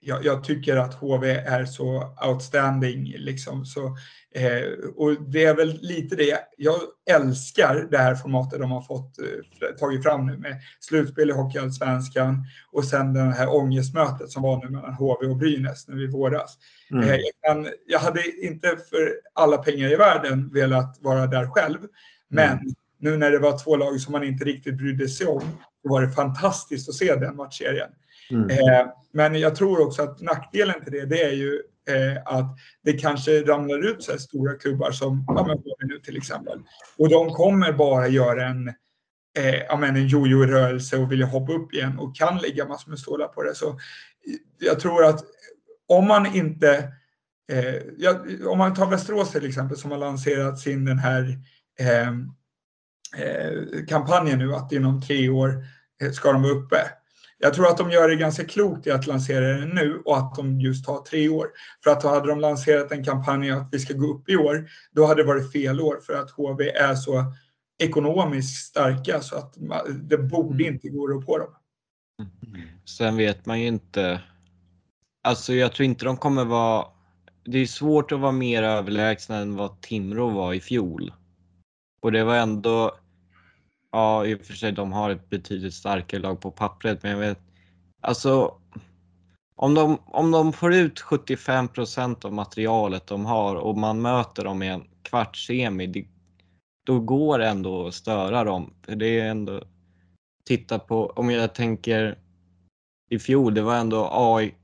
jag, 0.00 0.24
jag, 0.24 0.44
tycker 0.44 0.76
att 0.76 0.94
HV 0.94 1.30
är 1.30 1.64
så 1.64 2.16
outstanding. 2.28 3.14
Liksom, 3.18 3.66
så, 3.66 3.96
eh, 4.34 4.88
och 4.96 5.22
det 5.22 5.44
är 5.44 5.54
väl 5.54 5.78
lite 5.82 6.16
det, 6.16 6.38
jag 6.56 6.76
älskar 7.10 7.88
det 7.90 7.98
här 7.98 8.14
formatet 8.14 8.60
de 8.60 8.70
har 8.70 8.82
fått 8.82 9.18
eh, 9.18 9.68
tagit 9.78 10.02
fram 10.02 10.26
nu 10.26 10.36
med 10.36 10.60
slutspel 10.80 11.30
i 11.30 11.32
Hockeyallsvenskan 11.32 12.44
och 12.72 12.84
sen 12.84 13.14
det 13.14 13.20
här 13.20 13.54
ångestmötet 13.54 14.30
som 14.30 14.42
var 14.42 14.64
nu 14.64 14.70
mellan 14.70 14.94
HV 14.94 15.26
och 15.26 15.36
Brynäs 15.36 15.88
nu 15.88 16.04
i 16.04 16.06
våras. 16.06 16.58
Mm. 16.90 17.08
Eh, 17.08 17.16
jag, 17.16 17.32
kan, 17.42 17.68
jag, 17.86 17.98
hade 17.98 18.22
inte 18.46 18.68
för 18.68 19.12
alla 19.34 19.58
pengar 19.58 19.92
i 19.92 19.96
världen 19.96 20.50
velat 20.52 20.98
vara 21.00 21.26
där 21.26 21.46
själv, 21.46 21.78
men 22.28 22.52
mm. 22.52 22.74
nu 22.98 23.16
när 23.16 23.30
det 23.30 23.38
var 23.38 23.58
två 23.58 23.76
lag 23.76 24.00
som 24.00 24.12
man 24.12 24.24
inte 24.24 24.44
riktigt 24.44 24.76
brydde 24.76 25.08
sig 25.08 25.26
om, 25.26 25.42
så 25.82 25.88
var 25.88 26.02
det 26.02 26.10
fantastiskt 26.10 26.88
att 26.88 26.94
se 26.94 27.14
den 27.14 27.36
matchserien. 27.36 27.90
Mm. 28.30 28.50
Eh, 28.50 28.86
men 29.12 29.34
jag 29.34 29.56
tror 29.56 29.86
också 29.86 30.02
att 30.02 30.20
nackdelen 30.20 30.84
till 30.84 30.92
det, 30.92 31.06
det 31.06 31.22
är 31.22 31.32
ju 31.32 31.62
eh, 31.88 32.22
att 32.24 32.56
det 32.82 32.92
kanske 32.92 33.42
ramlar 33.42 33.90
ut 33.90 34.02
så 34.02 34.12
här 34.12 34.18
stora 34.18 34.54
klubbar 34.54 34.90
som 34.90 35.24
ja, 35.26 35.46
men 35.46 35.88
nu 35.88 35.98
till 35.98 36.16
exempel. 36.16 36.62
Och 36.98 37.08
de 37.08 37.30
kommer 37.30 37.72
bara 37.72 38.08
göra 38.08 38.46
en, 38.46 38.68
eh, 39.38 39.54
ja, 39.68 39.76
men 39.76 39.96
en 39.96 40.06
jojo-rörelse 40.06 40.98
och 40.98 41.12
vilja 41.12 41.26
hoppa 41.26 41.52
upp 41.52 41.74
igen 41.74 41.98
och 41.98 42.16
kan 42.16 42.38
lägga 42.38 42.68
massor 42.68 42.90
med 42.90 42.98
stålar 42.98 43.28
på 43.28 43.42
det. 43.42 43.54
Så 43.54 43.68
eh, 43.68 43.76
jag 44.58 44.80
tror 44.80 45.04
att 45.04 45.24
om 45.88 46.08
man 46.08 46.26
inte 46.26 46.92
eh, 47.52 47.74
ja, 47.98 48.20
om 48.46 48.58
man 48.58 48.74
tar 48.74 48.86
Västerås 48.86 49.32
till 49.32 49.48
exempel 49.48 49.76
som 49.76 49.90
har 49.90 49.98
lanserat 49.98 50.58
sin 50.58 50.84
den 50.84 50.98
här 50.98 51.38
eh, 51.80 52.08
eh, 53.22 53.84
kampanjen 53.88 54.38
nu 54.38 54.54
att 54.54 54.72
inom 54.72 55.02
tre 55.02 55.28
år 55.28 55.64
eh, 56.02 56.10
ska 56.10 56.32
de 56.32 56.42
vara 56.42 56.52
uppe. 56.52 56.76
Jag 57.44 57.54
tror 57.54 57.66
att 57.66 57.78
de 57.78 57.90
gör 57.90 58.08
det 58.08 58.16
ganska 58.16 58.44
klokt 58.44 58.86
i 58.86 58.90
att 58.90 59.06
lansera 59.06 59.58
den 59.58 59.68
nu 59.68 60.02
och 60.04 60.18
att 60.18 60.34
de 60.34 60.60
just 60.60 60.86
har 60.86 61.02
tre 61.02 61.28
år. 61.28 61.46
För 61.84 61.90
att 61.90 62.02
hade 62.08 62.28
de 62.28 62.40
lanserat 62.40 62.92
en 62.92 63.04
kampanj 63.04 63.50
att 63.50 63.68
vi 63.72 63.78
ska 63.78 63.94
gå 63.94 64.06
upp 64.06 64.28
i 64.28 64.36
år, 64.36 64.68
då 64.92 65.06
hade 65.06 65.22
det 65.22 65.26
varit 65.26 65.52
fel 65.52 65.80
år 65.80 66.00
för 66.06 66.12
att 66.12 66.30
HV 66.30 66.70
är 66.70 66.94
så 66.94 67.24
ekonomiskt 67.78 68.66
starka 68.66 69.20
så 69.20 69.36
att 69.36 69.54
det 70.02 70.18
borde 70.18 70.64
inte 70.64 70.88
gå 70.88 71.06
att 71.06 71.20
på 71.26 71.38
dem. 71.38 71.54
Sen 72.84 73.16
vet 73.16 73.46
man 73.46 73.60
ju 73.60 73.66
inte. 73.66 74.20
Alltså 75.22 75.54
jag 75.54 75.72
tror 75.72 75.84
inte 75.84 76.04
de 76.04 76.16
kommer 76.16 76.44
vara. 76.44 76.86
Det 77.44 77.58
är 77.58 77.66
svårt 77.66 78.12
att 78.12 78.20
vara 78.20 78.32
mer 78.32 78.62
överlägsna 78.62 79.36
än 79.36 79.56
vad 79.56 79.80
Timrå 79.80 80.28
var 80.28 80.54
i 80.54 80.60
fjol. 80.60 81.12
Och 82.02 82.12
det 82.12 82.24
var 82.24 82.36
ändå 82.36 82.98
Ja, 83.92 84.26
i 84.26 84.34
och 84.34 84.40
för 84.40 84.54
sig, 84.54 84.72
de 84.72 84.92
har 84.92 85.10
ett 85.10 85.30
betydligt 85.30 85.74
starkare 85.74 86.20
lag 86.20 86.40
på 86.40 86.50
pappret, 86.50 87.02
men 87.02 87.12
jag 87.12 87.18
vet, 87.18 87.40
alltså 88.00 88.54
om 89.56 89.74
de, 89.74 89.98
om 90.06 90.30
de 90.30 90.52
får 90.52 90.74
ut 90.74 91.00
75% 91.00 92.26
av 92.26 92.32
materialet 92.32 93.06
de 93.06 93.26
har 93.26 93.56
och 93.56 93.78
man 93.78 94.02
möter 94.02 94.44
dem 94.44 94.62
i 94.62 94.68
en 94.68 94.84
kvartssemi, 95.02 96.08
då 96.86 97.00
går 97.00 97.38
det 97.38 97.48
ändå 97.48 97.86
att 97.86 97.94
störa 97.94 98.44
dem. 98.44 98.74
För 98.82 98.96
det 98.96 99.20
är 99.20 99.30
ändå, 99.30 99.62
titta 100.44 100.78
på, 100.78 101.06
om 101.06 101.30
jag 101.30 101.54
tänker 101.54 102.18
i 103.10 103.18
fjol, 103.18 103.54
det 103.54 103.62
var 103.62 103.76
ändå 103.76 104.08
AI, 104.12 104.54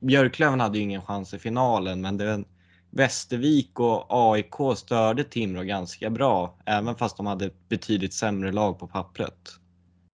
Björklöven 0.00 0.60
hade 0.60 0.78
ju 0.78 0.84
ingen 0.84 1.02
chans 1.02 1.34
i 1.34 1.38
finalen, 1.38 2.00
men 2.00 2.16
det 2.16 2.44
Västervik 2.90 3.80
och 3.80 4.06
AIK 4.08 4.54
störde 4.76 5.24
Timrå 5.24 5.62
ganska 5.62 6.10
bra, 6.10 6.58
även 6.64 6.94
fast 6.94 7.16
de 7.16 7.26
hade 7.26 7.50
betydligt 7.68 8.14
sämre 8.14 8.52
lag 8.52 8.78
på 8.78 8.86
pappret. 8.86 9.50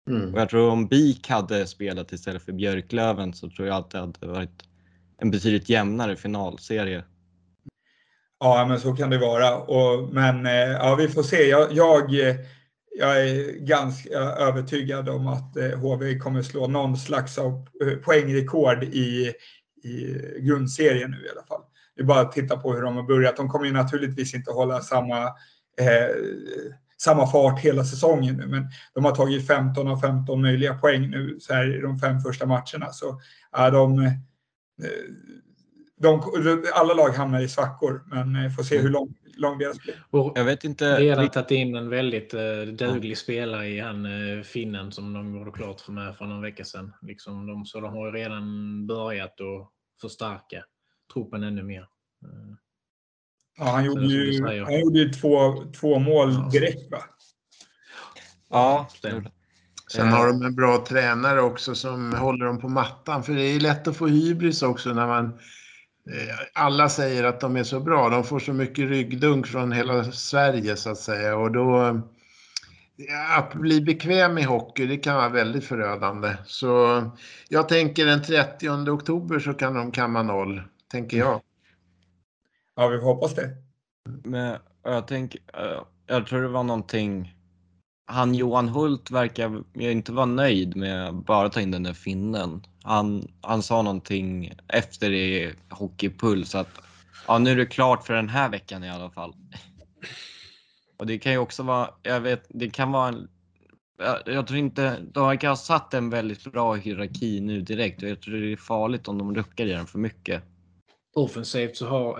Mm. 0.09 0.33
Och 0.33 0.39
jag 0.39 0.49
tror 0.49 0.69
om 0.69 0.87
BIK 0.87 1.29
hade 1.29 1.67
spelat 1.67 2.11
istället 2.11 2.41
för 2.41 2.51
Björklöven 2.51 3.33
så 3.33 3.49
tror 3.49 3.67
jag 3.67 3.77
att 3.77 3.91
det 3.91 3.99
hade 3.99 4.27
varit 4.27 4.63
en 5.17 5.31
betydligt 5.31 5.69
jämnare 5.69 6.15
finalserie. 6.15 7.03
Ja, 8.39 8.65
men 8.69 8.79
så 8.79 8.95
kan 8.95 9.09
det 9.09 9.17
vara. 9.17 9.57
Och, 9.57 10.13
men 10.13 10.45
eh, 10.45 10.51
ja, 10.53 10.95
vi 10.95 11.07
får 11.07 11.23
se. 11.23 11.43
Jag, 11.43 11.67
jag, 11.71 12.13
jag 12.99 13.21
är 13.21 13.59
ganska 13.59 14.19
övertygad 14.19 15.09
om 15.09 15.27
att 15.27 15.57
HV 15.81 16.11
eh, 16.11 16.17
kommer 16.17 16.41
slå 16.41 16.67
någon 16.67 16.97
slags 16.97 17.37
av 17.37 17.67
eh, 17.83 17.97
poängrekord 17.97 18.83
i, 18.83 19.33
i 19.83 20.17
grundserien 20.39 21.11
nu 21.11 21.25
i 21.25 21.29
alla 21.29 21.43
fall. 21.43 21.61
Det 22.01 22.03
är 22.03 22.07
bara 22.07 22.21
att 22.21 22.31
titta 22.31 22.57
på 22.57 22.73
hur 22.73 22.81
de 22.81 22.95
har 22.95 23.03
börjat. 23.03 23.37
De 23.37 23.49
kommer 23.49 23.65
ju 23.65 23.71
naturligtvis 23.71 24.33
inte 24.33 24.51
hålla 24.51 24.81
samma, 24.81 25.23
eh, 25.79 26.15
samma 26.97 27.27
fart 27.27 27.59
hela 27.59 27.83
säsongen 27.83 28.35
nu, 28.35 28.47
men 28.47 28.67
de 28.93 29.05
har 29.05 29.15
tagit 29.15 29.47
15 29.47 29.87
av 29.87 29.97
15 29.97 30.41
möjliga 30.41 30.73
poäng 30.73 31.09
nu 31.09 31.37
så 31.39 31.53
här 31.53 31.77
i 31.77 31.81
de 31.81 31.99
fem 31.99 32.19
första 32.19 32.45
matcherna. 32.45 32.91
Så 32.91 33.21
är 33.51 33.71
de, 33.71 33.99
eh, 33.99 34.11
de, 35.97 36.21
alla 36.73 36.93
lag 36.93 37.09
hamnar 37.09 37.41
i 37.41 37.47
svackor, 37.47 38.03
men 38.07 38.35
eh, 38.35 38.51
får 38.51 38.63
se 38.63 38.77
hur 38.77 38.89
lång, 38.89 39.13
lång 39.37 39.57
deras 39.57 39.77
blir. 39.79 40.31
Jag 40.35 40.45
vet 40.45 40.63
inte. 40.63 40.99
Redan 40.99 41.29
tagit 41.29 41.51
in 41.51 41.75
en 41.75 41.89
väldigt 41.89 42.33
eh, 42.33 42.61
duglig 42.77 43.17
spelare 43.17 43.67
i 43.67 43.79
han 43.79 44.05
eh, 44.05 44.43
finnen 44.43 44.91
som 44.91 45.13
de 45.13 45.35
gjorde 45.35 45.51
klart 45.51 45.81
för 45.81 45.91
mig 45.91 46.13
för 46.13 46.25
någon 46.25 46.41
vecka 46.41 46.65
sedan. 46.65 46.93
Liksom 47.01 47.47
de, 47.47 47.65
så 47.65 47.79
de 47.79 47.93
har 47.93 48.05
ju 48.05 48.11
redan 48.11 48.87
börjat 48.87 49.41
att 49.41 49.71
förstärka 50.01 50.63
truppen 51.13 51.43
ännu 51.43 51.63
mer. 51.63 51.90
Ja, 53.57 53.65
han 53.65 53.85
gjorde 53.85 54.05
ju, 54.05 54.43
han 54.63 54.79
gjorde 54.79 54.99
ju 54.99 55.09
två, 55.09 55.63
två 55.79 55.99
mål 55.99 56.49
direkt 56.49 56.91
va? 56.91 57.03
Ja, 58.49 58.89
Sen 59.91 60.07
har 60.07 60.27
de 60.27 60.41
en 60.41 60.55
bra 60.55 60.85
tränare 60.87 61.41
också 61.41 61.75
som 61.75 62.13
håller 62.13 62.45
dem 62.45 62.59
på 62.59 62.69
mattan. 62.69 63.23
För 63.23 63.33
det 63.33 63.41
är 63.41 63.59
lätt 63.59 63.87
att 63.87 63.97
få 63.97 64.07
hybris 64.07 64.63
också 64.63 64.93
när 64.93 65.07
man... 65.07 65.25
Eh, 66.11 66.35
alla 66.53 66.89
säger 66.89 67.23
att 67.23 67.39
de 67.39 67.55
är 67.55 67.63
så 67.63 67.79
bra. 67.79 68.09
De 68.09 68.23
får 68.23 68.39
så 68.39 68.53
mycket 68.53 68.89
ryggdunk 68.89 69.47
från 69.47 69.71
hela 69.71 70.03
Sverige 70.03 70.75
så 70.75 70.89
att 70.89 70.97
säga. 70.97 71.37
Och 71.37 71.51
då... 71.51 72.01
Att 73.37 73.53
bli 73.53 73.81
bekväm 73.81 74.37
i 74.37 74.43
hockey, 74.43 74.85
det 74.85 74.97
kan 74.97 75.15
vara 75.15 75.29
väldigt 75.29 75.63
förödande. 75.63 76.35
Så 76.45 77.03
jag 77.49 77.69
tänker 77.69 78.05
den 78.05 78.23
30 78.23 78.69
oktober 78.89 79.39
så 79.39 79.53
kan 79.53 79.73
de 79.73 79.91
kamma 79.91 80.23
noll, 80.23 80.61
tänker 80.91 81.17
jag. 81.17 81.41
Ja, 82.81 82.87
vi 82.87 82.99
får 82.99 83.05
hoppas 83.05 83.35
det. 83.35 83.49
Men 84.23 84.57
jag 84.83 85.07
tänker, 85.07 85.41
eh, 85.53 85.81
jag 86.07 86.27
tror 86.27 86.41
det 86.41 86.47
var 86.47 86.63
någonting, 86.63 87.35
han 88.07 88.35
Johan 88.35 88.69
Hult 88.69 89.11
verkar 89.11 89.63
inte 89.81 90.11
vara 90.11 90.25
nöjd 90.25 90.75
med 90.75 91.07
att 91.07 91.25
bara 91.25 91.49
ta 91.49 91.61
in 91.61 91.71
den 91.71 91.83
där 91.83 91.93
finnen. 91.93 92.65
Han, 92.83 93.27
han 93.41 93.63
sa 93.63 93.81
någonting 93.81 94.53
efter 94.67 95.09
det 95.09 95.53
Hockeypuls 95.69 96.55
att 96.55 96.69
ja, 97.27 97.37
nu 97.37 97.51
är 97.51 97.55
det 97.55 97.65
klart 97.65 98.05
för 98.05 98.13
den 98.13 98.29
här 98.29 98.49
veckan 98.49 98.83
i 98.83 98.89
alla 98.89 99.09
fall. 99.09 99.35
Och 100.97 101.05
det 101.05 101.17
kan 101.17 101.31
ju 101.31 101.37
också 101.37 101.63
vara, 101.63 101.89
jag 102.03 102.21
vet, 102.21 102.45
det 102.49 102.69
kan 102.69 102.91
vara 102.91 103.07
en 103.07 103.27
jag 104.25 104.47
tror 104.47 104.59
inte, 104.59 104.97
de 105.13 105.27
verkar 105.27 105.49
ha 105.49 105.55
satt 105.55 105.93
en 105.93 106.09
väldigt 106.09 106.51
bra 106.51 106.75
hierarki 106.75 107.41
nu 107.41 107.61
direkt 107.61 108.03
och 108.03 108.09
jag 108.09 108.21
tror 108.21 108.35
det 108.35 108.51
är 108.51 108.57
farligt 108.57 109.07
om 109.07 109.17
de 109.17 109.35
ruckar 109.35 109.65
i 109.65 109.69
den 109.69 109.87
för 109.87 109.99
mycket 109.99 110.43
offensivt 111.13 111.77
så 111.77 111.87
har, 111.87 112.19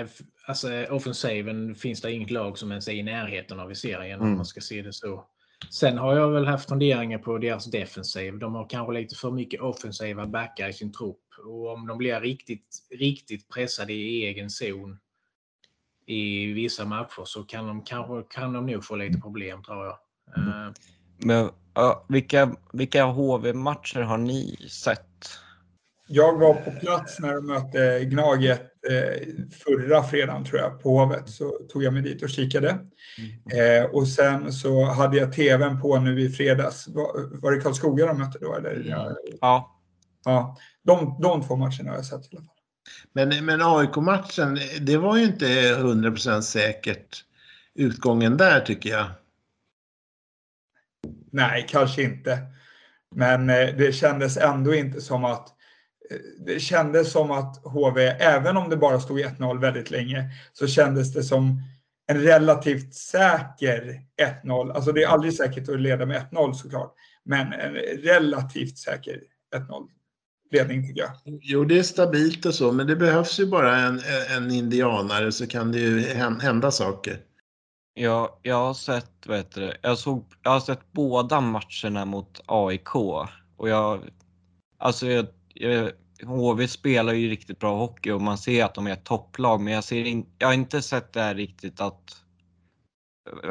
eh, 0.00 0.06
alltså 0.46 0.86
offensiven 0.90 1.74
finns 1.74 2.00
det 2.00 2.12
inget 2.12 2.30
lag 2.30 2.58
som 2.58 2.70
ens 2.70 2.88
är 2.88 2.92
i 2.92 3.02
närheten 3.02 3.60
av 3.60 3.72
i 3.72 3.74
serien 3.74 4.20
om 4.20 4.26
Mm. 4.26 4.36
man 4.36 4.46
ska 4.46 4.60
se 4.60 4.82
det 4.82 4.92
så. 4.92 5.24
Sen 5.70 5.98
har 5.98 6.16
jag 6.16 6.30
väl 6.30 6.46
haft 6.46 6.68
funderingar 6.68 7.18
på 7.18 7.38
deras 7.38 7.64
defensiv. 7.64 8.38
De 8.38 8.54
har 8.54 8.68
kanske 8.68 8.92
lite 8.92 9.14
för 9.16 9.30
mycket 9.30 9.60
offensiva 9.60 10.26
backar 10.26 10.68
i 10.68 10.72
sin 10.72 10.92
trupp 10.92 11.18
och 11.46 11.72
om 11.72 11.86
de 11.86 11.98
blir 11.98 12.20
riktigt, 12.20 12.78
riktigt 12.90 13.48
pressade 13.48 13.92
i 13.92 14.24
egen 14.26 14.50
zon 14.50 14.98
i 16.06 16.46
vissa 16.52 16.84
matcher 16.84 17.24
så 17.24 17.42
kan 17.42 17.66
de 17.66 17.84
kanske 17.84 18.22
kan 18.34 18.52
de 18.52 18.66
nog 18.66 18.84
få 18.84 18.96
lite 18.96 19.18
problem 19.20 19.62
tror 19.62 19.84
jag. 19.84 19.98
Eh, 20.36 20.72
Men, 21.24 21.50
ja, 21.74 22.04
vilka, 22.08 22.56
vilka 22.72 23.04
HV-matcher 23.04 24.00
har 24.00 24.18
ni 24.18 24.56
sett? 24.70 25.06
Jag 26.14 26.38
var 26.38 26.54
på 26.54 26.70
plats 26.70 27.18
när 27.20 27.34
de 27.34 27.46
mötte 27.46 28.04
Gnaget 28.04 28.60
eh, 28.90 29.28
förra 29.64 30.02
fredagen 30.02 30.44
tror 30.44 30.60
jag 30.60 30.82
på 30.82 30.98
Hovet. 30.98 31.28
Så 31.28 31.50
tog 31.72 31.82
jag 31.82 31.92
mig 31.92 32.02
dit 32.02 32.22
och 32.22 32.28
kikade. 32.28 32.78
Eh, 33.52 33.90
och 33.90 34.08
sen 34.08 34.52
så 34.52 34.84
hade 34.84 35.16
jag 35.16 35.32
tvn 35.32 35.80
på 35.80 35.98
nu 35.98 36.20
i 36.20 36.28
fredags. 36.28 36.88
Var, 36.88 37.40
var 37.42 37.52
det 37.52 37.60
Karlskoga 37.60 38.06
de 38.06 38.18
mötte 38.18 38.38
då? 38.38 38.54
Eller? 38.54 38.84
Ja, 38.86 39.16
Ja, 39.40 39.80
ja. 40.24 40.56
De, 40.82 41.18
de 41.22 41.42
två 41.46 41.56
matcherna 41.56 41.90
har 41.90 41.96
jag 41.96 42.04
sett 42.04 42.32
i 42.32 42.36
alla 42.36 42.46
fall. 42.46 42.54
Men, 43.12 43.44
men 43.44 43.62
AIK-matchen, 43.62 44.58
det 44.80 44.96
var 44.96 45.16
ju 45.16 45.24
inte 45.24 45.46
100% 45.46 46.40
säkert 46.40 47.24
utgången 47.74 48.36
där 48.36 48.60
tycker 48.60 48.90
jag. 48.90 49.06
Nej, 51.30 51.66
kanske 51.68 52.02
inte. 52.02 52.38
Men 53.14 53.50
eh, 53.50 53.76
det 53.76 53.94
kändes 53.94 54.36
ändå 54.36 54.74
inte 54.74 55.00
som 55.00 55.24
att 55.24 55.48
det 56.46 56.60
kändes 56.60 57.12
som 57.12 57.30
att 57.30 57.60
HV, 57.64 58.02
även 58.06 58.56
om 58.56 58.70
det 58.70 58.76
bara 58.76 59.00
stod 59.00 59.18
1-0 59.20 59.60
väldigt 59.60 59.90
länge, 59.90 60.30
så 60.52 60.66
kändes 60.66 61.12
det 61.12 61.22
som 61.22 61.62
en 62.06 62.20
relativt 62.22 62.94
säker 62.94 64.00
1-0. 64.44 64.72
Alltså 64.72 64.92
det 64.92 65.02
är 65.02 65.08
aldrig 65.08 65.34
säkert 65.34 65.68
att 65.68 65.80
leda 65.80 66.06
med 66.06 66.26
1-0 66.30 66.52
såklart, 66.52 66.94
men 67.24 67.52
en 67.52 67.74
relativt 68.02 68.78
säker 68.78 69.20
1-0 69.56 69.88
ledning 70.52 70.86
tycker 70.88 71.00
jag. 71.00 71.10
Jo, 71.24 71.64
det 71.64 71.78
är 71.78 71.82
stabilt 71.82 72.46
och 72.46 72.54
så, 72.54 72.72
men 72.72 72.86
det 72.86 72.96
behövs 72.96 73.40
ju 73.40 73.46
bara 73.46 73.76
en, 73.76 74.00
en 74.36 74.50
indianare 74.50 75.32
så 75.32 75.46
kan 75.46 75.72
det 75.72 75.78
ju 75.78 76.00
hän- 76.00 76.40
hända 76.40 76.70
saker. 76.70 77.18
jag, 77.94 78.28
jag 78.42 78.56
har 78.56 78.74
sett, 78.74 79.10
vad 79.26 79.36
heter 79.36 79.60
det, 79.60 79.76
jag, 79.82 79.98
såg, 79.98 80.24
jag 80.42 80.50
har 80.50 80.60
sett 80.60 80.92
båda 80.92 81.40
matcherna 81.40 82.04
mot 82.04 82.40
AIK 82.46 82.94
och 83.56 83.68
jag, 83.68 84.00
alltså 84.78 85.06
jag, 85.06 85.26
jag, 85.54 85.90
HV 86.26 86.68
spelar 86.68 87.12
ju 87.12 87.28
riktigt 87.28 87.58
bra 87.58 87.76
hockey 87.76 88.10
och 88.10 88.20
man 88.20 88.38
ser 88.38 88.64
att 88.64 88.74
de 88.74 88.86
är 88.86 88.92
ett 88.92 89.04
topplag 89.04 89.60
men 89.60 89.72
jag, 89.72 89.84
ser 89.84 90.04
in, 90.04 90.26
jag 90.38 90.46
har 90.46 90.54
inte 90.54 90.82
sett 90.82 91.12
det 91.12 91.20
här 91.20 91.34
riktigt 91.34 91.80
att 91.80 92.16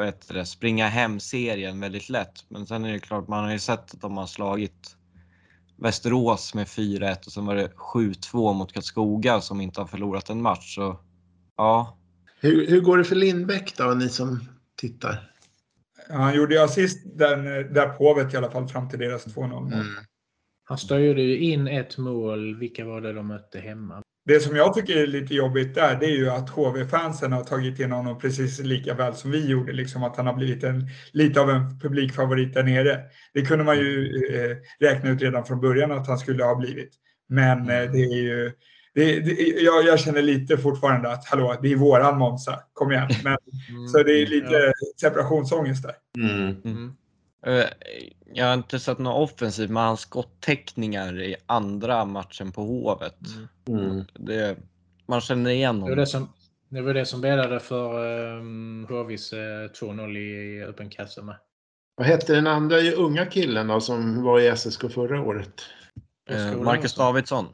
heter 0.04 0.34
det, 0.34 0.46
springa 0.46 0.88
hem 0.88 1.20
serien 1.20 1.80
väldigt 1.80 2.08
lätt. 2.08 2.44
Men 2.48 2.66
sen 2.66 2.84
är 2.84 2.92
det 2.92 2.98
klart, 2.98 3.28
man 3.28 3.44
har 3.44 3.52
ju 3.52 3.58
sett 3.58 3.94
att 3.94 4.00
de 4.00 4.16
har 4.16 4.26
slagit 4.26 4.96
Västerås 5.76 6.54
med 6.54 6.66
4-1 6.66 7.26
och 7.26 7.32
sen 7.32 7.46
var 7.46 7.54
det 7.54 7.68
7-2 7.68 8.54
mot 8.54 8.72
Karlskoga 8.72 9.40
som 9.40 9.60
inte 9.60 9.80
har 9.80 9.86
förlorat 9.86 10.30
en 10.30 10.42
match. 10.42 10.74
Så 10.74 11.00
ja, 11.56 11.98
Hur, 12.40 12.66
hur 12.66 12.80
går 12.80 12.98
det 12.98 13.04
för 13.04 13.16
Lindbäck 13.16 13.76
då, 13.76 13.84
ni 13.84 14.08
som 14.08 14.48
tittar? 14.76 15.30
Han 16.10 16.34
gjorde 16.34 16.54
ju 16.54 16.60
assist 16.60 17.18
där, 17.18 17.36
där 17.74 17.88
på 17.88 18.04
Hovet 18.04 18.34
i 18.34 18.36
alla 18.36 18.50
fall 18.50 18.68
fram 18.68 18.88
till 18.88 18.98
deras 18.98 19.26
2-0 19.26 19.48
mål. 19.48 19.72
Mm. 19.72 19.86
Han 20.72 20.78
styrde 20.78 21.22
ju 21.22 21.38
in 21.38 21.68
ett 21.68 21.98
mål. 21.98 22.58
Vilka 22.58 22.84
var 22.84 23.00
det 23.00 23.12
de 23.12 23.28
mötte 23.28 23.58
hemma? 23.58 24.02
Det 24.24 24.40
som 24.40 24.56
jag 24.56 24.74
tycker 24.74 24.96
är 24.96 25.06
lite 25.06 25.34
jobbigt 25.34 25.74
där, 25.74 25.96
det 26.00 26.06
är 26.06 26.16
ju 26.16 26.30
att 26.30 26.50
HV-fansen 26.50 27.32
har 27.32 27.44
tagit 27.44 27.80
in 27.80 27.92
honom 27.92 28.18
precis 28.18 28.58
lika 28.58 28.94
väl 28.94 29.14
som 29.14 29.30
vi 29.30 29.46
gjorde, 29.46 29.72
liksom 29.72 30.02
att 30.02 30.16
han 30.16 30.26
har 30.26 30.34
blivit 30.34 30.64
en, 30.64 30.88
lite 31.12 31.40
av 31.40 31.50
en 31.50 31.80
publikfavorit 31.80 32.54
där 32.54 32.62
nere. 32.62 33.00
Det 33.34 33.42
kunde 33.42 33.64
man 33.64 33.78
ju 33.78 34.06
eh, 34.34 34.56
räkna 34.86 35.10
ut 35.10 35.22
redan 35.22 35.44
från 35.44 35.60
början 35.60 35.92
att 35.92 36.06
han 36.06 36.18
skulle 36.18 36.44
ha 36.44 36.54
blivit. 36.54 36.94
Men 37.28 37.58
eh, 37.58 37.66
det 37.66 37.98
är 37.98 38.22
ju, 38.22 38.52
det, 38.94 39.20
det, 39.20 39.32
jag, 39.42 39.84
jag 39.84 40.00
känner 40.00 40.22
lite 40.22 40.58
fortfarande 40.58 41.12
att 41.12 41.26
hallå, 41.26 41.56
det 41.62 41.72
är 41.72 41.76
våran 41.76 42.18
Monza, 42.18 42.60
kom 42.72 42.92
igen. 42.92 43.08
Men, 43.24 43.36
så 43.88 44.02
det 44.02 44.12
är 44.12 44.26
lite 44.26 44.72
separationsångest 45.00 45.82
där. 45.82 45.94
Mm. 46.24 46.56
Mm. 46.64 46.92
Eh, 47.46 47.64
Jag 48.34 48.46
har 48.46 48.54
inte 48.54 48.78
sett 48.78 48.98
något 48.98 49.30
offensivt 49.30 49.70
men 49.70 49.82
hans 49.82 50.00
skottäckningar 50.00 51.20
i 51.22 51.36
andra 51.46 52.04
matchen 52.04 52.52
på 52.52 52.62
Hovet. 52.62 53.16
Mm. 53.68 53.84
Mm. 53.90 54.04
Det, 54.14 54.56
man 55.08 55.20
känner 55.20 55.50
igen 55.50 55.74
Det 55.76 55.80
var 55.80 55.88
honom. 55.88 55.98
det 55.98 56.06
som, 56.06 56.28
det 56.68 56.82
var 56.82 56.94
det 56.94 57.06
som 57.06 57.20
bäddade 57.20 57.60
för 57.60 58.06
um, 58.38 58.86
HVs 58.88 59.32
eh, 59.32 59.38
2-0 59.38 60.16
i 60.18 60.62
öppen 60.64 60.90
kassa 60.90 61.22
med. 61.22 61.36
Vad 61.96 62.06
hette 62.06 62.34
den 62.34 62.46
andra 62.46 62.76
unga 62.80 63.26
killen 63.26 63.66
då 63.66 63.80
som 63.80 64.22
var 64.22 64.40
i 64.40 64.56
SSK 64.56 64.80
förra 64.92 65.22
året? 65.22 65.60
Eh, 66.30 66.56
Marcus 66.56 66.94
Davidsson. 66.94 67.46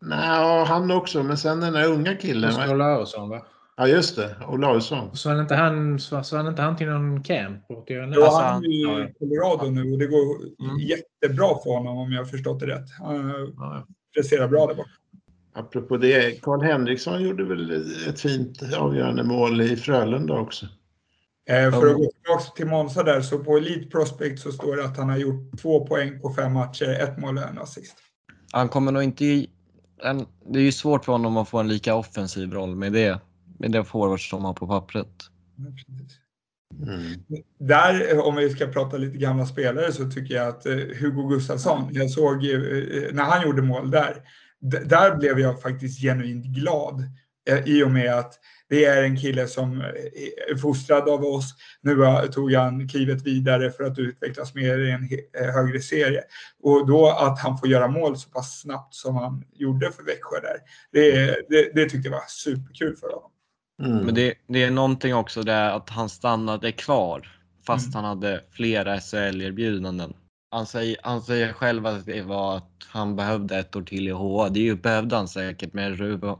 Nej, 0.00 0.64
han 0.66 0.90
också, 0.90 1.22
men 1.22 1.38
sen 1.38 1.60
den 1.60 1.72
där 1.72 1.88
unga 1.88 2.14
killen. 2.16 2.50
Oskar 2.50 2.66
va? 2.66 2.74
Olausson 2.74 3.28
va? 3.28 3.46
Ja, 3.80 3.86
just 3.88 4.16
det. 4.16 4.36
Olausson. 4.48 5.16
Så 5.16 5.30
han 5.30 5.40
inte 5.40 5.54
han, 5.54 5.98
så, 5.98 6.22
så 6.22 6.36
han 6.36 6.46
inte 6.46 6.62
han 6.62 6.76
till 6.76 6.86
någon 6.86 7.22
camp? 7.22 7.64
Då 7.68 7.76
Alltså, 7.76 8.30
han 8.30 8.44
han- 8.54 8.64
är 8.64 9.08
i 9.08 9.12
Colorado 9.18 9.70
nu 9.70 9.92
och 9.92 9.98
det 9.98 10.06
går 10.06 10.36
Mm. 10.64 10.78
jättebra 10.78 11.48
för 11.64 11.70
honom 11.70 11.98
om 11.98 12.12
jag 12.12 12.20
har 12.20 12.24
förstått 12.26 12.60
det 12.60 12.66
rätt. 12.66 12.90
Han 12.98 13.28
ja, 13.28 13.46
ja. 13.56 13.86
presterar 14.14 14.48
bra 14.48 14.66
där 14.66 14.74
borta. 14.74 14.90
Apropå 15.54 15.96
det, 15.96 16.42
Karl 16.42 16.62
Henriksson 16.62 17.22
gjorde 17.22 17.44
väl 17.44 17.70
ett 18.08 18.20
fint 18.20 18.62
avgörande 18.78 19.24
mål 19.24 19.60
i 19.60 19.76
Frölunda 19.76 20.34
också. 20.34 20.66
Eh, 21.50 21.70
för 21.70 21.86
att 21.86 21.96
gå 21.96 22.10
tillbaka 22.22 22.44
till 22.56 22.66
Monza 22.66 23.02
där, 23.02 23.20
så 23.20 23.38
på 23.38 23.56
Elite 23.56 23.86
Prospect 23.90 24.40
så 24.42 24.52
står 24.52 24.76
det 24.76 24.84
att 24.84 24.96
han 24.96 25.08
har 25.10 25.16
gjort 25.18 25.60
två 25.62 25.86
poäng 25.86 26.20
på 26.20 26.30
fem 26.34 26.52
matcher, 26.52 26.88
ett 26.88 27.18
mål 27.18 27.38
och 27.38 27.44
en 27.44 27.58
assist. 27.58 27.96
Han 28.52 28.68
kommer 28.68 28.92
nog 28.92 29.02
inte 29.02 29.24
i, 29.24 29.50
en, 30.04 30.26
Det 30.52 30.58
är 30.58 30.62
ju 30.62 30.72
svårt 30.72 31.04
för 31.04 31.12
honom 31.12 31.36
att 31.36 31.48
få 31.48 31.58
en 31.58 31.68
lika 31.68 31.94
offensiv 31.94 32.52
roll 32.52 32.76
med 32.76 32.92
det, 32.92 33.20
med 33.58 33.72
det 33.72 33.84
forwards 33.84 34.30
som 34.30 34.44
har 34.44 34.54
på 34.54 34.66
pappret. 34.66 35.30
Mm. 36.82 37.20
Där, 37.58 38.14
eh, 38.14 38.20
om 38.20 38.36
vi 38.36 38.50
ska 38.50 38.66
prata 38.66 38.96
lite 38.96 39.18
gamla 39.18 39.46
spelare, 39.46 39.92
så 39.92 40.10
tycker 40.10 40.34
jag 40.34 40.48
att 40.48 40.66
eh, 40.66 40.74
Hugo 40.74 41.28
Gustafsson, 41.28 41.88
jag 41.92 42.10
såg 42.10 42.44
eh, 42.44 42.60
när 43.12 43.22
han 43.22 43.42
gjorde 43.42 43.62
mål 43.62 43.90
där, 43.90 44.16
där 44.84 45.16
blev 45.16 45.40
jag 45.40 45.62
faktiskt 45.62 46.00
genuint 46.00 46.46
glad 46.46 47.02
i 47.64 47.82
och 47.82 47.90
med 47.90 48.14
att 48.14 48.34
det 48.68 48.84
är 48.84 49.02
en 49.02 49.16
kille 49.16 49.46
som 49.46 49.80
är 50.50 50.56
fostrad 50.56 51.08
av 51.08 51.24
oss. 51.24 51.54
Nu 51.80 51.96
tog 52.32 52.52
han 52.52 52.88
klivet 52.88 53.22
vidare 53.22 53.70
för 53.70 53.84
att 53.84 53.98
utvecklas 53.98 54.54
mer 54.54 54.78
i 54.78 54.90
en 54.90 55.08
högre 55.52 55.80
serie. 55.80 56.22
Och 56.62 56.86
då 56.86 57.10
att 57.10 57.38
han 57.38 57.58
får 57.58 57.68
göra 57.68 57.88
mål 57.88 58.16
så 58.16 58.30
pass 58.30 58.60
snabbt 58.60 58.94
som 58.94 59.16
han 59.16 59.44
gjorde 59.52 59.92
för 59.92 60.02
Växjö 60.02 60.40
där, 60.40 60.58
det, 60.92 61.36
det, 61.48 61.70
det 61.74 61.88
tyckte 61.88 62.08
jag 62.08 62.16
var 62.16 62.24
superkul 62.28 62.96
för 62.96 63.06
honom. 63.06 63.30
Mm. 63.82 64.04
Men 64.06 64.14
det, 64.14 64.34
det 64.46 64.62
är 64.62 64.70
någonting 64.70 65.14
också 65.14 65.42
där 65.42 65.70
att 65.70 65.90
han 65.90 66.08
stannade 66.08 66.72
kvar 66.72 67.28
fast 67.66 67.86
Mm. 67.86 67.94
han 67.94 68.04
hade 68.04 68.44
flera 68.50 69.00
SHL-erbjudanden. 69.00 70.14
Han 70.50 70.66
säger, 70.66 70.96
han 71.02 71.22
säger 71.22 71.52
själv 71.52 71.86
att 71.86 72.06
det 72.06 72.22
var 72.22 72.56
att 72.56 72.70
han 72.88 73.16
behövde 73.16 73.58
ett 73.58 73.76
år 73.76 73.82
till 73.82 74.08
i 74.08 74.10
HA. 74.10 74.48
Det 74.48 74.60
är 74.60 74.64
ju- 74.64 74.76
behövde 74.76 75.16
han 75.16 75.28
säkert 75.28 75.72
med 75.72 75.98
Ruben. 75.98 76.36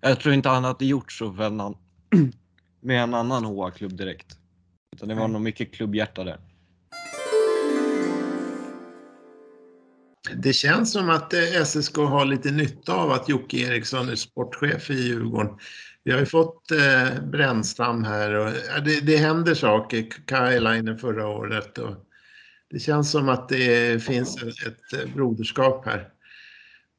Jag 0.00 0.20
tror 0.20 0.34
inte 0.34 0.48
han 0.48 0.64
hade 0.64 0.84
gjort 0.86 1.12
så 1.12 1.32
för 1.32 1.42
en 1.46 1.60
annan, 1.60 1.76
med 2.80 3.02
en 3.02 3.14
annan 3.14 3.44
HA-klubb 3.44 3.96
direkt. 3.96 4.38
Utan 4.96 5.08
det 5.08 5.14
var 5.14 5.22
Nej. 5.22 5.32
nog 5.32 5.42
mycket 5.42 5.72
klubbhjärta 5.74 6.24
där. 6.24 6.38
Det 10.36 10.52
känns 10.52 10.92
som 10.92 11.10
att 11.10 11.32
eh, 11.34 11.64
SSK 11.64 11.96
har 11.96 12.24
lite 12.24 12.50
nytta 12.50 12.94
av 12.94 13.10
att 13.12 13.28
Jocke 13.28 13.56
Eriksson 13.56 14.08
är 14.08 14.14
sportchef 14.14 14.90
i 14.90 14.94
Djurgården. 14.94 15.58
Vi 16.04 16.12
har 16.12 16.18
ju 16.20 16.26
fått 16.26 16.70
eh, 16.70 17.22
Brännstam 17.24 18.04
här 18.04 18.34
och 18.34 18.52
ja, 18.74 18.80
det, 18.80 19.00
det 19.00 19.16
händer 19.16 19.54
saker. 19.54 20.06
Kajlainen 20.26 20.98
förra 20.98 21.26
året 21.28 21.78
och 21.78 21.94
det 22.70 22.78
känns 22.78 23.10
som 23.10 23.28
att 23.28 23.48
det 23.48 24.02
finns 24.04 24.42
ett, 24.42 24.66
ett 24.66 25.02
eh, 25.08 25.14
broderskap 25.14 25.86
här. 25.86 26.08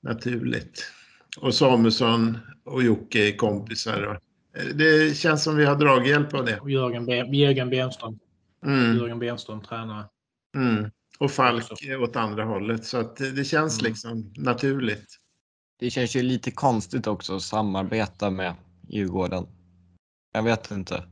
Naturligt. 0.04 0.92
Och 1.38 1.56
Samuelsson 1.56 2.38
och 2.64 2.84
Jocke 2.84 3.28
är 3.28 3.38
kompisar. 3.38 4.02
Och, 4.04 4.16
eh, 4.62 4.66
det 4.76 5.18
känns 5.18 5.44
som 5.44 5.56
vi 5.56 5.66
har 5.66 5.76
draghjälp 5.76 6.34
av 6.34 6.46
det. 6.46 6.60
Och 6.60 6.70
Jörgen, 6.72 7.06
Be- 7.06 7.36
Jörgen 7.36 7.70
Benström. 7.70 8.20
Mm, 8.66 8.98
Jörgen 8.98 9.20
Benström 9.20 9.62
tränare. 9.62 10.04
mm. 10.56 10.92
Och 11.20 11.32
Falk 11.32 11.84
är 11.84 12.02
åt 12.02 12.16
andra 12.16 12.44
hållet. 12.44 12.86
Så 12.86 12.98
att 12.98 13.16
det, 13.16 13.32
det 13.32 13.44
känns 13.46 13.80
Mm. 13.80 13.90
liksom 13.90 14.34
naturligt. 14.38 15.20
Det 15.80 15.90
känns 15.90 16.16
ju 16.16 16.22
lite 16.22 16.52
konstigt 16.52 17.08
också 17.08 17.36
att 17.36 17.42
samarbeta 17.42 18.30
med 18.30 18.54
Djurgården. 18.90 19.48
Jag 20.34 20.44
vet 20.44 20.72
inte. 20.72 21.04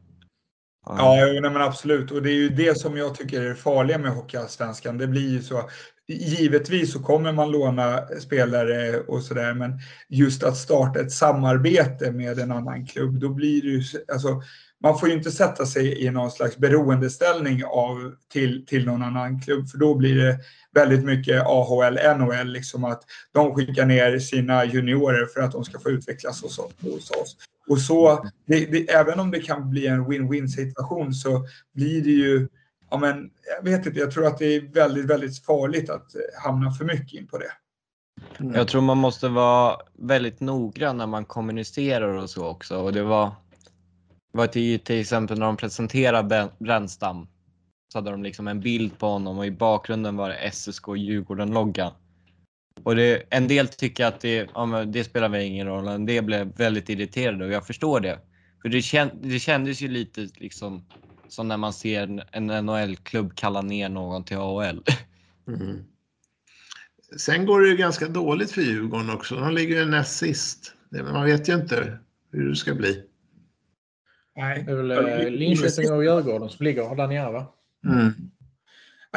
Ja, 0.86 1.16
nej, 1.16 1.42
men 1.42 1.62
absolut. 1.62 2.12
Och 2.12 2.22
det 2.22 2.30
är 2.30 2.36
ju 2.36 2.50
det 2.50 2.78
som 2.78 2.98
jag 2.98 3.16
tycker 3.16 3.42
är 3.42 3.50
det 3.50 3.56
farliga 3.56 3.98
med 3.98 4.12
Hockeyallsvenskan. 4.12 4.98
Det 4.98 5.08
blir 5.08 5.30
ju 5.30 5.42
så. 5.42 5.70
Givetvis 6.08 6.94
så 6.94 7.04
kommer 7.04 7.32
man 7.32 7.52
låna 7.52 8.08
spelare 8.20 9.00
och 9.00 9.24
sådär, 9.24 9.54
men 9.54 9.80
just 10.10 10.44
att 10.44 10.58
starta 10.58 11.00
ett 11.00 11.12
samarbete 11.12 12.12
med 12.12 12.40
en 12.40 12.52
annan 12.52 12.86
klubb, 12.86 13.20
då 13.20 13.30
blir 13.30 13.62
det 13.62 13.68
ju, 13.68 13.84
alltså, 14.14 14.42
man 14.82 15.00
får 15.00 15.10
ju 15.10 15.16
inte 15.16 15.32
sätta 15.32 15.66
sig 15.66 16.06
i 16.06 16.10
någon 16.10 16.32
slags 16.32 16.58
beroendeställning 16.58 17.66
av, 17.66 18.16
till, 18.34 18.66
till 18.66 18.86
någon 18.86 19.04
annan 19.04 19.42
klubb, 19.42 19.70
för 19.70 19.78
då 19.78 19.96
blir 19.96 20.16
det 20.16 20.40
väldigt 20.74 21.06
mycket 21.06 21.44
AHL, 21.46 22.00
NHL, 22.18 22.48
liksom 22.48 22.84
att 22.84 23.04
de 23.34 23.56
skickar 23.56 23.86
ner 23.86 24.20
sina 24.20 24.66
juniorer 24.66 25.26
för 25.26 25.42
att 25.42 25.52
de 25.52 25.64
ska 25.64 25.80
få 25.80 25.90
utvecklas 25.90 26.42
hos, 26.42 26.60
hos 26.82 27.12
oss. 27.12 27.38
Och 27.70 27.80
så, 27.80 28.26
det, 28.46 28.66
det, 28.66 28.90
även 28.90 29.20
om 29.20 29.32
det 29.32 29.40
kan 29.40 29.70
bli 29.70 29.88
en 29.88 30.06
win-win 30.06 30.48
situation 30.48 31.14
så 31.14 31.46
blir 31.74 32.04
det 32.04 32.10
ju, 32.10 32.48
ja 32.90 32.98
men, 32.98 33.32
jag 33.58 33.72
vet 33.72 33.86
inte, 33.86 34.00
jag 34.00 34.12
tror 34.12 34.28
att 34.28 34.38
det 34.38 34.56
är 34.56 34.62
väldigt, 34.62 35.06
väldigt 35.06 35.46
farligt 35.46 35.90
att 35.90 36.16
eh, 36.16 36.22
hamna 36.44 36.72
för 36.72 36.86
mycket 36.86 37.14
in 37.14 37.28
på 37.28 37.38
det. 37.38 37.52
Mm. 38.40 38.56
Jag 38.56 38.68
tror 38.68 38.82
man 38.82 38.98
måste 38.98 39.28
vara 39.28 39.78
väldigt 39.94 40.40
noggrann 40.40 40.98
när 40.98 41.08
man 41.08 41.26
kommunicerar 41.26 42.14
och 42.14 42.30
så 42.30 42.48
också. 42.48 42.78
Och 42.78 42.94
det 42.94 43.04
var, 43.04 43.32
var 44.32 44.48
till, 44.48 44.80
till 44.80 45.02
exempel 45.02 45.40
när 45.40 45.46
de 45.46 45.58
presenterade 45.58 46.50
Brännstam 46.60 47.28
så 47.94 47.98
hade 47.98 48.12
de 48.12 48.24
liksom 48.24 48.48
en 48.48 48.60
bild 48.60 48.98
på 48.98 49.08
honom 49.08 49.38
och 49.38 49.46
i 49.46 49.52
bakgrunden 49.52 50.18
var 50.18 50.30
det 50.30 50.52
SSK 50.52 50.88
Djurgården-loggan. 50.88 51.92
Och 52.84 52.96
det, 52.96 53.24
en 53.30 53.48
del 53.48 53.68
tycker 53.68 54.06
att 54.06 54.20
det, 54.20 54.50
ja, 54.54 54.86
det 54.86 55.04
spelar 55.04 55.30
väl 55.30 55.42
ingen 55.42 55.68
roll, 55.68 55.88
en 55.88 56.06
del 56.06 56.24
blev 56.24 56.58
väldigt 56.58 56.90
irriterade 56.90 57.46
och 57.46 57.52
jag 57.52 57.68
förstår 57.68 58.00
det. 58.00 58.20
För 58.62 58.70
det, 58.70 58.82
känd, 58.82 59.12
det 59.22 59.40
kändes 59.40 59.82
ju 59.82 59.88
lite 59.88 60.28
liksom 60.36 60.86
som 61.28 61.48
när 61.48 61.58
man 61.58 61.74
ser 61.74 62.24
en 62.32 62.66
NHL-klubb 62.66 63.36
kalla 63.36 63.62
ner 63.62 63.90
någon 63.90 64.24
till 64.24 64.38
AHL. 64.38 64.84
Mm. 65.48 65.84
Sen 67.18 67.46
går 67.46 67.62
det 67.62 67.68
ju 67.68 67.78
ganska 67.78 68.08
dåligt 68.08 68.52
för 68.52 68.62
Djurgården 68.62 69.10
också. 69.10 69.36
De 69.36 69.54
ligger 69.54 69.80
ju 69.80 69.86
näst 69.86 70.18
sist. 70.18 70.74
Man 70.90 71.26
vet 71.26 71.50
ju 71.50 71.54
inte 71.54 71.98
hur 72.32 72.50
det 72.50 72.56
ska 72.56 72.74
bli. 72.74 73.04
Nej. 74.36 74.64
Det 74.64 74.72
är 74.72 74.76
väl 74.76 74.92
eh, 74.92 75.30
Linköping 75.30 75.92
och 75.92 76.04
Djurgården 76.04 76.50
som 76.50 76.64
ligger 76.64 76.96
där 76.96 77.08
nere 77.08 77.32
va? 77.32 77.54
Mm. 77.86 78.14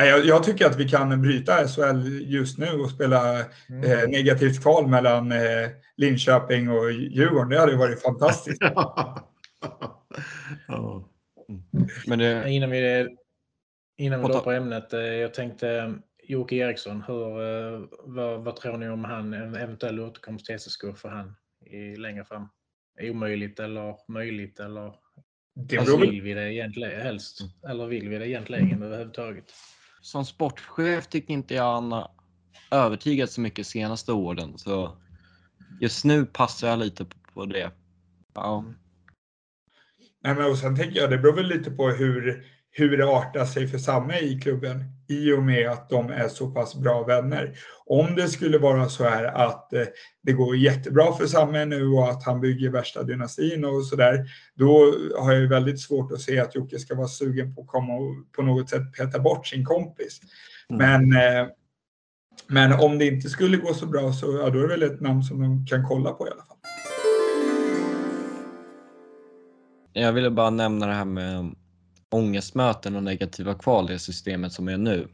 Jag, 0.01 0.27
jag, 0.27 0.43
tycker 0.43 0.67
att 0.67 0.77
vi 0.77 0.89
kan 0.89 1.23
bryta 1.23 1.69
SHL 1.69 2.23
just 2.23 2.59
nu 2.59 2.71
och 2.71 2.91
spela 2.91 3.45
mm. 3.69 3.85
eh, 3.85 4.09
negativt 4.09 4.63
kval 4.63 4.87
mellan 4.87 5.33
eh, 5.33 5.69
Linköping 5.97 6.71
och 6.71 6.93
Djurgården. 6.93 7.49
Det 7.49 7.59
hade 7.59 7.77
varit 7.77 8.03
fantastiskt. 8.03 8.63
ja. 10.69 11.09
Men 12.07 12.19
det... 12.19 12.51
Innan 12.51 12.71
vi, 12.71 13.09
innan 13.97 14.21
vi 14.21 14.27
går 14.27 14.41
på 14.41 14.53
ämnet. 14.53 14.93
Eh, 14.93 15.01
jag 15.01 15.35
tänkte 15.35 15.71
eh, 15.71 15.93
Jocke 16.29 16.57
Eriksson, 16.57 17.03
hur, 17.07 17.41
eh, 17.41 17.81
vad, 18.03 18.45
vad, 18.45 18.57
tror 18.57 18.77
ni 18.77 18.89
om 18.89 19.05
han, 19.05 19.35
en 19.35 19.55
eventuell 19.55 20.01
återkomst 20.01 20.47
till 20.47 20.61
SSK 20.61 20.81
för 20.97 21.09
han 21.09 21.35
i, 21.67 21.97
längre 21.97 22.25
fram? 22.25 22.49
Omöjligt 23.01 23.61
eller 23.61 23.97
möjligt 24.09 24.61
eller 24.61 24.95
det 25.55 25.79
alltså, 25.79 25.97
vill 25.97 26.23
vi 26.23 26.35
det 26.35 26.55
egentligen 26.55 27.01
helst? 27.01 27.39
Eller 27.69 27.87
vill 27.87 28.09
vi 28.09 28.19
det 28.19 28.29
egentligen 28.29 28.83
överhuvudtaget? 28.83 29.53
Som 30.07 30.25
sportchef 30.25 31.07
tycker 31.07 31.35
inte 31.35 31.55
jag 31.55 31.75
han 31.75 31.93
har 31.93 32.11
övertygat 32.71 33.31
så 33.31 33.41
mycket 33.41 33.67
senaste 33.67 34.13
åren. 34.13 34.59
Så 34.59 34.97
just 35.81 36.05
nu 36.05 36.27
passar 36.27 36.69
jag 36.69 36.79
lite 36.79 37.07
på 37.35 37.47
det. 37.47 37.71
Ja. 38.35 38.59
Mm. 38.59 38.75
Nej, 40.25 40.35
men 40.35 40.51
och 40.51 40.59
sen 40.59 40.77
tänker 40.77 41.01
jag, 41.01 41.11
det 41.11 41.19
beror 41.19 41.37
väl 41.37 41.47
lite 41.47 41.71
på 41.71 41.89
hur, 41.89 42.47
hur 42.79 42.97
det 42.97 43.07
artar 43.07 43.45
sig 43.45 43.69
för 43.69 43.79
Samme 43.79 44.19
i 44.19 44.41
klubben 44.41 44.85
i 45.09 45.33
och 45.33 45.43
med 45.43 45.71
att 45.71 45.89
de 45.89 46.11
är 46.11 46.29
så 46.29 46.51
pass 46.51 46.75
bra 46.75 47.05
vänner. 47.05 47.59
Om 47.87 48.15
det 48.17 48.29
skulle 48.29 48.59
vara 48.59 48.89
så 48.89 49.05
här 49.05 49.25
att 49.25 49.73
eh, 49.73 49.83
det 50.23 50.33
går 50.33 50.57
jättebra 50.57 51.13
för 51.13 51.27
Samme 51.27 51.65
nu 51.65 51.87
och 51.87 52.11
att 52.11 52.25
han 52.25 52.41
bygger 52.41 52.71
värsta 52.71 53.03
dynastin 53.03 53.65
och 53.65 53.85
så 53.85 53.97
där, 53.97 54.27
då 54.55 54.95
har 55.19 55.33
jag 55.33 55.49
väldigt 55.49 55.81
svårt 55.81 56.13
att 56.13 56.21
se 56.21 56.41
att 56.41 56.55
Jocke 56.55 56.79
ska 56.79 56.95
vara 56.95 57.09
sugen 57.09 57.55
på 57.55 57.61
att 57.61 57.67
komma 57.67 57.95
och 57.95 58.33
på 58.37 58.43
något 58.43 58.71
sätt 58.71 58.93
peta 58.93 59.19
bort 59.19 59.47
sin 59.47 59.65
kompis. 59.65 60.21
Mm. 60.71 61.09
Men, 61.09 61.23
eh, 61.23 61.49
men 62.49 62.73
om 62.73 62.99
det 62.99 63.07
inte 63.07 63.29
skulle 63.29 63.57
gå 63.57 63.75
så 63.75 63.87
bra 63.87 64.13
så 64.13 64.27
ja, 64.43 64.51
då 64.51 64.59
är 64.59 64.63
det 64.63 64.69
väl 64.69 64.83
ett 64.83 65.01
namn 65.01 65.23
som 65.23 65.43
de 65.43 65.67
kan 65.67 65.85
kolla 65.89 66.13
på 66.13 66.27
i 66.27 66.31
alla 66.31 66.43
fall. 66.43 66.57
Jag 69.93 70.13
ville 70.13 70.31
bara 70.31 70.51
nämna 70.51 70.87
det 70.87 70.95
här 70.95 71.05
med 71.05 71.55
ångestmöten 72.11 72.97
och 72.97 73.03
negativa 73.03 73.55
kval 73.55 73.91
i 73.91 73.99
systemet 73.99 74.53
som 74.53 74.69
är 74.69 74.77
nu. 74.77 75.09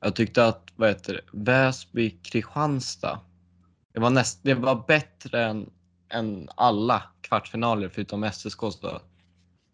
Jag 0.00 0.16
tyckte 0.16 0.46
att 0.46 0.72
vad 0.76 0.88
heter 0.88 1.20
Väsby 1.32 2.10
Kristianstad, 2.10 3.20
det 3.92 4.00
var, 4.00 4.10
näst, 4.10 4.40
det 4.42 4.54
var 4.54 4.84
bättre 4.86 5.44
än, 5.44 5.70
än 6.12 6.48
alla 6.54 7.02
kvartsfinaler 7.20 7.88
förutom 7.88 8.30
SSK. 8.32 8.60
Då. 8.60 9.00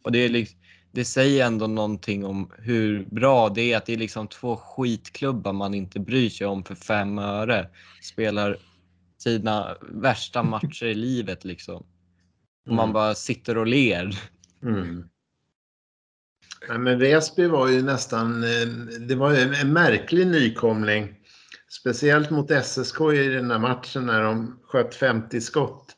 Och 0.05 0.13
det, 0.13 0.19
är 0.19 0.29
liksom, 0.29 0.59
det 0.93 1.05
säger 1.05 1.47
ändå 1.47 1.67
någonting 1.67 2.25
om 2.25 2.51
hur 2.59 3.05
bra 3.05 3.49
det 3.49 3.73
är 3.73 3.77
att 3.77 3.87
det 3.87 3.93
är 3.93 3.97
liksom 3.97 4.29
två 4.29 4.57
skitklubbar 4.57 5.53
man 5.53 5.75
inte 5.75 6.01
bryr 6.01 6.31
sig 6.31 6.47
om 6.47 6.65
för 6.65 6.75
fem 6.75 7.19
öre. 7.19 7.69
Spelar 8.03 8.59
sina 9.19 9.77
värsta 9.81 10.43
matcher 10.43 10.85
i 10.85 10.95
livet 10.95 11.45
liksom. 11.45 11.87
Och 12.67 12.75
man 12.75 12.85
mm. 12.85 12.93
bara 12.93 13.15
sitter 13.15 13.59
och 13.59 13.67
ler. 13.67 14.21
Mm. 14.63 15.09
Ja, 16.69 16.79
men 16.79 16.99
Väsby 16.99 17.47
var 17.47 17.69
ju 17.69 17.83
nästan, 17.83 18.45
eh, 18.45 18.67
det 19.01 19.15
var 19.15 19.35
en 19.35 19.73
märklig 19.73 20.27
nykomling. 20.27 21.15
Speciellt 21.69 22.31
mot 22.31 22.51
SSK 22.51 23.01
i 23.01 23.29
den 23.29 23.51
här 23.51 23.59
matchen 23.59 24.07
när 24.07 24.23
de 24.23 24.59
sköt 24.63 24.95
50 24.95 25.41
skott. 25.41 25.97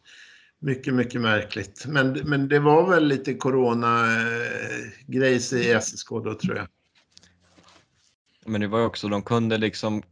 Mycket, 0.58 0.94
mycket 0.94 1.20
märkligt. 1.20 1.84
Men, 1.88 2.12
men 2.12 2.48
det 2.48 2.58
var 2.58 2.90
väl 2.90 3.06
lite 3.06 3.34
corona-grejs 3.34 5.52
i 5.52 5.80
SSK 5.80 6.10
då 6.10 6.34
tror 6.34 6.56
jag. 6.56 6.68
Men 8.46 8.60
det 8.60 8.68
var 8.68 8.86
också, 8.86 9.08
de 9.08 9.22
kunde 9.22 9.58
liksom 9.58 10.02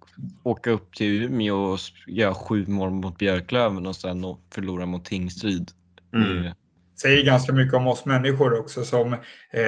åka 0.42 0.70
upp 0.70 0.94
till 0.94 1.22
Umeå 1.22 1.56
och 1.56 1.78
göra 2.06 2.34
sju 2.34 2.66
mål 2.66 2.90
mot 2.90 3.18
Björklöven 3.18 3.86
och 3.86 3.96
sen 3.96 4.24
förlora 4.50 4.86
mot 4.86 5.04
Tingsryd. 5.04 5.70
Mm 6.12 6.52
säger 7.00 7.24
ganska 7.24 7.52
mycket 7.52 7.74
om 7.74 7.86
oss 7.86 8.04
människor 8.04 8.58
också 8.60 8.84
som 8.84 9.12
eh, 9.50 9.62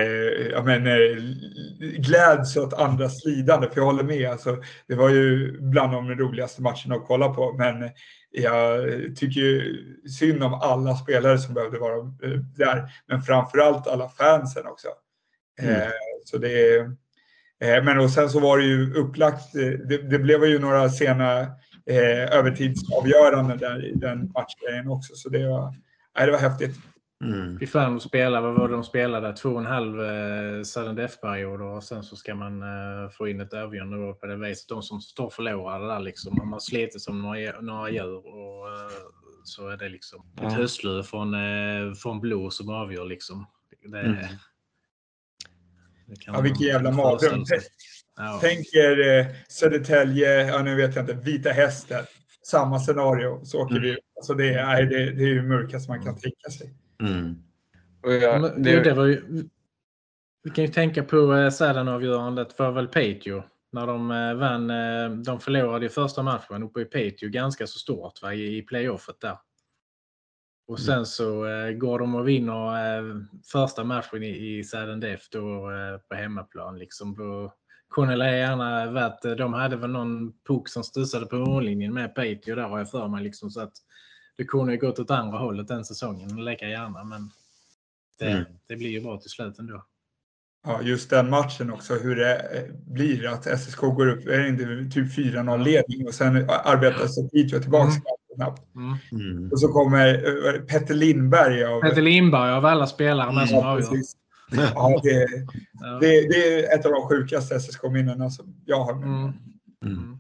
ja, 0.53 0.63
men, 0.63 0.87
eh, 0.87 1.23
gläds 1.81 2.57
åt 2.57 2.75
andras 2.75 3.25
lidande. 3.25 3.69
För 3.69 3.81
jag 3.81 3.87
håller 3.87 4.05
med, 4.05 4.31
alltså, 4.31 4.57
det 4.89 4.95
var 4.95 5.09
ju 5.09 5.59
bland 5.61 5.93
de 5.93 6.15
roligaste 6.15 6.63
matcherna 6.63 6.95
att 6.95 7.07
kolla 7.07 7.29
på. 7.29 7.53
Men 7.53 7.91
jag 8.31 8.85
tycker 9.17 9.41
ju 9.41 9.85
synd 10.19 10.43
om 10.43 10.55
alla 10.55 10.97
spelare 10.97 11.39
som 11.39 11.55
behövde 11.55 11.79
vara 11.79 11.99
eh, 11.99 12.41
där. 12.57 12.89
Men 13.09 13.23
framförallt 13.23 13.87
alla 13.87 14.09
fansen 14.09 14.67
också. 14.67 14.89
Mm. 15.63 15.75
Eh, 15.75 15.89
så 16.25 16.39
det, 16.39 16.77
eh, 17.61 17.85
men 17.85 17.99
och 17.99 18.11
sen 18.11 18.31
så 18.31 18.41
var 18.41 18.59
det 18.59 18.65
ju 18.65 18.95
upplagt, 18.95 19.55
eh, 19.55 19.69
det, 19.69 20.11
det 20.11 20.19
blev 20.19 20.45
ju 20.45 20.59
några 20.59 20.89
sena 20.89 21.41
eh, 21.87 22.37
övertidsavgöranden 22.39 23.59
där 23.59 23.85
i 23.87 23.93
den 23.95 24.19
matchen 24.19 24.89
också. 24.89 25.15
Så 25.15 25.29
det 25.29 25.49
var, 25.49 25.75
nej, 26.19 26.27
det 26.27 26.33
var 26.33 26.39
häftigt. 26.39 26.77
Mm. 27.25 27.59
Fy 27.59 27.67
fan, 27.67 27.93
de 27.93 28.01
spelar, 28.01 28.41
vad 28.41 28.55
var 28.55 28.69
det 28.69 28.75
de 28.75 28.85
spelade? 28.85 29.33
Två 29.33 29.49
och 29.49 29.61
en 29.61 29.67
halv 29.67 30.01
eh, 30.01 30.63
sudden 30.63 30.97
death-period 30.97 31.63
och 31.63 31.85
sen 31.85 32.03
så 32.03 32.17
ska 32.17 32.35
man 32.35 32.63
eh, 32.63 33.11
få 33.11 33.29
in 33.29 33.41
ett 33.41 33.55
avgörande 33.55 34.13
på 34.13 34.27
det 34.27 34.37
viset. 34.37 34.69
De 34.69 34.83
som 34.83 35.01
står 35.01 35.31
förlorade 35.31 35.87
där 35.87 36.01
liksom. 36.01 36.37
De 36.37 36.53
har 36.53 36.61
slitit 36.61 37.01
som 37.01 37.23
några, 37.23 37.61
några 37.61 37.91
djur 37.91 38.27
och 38.27 38.69
eh, 38.69 38.91
så 39.45 39.69
är 39.69 39.77
det 39.77 39.89
liksom 39.89 40.27
ett 40.43 40.53
höstlöv 40.53 41.03
från, 41.03 41.35
eh, 41.35 41.93
från 41.95 42.21
blå 42.21 42.51
som 42.51 42.69
avgör 42.69 43.05
liksom. 43.05 43.47
Det, 43.83 44.01
mm. 44.01 44.17
det 44.17 44.29
ja, 46.27 46.41
vilken 46.41 46.67
jävla 46.67 46.91
mardröm. 46.91 47.45
Ja. 48.17 48.39
Tänk 48.43 48.75
er 48.75 49.19
eh, 49.19 49.27
Södertälje, 49.49 50.47
ja, 50.47 50.63
nu 50.63 50.77
vet 50.77 50.97
jag 50.97 51.03
inte, 51.03 51.15
Vita 51.15 51.51
Hästen. 51.51 52.05
Samma 52.43 52.79
scenario, 52.79 53.45
så 53.45 53.63
åker 53.63 53.77
mm. 53.77 53.83
vi 53.83 53.97
alltså 54.17 54.35
det, 54.35 54.55
är, 54.55 54.83
det, 54.83 55.13
det 55.13 55.23
är 55.23 55.29
ju 55.29 55.43
mörkaste 55.43 55.91
man 55.91 55.99
kan 55.99 56.09
mm. 56.09 56.21
tänka 56.21 56.51
sig. 56.51 56.75
Mm. 57.01 57.43
Jag, 58.03 58.63
det... 58.63 58.81
Det 58.81 58.95
var 58.95 59.05
ju, 59.07 59.49
vi 60.43 60.51
kan 60.51 60.65
ju 60.65 60.71
tänka 60.71 61.03
på 61.03 61.35
eh, 61.35 61.51
Säden-avgörandet 61.51 62.53
för 62.53 62.71
väl 62.71 62.89
Piteå. 62.89 63.43
När 63.73 63.87
de 63.87 64.11
eh, 64.11 64.35
vann, 64.35 64.71
eh, 64.71 65.11
de 65.11 65.41
förlorade 65.41 65.87
i 65.87 65.89
första 65.89 66.23
matchen 66.23 66.63
uppe 66.63 66.81
i 66.81 66.85
Piteå 66.85 67.29
ganska 67.29 67.67
så 67.67 67.79
stort 67.79 68.23
va, 68.23 68.35
i, 68.35 68.59
i 68.59 68.63
playoffet 68.63 69.21
där. 69.21 69.39
Och 70.69 70.81
sen 70.81 70.95
mm. 70.95 71.05
så 71.05 71.47
eh, 71.47 71.71
går 71.71 71.99
de 71.99 72.15
och 72.15 72.29
vinner 72.29 72.99
eh, 72.99 73.17
första 73.53 73.85
matchen 73.85 74.23
i, 74.23 74.29
i 74.29 74.65
Def 75.01 75.29
då 75.31 75.71
eh, 75.71 75.99
på 76.09 76.15
hemmaplan. 76.15 76.79
Liksom. 76.79 77.17
Då 77.17 77.55
gärna 77.97 78.91
varit, 78.91 79.39
de 79.39 79.53
hade 79.53 79.77
väl 79.77 79.91
någon 79.91 80.33
puck 80.49 80.69
som 80.69 80.85
studsade 80.85 81.27
på 81.27 81.37
mållinjen 81.37 81.95
med 81.95 82.15
Piteå 82.15 82.55
där 82.55 82.63
har 82.63 82.79
jag 82.79 82.91
för 82.91 83.09
mig. 83.09 83.25
Liksom, 83.25 83.51
så 83.51 83.61
att 83.61 83.73
det 84.37 84.45
kunde 84.45 84.73
ju 84.73 84.79
gått 84.79 84.99
åt 84.99 85.11
andra 85.11 85.39
hållet 85.39 85.69
den 85.69 85.85
säsongen, 85.85 86.45
lika 86.45 86.69
gärna. 86.69 87.05
Men 87.05 87.31
det, 88.19 88.31
mm. 88.31 88.45
det 88.69 88.77
blir 88.77 88.89
ju 88.91 89.01
bra 89.01 89.17
till 89.21 89.31
slut 89.31 89.59
ändå. 89.59 89.85
ja, 90.67 90.83
just 90.83 91.11
den 91.11 91.31
matchen 91.31 91.71
också, 91.73 91.95
hur 91.95 92.17
det 92.17 92.37
eh, 92.39 92.75
blir 92.87 93.27
att 93.29 93.61
SSK 93.61 93.81
går 93.81 94.09
upp, 94.09 94.27
är 94.27 94.39
det 94.39 94.49
inte 94.49 94.95
typ 94.95 95.17
4-0 95.19 95.65
ledning 95.65 96.07
och 96.07 96.15
sen 96.15 96.37
arbetar 96.51 97.07
sig 97.07 97.29
Piteå 97.31 97.61
tillbaka 97.61 97.91
Mm. 97.91 98.03
snabbt. 98.37 98.75
Mm. 98.77 98.97
Mm. 99.37 99.53
Och 99.53 99.61
så 99.61 99.69
kommer 99.69 100.15
eh, 100.55 100.61
Petter 100.61 100.95
Lindberg 100.95 101.65
av... 101.65 101.81
Peter 101.81 102.03
Lindberg 102.03 102.53
av 102.53 102.65
alla 102.65 102.87
spelare 102.87 103.33
med 103.35 103.49
som 103.49 103.59
Ja, 103.59 103.71
avgör. 103.73 103.89
precis. 103.89 104.17
Ja, 104.75 105.01
det, 105.03 105.27
det, 106.01 106.29
det 106.29 106.65
är 106.65 106.79
ett 106.79 106.87
av 106.87 106.93
de 106.93 107.09
sjukaste 107.09 107.61
SSK-minnena 107.61 108.31
som 108.31 108.55
jag 108.65 108.85
har. 108.85 108.95
med 108.95 109.09
mig. 109.09 109.33
Mm. 109.85 110.19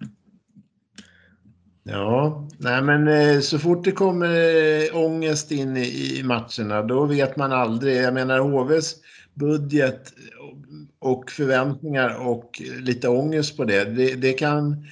Mm. 1.88 2.00
Ja, 2.00 2.48
nej 2.58 2.82
men 2.82 3.08
eh, 3.08 3.40
så 3.40 3.58
fort 3.58 3.84
det 3.84 3.92
kommer 3.92 4.34
eh, 4.34 4.96
ångest 4.96 5.50
in 5.52 5.76
i, 5.76 6.22
matcherna 6.24 6.82
då 6.82 7.04
vet 7.06 7.36
man 7.36 7.52
aldrig. 7.52 7.96
Jag 8.02 8.14
menar 8.14 8.38
HVs 8.40 8.94
budget 9.34 10.12
och 10.98 11.30
förväntningar 11.30 12.26
och 12.28 12.62
lite 12.80 13.08
ångest 13.08 13.56
på 13.56 13.64
det. 13.64 13.84
Det, 13.84 14.14
det 14.14 14.32
kan 14.32 14.86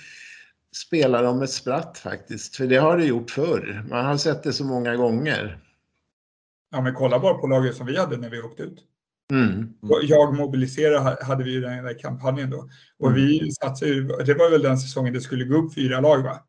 spela 0.77 1.23
dem 1.23 1.43
ett 1.43 1.51
spratt 1.51 1.99
faktiskt. 1.99 2.57
För 2.57 2.66
det 2.66 2.77
har 2.77 2.99
det 2.99 3.05
gjort 3.05 3.31
förr. 3.31 3.85
Man 3.91 4.05
har 4.05 4.16
sett 4.16 4.43
det 4.43 4.53
så 4.53 4.65
många 4.65 4.97
gånger. 4.97 5.59
Ja, 6.71 6.81
men 6.81 6.95
kolla 6.95 7.19
bara 7.19 7.35
på 7.35 7.47
laget 7.47 7.75
som 7.77 7.87
vi 7.87 7.99
hade 7.99 8.16
när 8.16 8.31
vi 8.31 8.41
åkte 8.43 8.62
ut. 8.62 8.79
Mm. 9.33 9.73
Jag 10.03 10.35
mobiliserar 10.35 10.99
ha- 10.99 11.25
hade 11.25 11.45
vi 11.45 11.51
ju 11.53 11.61
den 11.61 11.85
där 11.85 11.99
kampanjen 11.99 12.51
då. 12.51 12.69
Och 12.99 13.09
Mm. 13.09 13.21
vi 13.21 13.53
satsade 13.53 13.91
ju, 13.91 14.03
det 14.07 14.35
var 14.35 14.51
väl 14.51 14.62
den 14.62 14.79
säsongen 14.79 15.12
det 15.15 15.21
skulle 15.21 15.45
gå 15.45 15.57
upp 15.57 15.75
fyra 15.75 16.01
lag 16.01 16.23
va? 16.23 16.41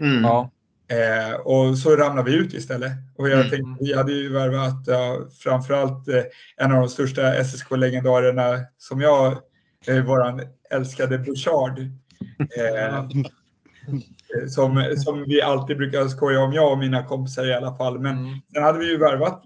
Mm. 0.00 0.22
Ja. 0.24 0.50
Eh, 0.88 1.34
och 1.34 1.78
så 1.78 1.96
ramlade 1.96 2.30
vi 2.30 2.36
ut 2.36 2.54
istället. 2.54 2.92
Och 3.16 3.28
jag 3.28 3.38
Mm. 3.38 3.50
tänkte, 3.50 3.84
vi 3.84 3.94
hade 3.96 4.12
ju 4.12 4.32
värvat 4.32 4.84
ja, 4.86 5.18
framförallt 5.38 6.08
eh, 6.08 6.22
en 6.56 6.72
av 6.72 6.80
de 6.80 6.88
största 6.88 7.34
SSK-legendarerna 7.44 8.58
som 8.78 9.00
jag, 9.00 9.38
eh, 9.86 10.04
våran 10.04 10.40
älskade 10.70 11.18
Bouchard. 11.18 11.78
Eh, 12.58 13.08
som, 14.48 14.94
som 14.96 15.24
vi 15.28 15.42
alltid 15.42 15.76
brukar 15.76 16.08
skoja 16.08 16.40
om, 16.40 16.52
jag 16.52 16.72
och 16.72 16.78
mina 16.78 17.04
kompisar 17.04 17.46
i 17.46 17.54
alla 17.54 17.76
fall. 17.76 17.98
Men 18.00 18.18
Mm. 18.18 18.38
sen 18.54 18.62
hade 18.62 18.78
vi 18.78 18.86
ju 18.90 18.96
värvat 18.98 19.42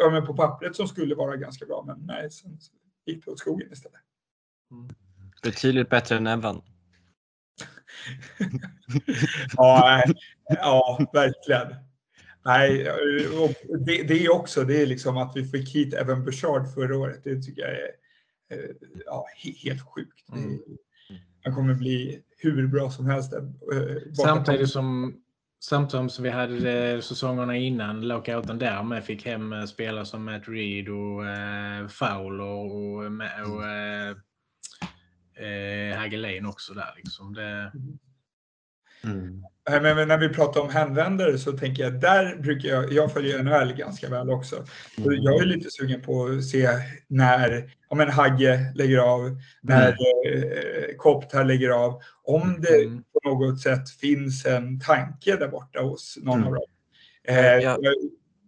ja, 0.00 0.10
men 0.10 0.26
på 0.26 0.34
pappret 0.36 0.76
som 0.76 0.88
skulle 0.88 1.14
vara 1.14 1.36
ganska 1.36 1.66
bra, 1.66 1.84
men 1.86 1.98
nej, 2.06 2.30
sen 2.30 2.58
gick 3.06 3.24
det 3.24 3.30
åt 3.30 3.38
skogen 3.38 3.72
istället. 3.72 4.00
Betydligt 5.42 5.90
bättre 5.90 6.16
än 6.16 6.26
Evan. 6.26 6.62
Ja, 9.56 10.02
nej, 10.06 10.14
ja 10.62 10.98
verkligen. 11.12 11.74
Nej, 12.44 12.90
och 13.38 13.78
det, 13.86 14.02
det 14.02 14.24
är 14.24 14.32
också 14.32 14.64
det 14.64 14.82
är 14.82 14.86
liksom 14.86 15.16
att 15.16 15.36
vi 15.36 15.44
fick 15.44 15.74
hit 15.74 15.94
Evan 15.94 16.24
Bouchard 16.24 16.74
förra 16.74 16.98
året. 16.98 17.20
Det 17.24 17.42
tycker 17.42 17.62
jag 17.62 17.70
är 17.70 17.90
eh, 18.64 18.70
ja, 19.06 19.26
he- 19.44 19.56
helt 19.64 19.82
sjukt. 19.94 20.28
Mm. 20.32 20.58
han 21.44 21.54
kommer 21.54 21.74
bli 21.74 22.22
hur 22.38 22.66
bra 22.66 22.90
som 22.90 23.06
helst. 23.06 23.32
eh, 23.32 23.42
Samtidigt 24.24 24.70
som, 24.70 25.16
samtidigt 25.60 26.12
som 26.12 26.24
vi 26.24 26.30
hade 26.30 26.72
eh, 26.90 27.00
säsongerna 27.00 27.56
innan 27.56 28.00
lockouten 28.08 28.58
där 28.58 28.82
med 28.82 29.04
fick 29.04 29.26
hem 29.26 29.52
eh, 29.52 29.64
spelare 29.64 30.06
som 30.06 30.24
Matt 30.24 30.48
Reed 30.48 30.88
och 30.88 31.26
eh, 31.26 31.88
Fowler 31.88 32.44
och, 32.44 32.74
och, 32.74 33.04
och 33.52 33.62
eh, 35.38 35.98
Hagelin 35.98 36.46
också 36.46 36.74
där. 36.74 36.92
Liksom. 36.96 37.34
Det, 37.34 37.72
Mm. 39.04 39.42
Men 39.82 40.08
när 40.08 40.18
vi 40.18 40.28
pratar 40.28 40.60
om 40.60 40.68
hänvändare 40.70 41.38
så 41.38 41.52
tänker 41.52 41.82
jag, 41.82 42.00
där 42.00 42.36
brukar 42.36 42.68
jag, 42.68 42.92
jag 42.92 43.12
följer 43.12 43.42
NHL 43.42 43.72
ganska 43.72 44.08
väl 44.10 44.30
också. 44.30 44.64
Så 44.96 45.10
Mm. 45.10 45.22
jag 45.22 45.40
är 45.42 45.46
lite 45.46 45.70
sugen 45.70 46.02
på 46.02 46.26
att 46.26 46.44
se 46.44 46.68
när 47.08 47.70
ja, 47.88 47.96
men 47.96 48.08
Hagge 48.10 48.72
lägger 48.74 48.98
av, 48.98 49.40
när 49.60 49.88
eh, 49.88 50.96
Koptar 50.96 51.44
lägger 51.44 51.70
av. 51.70 52.00
Om 52.22 52.56
det 52.60 52.82
Mm. 52.84 53.02
på 53.02 53.28
något 53.28 53.60
sätt 53.60 53.90
finns 53.90 54.46
en 54.46 54.80
tanke 54.80 55.36
där 55.36 55.48
borta 55.48 55.80
hos 55.82 56.18
någon 56.22 56.38
Mm. 56.38 56.48
av 56.48 56.54
dem. 56.54 56.64
Eh, 57.28 57.36
Ja. 57.56 57.78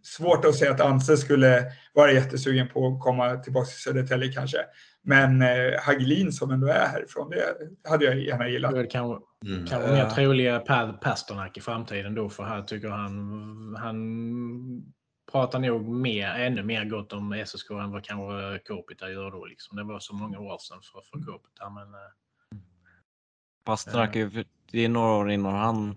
Svårt 0.03 0.45
att 0.45 0.55
säga 0.55 0.71
att 0.71 0.81
Anse 0.81 1.17
skulle 1.17 1.65
vara 1.95 2.13
jättesugen 2.13 2.69
på 2.69 2.87
att 2.87 3.01
komma 3.01 3.37
tillbaka 3.37 3.67
till 3.67 3.79
Södertälje 3.81 4.33
kanske. 4.33 4.59
Men 5.03 5.43
eh, 5.43 5.81
Hagelin 5.83 6.33
som 6.33 6.51
ändå 6.51 6.67
är 6.67 6.87
härifrån, 6.87 7.31
det 7.31 7.57
hade 7.91 8.05
jag 8.05 8.19
gärna 8.21 8.49
gillat. 8.49 8.73
det 8.75 8.87
kanske, 8.87 9.27
Mm. 9.47 9.67
kanske 9.67 9.93
mer 9.93 10.11
troliga 10.11 10.61
Per 10.61 10.93
Pasternak 10.93 11.57
i 11.57 11.61
framtiden 11.61 12.15
då 12.15 12.29
för 12.29 12.45
här 12.45 12.63
tycker 12.63 12.89
han 12.89 13.77
han 13.79 14.93
pratar 15.33 15.59
nog 15.59 15.89
mer, 15.89 16.29
ännu 16.29 16.63
mer 16.63 16.85
gott 16.85 17.13
om 17.13 17.33
SSK 17.47 17.71
än 17.71 17.91
vad 17.91 18.05
kanske 18.05 18.59
Kopita 18.67 19.11
gör 19.11 19.31
då. 19.31 19.45
Liksom. 19.45 19.77
Det 19.77 19.85
var 19.85 19.99
så 19.99 20.15
många 20.15 20.41
år 20.41 20.59
sedan 20.59 20.79
för, 20.93 21.01
för 21.01 21.27
Kopita. 21.27 21.71
Men, 21.71 21.95
eh, 21.95 22.61
Pasternak 23.65 24.17
ju- 24.17 24.45
det 24.73 24.85
är 24.85 24.89
några 24.89 25.13
år 25.13 25.31
innan 25.31 25.55
han... 25.55 25.97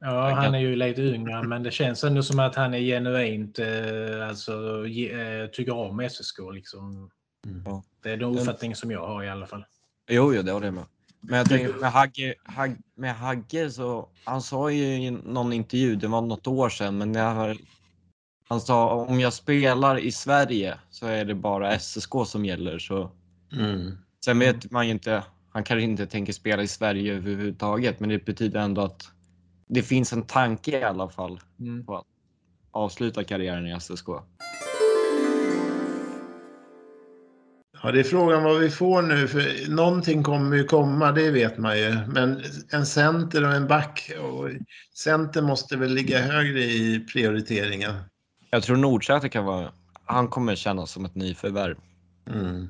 Ja, 0.00 0.30
Han 0.30 0.44
kan- 0.44 0.54
är 0.54 0.58
ju 0.58 0.76
lite 0.76 1.02
yngre, 1.02 1.42
men 1.42 1.62
det 1.62 1.70
känns 1.70 2.04
ändå 2.04 2.22
som 2.22 2.38
att 2.38 2.54
han 2.56 2.74
är 2.74 2.78
genuint 2.78 3.58
eh, 3.58 4.28
alltså, 4.28 4.86
ge, 4.86 5.12
eh, 5.12 5.46
tycker 5.46 5.76
om 5.76 6.00
SSK. 6.00 6.38
Liksom. 6.52 7.10
Mm. 7.46 7.62
Ja. 7.66 7.82
Det 8.02 8.10
är 8.10 8.16
den 8.16 8.38
uppfattning 8.38 8.74
som 8.76 8.90
jag 8.90 9.06
har 9.06 9.22
i 9.24 9.28
alla 9.28 9.46
fall. 9.46 9.64
Jo, 10.10 10.34
jo, 10.34 10.42
det 10.42 10.52
håller 10.52 10.66
jag 10.66 10.74
med. 10.74 10.84
Men 11.20 11.38
jag 11.38 11.48
tänker 11.48 11.74
med 11.80 11.92
Hagge, 11.92 12.34
Hag, 12.44 12.76
med 12.94 13.16
Hagge 13.16 13.70
så, 13.70 14.08
han 14.24 14.42
sa 14.42 14.70
ju 14.70 14.84
i 14.84 15.10
någon 15.10 15.52
intervju, 15.52 15.96
det 15.96 16.08
var 16.08 16.20
något 16.20 16.46
år 16.46 16.68
sedan, 16.68 16.98
men 16.98 17.14
jag, 17.14 17.56
han 18.48 18.60
sa 18.60 18.90
om 18.94 19.20
jag 19.20 19.32
spelar 19.32 19.98
i 19.98 20.12
Sverige 20.12 20.78
så 20.90 21.06
är 21.06 21.24
det 21.24 21.34
bara 21.34 21.78
SSK 21.78 22.12
som 22.26 22.44
gäller. 22.44 22.78
Så, 22.78 23.10
Mm. 23.52 23.98
sen 24.24 24.38
vet 24.38 24.70
man 24.70 24.86
ju 24.86 24.92
inte, 24.92 25.24
han 25.50 25.64
kanske 25.64 25.82
inte 25.84 26.06
tänker 26.06 26.32
spela 26.32 26.62
i 26.62 26.68
Sverige 26.68 27.12
överhuvudtaget, 27.14 28.00
men 28.00 28.08
det 28.08 28.24
betyder 28.24 28.60
ändå 28.60 28.82
att 28.82 29.10
det 29.68 29.82
finns 29.82 30.12
en 30.12 30.22
tanke 30.22 30.78
i 30.78 30.84
alla 30.84 31.08
fall 31.08 31.40
Mm. 31.60 31.86
på 31.86 31.96
att 31.96 32.04
avsluta 32.70 33.24
karriären 33.24 33.66
i 33.66 33.80
SSK. 33.80 34.06
Ja, 37.82 37.92
det 37.92 38.00
är 38.00 38.04
frågan 38.04 38.42
vad 38.44 38.60
vi 38.60 38.70
får 38.70 39.02
nu, 39.02 39.28
för 39.28 39.70
någonting 39.70 40.22
kommer 40.22 40.56
ju 40.56 40.64
komma, 40.64 41.12
det 41.12 41.30
vet 41.30 41.58
man 41.58 41.78
ju. 41.78 41.96
Men 42.06 42.42
en 42.72 42.86
center 42.86 43.44
och 43.44 43.52
en 43.52 43.66
back, 43.68 44.10
och 44.20 44.50
center 44.94 45.42
måste 45.42 45.76
väl 45.76 45.94
ligga 45.94 46.18
högre 46.18 46.60
i 46.60 47.06
prioriteringen. 47.12 47.92
Jag 48.50 48.62
tror 48.62 48.76
Nordsäter 48.76 49.28
kan 49.28 49.44
vara, 49.44 49.72
han 50.04 50.28
kommer 50.28 50.54
kännas 50.54 50.90
som 50.90 51.04
ett 51.04 51.14
nyförvärv. 51.14 51.76
Mm. 52.26 52.68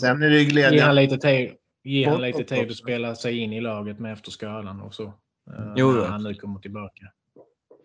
Sen 0.00 0.22
är 0.22 0.30
det 0.30 0.36
Ge 0.36 0.42
han 0.44 0.50
glädjande. 0.50 1.02
lite 1.02 1.18
tid, 1.18 1.50
ge 1.84 2.08
han 2.08 2.22
lite 2.22 2.44
tid 2.44 2.70
att 2.70 2.76
spela 2.76 3.14
sig 3.14 3.38
in 3.38 3.52
i 3.52 3.60
laget 3.60 3.98
med 3.98 4.12
efter 4.12 4.30
skadan 4.30 4.80
och 4.80 4.94
så. 4.94 5.04
Eh, 5.04 5.72
Jo, 5.76 5.92
när 5.92 6.06
han 6.06 6.22
nu 6.22 6.34
kommer 6.34 6.60
tillbaka. 6.60 7.06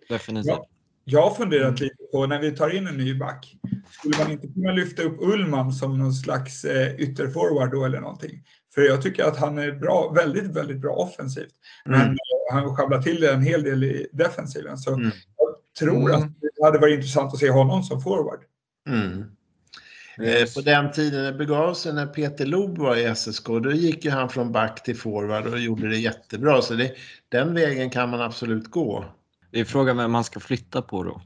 Definitivt. 0.10 0.52
Ja. 0.52 0.68
Jag 1.10 1.22
har 1.22 1.36
funderat 1.36 1.68
Mm. 1.68 1.76
lite 1.84 2.04
på 2.12 2.26
när 2.28 2.40
vi 2.42 2.52
tar 2.52 2.76
in 2.76 2.88
en 2.88 2.98
ny 2.98 3.16
back. 3.20 3.56
Skulle 3.92 4.18
man 4.18 4.32
inte 4.32 4.48
kunna 4.48 4.72
lyfta 4.72 5.04
upp 5.04 5.18
Ullman 5.22 5.74
som 5.74 5.98
någon 6.00 6.14
slags 6.14 6.66
eh, 6.66 6.96
ytterforward 6.96 7.72
då 7.72 7.86
eller 7.86 8.00
någonting? 8.02 8.44
För 8.76 8.82
jag 8.82 9.02
tycker 9.02 9.24
att 9.24 9.38
han 9.38 9.58
är 9.58 9.72
bra, 9.72 10.12
väldigt, 10.16 10.46
väldigt 10.56 10.78
bra 10.78 10.92
offensivt. 10.96 11.54
Men 11.86 12.02
Mm. 12.02 12.16
han 12.52 12.76
sjabblar 12.76 13.02
till 13.02 13.22
det 13.22 13.32
en 13.34 13.42
hel 13.42 13.64
del 13.64 13.84
i 13.84 14.08
defensiven. 14.14 14.78
Så 14.78 14.94
Mm. 14.94 15.04
jag 15.38 15.48
tror 15.80 16.10
Mm. 16.10 16.16
att 16.16 16.30
det 16.42 16.66
hade 16.66 16.80
varit 16.80 16.96
intressant 16.96 17.34
att 17.34 17.40
se 17.40 17.50
honom 17.50 17.84
som 17.84 18.02
forward. 18.02 18.40
Mm. 18.90 19.24
Eh, 20.22 20.46
På 20.56 20.62
den 20.62 20.92
tiden 20.92 21.24
det 21.24 21.34
begav 21.34 21.74
sig 21.74 21.94
när 21.94 22.06
Peter 22.08 22.46
Loob 22.46 22.78
var 22.78 22.96
i 22.96 23.04
SSK, 23.04 23.48
då 23.60 23.72
gick 23.72 24.06
ju 24.06 24.12
han 24.12 24.30
från 24.30 24.52
back 24.52 24.84
till 24.84 24.98
forward 24.98 25.48
och 25.48 25.60
gjorde 25.60 25.90
det 25.90 25.98
jättebra. 25.98 26.62
Så 26.62 26.74
det, 26.74 26.92
den 27.30 27.54
vägen 27.54 27.90
kan 27.90 28.10
man 28.10 28.22
absolut 28.22 28.72
gå. 28.72 29.06
Det 29.58 29.62
är 29.62 29.66
frågan 29.66 29.98
vem 29.98 30.12
man 30.12 30.24
ska 30.24 30.40
flytta 30.40 30.82
på 30.82 31.04
då. 31.04 31.22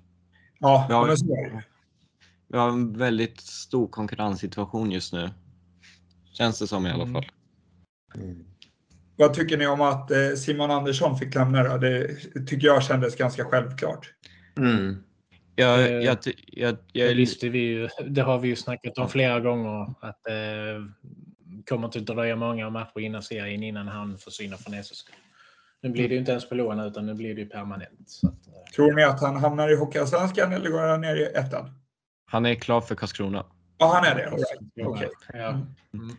Ja, 0.59 1.03
men 1.07 1.17
så 1.17 1.25
är 1.25 1.49
det. 1.49 1.63
Vi 2.47 2.57
har 2.57 2.69
en 2.69 2.97
väldigt 2.97 3.41
stor 3.41 3.87
konkurrenssituation 3.87 4.91
just 4.91 5.13
nu. 5.13 5.29
Känns 6.33 6.59
det 6.59 6.67
som 6.67 6.87
i 6.87 6.89
alla 6.89 7.03
Mm. 7.03 7.13
fall. 7.13 7.25
Vad 9.15 9.33
tycker 9.33 9.57
ni 9.57 9.67
om 9.67 9.81
att 9.81 10.11
eh, 10.11 10.29
Simon 10.37 10.71
Andersson 10.71 11.17
fick 11.17 11.35
lämna 11.35 11.63
då? 11.63 11.77
Det 11.77 12.07
tycker 12.47 12.67
jag 12.67 12.83
kändes 12.83 13.15
ganska 13.15 13.45
självklart. 13.45 14.13
Mm. 14.57 15.03
Jag, 15.55 15.79
Eh, 15.79 15.91
jag, 15.91 16.17
jag, 16.47 16.73
Det, 16.75 16.99
jag, 16.99 17.15
visste 17.15 17.49
vi 17.49 17.59
ju, 17.59 17.89
det 18.09 18.21
har 18.21 18.39
vi 18.39 18.47
ju 18.47 18.55
snackat 18.55 18.97
om 18.97 19.09
flera 19.09 19.39
gånger. 19.39 19.93
Att 20.01 20.23
det 20.23 20.69
eh, 20.71 20.81
kommer 21.69 21.85
inte 21.87 21.99
att 21.99 22.05
dröja 22.05 22.35
många 22.35 22.69
matcher 22.69 22.99
innan 22.99 23.23
serien 23.23 23.63
innan 23.63 23.87
han 23.87 24.17
försvinner 24.17 24.57
från 24.57 24.83
SSK. 24.83 25.09
Nu 25.81 25.89
blir 25.89 26.09
det 26.09 26.13
ju 26.13 26.19
inte 26.19 26.31
ens 26.31 26.49
på 26.49 26.55
lån 26.55 26.79
utan 26.79 27.05
nu 27.05 27.13
blir 27.13 27.35
det 27.35 27.41
ju 27.41 27.49
permanent. 27.49 28.09
Så 28.09 28.27
att, 28.27 28.47
eh, 28.47 28.73
Tror 28.75 28.93
ni 28.93 29.03
att 29.03 29.21
han 29.21 29.35
hamnar 29.35 29.69
i 29.69 29.75
Hockeyallsvenskan 29.75 30.53
eller 30.53 30.69
går 30.69 30.79
han 30.79 31.01
ner 31.01 31.15
i 31.15 31.25
ettan? 31.25 31.69
han 32.31 32.45
är 32.45 32.55
klar 32.55 32.81
för 32.81 32.95
Karlskrona. 32.95 33.45
Ja, 33.77 33.93
han 33.93 34.05
är 34.05 34.15
det. 34.15 34.29
Right. 34.29 34.87
Okej. 34.87 35.09
ja. 35.33 35.49
Mm. 35.93 36.15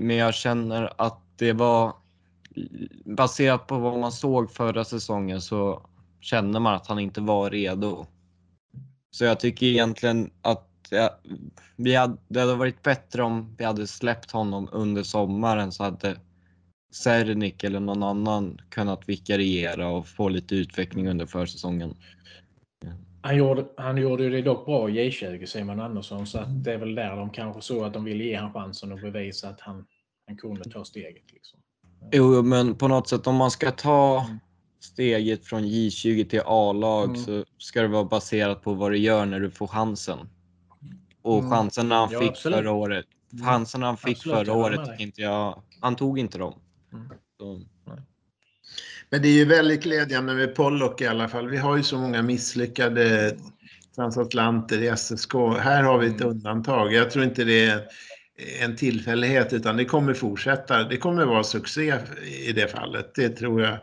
Men 0.00 0.16
jag 0.16 0.34
känner 0.34 0.92
att 0.96 1.20
det 1.36 1.52
var 1.52 1.92
baserat 3.04 3.66
på 3.66 3.78
vad 3.78 3.98
man 3.98 4.12
såg 4.12 4.50
förra 4.50 4.84
säsongen 4.84 5.40
så 5.40 5.86
känner 6.20 6.60
man 6.60 6.74
att 6.74 6.86
han 6.86 6.98
inte 6.98 7.20
var 7.20 7.50
redo. 7.50 8.06
Så 9.10 9.24
jag 9.24 9.40
tycker 9.40 9.66
egentligen 9.66 10.30
att 10.42 10.68
ja, 10.90 11.20
vi 11.76 11.94
hade, 11.94 12.16
det 12.28 12.40
hade 12.40 12.54
varit 12.54 12.82
bättre 12.82 13.22
om 13.22 13.56
vi 13.58 13.64
hade 13.64 13.86
släppt 13.86 14.30
honom 14.30 14.68
under 14.72 15.02
sommaren 15.02 15.72
så 15.72 15.84
hade 15.84 16.16
Sernik 16.94 17.64
eller 17.64 17.80
någon 17.80 18.02
annan 18.02 18.58
kunnat 18.68 19.08
vikariera 19.08 19.88
och 19.88 20.08
få 20.08 20.28
lite 20.28 20.54
utveckling 20.54 21.08
under 21.08 21.26
försäsongen. 21.26 21.94
Han 23.22 23.36
gjorde, 23.36 23.66
han 23.76 23.96
gjorde 23.96 24.28
det 24.30 24.42
dock 24.42 24.66
bra 24.66 24.90
i 24.90 25.10
J20, 25.10 25.46
Simon 25.46 25.80
Andersson, 25.80 26.26
så 26.26 26.38
att 26.38 26.64
det 26.64 26.72
är 26.72 26.78
väl 26.78 26.94
där 26.94 27.16
de 27.16 27.30
kanske 27.30 27.62
så 27.62 27.84
att 27.84 27.92
de 27.92 28.04
ville 28.04 28.24
ge 28.24 28.36
honom 28.36 28.52
chansen 28.52 28.92
och 28.92 28.98
bevisa 29.00 29.48
att 29.48 29.60
han, 29.60 29.84
han 30.26 30.36
kunde 30.36 30.64
ta 30.70 30.84
steget. 30.84 31.32
Liksom. 31.32 31.60
Jo, 32.12 32.42
men 32.42 32.74
på 32.74 32.88
något 32.88 33.08
sätt 33.08 33.26
om 33.26 33.36
man 33.36 33.50
ska 33.50 33.70
ta 33.70 34.26
steget 34.80 35.44
från 35.46 35.62
J20 35.64 36.24
till 36.28 36.40
A-lag 36.46 37.04
Mm. 37.08 37.16
så 37.16 37.44
ska 37.58 37.82
det 37.82 37.88
vara 37.88 38.04
baserat 38.04 38.62
på 38.62 38.74
vad 38.74 38.90
du 38.92 38.98
gör 38.98 39.26
när 39.26 39.40
du 39.40 39.50
får 39.50 39.66
chansen. 39.66 40.18
Och 41.22 41.38
Mm. 41.38 41.50
chansen 41.50 41.90
han 41.90 42.08
Ja, 42.12 42.20
fick 42.20 42.28
absolut. 42.30 42.58
förra 42.58 42.72
året, 42.72 43.06
Mm. 43.32 43.44
chansen 43.46 43.82
han 43.82 43.96
fick 43.96 44.16
Absolut, 44.16 44.36
förra 44.46 44.52
året, 44.56 45.00
inte 45.00 45.20
jag, 45.20 45.62
han 45.80 45.96
tog 45.96 46.18
inte 46.18 46.38
dem. 46.38 46.54
Mm. 46.94 47.08
Men 49.10 49.22
det 49.22 49.28
är 49.28 49.32
ju 49.32 49.44
väldigt 49.44 49.82
glädjande 49.82 50.34
med 50.34 50.54
Pollock 50.54 51.00
i 51.00 51.06
alla 51.06 51.28
fall. 51.28 51.48
Vi 51.48 51.56
har 51.56 51.76
ju 51.76 51.82
så 51.82 51.98
många 51.98 52.22
misslyckade 52.22 53.36
transatlanter 53.94 54.82
i 54.82 54.96
SSK. 54.96 55.32
Här 55.60 55.82
har 55.82 55.98
vi 55.98 56.06
ett 56.06 56.20
Mm. 56.20 56.28
undantag. 56.28 56.92
Jag 56.92 57.10
tror 57.10 57.24
inte 57.24 57.44
det 57.44 57.64
är 57.66 57.88
en 58.60 58.76
tillfällighet 58.76 59.52
utan 59.52 59.76
det 59.76 59.84
kommer 59.84 60.14
fortsätta. 60.14 60.84
Det 60.84 60.96
kommer 60.96 61.24
vara 61.24 61.44
succé 61.44 61.94
i 62.48 62.52
det 62.52 62.68
fallet. 62.68 63.14
Det 63.14 63.28
tror 63.28 63.62
jag 63.62 63.78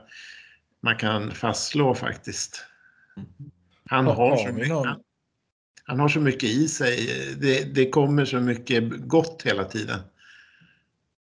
man 0.84 0.98
kan 0.98 1.32
fastslå 1.32 1.96
faktiskt. 1.96 2.66
Han 3.90 4.06
Har- 4.06 4.38
så 4.38 4.54
mycket, 4.54 4.70
han 5.84 6.00
har 6.00 6.10
så 6.10 6.20
mycket 6.20 6.44
i 6.50 6.68
sig. 6.68 7.08
Det, 7.42 7.76
det 7.76 7.90
kommer 7.90 8.26
så 8.26 8.40
mycket 8.40 8.84
gott 9.08 9.42
hela 9.46 9.64
tiden. 9.64 10.00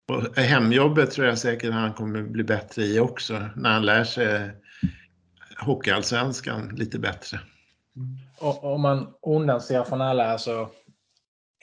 Och 0.07 0.37
hemjobbet 0.37 1.11
tror 1.11 1.27
jag 1.27 1.37
säkert 1.37 1.73
han 1.73 1.93
kommer 1.93 2.21
bli 2.21 2.43
bättre 2.43 2.83
i 2.83 2.99
också 2.99 3.49
när 3.55 3.69
han 3.69 3.85
lär 3.85 4.03
sig 4.03 4.51
hockeyallsvenskan 5.57 6.75
lite 6.75 6.99
bättre. 6.99 7.39
Och, 8.39 8.63
om 8.63 8.81
man 8.81 9.13
undanser 9.21 9.83
från 9.83 10.01
alla 10.01 10.25
alltså, 10.25 10.69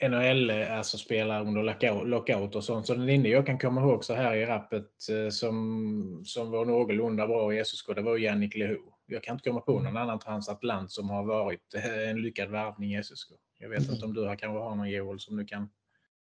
NHL 0.09 0.49
alltså 0.49 0.97
spelare 0.97 1.43
under 1.43 1.63
lockout, 1.63 2.07
lockout 2.07 2.55
och 2.55 2.63
sånt. 2.63 2.87
Så 2.87 2.93
den 2.93 3.09
enda 3.09 3.29
jag 3.29 3.45
kan 3.45 3.59
komma 3.59 3.81
ihåg 3.81 4.05
så 4.05 4.13
här 4.13 4.35
i 4.35 4.45
rappet 4.45 4.89
eh, 5.09 5.29
som, 5.29 6.21
som 6.25 6.51
var 6.51 6.65
någorlunda 6.65 7.27
bra 7.27 7.53
i 7.53 7.65
SSK, 7.65 7.95
det 7.95 8.01
var 8.01 8.17
Jannik 8.17 8.55
Leho. 8.55 8.93
Jag 9.05 9.23
kan 9.23 9.35
inte 9.35 9.49
komma 9.49 9.61
på 9.61 9.79
någon 9.79 9.97
annan 9.97 10.19
transatlant 10.19 10.91
som 10.91 11.09
har 11.09 11.23
varit 11.23 11.73
eh, 11.75 12.09
en 12.09 12.21
lyckad 12.21 12.49
värvning 12.49 12.95
i 12.95 13.03
SSK. 13.03 13.31
Jag 13.59 13.69
vet 13.69 13.91
inte 13.91 14.05
om 14.05 14.13
du 14.13 14.25
har, 14.27 14.35
kanske 14.35 14.59
har 14.59 14.75
någon 14.75 14.89
Joel 14.89 15.19
som 15.19 15.37
du 15.37 15.45
kan 15.45 15.69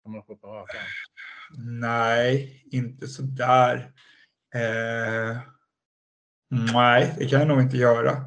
komma 0.02 0.22
på 0.22 0.36
på 0.36 0.46
rak 0.46 0.74
arm. 0.74 1.80
Nej, 1.80 2.62
inte 2.70 3.06
sådär. 3.08 3.92
Eh, 4.54 5.38
nej, 6.74 7.14
det 7.18 7.26
kan 7.26 7.38
jag 7.38 7.48
nog 7.48 7.60
inte 7.60 7.76
göra. 7.76 8.24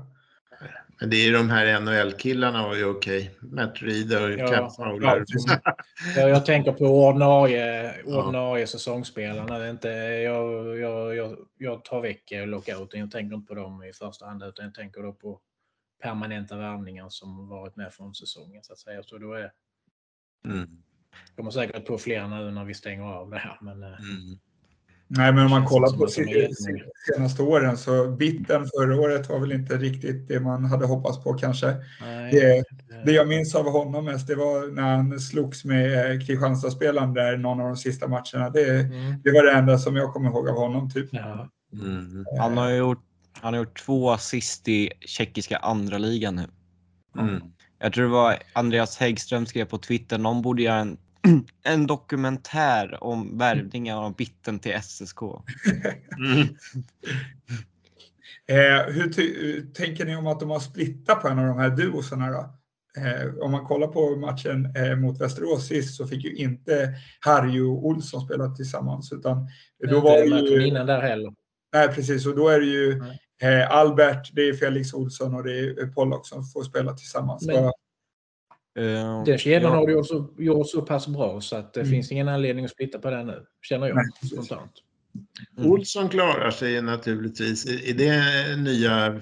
Men 1.00 1.10
det 1.10 1.16
är 1.16 1.26
ju 1.28 1.34
de 1.34 1.50
här 1.50 1.80
NHL-killarna 1.80 2.64
var 2.68 2.76
ju 2.76 2.86
okej. 2.86 3.38
Matt 3.42 3.82
Reed 3.82 4.14
och 4.14 4.32
Ja, 4.32 4.70
Fowler. 4.70 5.20
precis. 5.20 5.46
Jag, 6.16 6.46
tänker 6.46 6.72
på 6.72 6.86
ordinarie, 7.08 7.94
ordinarie 8.04 8.68
säsongsspelarna. 8.68 9.60
Det 9.60 9.66
är 9.66 9.70
inte, 9.70 9.90
jag, 9.90 10.78
jag, 10.80 11.16
jag, 11.16 11.38
jag 11.58 11.84
tar 11.86 12.02
väck 12.02 12.32
lockouten. 12.32 13.00
Jag 13.00 13.12
tänker 13.12 13.36
inte 13.36 13.48
på 13.48 13.54
dem 13.56 13.84
i 13.84 13.94
första 13.94 14.26
hand 14.26 14.44
utan 14.44 14.66
jag 14.66 14.74
tänker 14.74 15.02
då 15.04 15.14
på 15.14 15.40
permanenta 16.02 16.58
värvningar 16.58 17.10
som 17.10 17.48
varit 17.50 17.76
med 17.76 17.94
från 17.94 18.16
säsongen. 18.16 18.64
Så 18.64 18.74
att 18.74 18.80
säga. 18.80 19.04
Så 19.04 19.18
då 19.18 19.34
är, 19.34 19.52
Mm. 20.46 20.70
Kommer 21.36 21.52
säkert 21.52 21.86
på 21.88 21.98
fler 21.98 22.28
nu 22.28 22.52
när 22.52 22.66
vi 22.66 22.74
stänger 22.74 23.04
av 23.04 23.30
det 23.30 23.38
här. 23.38 23.58
Men, 23.62 23.84
eh, 23.84 23.90
Mm. 23.90 24.40
Nej, 25.08 25.34
men 25.34 25.46
om 25.46 25.52
man 25.52 25.66
kollar 25.66 25.90
på 25.98 26.06
de 26.06 26.12
senaste 27.16 27.42
åren 27.44 27.78
så 27.78 28.08
bitten 28.12 28.66
förra 28.78 28.96
året 29.02 29.30
var 29.30 29.40
väl 29.40 29.52
inte 29.52 29.78
riktigt 29.78 30.28
det 30.28 30.40
man 30.40 30.66
hade 30.66 30.86
hoppats 30.86 31.24
på 31.24 31.34
kanske. 31.34 31.76
nej, 32.02 32.32
Det, 32.32 32.64
det- 33.06 33.12
jag 33.12 33.28
minns 33.28 33.56
av 33.56 33.72
honom 33.72 34.06
mest, 34.06 34.28
det 34.28 34.36
var 34.36 34.72
när 34.76 34.96
han 34.96 35.20
slogs 35.20 35.66
med 35.66 36.12
eh, 36.12 36.20
Kristianstadspelaren 36.26 37.14
där 37.14 37.38
någon 37.38 37.60
av 37.62 37.68
de 37.68 37.78
sista 37.78 38.08
matcherna. 38.08 38.50
Det, 38.50 38.80
Mm. 38.80 39.22
det 39.24 39.32
var 39.32 39.44
det 39.46 39.52
enda 39.52 39.78
som 39.78 39.96
jag 39.96 40.14
kommer 40.14 40.30
ihåg 40.30 40.50
av 40.50 40.56
honom. 40.56 40.90
Typ. 40.90 41.10
Ja. 41.12 41.50
Mm. 41.74 42.26
han 42.40 42.58
har 42.58 42.70
gjort, 42.70 43.04
han 43.42 43.54
har 43.54 43.60
gjort 43.62 43.80
två 43.86 44.12
assist 44.12 44.68
i 44.68 44.92
tjeckiska 45.00 45.58
andra 45.58 45.98
ligan 45.98 46.36
nu. 46.36 46.46
Mm. 47.20 47.42
Jag 47.80 47.94
tror 47.94 48.04
det 48.04 48.12
var 48.12 48.38
Andreas 48.54 48.98
Häggström 48.98 49.46
skrev 49.46 49.66
på 49.66 49.78
Twitter, 49.78 50.18
någon 50.18 50.42
borde 50.42 50.64
göra 50.64 50.80
en, 50.80 50.98
en 51.64 51.88
dokumentär 51.88 53.04
om 53.04 53.38
värvningen 53.38 53.98
av 53.98 54.16
bitten 54.16 54.60
till 54.60 54.82
SSK. 54.82 55.22
Mm. 55.22 56.48
Eh, 58.48 58.94
hur 58.94 59.10
ty- 59.14 59.62
tänker 59.74 60.06
ni 60.06 60.16
om 60.16 60.28
att 60.28 60.40
de 60.40 60.50
har 60.50 60.60
splittat 60.60 61.22
på 61.22 61.28
en 61.28 61.40
av 61.40 61.46
de 61.46 61.58
här 61.58 61.70
duosarna 61.70 62.30
då? 62.32 62.40
Eh, 63.02 63.36
om 63.42 63.52
man 63.52 63.66
kollar 63.66 63.88
på 63.88 64.16
matchen 64.16 64.74
eh, 64.76 64.96
mot 64.96 65.22
Västerås 65.22 65.68
sist 65.68 65.96
så 65.96 66.08
fick 66.08 66.24
ju 66.24 66.36
inte 66.36 66.94
Harry 67.20 67.60
och 67.60 67.86
Olsson 67.86 68.22
spela 68.26 68.50
tillsammans 68.56 69.12
utan 69.14 69.48
då 69.90 70.00
var 70.00 70.18
det 70.18 70.50
ju, 70.50 70.68
innan 70.68 70.86
där 70.88 71.02
heller. 71.02 71.34
nej 71.74 71.88
precis, 71.88 72.26
och 72.26 72.36
då 72.36 72.50
är 72.50 72.60
det 72.60 72.66
ju 72.66 73.02
eh, 73.42 73.72
Albert, 73.72 74.30
det 74.34 74.42
är 74.50 74.54
Felix 74.54 74.94
Olsson 74.94 75.36
och 75.36 75.44
det 75.44 75.60
är 75.60 75.88
Pollock 75.88 76.28
som 76.28 76.44
får 76.46 76.64
spela 76.64 76.94
tillsammans. 76.94 77.46
Men- 77.46 77.56
Eh, 77.56 77.72
Den 79.26 79.38
kedjan 79.38 79.62
ja. 79.62 79.70
har 79.70 79.88
du 79.88 79.94
gjort 79.94 80.08
så, 80.08 80.34
gjort 80.38 80.70
så 80.70 80.82
pass 80.82 81.08
bra 81.08 81.42
så 81.42 81.56
att 81.56 81.74
det 81.74 81.80
Mm. 81.80 81.92
finns 81.92 82.12
ingen 82.12 82.28
anledning 82.28 82.66
att 82.66 82.72
splitta 82.72 83.00
på 83.00 83.10
den 83.10 83.28
nu. 83.28 83.46
Känner 83.62 83.88
jag 83.88 83.96
Nej, 83.96 84.06
spontant. 84.32 84.72
Mm. 85.58 85.72
Olsson 85.72 86.10
klarar 86.10 86.52
sig 86.52 86.82
naturligtvis 86.82 87.66
i 87.66 87.90
i 87.90 87.94
det 87.94 88.22
nya 88.58 89.06
eh, 89.08 89.22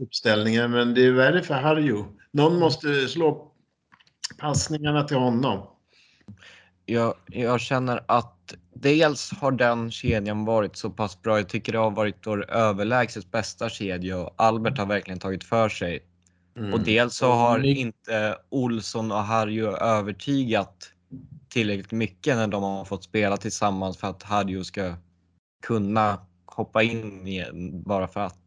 uppställningen, 0.00 0.70
men 0.70 0.94
det 0.94 1.06
är 1.06 1.12
värre 1.12 1.42
för 1.42 1.54
Harjo. 1.54 2.06
Någon 2.32 2.58
måste 2.58 3.08
slå 3.08 3.52
passningarna 4.38 5.02
till 5.04 5.16
honom. 5.16 5.66
Jag, 6.86 7.14
jag 7.26 7.60
känner 7.60 8.04
att 8.08 8.54
dels 8.74 9.30
har 9.32 9.52
den 9.52 9.90
kedjan 9.90 10.44
varit 10.44 10.76
så 10.76 10.90
pass 10.90 11.22
bra. 11.22 11.38
Jag 11.38 11.48
tycker 11.48 11.72
det 11.72 11.78
har 11.78 11.90
varit 11.90 12.26
vår 12.26 12.50
överlägset 12.50 13.30
bästa 13.30 13.68
kedja 13.68 14.18
och 14.18 14.34
Albert 14.36 14.78
har 14.78 14.86
verkligen 14.86 15.18
tagit 15.20 15.44
för 15.44 15.68
sig. 15.68 16.00
Mm. 16.56 16.74
Och 16.74 16.80
dels 16.80 17.16
så 17.16 17.32
har 17.32 17.58
Ny- 17.58 17.74
inte 17.74 18.38
Olsson 18.48 19.12
och 19.12 19.18
Harjo 19.18 19.76
övertygat 19.76 20.90
tillräckligt 21.48 21.92
mycket 21.92 22.36
när 22.36 22.46
de 22.46 22.62
har 22.62 22.84
fått 22.84 23.04
spela 23.04 23.36
tillsammans 23.36 23.98
för 23.98 24.08
att 24.08 24.22
Harjo 24.22 24.64
ska 24.64 24.94
kunna 25.66 26.26
hoppa 26.46 26.82
in 26.82 27.26
igen 27.26 27.82
bara 27.82 28.08
för 28.08 28.20
att. 28.20 28.44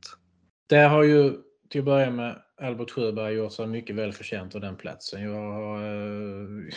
Där 0.70 0.90
har 0.90 1.04
ju 1.04 1.34
till 1.70 1.82
att 1.82 1.86
börja 1.86 2.12
med 2.12 2.42
Albert 2.62 2.92
Sjöberg 2.92 3.34
gjort 3.34 3.54
sig 3.54 3.68
mycket 3.68 3.96
väl 3.96 4.14
förtjänt 4.14 4.56
av 4.56 4.62
den 4.62 4.76
platsen. 4.76 5.22
Jag, 5.24 5.52
har, 5.52 5.84
eh, 5.84 6.74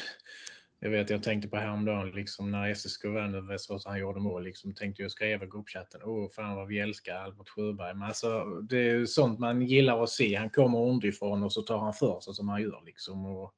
jag 0.82 0.90
vet, 0.90 1.10
jag 1.10 1.22
tänkte 1.22 1.48
på 1.48 1.56
häromdagen 1.56 2.10
liksom, 2.10 2.50
när 2.50 2.74
SSK 2.74 3.04
vann 3.04 3.34
över 3.34 3.48
Västerås 3.48 3.84
och 3.86 3.90
han 3.90 4.00
gjorde 4.00 4.20
mål. 4.20 4.44
Liksom, 4.44 4.74
tänkte 4.74 5.02
jag 5.02 5.10
skriva 5.10 5.44
i 5.44 5.48
gruppchatten. 5.48 6.00
Åh, 6.04 6.30
fan 6.30 6.56
vad 6.56 6.68
vi 6.68 6.78
älskar 6.78 7.14
Albert 7.14 7.48
Sjöberg. 7.48 7.94
Men 7.94 8.08
alltså, 8.08 8.44
det 8.44 8.76
är 8.76 8.94
ju 8.94 9.06
sånt 9.06 9.38
man 9.38 9.62
gillar 9.62 10.02
att 10.02 10.10
se. 10.10 10.34
Han 10.34 10.50
kommer 10.50 10.78
underifrån 10.78 11.42
och 11.42 11.52
så 11.52 11.62
tar 11.62 11.78
han 11.78 11.92
för 11.94 12.20
sig 12.20 12.34
som 12.34 12.48
han 12.48 12.62
gör. 12.62 12.82
Liksom, 12.86 13.26
och, 13.26 13.54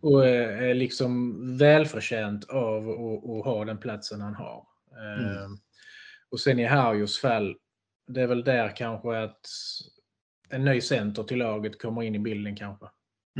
och 0.00 0.26
är 0.26 0.62
är 0.62 0.74
liksom 0.74 1.58
välförtjänt 1.58 2.44
av 2.44 2.90
att, 2.90 3.30
att 3.30 3.44
ha 3.44 3.64
den 3.64 3.78
platsen 3.78 4.20
han 4.20 4.34
har. 4.34 4.66
Eh, 4.90 5.48
Och 6.28 6.40
sen 6.40 6.58
i 6.58 6.64
Harjos 6.64 7.18
fall, 7.18 7.56
det 8.06 8.22
är 8.22 8.26
väl 8.26 8.44
där 8.44 8.76
kanske 8.76 9.18
att 9.18 9.46
en 10.48 10.64
ny 10.64 10.80
center 10.80 11.22
till 11.22 11.38
laget 11.38 11.82
kommer 11.82 12.02
in 12.02 12.14
i 12.14 12.18
bilden 12.18 12.56
kanske. 12.56 12.86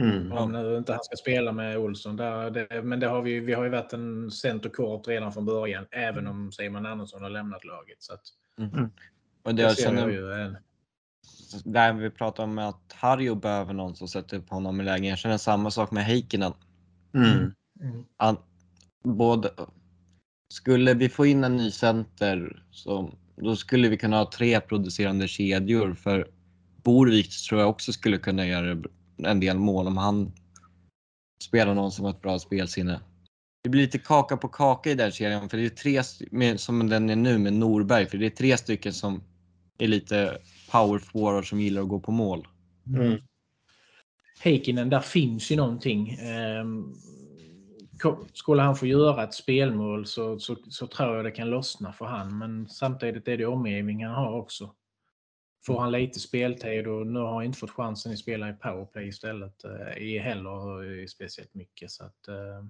Mm. 0.00 0.32
Om 0.32 0.52
nu 0.52 0.76
inte 0.76 0.92
han 0.92 1.04
ska 1.04 1.16
spela 1.16 1.52
med 1.52 1.78
Olsson. 1.78 2.16
Där, 2.16 2.50
det, 2.50 2.82
men 2.82 3.00
det 3.00 3.06
har 3.06 3.22
vi, 3.22 3.40
vi 3.40 3.52
har 3.52 3.64
ju 3.64 3.70
varit 3.70 3.92
en 3.92 4.30
center 4.30 4.68
kort 4.68 5.08
redan 5.08 5.32
från 5.32 5.44
början, 5.44 5.86
även 5.90 6.26
om 6.26 6.52
Simon 6.52 6.86
Andersson 6.86 7.22
har 7.22 7.30
lämnat 7.30 7.64
laget. 7.64 7.96
Så 7.98 8.12
att, 8.12 8.22
Och 9.42 9.54
det 9.54 9.62
det 9.62 9.78
känner, 9.78 10.00
jag 10.00 10.12
ju 10.12 10.32
en, 10.32 10.56
där 11.64 11.92
vi 11.92 12.10
pratar 12.10 12.44
om 12.44 12.58
att 12.58 12.92
Harjo 12.92 13.34
behöver 13.34 13.74
någon 13.74 13.96
som 13.96 14.08
sätter 14.08 14.36
upp 14.36 14.50
honom 14.50 14.80
i 14.80 14.84
lägen. 14.84 15.04
Jag 15.04 15.18
känner 15.18 15.38
samma 15.38 15.70
sak 15.70 15.90
med 15.90 16.04
Heikkinen. 16.04 16.52
Mm. 17.14 17.52
Både, 19.04 19.50
skulle 20.48 20.94
vi 20.94 21.08
få 21.08 21.26
in 21.26 21.44
en 21.44 21.56
ny 21.56 21.70
center 21.70 22.62
så 22.70 23.12
då 23.36 23.56
skulle 23.56 23.88
vi 23.88 23.96
kunna 23.96 24.16
ha 24.16 24.30
tre 24.30 24.60
producerande 24.60 25.28
kedjor 25.28 25.94
för 25.94 26.28
Borvik 26.82 27.48
tror 27.48 27.60
jag 27.60 27.70
också 27.70 27.92
skulle 27.92 28.18
kunna 28.18 28.46
göra 28.46 28.82
en 29.16 29.40
del 29.40 29.58
mål 29.58 29.86
om 29.86 29.96
han 29.96 30.32
spelar 31.40 31.74
någon 31.74 31.92
som 31.92 32.04
har 32.04 32.12
ett 32.12 32.22
bra 32.22 32.38
spelsinne. 32.38 33.00
Det 33.62 33.70
blir 33.70 33.82
lite 33.82 33.98
kaka 33.98 34.36
på 34.36 34.48
kaka 34.48 34.90
i 34.90 34.94
den 34.94 35.12
serien, 35.12 35.48
för 35.48 35.56
det 35.56 35.64
är 35.64 35.68
tre, 35.68 36.02
med, 36.30 36.60
som 36.60 36.88
den 36.88 37.10
är 37.10 37.16
nu 37.16 37.38
med 37.38 37.52
Norberg, 37.52 38.06
för 38.06 38.18
det 38.18 38.26
är 38.26 38.30
tre 38.30 38.56
stycken 38.56 38.92
som 38.92 39.22
är 39.78 39.88
lite 39.88 40.38
power 40.72 40.98
forward 40.98 41.48
som 41.48 41.60
gillar 41.60 41.82
att 41.82 41.88
gå 41.88 42.00
på 42.00 42.12
mål. 42.12 42.46
Mm. 42.86 43.20
Heikkinen, 44.40 44.90
där 44.90 45.00
finns 45.00 45.50
ju 45.50 45.56
någonting. 45.56 46.10
Ehm, 46.10 46.94
skulle 48.32 48.62
han 48.62 48.76
få 48.76 48.86
göra 48.86 49.24
ett 49.24 49.34
spelmål 49.34 50.06
så, 50.06 50.38
så, 50.38 50.56
så, 50.68 50.86
tror 50.86 51.16
jag 51.16 51.24
det 51.24 51.30
kan 51.30 51.50
lossna 51.50 51.92
för 51.92 52.04
han. 52.04 52.38
Men 52.38 52.68
samtidigt 52.68 53.28
är 53.28 53.38
det 53.38 53.46
omgivningen 53.46 54.10
han 54.10 54.24
har 54.24 54.32
också. 54.32 54.74
Får 55.66 55.80
han 55.80 55.92
lite 55.92 56.20
speltid 56.20 56.86
och 56.86 57.06
nu 57.06 57.18
har 57.18 57.34
han 57.34 57.44
inte 57.44 57.58
fått 57.58 57.70
chansen 57.70 58.12
att 58.12 58.18
spela 58.18 58.48
i 58.48 58.52
powerplay 58.52 59.08
istället 59.08 59.64
eh, 59.64 59.96
i 59.96 60.18
heller 60.18 61.06
speciellt 61.06 61.54
mycket. 61.54 61.90
Så 61.90 62.04
att, 62.04 62.28
eh, 62.28 62.64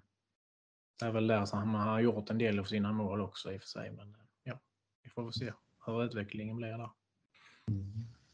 det 0.98 1.06
är 1.06 1.12
väl 1.12 1.26
där 1.26 1.44
som 1.44 1.58
han 1.58 1.88
har 1.88 2.00
gjort 2.00 2.30
en 2.30 2.38
del 2.38 2.58
av 2.58 2.64
sina 2.64 2.92
mål 2.92 3.20
också 3.20 3.52
i 3.52 3.56
och 3.56 3.60
för 3.60 3.68
sig. 3.68 3.90
Men 3.90 4.16
ja, 4.44 4.60
vi 5.02 5.10
får 5.10 5.22
väl 5.22 5.32
se 5.32 5.52
hur 5.86 6.04
utvecklingen 6.04 6.56
blir 6.56 6.78
där. 6.78 6.90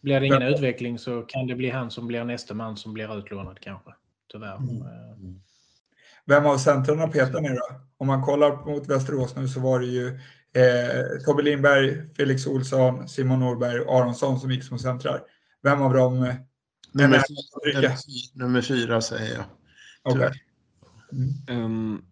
Blir 0.00 0.20
det 0.20 0.26
ingen 0.26 0.42
utveckling 0.42 0.98
så 0.98 1.22
kan 1.22 1.46
det 1.46 1.54
bli 1.54 1.70
han 1.70 1.90
som 1.90 2.06
blir 2.06 2.24
nästa 2.24 2.54
man 2.54 2.76
som 2.76 2.92
blir 2.92 3.18
utlånad 3.18 3.60
kanske. 3.60 3.94
Tyvärr. 4.32 4.56
Mm. 4.56 5.40
Vem 6.24 6.46
av 6.46 6.56
centrarna 6.56 7.08
petar 7.08 7.40
ni 7.40 7.48
då? 7.48 7.80
Om 7.96 8.06
man 8.06 8.22
kollar 8.22 8.64
mot 8.66 8.88
Västerås 8.88 9.36
nu 9.36 9.48
så 9.48 9.60
var 9.60 9.80
det 9.80 9.86
ju 9.86 10.20
eh, 10.55 11.24
Tobbe 11.24 11.43
Lindberg, 11.43 12.14
Felix 12.16 12.47
Olsson, 12.47 13.09
Simon 13.09 13.40
Norberg 13.40 13.81
och 13.81 13.98
Aronsson 13.98 14.40
som 14.40 14.51
gick 14.51 14.64
som 14.64 14.78
centrar. 14.78 15.22
Vem 15.62 15.82
av 15.82 15.94
dem? 15.94 16.22
Eh, 16.22 16.35
nummer, 16.93 17.22
fyra, 17.64 17.93
nummer 18.35 18.62
fyra 18.62 19.01
säger 19.01 19.35
jag. 19.35 19.44
Okay. 20.14 20.31
Mm. 21.12 21.64
Um, 21.64 22.05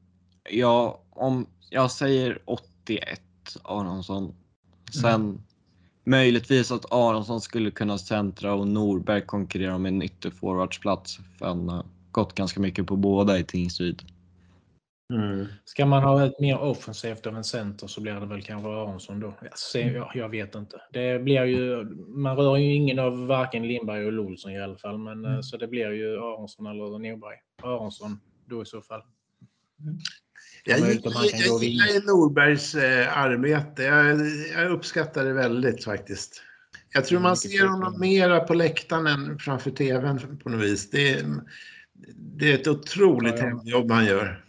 ja, 0.51 1.05
om 1.11 1.47
jag 1.71 1.91
säger 1.91 2.39
81 2.45 3.21
Aronsson. 3.63 4.35
Sen 4.93 5.15
mm. 5.15 5.41
möjligtvis 6.05 6.71
att 6.71 6.93
Aronsson 6.93 7.41
skulle 7.41 7.71
kunna 7.71 7.99
centra 7.99 8.55
och 8.55 8.69
Norberg 8.69 9.27
konkurrera 9.27 9.75
om 9.75 9.87
en 9.87 10.03
ytterforwardsplats. 10.03 11.19
För 11.39 11.47
han 11.47 11.69
har 11.69 11.87
gått 12.11 12.35
ganska 12.35 12.61
mycket 12.61 12.87
på 12.87 12.97
båda 12.97 13.39
i 13.39 13.45
Tingsryd. 13.45 14.03
Mm. 15.13 15.47
Ska 15.65 15.87
man 15.87 16.03
ha 16.03 16.27
ett 16.27 16.41
mer 16.41 16.59
offensivt 16.59 17.27
av 17.27 17.37
en 17.37 17.45
center 17.45 17.87
så 17.87 18.01
blir 18.01 18.13
det 18.13 18.27
väl 18.27 18.43
kanske 18.43 18.69
Aronsson 18.69 19.21
då. 19.21 19.35
Jag, 19.43 19.59
ser, 19.59 19.95
jag, 19.95 20.11
jag, 20.15 20.29
vet 20.29 20.55
inte. 20.55 20.81
Det 20.93 21.19
blir 21.19 21.45
ju, 21.45 21.85
man 22.09 22.37
rör 22.37 22.57
ju 22.57 22.75
ingen 22.75 22.99
av 22.99 23.27
varken 23.27 23.69
Lindberg 23.69 24.09
eller 24.09 24.19
Olsson 24.19 24.53
i 24.53 24.61
alla 24.61 24.77
fall. 24.77 24.99
Men, 24.99 25.25
mm. 25.25 25.43
Så 25.43 25.57
det 25.57 25.69
blir 25.69 25.91
ju 25.91 26.19
Aronsson 26.19 26.67
eller 26.67 26.99
Norberg. 26.99 27.37
Aronsson 27.63 28.21
då 28.47 28.63
i 28.63 28.67
så 28.67 28.83
fall. 28.83 29.03
Mm. 29.81 29.99
Jag, 30.65 30.81
jag, 30.81 30.89
jag 31.33 31.65
gillar 31.65 32.07
Norbergs 32.07 32.75
eh, 32.75 33.19
arbete. 33.19 33.83
Jag, 33.83 34.21
jag, 34.55 34.71
uppskattar 34.71 35.25
det 35.25 35.33
väldigt 35.33 35.85
faktiskt. 35.85 36.43
Jag 36.93 37.05
tror 37.05 37.21
man 37.21 37.37
ser 37.37 37.67
honom 37.67 38.01
mera 38.01 38.41
på 38.41 38.55
läktaren 38.55 39.07
än 39.07 39.39
framför 39.39 39.71
tvn 39.71 40.39
på 40.43 40.49
något 40.49 40.65
vis. 40.65 40.91
Det, 40.91 41.25
det 42.17 42.53
är 42.53 42.55
ett 42.55 42.69
otroligt 42.69 43.35
ja, 43.35 43.41
ja. 43.41 43.47
hemjobb 43.47 43.91
han 43.91 44.07
gör. 44.07 44.48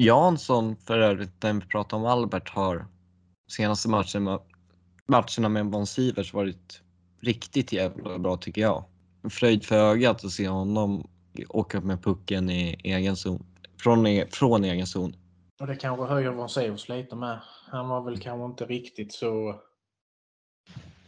Jansson 0.00 0.76
för 0.76 0.98
övrigt, 0.98 1.42
när 1.42 1.52
vi 1.52 1.60
pratar 1.60 1.96
om 1.96 2.06
Albert, 2.06 2.50
har 2.50 2.86
senaste 3.50 3.88
matchen, 3.88 4.38
matcherna 5.06 5.48
med 5.48 5.66
Von 5.66 5.86
Sivers 5.86 6.34
varit 6.34 6.82
riktigt 7.20 7.72
jävla 7.72 8.18
bra 8.18 8.36
tycker 8.36 8.60
jag. 8.60 8.84
Fröjd 9.30 9.64
för 9.64 9.76
ögat 9.76 10.24
att 10.24 10.30
se 10.30 10.48
honom 10.48 11.08
åka 11.48 11.78
upp 11.78 11.84
med 11.84 12.02
pucken 12.02 12.50
i 12.50 12.80
egen 12.84 13.16
zon, 13.16 13.46
från, 13.82 14.06
e, 14.06 14.26
från 14.30 14.64
egen 14.64 14.86
zon. 14.86 15.14
Och 15.60 15.66
det 15.66 15.76
kanske 15.76 16.04
höjer 16.04 16.30
Von 16.30 16.48
Sivers 16.48 16.88
lite 16.88 17.16
med. 17.16 17.40
Han 17.70 17.88
var 17.88 18.04
väl 18.04 18.18
kanske 18.18 18.44
inte 18.44 18.64
riktigt 18.64 19.12
så 19.12 19.60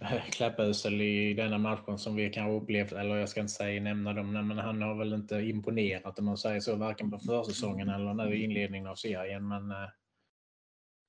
kläppusel 0.31 1.01
i 1.01 1.35
denna 1.35 1.59
matchen 1.59 1.99
som 1.99 2.17
vi 2.17 2.31
kanske 2.31 2.53
upplevt, 2.53 2.93
eller 2.93 3.17
jag 3.17 3.29
ska 3.29 3.41
inte 3.41 3.53
säga 3.53 3.83
nämna 3.83 4.13
dem, 4.13 4.33
men 4.33 4.59
han 4.59 4.83
har 4.83 4.95
väl 4.95 5.13
inte 5.13 5.37
imponerat 5.37 6.19
om 6.19 6.25
man 6.25 6.39
säger 6.39 6.61
så, 6.61 6.77
varken 6.77 7.11
på 7.11 7.19
försäsongen 7.19 7.89
eller 7.89 8.15
nu 8.15 8.35
i 8.35 8.45
inledningen 8.45 8.87
av 8.87 8.95
serien. 8.95 9.49
Men 9.49 9.71
eh, 9.71 9.89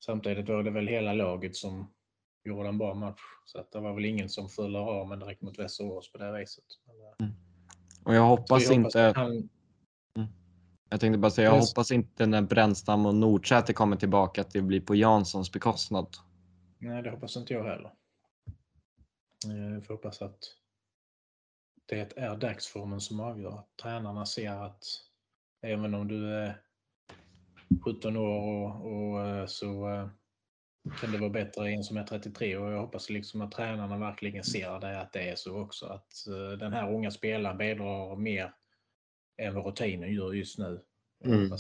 samtidigt 0.06 0.50
var 0.50 0.64
det 0.64 0.72
väl 0.72 0.88
hela 0.88 1.14
laget 1.14 1.56
som 1.56 1.94
gjorde 2.46 2.70
en 2.70 2.78
bra 2.78 2.94
match. 2.94 3.22
Så 3.46 3.60
att 3.60 3.72
det 3.72 3.80
var 3.80 3.94
väl 3.94 4.06
ingen 4.06 4.30
som 4.30 4.50
föll 4.50 4.76
ramen 4.76 5.20
direkt 5.20 5.42
mot 5.42 5.60
Västerås 5.60 6.12
på 6.12 6.18
det 6.18 6.40
viset. 6.40 6.64
Eh, 6.88 7.26
mm. 7.26 7.36
Och 8.06 8.16
jag 8.16 8.24
hoppas, 8.24 8.72
inte... 8.72 9.14
Han... 9.16 9.32
Mm. 10.18 10.30
Jag 10.90 11.00
tänkte 11.00 11.18
bara 11.18 11.32
säga, 11.32 11.50
jag 11.50 11.58
Just... 11.58 11.78
hoppas 11.78 11.92
inte 11.92 12.26
när 12.26 12.42
Brännstam 12.42 13.06
och 13.06 13.16
Nordsäter 13.16 13.74
kommer 13.74 13.96
tillbaka 13.96 14.42
att 14.42 14.52
det 14.52 14.62
blir 14.62 14.82
på 14.82 14.96
Janssons 14.96 15.52
bekostnad. 15.52 16.08
Nej, 16.80 17.04
det 17.04 17.10
hoppas 17.10 17.38
inte 17.38 17.54
jag 17.54 17.64
heller. 17.64 17.92
Jag 19.46 19.76
eh, 19.76 19.82
får 19.82 19.94
hoppas 19.94 20.22
att 20.22 20.40
det 21.86 22.18
är 22.18 22.36
dagsformen 22.36 23.02
som 23.02 23.20
avgör. 23.20 23.60
Att 23.60 23.78
tränarna 23.82 24.26
ser 24.26 24.52
att 24.52 24.84
även 25.62 25.94
om 25.94 26.08
du 26.08 26.34
är 26.36 26.62
17 27.86 28.18
år 28.18 28.40
och, 28.40 28.92
och 28.92 29.28
eh, 29.28 29.46
så 29.46 29.90
eh, 29.90 30.08
kan 31.02 31.12
det 31.12 31.18
vara 31.18 31.30
bättre 31.30 31.72
en 31.72 31.84
som 31.84 31.98
är 31.98 32.04
33 32.04 32.58
och 32.58 32.72
jag 32.72 32.80
hoppas 32.80 33.10
liksom 33.10 33.42
att 33.42 33.52
tränarna 33.52 33.98
verkligen 33.98 34.44
ser 34.44 34.80
det, 34.80 35.02
att 35.02 35.14
det 35.14 35.30
är 35.30 35.36
så 35.36 35.62
också. 35.62 35.86
Att 35.86 36.12
den 36.60 36.74
här 36.74 36.94
unga 36.94 37.12
spelaren 37.12 37.58
bidrar 37.58 38.16
mer 38.16 38.54
än 39.38 39.56
vad 39.56 39.66
rutinen 39.66 40.14
gör 40.14 40.34
just 40.34 40.58
nu. 40.60 40.82
Jag 41.20 41.34
mm. 41.34 41.52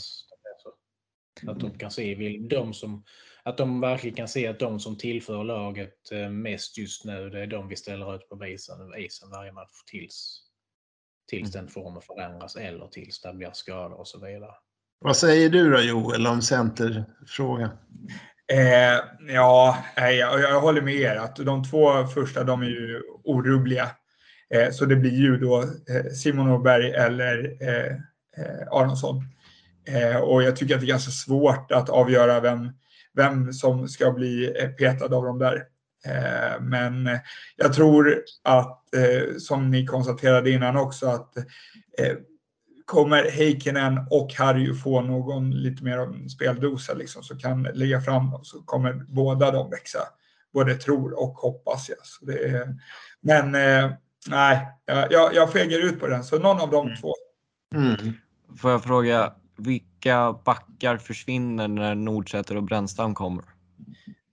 att 1.47 1.59
de 1.59 1.77
kan 1.77 1.91
se 1.91 2.37
de 2.49 2.73
som, 2.73 3.03
att 3.45 3.57
de 3.57 3.81
verkligen 3.81 4.15
kan 4.15 4.27
se 4.27 4.47
att 4.47 4.59
de 4.59 4.79
som 4.79 4.97
tillför 4.97 5.43
laget 5.43 6.11
eh, 6.11 6.29
mest 6.29 6.77
just 6.77 7.05
nu, 7.05 7.29
det 7.29 7.39
är 7.39 7.47
de 7.47 7.67
vi 7.67 7.75
ställer 7.75 8.15
ut 8.15 8.29
på 8.29 8.45
isen, 8.45 8.93
isen 8.97 9.29
varje 9.29 9.51
match 9.51 9.83
tills, 9.91 10.41
tills 11.29 11.55
mm. 11.55 11.65
den 11.65 11.73
formen 11.73 12.01
förändras 12.01 12.55
eller 12.55 12.87
tills 12.87 13.21
det 13.21 13.33
blir 13.33 13.51
skador 13.53 13.99
och 13.99 14.07
så 14.07 14.19
vidare. 14.19 14.51
Vad 14.99 15.17
säger 15.17 15.49
du 15.49 15.71
då 15.71 15.81
Joel 15.81 16.27
om 16.27 16.41
centerfrågan? 16.41 17.69
Eh, 18.51 18.99
ja, 19.33 19.77
jag, 19.95 20.41
jag 20.41 20.61
håller 20.61 20.81
med 20.81 20.95
er 20.95 21.15
att 21.15 21.35
de 21.35 21.63
två 21.63 22.07
första 22.07 22.43
de 22.43 22.61
är 22.61 22.65
ju 22.65 23.01
orubbliga. 23.23 23.89
Eh, 24.49 24.71
så 24.71 24.85
det 24.85 24.95
blir 24.95 25.17
ju 25.17 25.37
då 25.37 25.61
eh, 25.61 26.11
Simon 26.13 26.49
Åberg 26.49 26.91
eller 26.91 27.57
eh, 27.61 27.91
eh 28.37 28.67
Aronsson. 28.71 29.23
Eh, 29.87 30.17
och 30.17 30.43
jag 30.43 30.55
tycker 30.55 30.75
att 30.75 30.81
det 30.81 30.85
är 30.85 30.87
ganska 30.87 31.11
svårt 31.11 31.71
att 31.71 31.89
avgöra 31.89 32.39
vem, 32.39 32.71
vem 33.13 33.53
som 33.53 33.87
ska 33.87 34.11
bli 34.11 34.61
eh, 34.61 34.69
petad 34.69 35.15
av 35.15 35.23
dem 35.23 35.39
där. 35.39 35.63
Eh, 36.05 36.61
men 36.61 37.19
jag 37.55 37.73
tror 37.73 38.23
att, 38.43 38.95
eh, 38.95 39.37
som 39.37 39.71
ni 39.71 39.85
konstaterade 39.85 40.51
innan 40.51 40.77
också, 40.77 41.07
att 41.07 41.33
kommer 42.85 43.31
Heikkinen 43.31 43.99
och 44.09 44.33
Harry 44.33 44.73
få 44.73 45.01
någon 45.01 45.51
lite 45.51 45.83
mer 45.83 45.97
av 45.97 46.13
en 46.13 46.29
speldosa 46.29 46.93
liksom, 46.93 47.23
så 47.23 47.37
kan 47.37 47.63
lägga 47.63 48.01
fram 48.01 48.31
dem 48.31 48.43
så 48.43 48.61
kommer 48.61 48.93
båda 48.93 49.51
de 49.51 49.69
växa. 49.69 49.99
Både 50.53 50.75
tror 50.75 51.19
och 51.19 51.33
hoppas 51.33 51.89
jag. 51.89 51.97
Så 52.03 52.25
det 52.25 52.47
är, 52.47 52.75
men 53.21 53.51
nej, 54.27 54.67
jag, 54.85 55.35
jag 55.35 55.51
fegar 55.51 55.79
ut 55.79 55.99
på 55.99 56.07
den, 56.07 56.23
så 56.23 56.39
någon 56.39 56.61
av 56.61 56.71
de 56.71 56.85
mm. 56.87 56.97
två. 56.97 57.13
Mm. 57.75 58.13
Får 58.57 58.71
jag 58.71 58.83
fråga, 58.83 59.33
vilka 60.03 60.33
backar 60.45 60.97
försvinner 60.97 61.67
när 61.67 61.95
Nordsäter 61.95 62.57
och 62.57 62.63
Brännstam 62.63 63.15
kommer? 63.15 63.43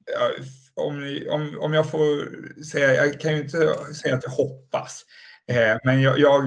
Ja, 0.06 0.44
om, 0.74 1.20
om, 1.30 1.59
om 1.60 1.72
jag 1.72 1.90
får 1.90 2.28
säga, 2.62 2.94
jag 2.94 3.20
kan 3.20 3.32
ju 3.32 3.42
inte 3.42 3.74
säga 3.94 4.14
att 4.14 4.24
jag 4.24 4.30
hoppas. 4.30 5.05
Eh, 5.48 5.76
men 5.84 6.02
jag, 6.02 6.18
jag, 6.18 6.42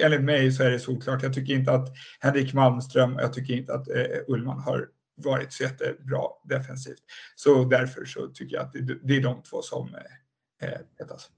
enligt 0.00 0.20
mig 0.20 0.52
så 0.52 0.62
är 0.62 0.70
det 0.70 0.78
solklart. 0.78 1.22
Jag 1.22 1.34
tycker 1.34 1.54
inte 1.54 1.72
att 1.72 1.88
Henrik 2.20 2.52
Malmström, 2.52 3.16
jag 3.18 3.32
tycker 3.32 3.54
inte 3.54 3.74
att 3.74 3.88
eh, 3.88 4.04
Ullman 4.28 4.60
har 4.60 4.86
varit 5.16 5.52
så 5.52 5.62
jättebra 5.62 6.22
defensivt. 6.44 7.02
Så 7.36 7.64
därför 7.64 8.04
så 8.04 8.28
tycker 8.28 8.56
jag 8.56 8.64
att 8.64 8.72
det, 8.72 8.98
det 9.02 9.16
är 9.16 9.20
de 9.20 9.42
två 9.42 9.62
som 9.62 9.94
eh, 9.94 10.68
eh 10.68 10.78
petas. 10.98 11.28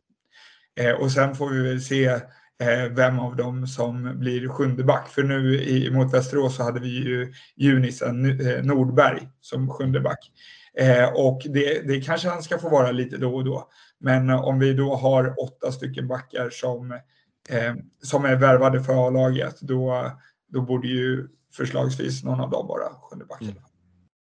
Eh, 0.80 0.92
och 0.92 1.12
sen 1.12 1.34
får 1.34 1.50
vi 1.50 1.62
väl 1.62 1.80
se 1.80 2.20
vem 2.90 3.18
av 3.18 3.36
dem 3.36 3.66
som 3.66 4.18
blir 4.18 4.48
sjunde 4.48 4.84
back. 4.84 5.08
För 5.08 5.22
nu 5.22 5.62
i, 5.62 5.90
mot 5.90 6.14
Västerås 6.14 6.56
så 6.56 6.62
hade 6.62 6.80
vi 6.80 6.88
ju 6.88 7.32
Junisen 7.56 8.40
eh, 8.40 8.62
Nordberg 8.62 9.28
som 9.40 9.70
sjunde 9.70 10.00
back. 10.00 10.30
Eh, 10.78 11.08
och 11.14 11.42
det, 11.44 11.88
det 11.88 12.00
kanske 12.00 12.28
han 12.28 12.42
ska 12.42 12.58
få 12.58 12.68
vara 12.68 12.92
lite 12.92 13.16
då 13.16 13.34
och 13.34 13.44
då. 13.44 13.68
Men 14.00 14.30
om 14.30 14.58
vi 14.58 14.72
då 14.72 14.94
har 14.94 15.34
åtta 15.42 15.72
stycken 15.72 16.08
backar 16.08 16.50
som, 16.50 16.92
eh, 17.48 17.74
som 18.02 18.24
är 18.24 18.36
värvade 18.36 18.84
för 18.84 19.06
A-laget, 19.06 19.60
då, 19.60 20.10
då 20.48 20.60
borde 20.60 20.88
ju 20.88 21.28
förslagsvis 21.56 22.24
någon 22.24 22.40
av 22.40 22.50
dem 22.50 22.66
vara 22.66 22.88
sjunde 22.88 23.24
back. 23.24 23.42
Mm. 23.42 23.54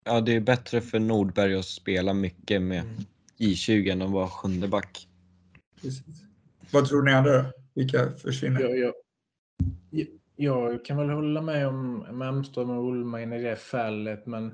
Ja, 0.06 0.22
det 0.22 0.36
är 0.36 0.40
bättre 0.40 0.82
för 0.82 1.00
Nordberg 1.00 1.56
att 1.56 1.66
spela 1.66 2.14
mycket 2.14 2.62
med 2.62 2.80
mm. 2.80 2.96
J20 3.40 3.92
än 3.92 4.02
att 4.02 4.12
vara 4.12 4.28
sjunde 4.28 4.68
back. 4.68 5.08
Precis. 5.82 6.06
Vad 6.72 6.86
tror 6.86 7.04
ni 7.04 7.12
andra 7.12 7.44
då? 7.44 7.52
Vilka 7.74 8.12
försvinner? 8.12 8.62
Jag, 8.62 8.94
jag, 9.90 10.08
jag 10.36 10.86
kan 10.86 10.98
väl 10.98 11.10
hålla 11.10 11.42
med 11.42 11.68
om 11.68 12.06
Malmström 12.12 12.70
och 12.70 12.92
Ullman 12.92 13.34
i 13.34 13.44
det 13.44 13.56
fallet, 13.56 14.26
men 14.26 14.54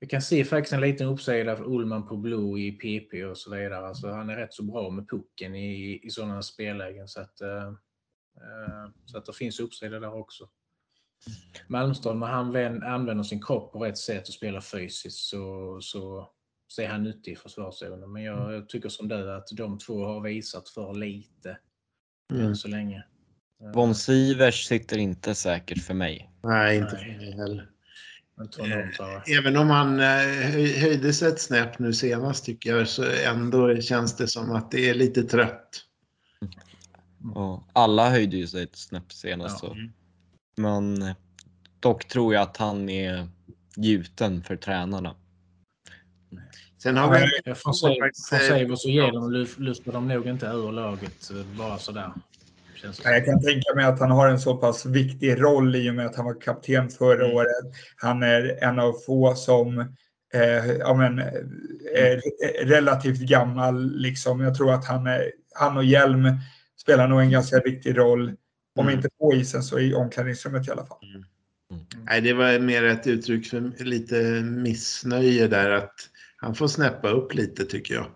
Vi 0.00 0.06
kan 0.06 0.22
se 0.22 0.44
faktiskt 0.44 0.72
en 0.72 0.80
liten 0.80 1.08
uppsida 1.08 1.56
för 1.56 1.64
Ullman 1.64 2.06
på 2.08 2.16
Blue 2.16 2.60
i 2.60 2.72
PP 2.72 3.24
och 3.24 3.38
så 3.38 3.50
vidare. 3.50 3.86
Alltså, 3.86 4.10
han 4.10 4.30
är 4.30 4.36
rätt 4.36 4.54
så 4.54 4.62
bra 4.62 4.90
med 4.90 5.08
pucken 5.08 5.54
i, 5.54 6.00
i 6.02 6.10
sådana 6.10 6.42
spellägen. 6.42 7.08
Så 7.08 7.20
att, 7.20 7.40
uh, 7.42 7.72
så 9.04 9.18
att 9.18 9.26
det 9.26 9.32
finns 9.32 9.60
uppsida 9.60 10.00
där 10.00 10.14
också. 10.14 10.48
Malmström, 11.68 12.20
när 12.20 12.26
han 12.26 12.82
använder 12.82 13.24
sin 13.24 13.42
kropp 13.42 13.72
på 13.72 13.78
rätt 13.78 13.98
sätt 13.98 14.28
och 14.28 14.34
spelar 14.34 14.60
fysiskt 14.60 15.18
så, 15.18 15.78
så, 15.80 16.28
är 16.78 16.88
han 16.88 17.02
nyttig 17.02 17.32
i 17.32 17.36
försvarszonen. 17.36 18.12
Men 18.12 18.22
jag, 18.22 18.52
jag, 18.52 18.68
tycker 18.68 18.88
som 18.88 19.08
du 19.08 19.32
att 19.32 19.48
de 19.52 19.78
två 19.78 20.04
har 20.04 20.20
visat 20.20 20.68
för 20.68 20.94
lite 20.94 21.58
mm. 22.32 22.46
än 22.46 22.56
så 22.56 22.68
länge. 22.68 23.04
Von 23.74 23.94
Sivers 23.94 24.66
sitter 24.66 24.98
inte 24.98 25.34
säkert 25.34 25.82
för 25.82 25.94
mig. 25.94 26.30
Nej, 26.42 26.76
inte 26.76 26.92
Nej. 26.92 27.02
för 27.02 27.18
mig 27.18 27.32
heller. 27.32 27.68
Även 29.38 29.56
om 29.56 29.70
han 29.70 30.00
eh, 30.00 30.06
höjde 30.80 31.12
sig 31.12 31.28
ett 31.28 31.40
snäpp 31.40 31.78
nu 31.78 31.92
senast 31.92 32.44
tycker 32.44 32.76
jag 32.76 32.88
så 32.88 33.04
ändå 33.26 33.80
känns 33.80 34.16
det 34.16 34.28
som 34.28 34.50
att 34.50 34.70
det 34.70 34.88
är 34.88 34.94
lite 34.94 35.22
trött. 35.22 35.84
Och 37.34 37.68
alla 37.72 38.10
höjde 38.10 38.36
ju 38.36 38.46
sig 38.46 38.62
ett 38.62 38.76
snäpp 38.76 39.12
senast. 39.12 39.62
Ja. 39.62 39.76
Men 40.56 41.02
eh, 41.02 41.14
dock 41.80 42.08
tror 42.08 42.34
jag 42.34 42.42
att 42.42 42.56
han 42.56 42.88
är 42.88 43.28
gjuten 43.76 44.42
för 44.42 44.56
tränarna. 44.56 45.16
Sen 46.78 46.96
har 46.96 47.18
vi... 47.44 47.54
Från 47.54 47.74
Savers 47.74 48.84
och 48.84 48.90
genom 48.90 49.46
lyfter 49.58 49.92
de 49.92 50.08
nog 50.08 50.26
inte 50.26 50.46
ur 50.46 50.72
laget 50.72 51.30
eh, 51.30 51.58
bara 51.58 51.78
sådär. 51.78 52.12
Jag 53.04 53.24
kan 53.24 53.42
tänka 53.42 53.74
mig 53.74 53.84
att 53.84 54.00
han 54.00 54.10
har 54.10 54.28
en 54.28 54.40
så 54.40 54.56
pass 54.56 54.86
viktig 54.86 55.42
roll 55.42 55.76
i 55.76 55.90
och 55.90 55.94
med 55.94 56.06
att 56.06 56.16
han 56.16 56.24
var 56.24 56.40
kapten 56.40 56.88
förra 56.88 57.24
mm. 57.24 57.36
året. 57.36 57.74
Han 57.96 58.22
är 58.22 58.64
en 58.64 58.78
av 58.78 58.92
få 59.06 59.34
som 59.34 59.78
eh, 60.34 60.66
ja, 60.78 60.94
men, 60.94 61.18
är 61.94 62.20
relativt 62.64 63.20
gammal. 63.20 63.96
Liksom. 63.96 64.40
Jag 64.40 64.54
tror 64.54 64.72
att 64.72 64.84
han, 64.86 65.06
är, 65.06 65.32
han 65.54 65.76
och 65.76 65.84
Hjelm 65.84 66.28
spelar 66.80 67.08
nog 67.08 67.20
en 67.20 67.30
ganska 67.30 67.60
viktig 67.60 67.98
roll. 67.98 68.32
Om 68.76 68.86
mm. 68.86 68.96
inte 68.96 69.08
på 69.18 69.34
isen 69.34 69.62
så 69.62 69.78
i 69.78 69.94
omklädningsrummet 69.94 70.68
i 70.68 70.70
alla 70.70 70.86
fall. 70.86 70.98
Mm. 71.02 71.24
Mm. 71.70 71.84
Nej, 72.04 72.20
det 72.20 72.32
var 72.32 72.58
mer 72.58 72.84
ett 72.84 73.06
uttryck 73.06 73.46
för 73.46 73.84
lite 73.84 74.22
missnöje 74.42 75.48
där 75.48 75.70
att 75.70 75.94
han 76.40 76.54
får 76.54 76.68
snäppa 76.68 77.08
upp 77.08 77.34
lite 77.34 77.64
tycker 77.64 77.94
jag. 77.94 78.06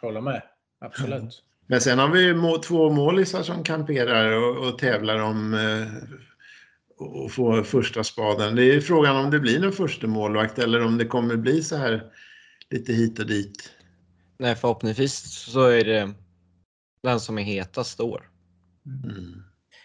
Håller 0.00 0.20
med, 0.20 0.42
absolut. 0.80 1.42
Men 1.66 1.80
sen 1.80 1.98
har 1.98 2.08
vi 2.08 2.34
må, 2.34 2.58
två 2.58 2.90
målisar 2.90 3.42
som 3.42 3.64
kamperar 3.64 4.32
och, 4.32 4.68
och 4.68 4.78
tävlar 4.78 5.18
om 5.18 5.54
eh, 5.54 5.86
att 7.24 7.32
få 7.32 7.64
första 7.64 8.04
spaden. 8.04 8.56
Det 8.56 8.64
är 8.64 8.80
frågan 8.80 9.16
om 9.16 9.30
det 9.30 9.40
blir 9.40 9.60
någon 9.60 9.72
första 9.72 10.06
målvakt 10.06 10.58
eller 10.58 10.84
om 10.84 10.98
det 10.98 11.04
kommer 11.04 11.36
bli 11.36 11.62
så 11.62 11.76
här 11.76 12.04
lite 12.70 12.92
hit 12.92 13.18
och 13.18 13.26
dit. 13.26 13.72
Nej, 14.38 14.54
förhoppningsvis 14.54 15.12
så 15.52 15.66
är 15.66 15.84
det 15.84 16.14
den 17.02 17.20
som 17.20 17.38
är 17.38 17.42
hetast 17.42 17.90
står. 17.90 18.28
Mm. 19.04 19.42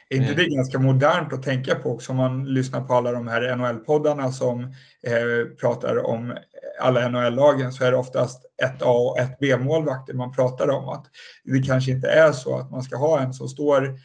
Är 0.09 0.17
inte 0.17 0.33
det 0.33 0.55
ganska 0.55 0.79
modernt 0.79 1.33
att 1.33 1.43
tänka 1.43 1.75
på 1.75 1.91
också 1.91 2.11
om 2.11 2.17
man 2.17 2.45
lyssnar 2.53 2.81
på 2.81 2.93
alla 2.93 3.11
de 3.11 3.27
här 3.27 3.55
NHL-poddarna 3.55 4.31
som 4.31 4.63
eh, 5.03 5.55
pratar 5.61 6.05
om 6.05 6.37
alla 6.79 7.09
NHL-lagen 7.09 7.73
så 7.73 7.83
är 7.83 7.91
det 7.91 7.97
oftast 7.97 8.45
ett 8.63 8.81
A 8.81 8.91
och 8.91 9.19
ett 9.19 9.39
B-målvakter 9.39 10.13
man 10.13 10.33
pratar 10.33 10.69
om. 10.69 10.89
Att 10.89 11.05
det 11.43 11.61
kanske 11.61 11.91
inte 11.91 12.07
är 12.07 12.31
så 12.31 12.57
att 12.57 12.71
man 12.71 12.83
ska 12.83 12.97
ha 12.97 13.19
en 13.19 13.33
som 13.33 13.47
står 13.47 13.99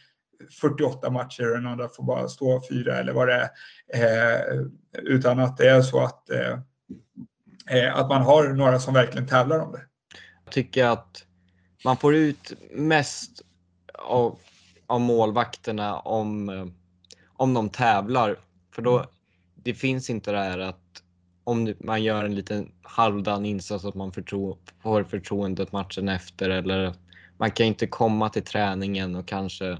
48 0.61 1.11
matcher 1.11 1.51
och 1.51 1.57
den 1.57 1.67
andra 1.67 1.89
får 1.89 2.05
bara 2.05 2.29
stå 2.29 2.63
fyra 2.69 2.99
eller 2.99 3.13
vad 3.13 3.29
det 3.29 3.35
är. 3.35 3.51
Eh, 3.95 4.67
utan 4.93 5.41
att 5.41 5.57
det 5.57 5.71
är 5.71 5.83
så 5.83 6.01
att, 6.01 6.31
eh, 6.31 6.59
eh, 7.71 7.97
att 7.97 8.09
man 8.09 8.23
har 8.23 8.49
några 8.49 8.79
som 8.79 8.95
verkligen 8.95 9.29
tävlar 9.29 9.59
om 9.59 9.73
det. 9.73 9.83
Jag 10.45 10.53
tycker 10.53 10.85
att 10.85 11.25
man 11.85 11.97
får 11.97 12.15
ut 12.15 12.53
mest 12.71 13.43
av, 13.95 14.39
av 14.87 15.01
målvakterna 15.01 15.99
om, 15.99 16.49
eh, 16.49 16.67
om 17.37 17.55
de 17.55 17.69
tävlar. 17.69 18.37
För 18.75 18.83
då, 18.83 19.07
det 19.55 19.75
finns 19.75 20.11
inte 20.11 20.33
det 20.33 20.39
här 20.39 20.59
att 20.59 20.82
om 21.45 21.75
man 21.81 22.03
gör 22.03 22.25
en 22.25 22.35
liten 22.35 22.73
halvdan 22.83 23.47
insats 23.47 23.85
att 23.85 23.95
man 23.95 24.13
förtro, 24.13 24.59
får 24.83 25.05
förtroendet 25.05 25.73
matchen 25.73 26.09
efter 26.09 26.51
eller 26.51 26.95
man 27.39 27.51
kan 27.51 27.67
inte 27.67 27.87
komma 27.87 28.29
till 28.29 28.45
träningen 28.45 29.17
och 29.17 29.29
kanske 29.29 29.79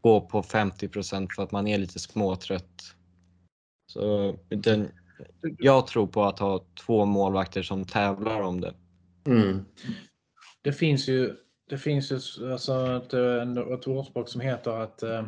gå 0.00 0.20
på 0.20 0.42
50% 0.42 1.28
för 1.36 1.42
att 1.42 1.52
man 1.52 1.66
är 1.66 1.78
lite 1.78 1.98
småtrött. 1.98 2.94
Så 3.86 4.34
den, 4.48 4.88
jag 5.58 5.86
tror 5.86 6.06
på 6.06 6.24
att 6.24 6.38
ha 6.38 6.64
två 6.86 7.04
målvakter 7.04 7.62
som 7.62 7.84
tävlar 7.84 8.40
om 8.40 8.60
det. 8.60 8.74
Mm. 9.26 9.64
Det 10.62 10.72
finns 10.72 11.08
ju, 11.08 11.36
det 11.68 11.78
finns 11.78 12.12
ju 12.12 12.18
alltså 12.52 12.96
ett, 12.96 13.14
ett 13.78 13.86
ordspråk 13.86 14.28
som 14.28 14.40
heter 14.40 14.70
att 14.70 15.02
eh, 15.02 15.24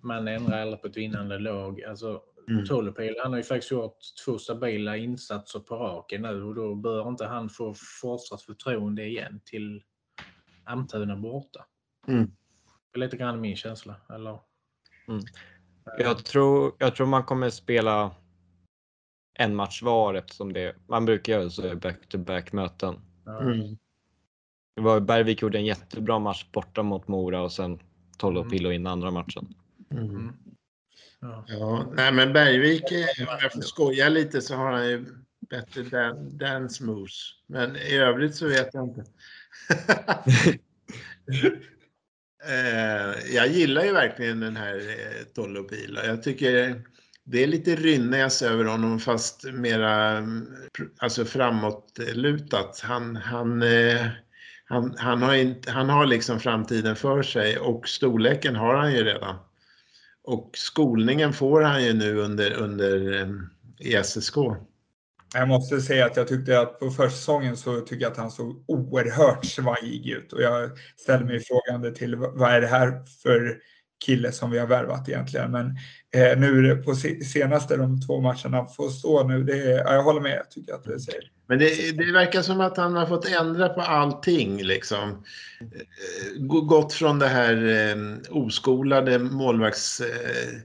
man 0.00 0.28
ändrar 0.28 0.60
aldrig 0.60 0.82
på 0.82 0.86
ett 0.86 0.96
vinnande 0.96 1.38
lag. 1.38 1.82
Alltså, 1.82 2.20
Mm. 2.50 2.66
Tolopil, 2.66 3.14
han 3.22 3.32
har 3.32 3.36
ju 3.36 3.42
faktiskt 3.42 3.70
gjort 3.70 3.98
två 4.24 4.38
stabila 4.38 4.96
insatser 4.96 5.60
på 5.60 5.76
raken 5.76 6.22
nu 6.22 6.42
och 6.42 6.54
då 6.54 6.74
bör 6.74 7.08
inte 7.08 7.26
han 7.26 7.48
få 7.48 7.74
fortsatt 8.00 8.42
förtroende 8.42 9.06
igen 9.06 9.40
till 9.44 9.82
Almtuna 10.64 11.16
borta. 11.16 11.66
Mm. 12.08 12.30
Det 12.92 12.98
är 12.98 13.00
lite 13.00 13.16
grann 13.16 13.40
min 13.40 13.56
känsla. 13.56 13.96
Eller? 14.14 14.38
Mm. 15.08 15.20
Jag, 15.98 16.24
tror, 16.24 16.72
jag 16.78 16.94
tror 16.94 17.06
man 17.06 17.24
kommer 17.24 17.50
spela 17.50 18.10
en 19.34 19.56
match 19.56 19.82
var 19.82 20.14
eftersom 20.14 20.52
det, 20.52 20.76
man 20.88 21.04
brukar 21.04 21.32
göra 21.32 21.50
så 21.50 21.76
back-to-back 21.76 22.52
möten. 22.52 23.00
Mm. 23.40 23.78
Det 24.76 24.82
var, 24.82 25.00
Bergvik 25.00 25.42
gjorde 25.42 25.58
en 25.58 25.66
jättebra 25.66 26.18
match 26.18 26.46
borta 26.52 26.82
mot 26.82 27.08
Mora 27.08 27.42
och 27.42 27.52
sen 27.52 27.78
Tolopilo 28.18 28.70
in 28.70 28.86
andra 28.86 29.10
matchen. 29.10 29.54
Mm. 29.90 30.32
Mm. 31.22 31.34
Ja. 31.34 31.44
ja, 31.48 31.92
nej 31.92 32.12
men 32.12 32.32
Bergvik, 32.32 32.82
om 33.18 33.38
jag 33.42 33.52
får 33.52 33.60
skoja 33.60 34.08
lite 34.08 34.40
så 34.40 34.54
har 34.54 34.72
han 34.72 34.88
ju 34.88 35.06
bättre 35.50 35.82
dan 35.82 36.38
dance 36.38 36.84
moves. 36.84 37.32
Men 37.46 37.76
i 37.76 37.96
övrigt 37.96 38.34
så 38.34 38.48
vet 38.48 38.74
jag 38.74 38.84
inte. 38.84 39.04
Eh, 42.44 43.34
jag 43.34 43.48
gillar 43.48 43.84
ju 43.84 43.92
verkligen 43.92 44.40
den 44.40 44.56
här 44.56 44.74
eh, 44.76 45.24
Tollopila. 45.34 46.06
Jag 46.06 46.22
tycker 46.22 46.82
det 47.24 47.42
är 47.42 47.46
lite 47.46 47.76
Rynäs 47.76 48.42
över 48.42 48.64
honom 48.64 49.00
fast 49.00 49.44
mera 49.44 50.22
alltså 50.98 51.24
framåtlutat. 51.24 52.80
Han, 52.80 53.16
han, 53.16 53.62
eh, 53.62 54.06
han, 54.64 54.94
han, 54.98 55.22
har 55.22 55.34
inte, 55.34 55.70
han 55.70 55.88
har 55.88 56.06
liksom 56.06 56.40
framtiden 56.40 56.96
för 56.96 57.22
sig 57.22 57.58
och 57.58 57.88
storleken 57.88 58.56
har 58.56 58.74
han 58.74 58.92
ju 58.92 59.04
redan. 59.04 59.36
Och 60.24 60.50
skolningen 60.54 61.32
får 61.32 61.62
han 61.62 61.84
ju 61.84 61.92
nu 61.92 62.18
under, 62.18 62.52
under 62.52 63.22
ehm, 63.22 63.50
ESSK. 63.80 64.36
Jag 65.34 65.48
måste 65.48 65.80
säga 65.80 66.06
att 66.06 66.16
jag 66.16 66.28
tyckte 66.28 66.60
att 66.60 66.78
på 66.78 66.90
försäsongen 66.90 67.56
så 67.56 67.80
tyckte 67.80 68.04
jag 68.04 68.12
att 68.12 68.18
han 68.18 68.30
såg 68.30 68.64
oerhört 68.68 69.44
svajig 69.44 70.08
ut 70.08 70.32
och 70.32 70.42
jag 70.42 70.70
ställer 70.96 71.24
mig 71.24 71.40
frågande 71.40 71.94
till 71.94 72.16
vad 72.16 72.50
är 72.50 72.60
det 72.60 72.66
här 72.66 73.04
för 73.22 73.58
kille 74.04 74.32
som 74.32 74.50
vi 74.50 74.58
har 74.58 74.66
värvat 74.66 75.08
egentligen. 75.08 75.50
Men 75.50 75.66
eh, 76.14 76.38
nu 76.38 76.76
på 76.76 76.94
senaste 77.24 77.76
de 77.76 78.00
två 78.00 78.20
matcherna 78.20 78.66
får 78.66 78.88
stå 78.88 79.28
nu, 79.28 79.44
det 79.44 79.72
är, 79.72 79.94
jag 79.94 80.02
håller 80.02 80.20
med. 80.20 80.36
Jag 80.36 80.50
tycker 80.50 80.74
att 80.74 80.84
det 80.84 81.00
säger. 81.00 81.37
Men 81.48 81.58
det, 81.58 81.96
det 81.98 82.12
verkar 82.12 82.42
som 82.42 82.60
att 82.60 82.76
han 82.76 82.96
har 82.96 83.06
fått 83.06 83.28
ändra 83.28 83.68
på 83.68 83.80
allting 83.80 84.62
liksom. 84.62 85.24
Gått 86.38 86.92
från 86.92 87.18
det 87.18 87.28
här 87.28 87.66
eh, 87.66 87.96
oskolade 88.30 89.18
målvakts 89.18 90.00
eh, 90.00 90.60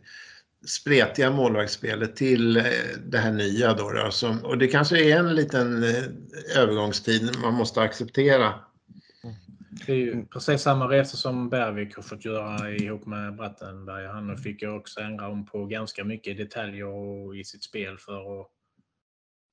spretiga 0.65 1.31
målvaktsspelet 1.31 2.15
till 2.15 2.57
eh, 2.57 2.63
det 3.05 3.17
här 3.17 3.31
nya 3.31 3.73
då. 3.73 3.91
då 3.91 4.11
som, 4.11 4.45
och 4.45 4.57
det 4.57 4.67
kanske 4.67 5.03
är 5.03 5.19
en 5.19 5.35
liten 5.35 5.83
eh, 5.83 6.03
övergångstid 6.57 7.37
man 7.41 7.53
måste 7.53 7.81
acceptera. 7.81 8.53
Det 9.85 9.91
är 9.91 9.97
ju 9.97 10.25
precis 10.25 10.61
samma 10.61 10.87
resa 10.87 11.17
som 11.17 11.49
Bergvik 11.49 11.95
har 11.95 12.03
fått 12.03 12.25
göra 12.25 12.71
ihop 12.71 13.05
med 13.05 13.35
Brattenberg. 13.35 14.07
Han 14.07 14.37
fick 14.37 14.61
ju 14.61 14.69
också 14.69 14.99
ändra 14.99 15.27
om 15.27 15.45
på 15.45 15.65
ganska 15.65 16.03
mycket 16.03 16.37
detaljer 16.37 17.35
i 17.35 17.43
sitt 17.43 17.63
spel 17.63 17.97
för 17.97 18.41
att, 18.41 18.47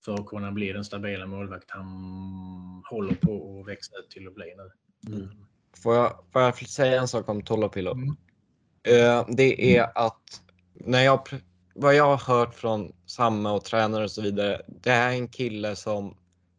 för 0.05 0.15
att 0.15 0.27
kunna 0.27 0.53
bli 0.53 0.73
den 0.73 0.85
stabila 0.85 1.27
målvakt 1.27 1.71
han 1.71 2.83
håller 2.91 3.15
på 3.15 3.61
att 3.61 3.69
växa 3.69 3.97
ut 3.97 4.11
till 4.11 4.29
att 4.29 4.35
bli 4.35 4.55
nu. 4.57 4.71
Mm. 5.15 5.29
Får, 5.83 5.95
jag, 5.95 6.25
får 6.33 6.43
jag 6.43 6.69
säga 6.69 7.01
en 7.01 7.09
sak 7.09 7.29
om 7.29 7.43
Tolopilo? 7.43 7.93
Mm. 7.93 8.09
Uh, 8.89 9.27
det 9.37 9.77
är 9.77 9.91
att 9.95 10.43
när 10.75 11.03
jag, 11.03 11.29
vad 11.75 11.95
jag 11.95 12.17
har 12.17 12.35
hört 12.35 12.55
från 12.55 12.93
Samme 13.07 13.49
och 13.49 13.65
tränare 13.65 14.05
och 14.05 14.11
så 14.11 14.23
vidare. 14.23 14.63
Det 14.67 14.91
är 14.91 15.11
en 15.11 15.29
kille 15.29 15.77
som 15.77 16.17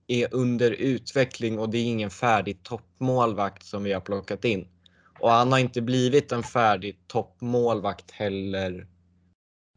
är 0.08 0.28
under 0.32 0.72
utveckling 0.72 1.60
och 1.60 1.70
det 1.70 1.78
är 1.78 1.86
ingen 1.86 2.10
färdig 2.10 2.64
toppmålvakt 2.64 3.66
som 3.66 3.84
vi 3.84 3.94
har 3.94 4.02
plockat 4.02 4.46
in. 4.46 4.68
Och 5.20 5.32
han 5.32 5.52
har 5.52 5.60
inte 5.60 5.82
blivit 5.82 6.32
en 6.32 6.44
färdig 6.44 7.08
toppmålvakt 7.08 8.12
heller 8.12 8.88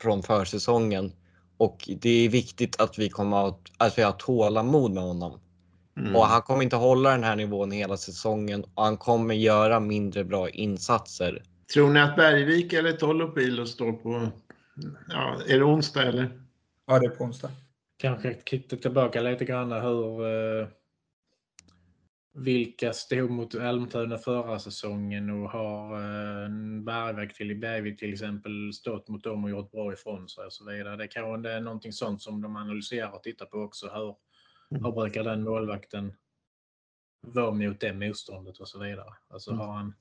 från 0.00 0.22
försäsongen. 0.22 1.12
Och 1.56 1.88
det 2.00 2.24
är 2.24 2.28
viktigt 2.28 2.80
att 2.80 2.98
vi, 2.98 3.08
kommer 3.08 3.48
att, 3.48 3.60
att 3.78 3.98
vi 3.98 4.02
har 4.02 4.12
tålamod 4.12 4.90
med 4.90 5.02
honom. 5.02 5.40
Mm. 5.96 6.16
Och 6.16 6.26
han 6.26 6.42
kommer 6.42 6.62
inte 6.62 6.76
hålla 6.76 7.10
den 7.10 7.24
här 7.24 7.36
nivån 7.36 7.70
hela 7.70 7.96
säsongen 7.96 8.64
och 8.74 8.84
han 8.84 8.96
kommer 8.96 9.34
göra 9.34 9.80
mindre 9.80 10.24
bra 10.24 10.48
insatser. 10.48 11.42
Tror 11.74 11.90
ni 11.90 12.00
att 12.00 12.16
Bergvik 12.16 12.72
eller 12.72 12.92
Tolopilo 12.92 13.66
står 13.66 13.92
på... 13.92 14.28
Ja, 15.08 15.36
är 15.48 15.58
det 15.58 15.64
onsdag 15.64 16.02
eller? 16.02 16.40
Ja, 16.86 16.98
det 16.98 17.06
är 17.06 17.10
på 17.10 17.24
onsdag. 17.24 17.50
Kanske 17.96 18.34
titta 18.34 18.76
tillbaka 18.76 19.20
lite 19.20 19.44
grann 19.44 19.72
hur 19.72 20.26
eh, 20.26 20.66
vilka 22.36 22.92
stod 22.92 23.30
mot 23.30 23.54
Almtuna 23.54 24.18
förra 24.18 24.58
säsongen 24.58 25.30
och 25.30 25.50
har 25.50 25.94
eh, 25.94 26.48
Bergvik 26.82 27.34
till, 27.34 27.56
Bergvik 27.56 27.98
till 27.98 28.12
exempel 28.12 28.72
stått 28.72 29.08
mot 29.08 29.24
dem 29.24 29.44
och 29.44 29.50
gjort 29.50 29.70
bra 29.70 29.92
ifrån 29.92 30.28
sig 30.28 30.46
och 30.46 30.52
så 30.52 30.64
vidare. 30.64 30.96
Det 30.96 31.08
kanske 31.08 31.50
är 31.50 31.60
någonting 31.60 31.92
sånt 31.92 32.22
som 32.22 32.42
de 32.42 32.56
analyserar 32.56 33.10
och 33.10 33.22
tittar 33.22 33.46
på 33.46 33.58
också. 33.58 33.88
Hur, 33.88 34.16
hur 34.70 34.92
brukar 34.92 35.24
den 35.24 35.42
målvakten 35.42 36.12
vara 37.20 37.50
mot 37.50 37.80
det 37.80 37.92
motståndet 37.92 38.58
och 38.58 38.68
så 38.68 38.78
vidare. 38.78 39.12
Alltså 39.28 39.50
Mm. 39.50 39.60
har 39.60 39.74
han 39.74 39.94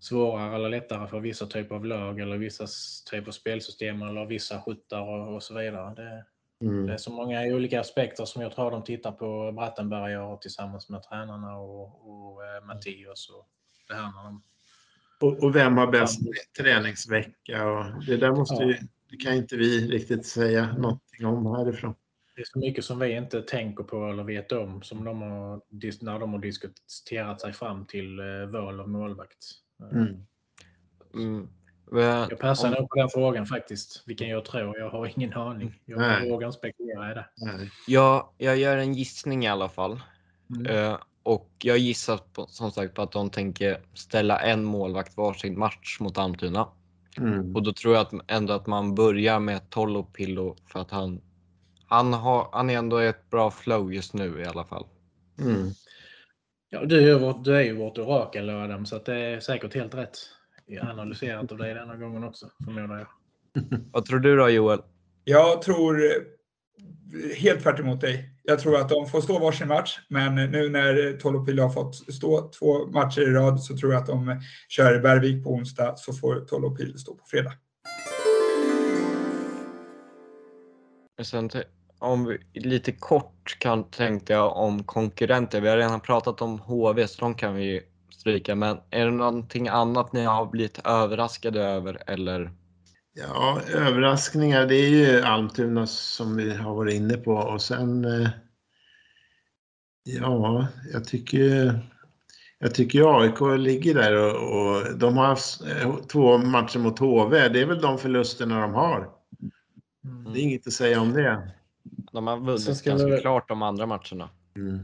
svårare 0.00 0.54
eller 0.56 0.68
lättare 0.68 1.08
för 1.08 1.20
vissa 1.20 1.46
typer 1.46 1.74
av 1.74 1.84
lag 1.84 2.20
eller 2.20 2.38
vissa 2.38 2.66
typer 3.10 3.28
av 3.28 3.32
spelsystem 3.32 4.02
eller 4.02 4.26
vissa 4.26 4.60
skyttar 4.62 5.00
och, 5.00 5.34
och 5.34 5.42
så 5.42 5.58
vidare. 5.58 5.94
Det, 5.94 6.24
Mm. 6.62 6.86
det 6.86 6.92
är 6.92 6.96
så 6.96 7.12
många 7.12 7.42
olika 7.42 7.80
aspekter 7.80 8.24
som 8.24 8.42
jag 8.42 8.52
tror 8.54 8.70
de 8.70 8.84
tittar 8.84 9.12
på 9.12 9.52
Brattenberg 9.52 10.16
och 10.18 10.40
tillsammans 10.42 10.88
med 10.88 11.02
tränarna 11.02 11.56
och, 11.56 12.10
och 12.10 12.44
eh, 12.44 12.64
Mattias 12.64 13.28
och 13.28 13.48
det 13.88 13.94
här 13.94 14.02
när 14.12 14.24
de 14.24 14.42
Och, 15.20 15.44
och 15.44 15.56
vem 15.56 15.76
har 15.76 15.86
bäst 15.86 16.20
träningsvecka? 16.58 17.68
Och 17.68 18.04
det 18.06 18.16
där 18.16 18.32
måste 18.32 18.54
Ja. 18.62 18.68
ju, 18.68 18.76
det 19.10 19.16
kan 19.16 19.34
inte 19.34 19.56
vi 19.56 19.88
riktigt 19.88 20.26
säga 20.26 20.72
någonting 20.78 21.26
om 21.26 21.46
härifrån. 21.46 21.94
Det 22.34 22.40
är 22.40 22.44
så 22.44 22.58
mycket 22.58 22.84
som 22.84 22.98
vi 22.98 23.16
inte 23.16 23.42
tänker 23.42 23.84
på 23.84 24.06
eller 24.06 24.24
vet 24.24 24.52
om 24.52 24.82
som 24.82 25.04
de 25.04 25.22
har, 25.22 25.60
när 26.04 26.18
de 26.18 26.32
har 26.32 26.40
diskuterat 26.40 27.40
sig 27.40 27.52
fram 27.52 27.86
till 27.86 28.18
eh, 28.18 28.46
val 28.46 28.80
av 28.80 28.88
målvakt. 28.88 29.38
Eh, 29.82 29.98
Mm. 29.98 30.26
Mm. 31.14 31.48
Men, 31.92 32.26
Jag 32.30 32.38
passar 32.38 32.70
nog 32.70 32.88
på 32.88 32.96
den 32.96 33.08
frågan 33.08 33.46
faktiskt, 33.46 34.02
vilken 34.06 34.28
jag 34.28 34.44
tror. 34.44 34.78
Jag 34.78 34.90
har 34.90 35.12
ingen 35.16 35.32
aning. 35.32 35.80
Jag 35.84 35.98
Nej. 35.98 36.30
vågar 36.30 36.46
inte 36.46 36.58
spekulera 36.58 37.10
i 37.10 37.14
det. 37.14 37.26
Nej. 37.36 37.70
jag, 37.86 38.28
jag 38.38 38.56
gör 38.56 38.76
en 38.76 38.94
gissning 38.94 39.44
i 39.44 39.48
alla 39.48 39.68
fall. 39.68 40.00
Mm. 40.56 40.66
Eh, 40.66 40.96
och 41.22 41.50
jag 41.58 41.78
gissar 41.78 42.16
på, 42.32 42.46
som 42.46 42.70
sagt 42.70 42.94
på 42.94 43.02
att 43.02 43.12
de 43.12 43.30
tänker 43.30 43.80
ställa 43.94 44.40
en 44.40 44.64
målvakt 44.64 45.16
varsin 45.16 45.58
match 45.58 46.00
mot 46.00 46.18
Almtuna. 46.18 46.68
Mm. 47.18 47.56
Och 47.56 47.62
då 47.62 47.72
tror 47.72 47.94
jag 47.94 48.00
att, 48.00 48.30
ändå 48.30 48.52
att 48.52 48.66
man 48.66 48.94
börjar 48.94 49.40
med 49.40 49.70
Tolopillo 49.70 50.56
för 50.66 50.80
att 50.80 50.90
han, 50.90 51.20
han, 51.86 52.12
har, 52.12 52.48
han 52.52 52.70
är 52.70 52.78
ändå 52.78 52.98
ett 52.98 53.30
bra 53.30 53.50
flow 53.50 53.94
just 53.94 54.14
nu 54.14 54.40
i 54.40 54.44
alla 54.44 54.64
fall. 54.64 54.86
Mm. 55.38 55.70
Ja, 56.70 56.84
du, 56.84 56.98
är 56.98 57.06
ju 57.06 57.18
vårt, 57.18 57.44
du 57.44 57.56
är 57.56 57.62
ju 57.62 57.76
vårt 57.76 57.98
orakel 57.98 58.50
Adam, 58.50 58.86
så 58.86 58.96
att 58.96 59.04
det 59.04 59.16
är 59.16 59.40
säkert 59.40 59.74
helt 59.74 59.94
rätt 59.94 60.18
analyserat 60.78 61.52
av 61.52 61.58
dig 61.58 61.74
denna 61.74 61.96
gången 61.96 62.24
också, 62.24 62.46
förmodar 62.64 62.98
jag. 62.98 63.06
Vad 63.92 64.04
tror 64.04 64.18
du 64.18 64.36
då 64.36 64.48
Joel? 64.48 64.80
Jag 65.24 65.62
tror 65.62 66.04
eh, 66.04 66.10
helt 67.36 67.62
tvärt 67.62 67.80
emot 67.80 68.00
dig. 68.00 68.28
Jag 68.42 68.58
tror 68.58 68.76
att 68.76 68.88
de 68.88 69.06
får 69.06 69.20
stå 69.20 69.38
varsin 69.38 69.68
match, 69.68 69.98
men 70.08 70.34
nu 70.34 70.68
när 70.68 71.18
Tolopilo 71.18 71.62
har 71.62 71.70
fått 71.70 71.94
stå 72.14 72.50
två 72.50 72.86
matcher 72.86 73.20
i 73.20 73.32
rad 73.32 73.62
så 73.62 73.76
tror 73.76 73.92
jag 73.92 74.00
att 74.00 74.06
de 74.06 74.40
kör 74.68 75.00
Bergvik 75.00 75.44
på 75.44 75.50
onsdag 75.50 75.94
så 75.96 76.12
får 76.12 76.40
Tolopilo 76.40 76.98
stå 76.98 77.14
på 77.14 77.24
fredag. 77.26 77.52
Sen 81.22 81.50
om 81.98 82.24
vi 82.24 82.60
lite 82.60 82.92
kort 82.92 83.56
kan 83.58 83.90
tänkte 83.90 84.32
jag 84.32 84.56
om 84.56 84.84
konkurrenter. 84.84 85.60
Vi 85.60 85.68
har 85.68 85.76
redan 85.76 86.00
pratat 86.00 86.42
om 86.42 86.58
HV 86.58 87.08
så 87.08 87.20
de 87.20 87.34
kan 87.34 87.54
vi 87.54 87.82
stryka. 88.22 88.54
Men 88.54 88.78
är 88.90 89.04
det 89.04 89.10
någonting 89.10 89.68
annat 89.68 90.12
ni 90.12 90.24
har 90.24 90.46
blivit 90.46 90.86
överraskade 90.86 91.62
över 91.62 92.02
eller? 92.06 92.50
Ja, 93.14 93.60
överraskningar, 93.74 94.66
det 94.66 94.74
är 94.76 94.88
ju 94.88 95.20
Almtuna 95.22 95.86
som 95.86 96.36
vi 96.36 96.54
har 96.56 96.74
varit 96.74 96.94
inne 96.94 97.16
på 97.16 97.32
och 97.32 97.62
sen 97.62 98.04
eh, 98.04 98.28
Ja, 100.04 100.66
jag 100.92 101.04
tycker 101.04 101.80
jag 102.58 102.74
tycker 102.74 103.20
AIK 103.20 103.60
ligger 103.60 103.94
där 103.94 104.16
och, 104.16 104.60
och 104.60 104.98
de 104.98 105.16
har 105.16 105.26
haft 105.26 105.62
eh, 105.62 105.96
två 105.96 106.38
matcher 106.38 106.78
mot 106.78 106.98
HV. 106.98 107.48
Det 107.48 107.60
är 107.60 107.66
väl 107.66 107.80
de 107.80 107.98
förlusterna 107.98 108.60
de 108.60 108.74
har. 108.74 109.10
Det 110.32 110.40
är 110.40 110.42
inget 110.42 110.66
att 110.66 110.72
säga 110.72 111.00
om 111.00 111.12
det. 111.12 111.52
De 112.12 112.26
har 112.26 112.36
vunnit 112.36 112.84
ganska 112.84 113.06
vi- 113.06 113.20
klart 113.20 113.48
de 113.48 113.62
andra 113.62 113.86
matcherna. 113.86 114.28
Mm. 114.56 114.78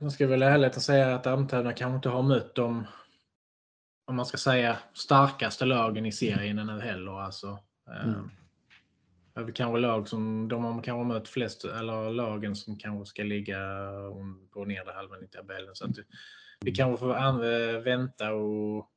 Jag 0.00 0.12
ska 0.12 0.26
väl 0.26 0.42
ärligt 0.42 0.82
säga 0.82 1.14
att 1.14 1.26
Almtuna 1.26 1.72
kanske 1.72 1.96
inte 1.96 2.08
har 2.08 2.22
mött 2.22 2.54
de, 2.54 2.86
om 4.06 4.16
man 4.16 4.26
ska 4.26 4.36
säga, 4.36 4.78
starkaste 4.94 5.64
lagen 5.64 6.06
i 6.06 6.12
serien 6.12 6.58
ännu 6.58 6.80
heller. 6.80 7.20
Alltså, 7.20 7.58
Mm. 7.90 8.30
Det 9.34 9.40
är 9.40 9.44
väl 9.44 9.54
kanske 9.54 9.80
lag 9.80 10.08
som 10.08 10.48
de 10.48 10.64
har 10.64 10.82
kanske 10.82 11.04
mött 11.04 11.28
flest, 11.28 11.64
eller 11.64 12.10
lagen 12.10 12.56
som 12.56 12.78
kanske 12.78 13.06
ska 13.06 13.22
ligga 13.22 13.58
på 14.52 14.64
nedre 14.64 14.92
halvan 14.92 15.24
i 15.24 15.28
tabellen. 15.28 15.74
Så 15.74 15.84
att 15.84 15.96
vi 16.60 16.72
kanske 16.72 17.00
får 17.00 17.44
eh, 17.44 17.80
vänta 17.80 18.32
och 18.32 18.90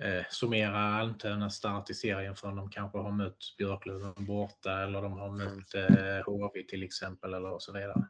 eh, 0.00 0.24
summera 0.30 0.78
Almtunas 0.78 1.54
start 1.54 1.90
i 1.90 1.94
serien 1.94 2.36
förrän 2.36 2.56
de 2.56 2.70
kanske 2.70 2.98
har 2.98 3.12
mött 3.12 3.54
Björklöven 3.58 4.14
borta 4.16 4.82
eller 4.82 5.02
de 5.02 5.12
har 5.12 5.30
mött 5.30 5.74
eh, 5.74 6.24
HV 6.26 6.62
till 6.68 6.82
exempel 6.82 7.34
eller 7.34 7.58
så 7.58 7.72
vidare. 7.72 8.08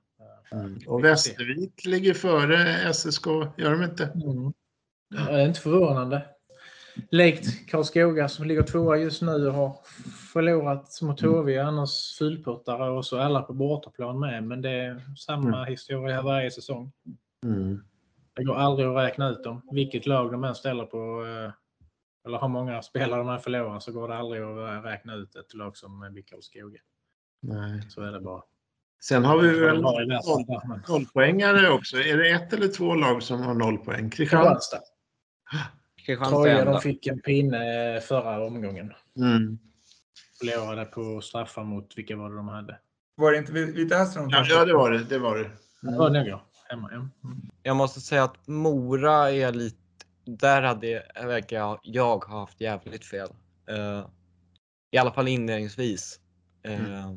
Mm. 0.52 0.78
Och. 0.86 1.05
Västervik 1.05 1.85
ligger 1.85 2.14
före 2.14 2.93
SSK, 2.94 3.27
gör 3.56 3.70
de 3.70 3.82
inte? 3.82 4.05
Mm. 4.05 4.52
Ja, 5.14 5.32
det 5.32 5.43
är 5.43 5.47
inte 5.47 5.60
förvånande. 5.60 6.27
Likt 7.10 7.70
Karlskoga 7.70 8.28
som 8.28 8.47
ligger 8.47 8.62
tvåa 8.62 8.97
just 8.97 9.23
nu 9.23 9.48
och 9.48 9.55
har 9.55 9.77
förlorat 10.32 11.02
mot 11.02 11.20
HV, 11.20 11.59
annars 11.59 12.19
fulputtare 12.19 12.90
och 12.90 13.06
så 13.06 13.19
alla 13.19 13.43
på 13.43 13.52
bortaplan 13.52 14.20
med. 14.20 14.44
Men 14.44 14.62
det 14.62 14.70
är 14.70 15.02
samma 15.16 15.64
historia 15.64 16.23
varje 16.23 16.51
säsong. 16.51 16.93
Mm. 17.44 17.85
Det 18.35 18.44
går 18.44 18.55
aldrig 18.55 18.89
att 18.89 18.97
räkna 18.97 19.28
ut 19.28 19.44
dem. 19.44 19.62
Vilket 19.70 20.06
lag 20.06 20.32
de 20.32 20.44
än 20.44 20.55
ställer 20.55 20.85
på, 20.85 21.24
eh, 21.27 21.52
eller 22.27 22.39
har 22.39 22.48
många 22.48 22.82
spelare 22.82 23.20
de 23.20 23.28
än 23.28 23.40
förlorar, 23.40 23.81
så 23.81 23.93
går 23.93 24.09
det 24.09 24.16
aldrig 24.16 24.43
att 24.43 24.85
räkna 24.85 25.14
ut 25.14 25.36
ett 25.36 25.55
lag 25.55 25.77
som 25.77 26.09
blir 26.12 26.23
Karlskoga. 26.23 26.81
Nej. 27.40 27.82
Så 27.89 28.02
är 28.02 28.12
det 28.12 28.20
bara. 28.20 28.43
Sen 29.05 29.24
har 29.24 29.39
vi 29.39 29.61
väl 29.61 29.83
nollpoängare 30.89 31.70
också. 31.70 31.97
Är 31.97 32.16
det 32.16 32.31
ett 32.31 32.53
eller 32.53 32.69
två 32.69 32.95
lag 32.95 33.23
som 33.23 33.41
har 33.41 33.55
noll 33.55 33.79
poäng? 33.79 34.11
Kristianstad? 34.11 34.81
Troja, 36.29 36.65
de 36.65 36.81
fick 36.81 37.07
en 37.07 37.20
pinne 37.20 38.01
förra 38.01 38.47
omgången. 38.47 38.93
Mm. 39.16 39.59
Förlorade 40.39 40.85
på 40.85 41.20
straffar 41.20 41.65
mot, 41.65 41.99
vilka 41.99 42.16
var 42.16 42.31
det 42.31 42.37
de 42.37 42.49
hade? 42.49 42.79
Var 43.15 43.33
det 43.33 43.39
inte 43.39 43.53
Vita 43.53 43.97
Hästen 43.97 44.31
Ja, 44.31 44.45
ja, 44.49 44.65
det 44.65 44.74
var 44.74 44.91
det. 44.91 45.05
Det 45.05 45.19
var 45.19 45.39
det. 45.39 45.51
Nog 45.83 46.29
ja. 46.29 46.47
Hemma, 46.69 46.89
ja. 46.93 46.99
Mm. 46.99 47.11
Jag 47.62 47.77
måste 47.77 48.01
säga 48.01 48.24
att 48.24 48.47
Mora 48.47 49.31
är 49.31 49.53
lite, 49.53 49.77
där 50.24 50.62
hade 50.62 51.03
verkar 51.15 51.57
jag, 51.57 51.79
jag 51.83 52.24
ha 52.24 52.41
haft 52.41 52.61
jävligt 52.61 53.05
fel. 53.05 53.29
Eh, 53.69 54.07
I 54.91 54.99
alla 54.99 55.12
fall 55.12 55.29
inledningsvis. 55.29 56.20
Eh, 56.62 57.12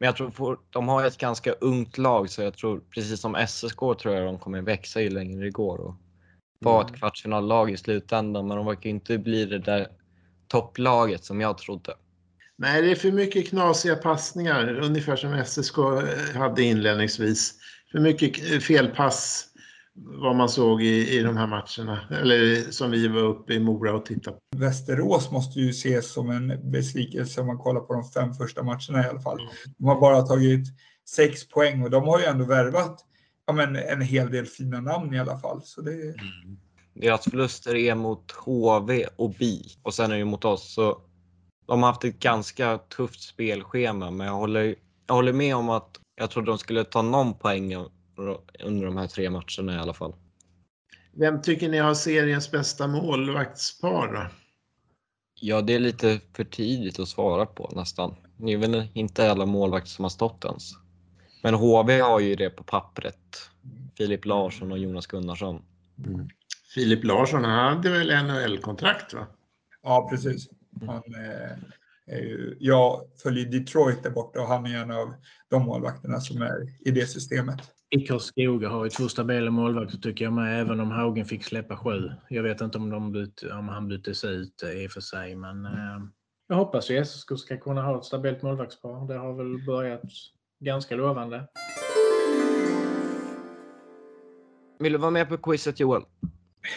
Men 0.00 0.06
jag 0.06 0.16
tror 0.16 0.30
for, 0.30 0.58
de 0.70 0.88
har 0.88 1.04
ett 1.04 1.18
ganska 1.18 1.52
ungt 1.52 1.98
lag 1.98 2.30
så 2.30 2.42
jag 2.42 2.56
tror 2.56 2.80
precis 2.94 3.20
som 3.20 3.46
SSK 3.48 3.78
tror 3.78 4.14
jag 4.14 4.24
de 4.24 4.38
kommer 4.38 4.62
växa 4.62 5.00
ju 5.00 5.10
längre 5.10 5.44
det 5.44 5.50
går 5.50 5.78
och 5.78 5.94
vara 6.60 6.86
ett 6.86 6.96
kvartsfinallag 6.96 7.70
i 7.70 7.76
slutändan. 7.76 8.48
Men 8.48 8.56
de 8.56 8.66
verkar 8.66 8.90
inte 8.90 9.18
bli 9.18 9.44
det 9.44 9.58
där 9.58 9.88
topplaget 10.48 11.24
som 11.24 11.40
jag 11.40 11.58
trodde. 11.58 11.94
Nej, 12.56 12.82
det 12.82 12.90
är 12.90 12.94
för 12.94 13.12
mycket 13.12 13.48
knasiga 13.48 13.96
passningar, 13.96 14.80
ungefär 14.80 15.16
som 15.16 15.44
SSK 15.44 15.76
hade 16.34 16.62
inledningsvis. 16.62 17.54
För 17.92 17.98
mycket 17.98 18.62
felpass 18.62 19.49
vad 19.94 20.36
man 20.36 20.48
såg 20.48 20.82
i, 20.82 21.18
i 21.18 21.22
de 21.22 21.36
här 21.36 21.46
matcherna. 21.46 22.00
Eller 22.10 22.70
som 22.70 22.90
vi 22.90 23.08
var 23.08 23.22
uppe 23.22 23.54
i 23.54 23.60
Mora 23.60 23.94
och 23.94 24.06
tittade 24.06 24.36
på. 24.36 24.58
Västerås 24.58 25.30
måste 25.30 25.60
ju 25.60 25.70
ses 25.70 26.12
som 26.12 26.30
en 26.30 26.70
besvikelse 26.70 27.40
om 27.40 27.46
man 27.46 27.58
kollar 27.58 27.80
på 27.80 27.94
de 27.94 28.04
fem 28.04 28.34
första 28.34 28.62
matcherna 28.62 29.06
i 29.06 29.08
alla 29.08 29.20
fall. 29.20 29.38
De 29.78 29.84
har 29.86 30.00
bara 30.00 30.22
tagit 30.22 30.66
sex 31.08 31.48
poäng 31.48 31.82
och 31.82 31.90
de 31.90 32.08
har 32.08 32.18
ju 32.18 32.24
ändå 32.24 32.44
värvat 32.44 33.04
ja, 33.46 33.52
men 33.52 33.76
en 33.76 34.00
hel 34.00 34.30
del 34.30 34.46
fina 34.46 34.80
namn 34.80 35.14
i 35.14 35.18
alla 35.18 35.38
fall. 35.38 35.60
Så 35.64 35.80
det, 35.80 36.14
Deras 36.94 37.24
förluster 37.24 37.74
är 37.74 37.94
mot 37.94 38.32
HV 38.32 39.06
och 39.16 39.30
BI 39.30 39.62
och 39.82 39.94
sen 39.94 40.12
är 40.12 40.18
det 40.18 40.24
mot 40.24 40.44
oss. 40.44 40.74
Så 40.74 41.02
de 41.66 41.82
har 41.82 41.90
haft 41.90 42.04
ett 42.04 42.18
ganska 42.18 42.78
tufft 42.78 43.22
spelschema 43.22 44.10
men 44.10 44.26
jag 44.26 44.34
håller, 44.34 44.74
jag 45.06 45.14
håller 45.14 45.32
med 45.32 45.56
om 45.56 45.68
att 45.68 45.90
jag 46.16 46.30
trodde 46.30 46.50
de 46.50 46.58
skulle 46.58 46.84
ta 46.84 47.02
någon 47.02 47.34
poäng 47.34 47.76
under 48.64 48.86
de 48.86 48.96
här 48.96 49.06
tre 49.06 49.30
matcherna 49.30 49.74
i 49.74 49.78
alla 49.78 49.94
fall. 49.94 50.14
Vem 51.12 51.42
tycker 51.42 51.68
ni 51.68 51.78
har 51.78 51.94
seriens 51.94 52.50
bästa 52.50 52.86
målvaktspar 52.86 54.12
då? 54.12 54.26
Ja, 55.40 55.62
det 55.62 55.74
är 55.74 55.78
lite 55.78 56.20
för 56.32 56.44
tidigt 56.44 56.98
att 56.98 57.08
svara 57.08 57.46
på 57.46 57.70
nästan. 57.76 58.14
Det 58.36 58.52
är 58.52 58.56
väl 58.56 58.88
inte 58.94 59.30
alla 59.30 59.46
målvakter 59.46 59.90
som 59.90 60.04
har 60.04 60.10
stått 60.10 60.44
ens. 60.44 60.72
Men 61.42 61.54
HV 61.54 62.00
har 62.00 62.20
ju 62.20 62.34
det 62.34 62.50
på 62.50 62.64
pappret. 62.64 63.50
Filip 63.96 64.24
Larsson 64.24 64.72
och 64.72 64.78
Jonas 64.78 65.06
Gunnarsson. 65.06 65.62
Mm. 66.06 66.28
Filip 66.74 67.04
Larsson, 67.04 67.44
han 67.44 67.76
hade 67.76 67.90
väl 67.90 68.24
NHL-kontrakt 68.24 69.14
va? 69.14 69.26
Ja, 69.82 70.08
precis. 70.10 70.48
Han, 70.86 70.96
eh, 70.96 71.58
är 72.06 72.20
ju, 72.20 72.56
jag 72.60 73.00
följer 73.22 73.44
Detroit 73.46 74.02
där 74.02 74.10
borta 74.10 74.40
och 74.40 74.46
han 74.46 74.66
är 74.66 74.78
en 74.78 74.90
av 74.90 75.14
de 75.48 75.62
målvakterna 75.62 76.20
som 76.20 76.42
är 76.42 76.88
i 76.88 76.90
det 76.90 77.06
systemet. 77.06 77.60
I 77.92 78.06
Karlskoga 78.06 78.68
har 78.68 78.84
ju 78.84 78.90
två 78.90 79.08
stabila 79.08 79.50
målvakter 79.50 79.98
tycker 79.98 80.24
jag 80.24 80.32
med, 80.32 80.60
även 80.60 80.80
om 80.80 80.90
Haugen 80.90 81.24
fick 81.24 81.44
släppa 81.44 81.76
sju. 81.76 82.10
Jag 82.28 82.42
vet 82.42 82.60
inte 82.60 82.78
om, 82.78 82.90
de 82.90 83.12
byt, 83.12 83.42
om 83.52 83.68
han 83.68 83.88
byttes 83.88 84.24
ut 84.24 84.62
i 84.74 84.86
och 84.86 84.90
för 84.90 85.00
sig, 85.00 85.36
men 85.36 85.64
eh, 85.64 86.00
jag 86.48 86.56
hoppas 86.56 86.90
ju 86.90 87.04
SSK 87.04 87.38
ska 87.38 87.56
kunna 87.56 87.82
ha 87.82 87.98
ett 87.98 88.04
stabilt 88.04 88.42
målvaktspar. 88.42 89.08
Det 89.08 89.18
har 89.18 89.34
väl 89.34 89.66
börjat 89.66 90.02
ganska 90.60 90.96
lovande. 90.96 91.48
Vill 94.78 94.92
du 94.92 94.98
vara 94.98 95.10
med 95.10 95.28
på 95.28 95.36
quizet 95.36 95.80
Joel? 95.80 96.02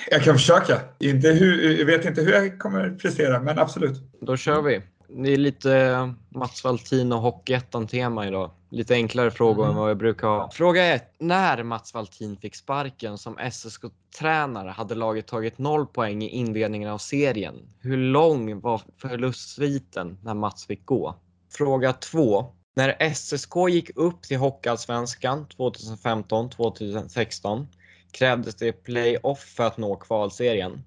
Jag 0.10 0.24
kan 0.24 0.34
försöka. 0.34 0.82
Inte 1.00 1.28
hur, 1.28 1.80
jag 1.80 1.86
vet 1.86 2.06
inte 2.06 2.22
hur 2.22 2.32
jag 2.32 2.60
kommer 2.60 2.90
prestera, 2.96 3.40
men 3.40 3.60
absolut. 3.60 3.98
Då 4.22 4.38
kör 4.38 4.62
vi. 4.62 4.82
Det 5.08 5.30
är 5.30 5.38
lite 5.38 6.14
Mats 6.30 6.64
Valtin 6.64 7.12
och 7.12 7.20
Hockeyettan-tema 7.20 8.28
idag. 8.28 8.52
Lite 8.74 8.94
enklare 8.94 9.32
frågor 9.32 9.68
än 9.68 9.76
vad 9.76 9.90
jag 9.90 9.98
brukar 9.98 10.28
ha. 10.28 10.52
Fråga 10.52 10.96
1. 10.96 11.16
När 11.20 11.64
Mats 11.64 11.94
Valtin 11.94 12.38
fick 12.38 12.56
sparken 12.56 13.18
som 13.18 13.38
SSK-tränare 13.52 14.70
hade 14.70 14.96
laget 14.96 15.28
tagit 15.28 15.58
noll 15.58 15.86
poäng 15.86 16.24
i 16.24 16.30
inledningen 16.30 16.90
av 16.90 16.98
serien. 16.98 17.56
Hur 17.80 17.98
lång 17.98 18.60
var 18.60 18.82
förlustsviten 18.98 20.18
när 20.24 20.34
Mats 20.34 20.68
fick 20.68 20.86
gå? 20.86 21.16
Fråga 21.52 21.94
2. 21.94 22.46
När 22.76 23.14
SSK 23.14 23.56
gick 23.70 23.98
upp 23.98 24.22
till 24.22 24.38
Hockeyallsvenskan 24.38 25.46
2015-2016 25.58 27.66
krävdes 28.12 28.56
det 28.56 28.72
playoff 28.72 29.40
för 29.40 29.64
att 29.64 29.78
nå 29.78 29.96
kvalserien. 29.96 30.84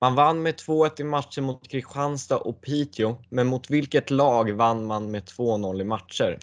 Man 0.00 0.14
vann 0.14 0.42
med 0.42 0.54
2-1 0.54 1.00
i 1.00 1.04
matcher 1.04 1.40
mot 1.40 1.68
Kristianstad 1.68 2.38
och 2.38 2.60
Piteå, 2.60 3.16
men 3.28 3.46
mot 3.46 3.70
vilket 3.70 4.10
lag 4.10 4.52
vann 4.52 4.86
man 4.86 5.10
med 5.10 5.24
2-0 5.24 5.80
i 5.80 5.84
matcher? 5.84 6.38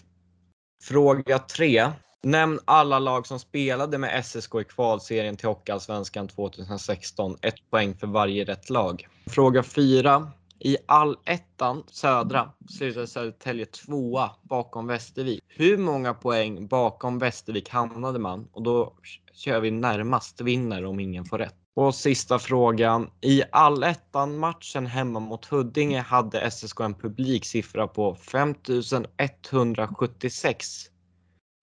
Fråga 0.82 1.38
3. 1.38 1.90
Nämn 2.22 2.58
alla 2.64 2.98
lag 2.98 3.26
som 3.26 3.38
spelade 3.38 3.98
med 3.98 4.24
SSK 4.24 4.54
i 4.54 4.64
kvalserien 4.64 5.36
till 5.36 5.48
Hockeyallsvenskan 5.48 6.28
2016. 6.28 7.36
Ett 7.42 7.70
poäng 7.70 7.94
för 7.94 8.06
varje 8.06 8.44
rätt 8.44 8.70
lag. 8.70 9.08
Fråga 9.26 9.62
4. 9.62 10.30
I 10.58 10.76
allettan 10.86 11.84
södra 11.86 12.50
slutade 12.68 13.06
Södertälje 13.06 13.66
tvåa 13.66 14.30
bakom 14.42 14.86
Västervik. 14.86 15.44
Hur 15.48 15.78
många 15.78 16.14
poäng 16.14 16.66
bakom 16.66 17.18
Västervik 17.18 17.68
hamnade 17.68 18.18
man? 18.18 18.48
Och 18.52 18.62
då 18.62 18.94
kör 19.32 19.60
vi 19.60 19.70
närmast 19.70 20.40
vinner 20.40 20.84
om 20.84 21.00
ingen 21.00 21.24
får 21.24 21.38
rätt. 21.38 21.61
Och 21.74 21.94
sista 21.94 22.38
frågan. 22.38 23.10
I 23.20 23.42
allettan 23.52 24.38
matchen 24.38 24.86
hemma 24.86 25.20
mot 25.20 25.44
Huddinge 25.44 26.00
hade 26.00 26.50
SSK 26.50 26.80
en 26.80 26.94
publiksiffra 26.94 27.88
på 27.88 28.14
5176. 28.14 30.66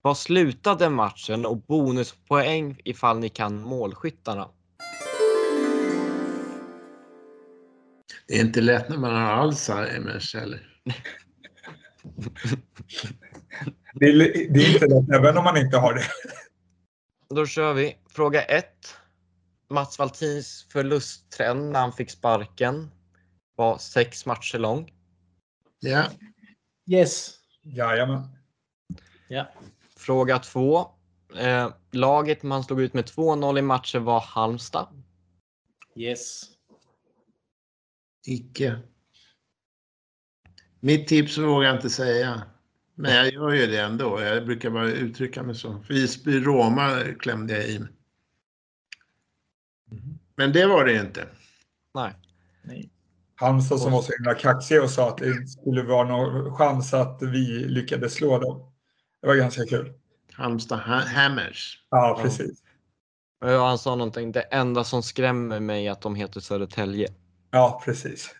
Vad 0.02 0.18
slutade 0.18 0.90
matchen 0.90 1.46
och 1.46 1.58
bonuspoäng 1.58 2.82
ifall 2.86 3.20
ni 3.20 3.30
kan 3.30 3.62
målskyttarna? 3.62 4.50
Det 8.28 8.34
är 8.34 8.42
inte 8.42 8.62
lätt 8.62 8.90
när 8.90 8.98
man 8.98 9.16
har 9.16 9.22
Alzheimers 9.22 10.36
eller? 10.36 10.82
Det 13.94 14.06
är, 14.06 14.14
det 14.54 14.64
är 14.64 14.74
inte 14.74 14.88
lätt 14.88 15.10
även 15.10 15.38
om 15.38 15.44
man 15.44 15.58
inte 15.58 15.78
har 15.78 15.94
det. 15.94 16.04
Då 17.36 17.46
kör 17.46 17.74
vi. 17.74 17.98
Fråga 18.10 18.42
1. 18.42 18.99
Mats 19.70 20.00
Valtins 20.00 20.68
förlusttrend 20.72 21.72
när 21.72 21.80
han 21.80 21.94
fick 21.94 22.12
sparken 22.12 22.92
var 23.56 23.78
sex 23.78 24.26
matcher 24.26 24.58
lång. 24.58 24.94
Ja. 25.80 26.06
Yes. 26.92 27.40
Jajamän. 27.62 28.28
Ja. 29.28 29.48
Fråga 29.98 30.40
2. 30.40 30.88
Eh, 31.36 31.74
laget 31.92 32.44
man 32.44 32.64
slog 32.64 32.82
ut 32.82 32.94
med 32.94 33.06
2-0 33.06 33.60
i 33.60 33.62
matcher 33.62 34.00
var 34.00 34.20
Halmstad. 34.20 35.04
Yes. 35.96 36.44
Icke. 38.28 38.80
Mitt 40.80 41.08
tips 41.08 41.38
vågar 41.38 41.68
jag 41.68 41.78
inte 41.78 41.90
säga. 41.90 42.44
Men 42.96 43.16
jag 43.16 43.34
gör 43.34 43.52
ju 43.52 43.68
det 43.68 43.82
ändå. 43.82 44.22
Jag 44.22 44.46
brukar 44.46 44.70
bara 44.70 44.92
uttrycka 44.92 45.44
mig 45.44 45.56
så. 45.56 45.84
Visby-Roma 45.90 47.14
klämde 47.20 47.54
jag 47.54 47.70
i. 47.70 47.80
Men 50.40 50.52
det 50.52 50.66
var 50.66 50.86
det 50.86 50.94
inte. 50.94 51.28
Nej. 51.94 52.14
Nej. 52.64 52.90
Halmstad 53.36 53.80
som 53.80 53.92
var 53.92 54.02
så 54.02 54.12
himla 54.18 54.34
kaxig 54.34 54.84
och 54.84 54.90
sa 54.90 55.10
att 55.10 55.18
det 55.18 55.48
skulle 55.48 55.84
vara 55.84 56.08
någon 56.08 56.56
chans 56.56 56.94
att 56.94 57.18
vi 57.22 57.66
lyckades 57.68 58.14
slå 58.14 58.40
dem. 58.40 58.72
Det 59.22 59.28
var 59.28 59.36
ganska 59.36 59.66
kul. 59.66 59.94
Halmstad 60.34 60.80
ha 60.80 60.96
Hammers. 60.96 61.84
Ja, 61.90 62.20
precis. 62.22 62.64
Ja, 63.42 63.68
han 63.68 63.78
sa 63.78 63.96
någonting. 63.96 64.32
Det 64.32 64.42
enda 64.42 64.84
som 64.84 65.04
skrämmer 65.04 65.60
mig 65.60 65.88
är 65.88 65.92
att 65.92 66.02
de 66.02 66.16
heter 66.16 66.40
Södertälje. 66.40 67.08
Ja, 67.52 67.82
precis. 67.86 68.36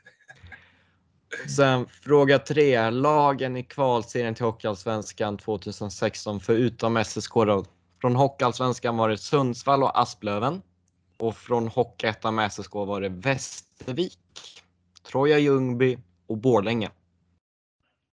Sen 1.56 1.86
fråga 1.88 2.40
3. 2.40 2.90
Lagen 2.90 3.58
i 3.58 3.64
kvalserien 3.64 4.36
till 4.36 4.46
Hockeyallsvenskan 4.46 5.38
2016 5.38 6.40
förutom 6.40 7.04
SSK 7.04 7.34
då. 7.34 7.66
Från 8.02 8.16
Hockeyallsvenskan 8.16 8.98
var 8.98 9.10
det 9.10 9.18
Sundsvall 9.18 9.84
och 9.84 10.02
Asplöven. 10.02 10.62
Och 11.20 11.38
från 11.38 11.68
Hockeyettan 11.68 12.36
med 12.36 12.52
SSK 12.54 12.74
var 12.74 13.02
det 13.02 13.10
Västervik, 13.10 14.20
Troja 15.04 15.40
Ljungby 15.40 15.98
och 16.28 16.38
Borlänge. 16.38 16.92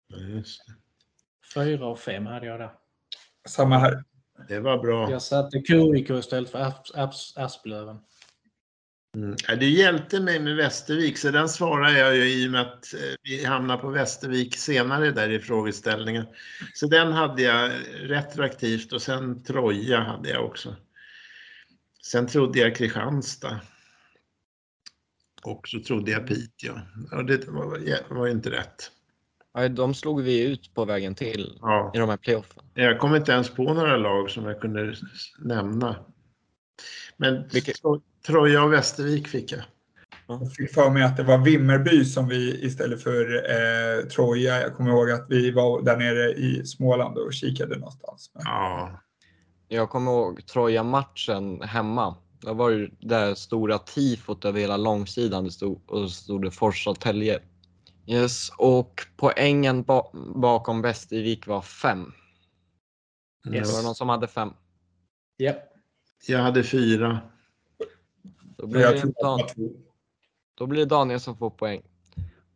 Ja, 0.08 0.18
just 0.18 0.68
det. 0.68 0.74
Fyra 1.54 1.88
och 1.88 2.00
fem 2.00 2.26
hade 2.26 2.46
jag 2.46 2.60
där. 2.60 2.72
Samma 3.48 3.78
här. 3.78 4.04
det 4.48 4.60
var 4.60 4.78
bra. 4.78 5.12
Jag 5.12 5.22
satte 5.22 5.62
KIK 5.62 6.10
istället 6.10 6.50
för 6.50 6.60
Asp- 6.60 6.96
Asp- 6.96 7.40
Asplöven. 7.44 8.00
Mm. 9.18 9.36
Ja, 9.48 9.56
du 9.56 9.70
hjälpte 9.70 10.20
mig 10.20 10.40
med 10.40 10.56
Västervik, 10.56 11.18
så 11.18 11.32
den 11.32 11.50
svarar 11.50 11.90
jag 11.90 12.16
ju 12.16 12.24
i 12.24 12.48
och 12.48 12.52
med 12.52 12.62
att 12.62 12.94
eh, 12.94 13.00
vi 13.24 13.46
hamnar 13.46 13.78
på 13.78 13.90
Västervik 13.90 14.56
senare 14.56 15.12
där 15.12 15.30
i 15.30 15.40
frågeställningen. 15.40 16.26
Så 16.74 16.88
den 16.88 17.12
hade 17.12 17.42
jag 17.42 17.72
retroaktivt 17.94 18.94
och 18.94 19.02
sen 19.02 19.44
Troja 19.44 20.00
hade 20.00 20.30
jag 20.30 20.46
också. 20.46 20.76
Sen 22.04 22.28
trodde 22.28 22.60
jag 22.60 22.76
Kristianstad. 22.76 23.60
Och 25.44 25.68
så 25.68 25.80
trodde 25.80 26.12
jag 26.12 26.28
Piteå. 26.28 26.74
Och 27.12 27.26
det 27.26 27.48
var, 27.48 28.14
var 28.16 28.26
ju 28.26 28.32
inte 28.32 28.52
rätt. 28.52 28.92
Ja, 29.54 29.70
de 29.70 29.94
slog 29.94 30.22
vi 30.22 30.44
ut 30.44 30.74
på 30.74 30.86
vägen 30.86 31.16
till 31.16 31.58
Ja. 31.62 31.92
i 31.96 31.98
de 31.98 32.10
här 32.10 32.18
playoffen. 32.18 32.64
Jag 32.74 33.00
kom 33.00 33.16
inte 33.16 33.32
ens 33.32 33.50
på 33.50 33.74
några 33.74 33.98
lag 33.98 34.30
som 34.30 34.46
jag 34.46 34.62
kunde 34.62 34.96
nämna. 35.40 35.96
Men 37.18 37.48
Vilket- 37.54 37.82
Tro- 37.82 38.02
Troja 38.26 38.64
och 38.64 38.74
Västervik 38.74 39.28
fick 39.28 39.52
jag. 39.52 39.62
Jag 40.28 40.54
fick 40.54 40.74
för 40.74 40.90
mig 40.90 41.04
att 41.04 41.18
det 41.18 41.24
var 41.24 41.38
Vimmerby 41.38 42.06
som 42.06 42.28
vi 42.28 42.66
istället 42.66 43.04
för 43.04 43.36
eh, 43.36 44.06
Troja. 44.06 44.62
Jag 44.62 44.76
kommer 44.76 44.90
ihåg 44.92 45.12
att 45.12 45.26
vi 45.30 45.52
var 45.52 45.82
där 45.82 45.98
nere 45.98 46.34
i 46.34 46.66
Småland 46.66 47.18
och 47.18 47.34
kikade 47.34 47.76
någonstans. 47.76 48.32
Men, 48.34 48.44
Ja. 48.46 49.02
Jag 49.72 49.90
kommer 49.90 50.12
ihåg 50.12 50.46
Troja-matchen 50.46 51.62
hemma. 51.62 52.16
Det 52.42 52.54
var 52.54 52.70
ju 52.70 52.88
det 52.88 53.08
där 53.08 53.36
stora 53.36 53.78
tifot 53.78 54.46
över 54.46 54.60
hela 54.60 54.78
långsidan. 54.78 55.44
Det 55.44 55.52
stod, 55.52 55.82
och 55.90 56.02
så 56.02 56.10
stod 56.10 56.42
det 56.42 56.52
Forsa 56.52 56.94
Tälje. 56.96 57.40
Yes, 58.08 58.50
och 58.58 59.02
poängen 59.18 59.84
ba 59.84 60.04
bakom 60.36 60.82
Västervik 60.82 61.48
var 61.48 61.62
fem. 61.62 62.14
Yes. 63.52 63.70
Det 63.70 63.76
var 63.76 63.84
någon 63.84 63.96
som 63.96 64.10
hade 64.10 64.28
fem. 64.28 64.54
Ja. 65.38 65.54
Jag 66.28 66.40
hade 66.40 66.64
fyra. 66.64 67.20
Då 68.58 68.68
blir, 68.68 68.82
jag 68.82 68.96
det 68.96 69.14
Dan 69.22 69.40
då 70.56 70.68
blir 70.68 70.80
det 70.80 70.86
Daniel 70.86 71.20
som 71.20 71.38
får 71.38 71.50
poäng. 71.50 71.82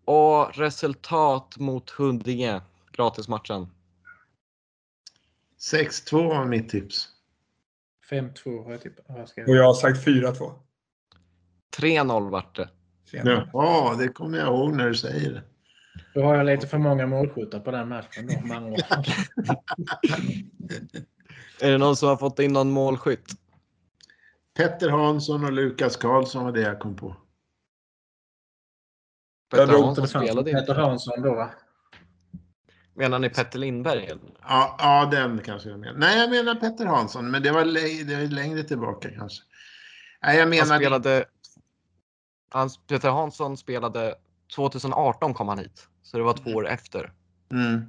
Och 0.05 0.57
resultat 0.57 1.57
mot 1.57 1.89
Huddinge, 1.89 2.61
gratismatchen. 2.91 3.67
6-2 5.71 6.29
var 6.29 6.45
mitt 6.45 6.69
tips. 6.69 7.09
5-2 8.09 8.63
har 8.63 8.71
jag 8.71 8.81
tippat. 8.81 9.05
Och 9.47 9.55
jag... 9.55 9.63
har 9.63 9.73
sagt 9.73 10.07
4-2. 10.07 10.53
3-0 11.77 12.29
vart 12.29 12.55
det. 12.55 12.69
Ja, 13.53 13.95
det 13.99 14.07
kommer 14.07 14.37
jag 14.37 14.47
ihåg 14.47 14.75
när 14.75 14.87
du 14.87 14.95
säger 14.95 15.33
det. 15.33 15.43
Då 16.13 16.23
har 16.23 16.35
jag 16.35 16.45
lite 16.45 16.67
för 16.67 16.77
många 16.77 17.07
målskyttar 17.07 17.59
på 17.59 17.71
den 17.71 17.89
matchen. 17.89 18.27
Då. 18.27 18.33
Är 21.67 21.71
det 21.71 21.77
någon 21.77 21.95
som 21.95 22.09
har 22.09 22.17
fått 22.17 22.39
in 22.39 22.53
någon 22.53 22.71
målskytt? 22.71 23.31
Petter 24.57 24.89
Hansson 24.89 25.45
och 25.45 25.51
Lukas 25.51 25.97
Karlsson 25.97 26.43
var 26.45 26.51
det 26.51 26.61
jag 26.61 26.79
kom 26.79 26.95
på. 26.95 27.15
Petter 29.51 29.67
Hansson 29.67 30.07
spelade 30.07 30.43
Peter 30.51 30.59
inte. 30.59 30.73
Hansson 30.73 31.21
då 31.21 31.35
va? 31.35 31.49
Menar 32.95 33.19
ni 33.19 33.29
Petter 33.29 33.59
Lindberg? 33.59 34.03
eller? 34.05 34.19
Ja, 34.41 34.75
ja, 34.79 35.05
den 35.11 35.39
kanske 35.45 35.69
jag 35.69 35.79
menar. 35.79 35.99
Nej, 35.99 36.19
jag 36.19 36.29
menar 36.29 36.55
Petter 36.55 36.85
Hansson, 36.85 37.31
men 37.31 37.43
det 37.43 37.51
var, 37.51 37.65
det 38.07 38.15
var 38.15 38.23
längre 38.31 38.63
tillbaka 38.63 39.09
kanske. 39.09 39.43
Nej, 40.23 40.35
jag 40.35 40.41
Han 40.41 40.49
menar... 40.49 40.75
spelade... 40.79 41.25
Han, 42.49 42.69
Petter 42.87 43.09
Hansson 43.09 43.57
spelade 43.57 44.15
2018 44.55 45.33
kom 45.33 45.47
han 45.47 45.59
hit. 45.59 45.87
Så 46.01 46.17
det 46.17 46.23
var 46.23 46.33
två 46.33 46.49
år 46.51 46.67
efter. 46.67 47.11
Mm. 47.51 47.81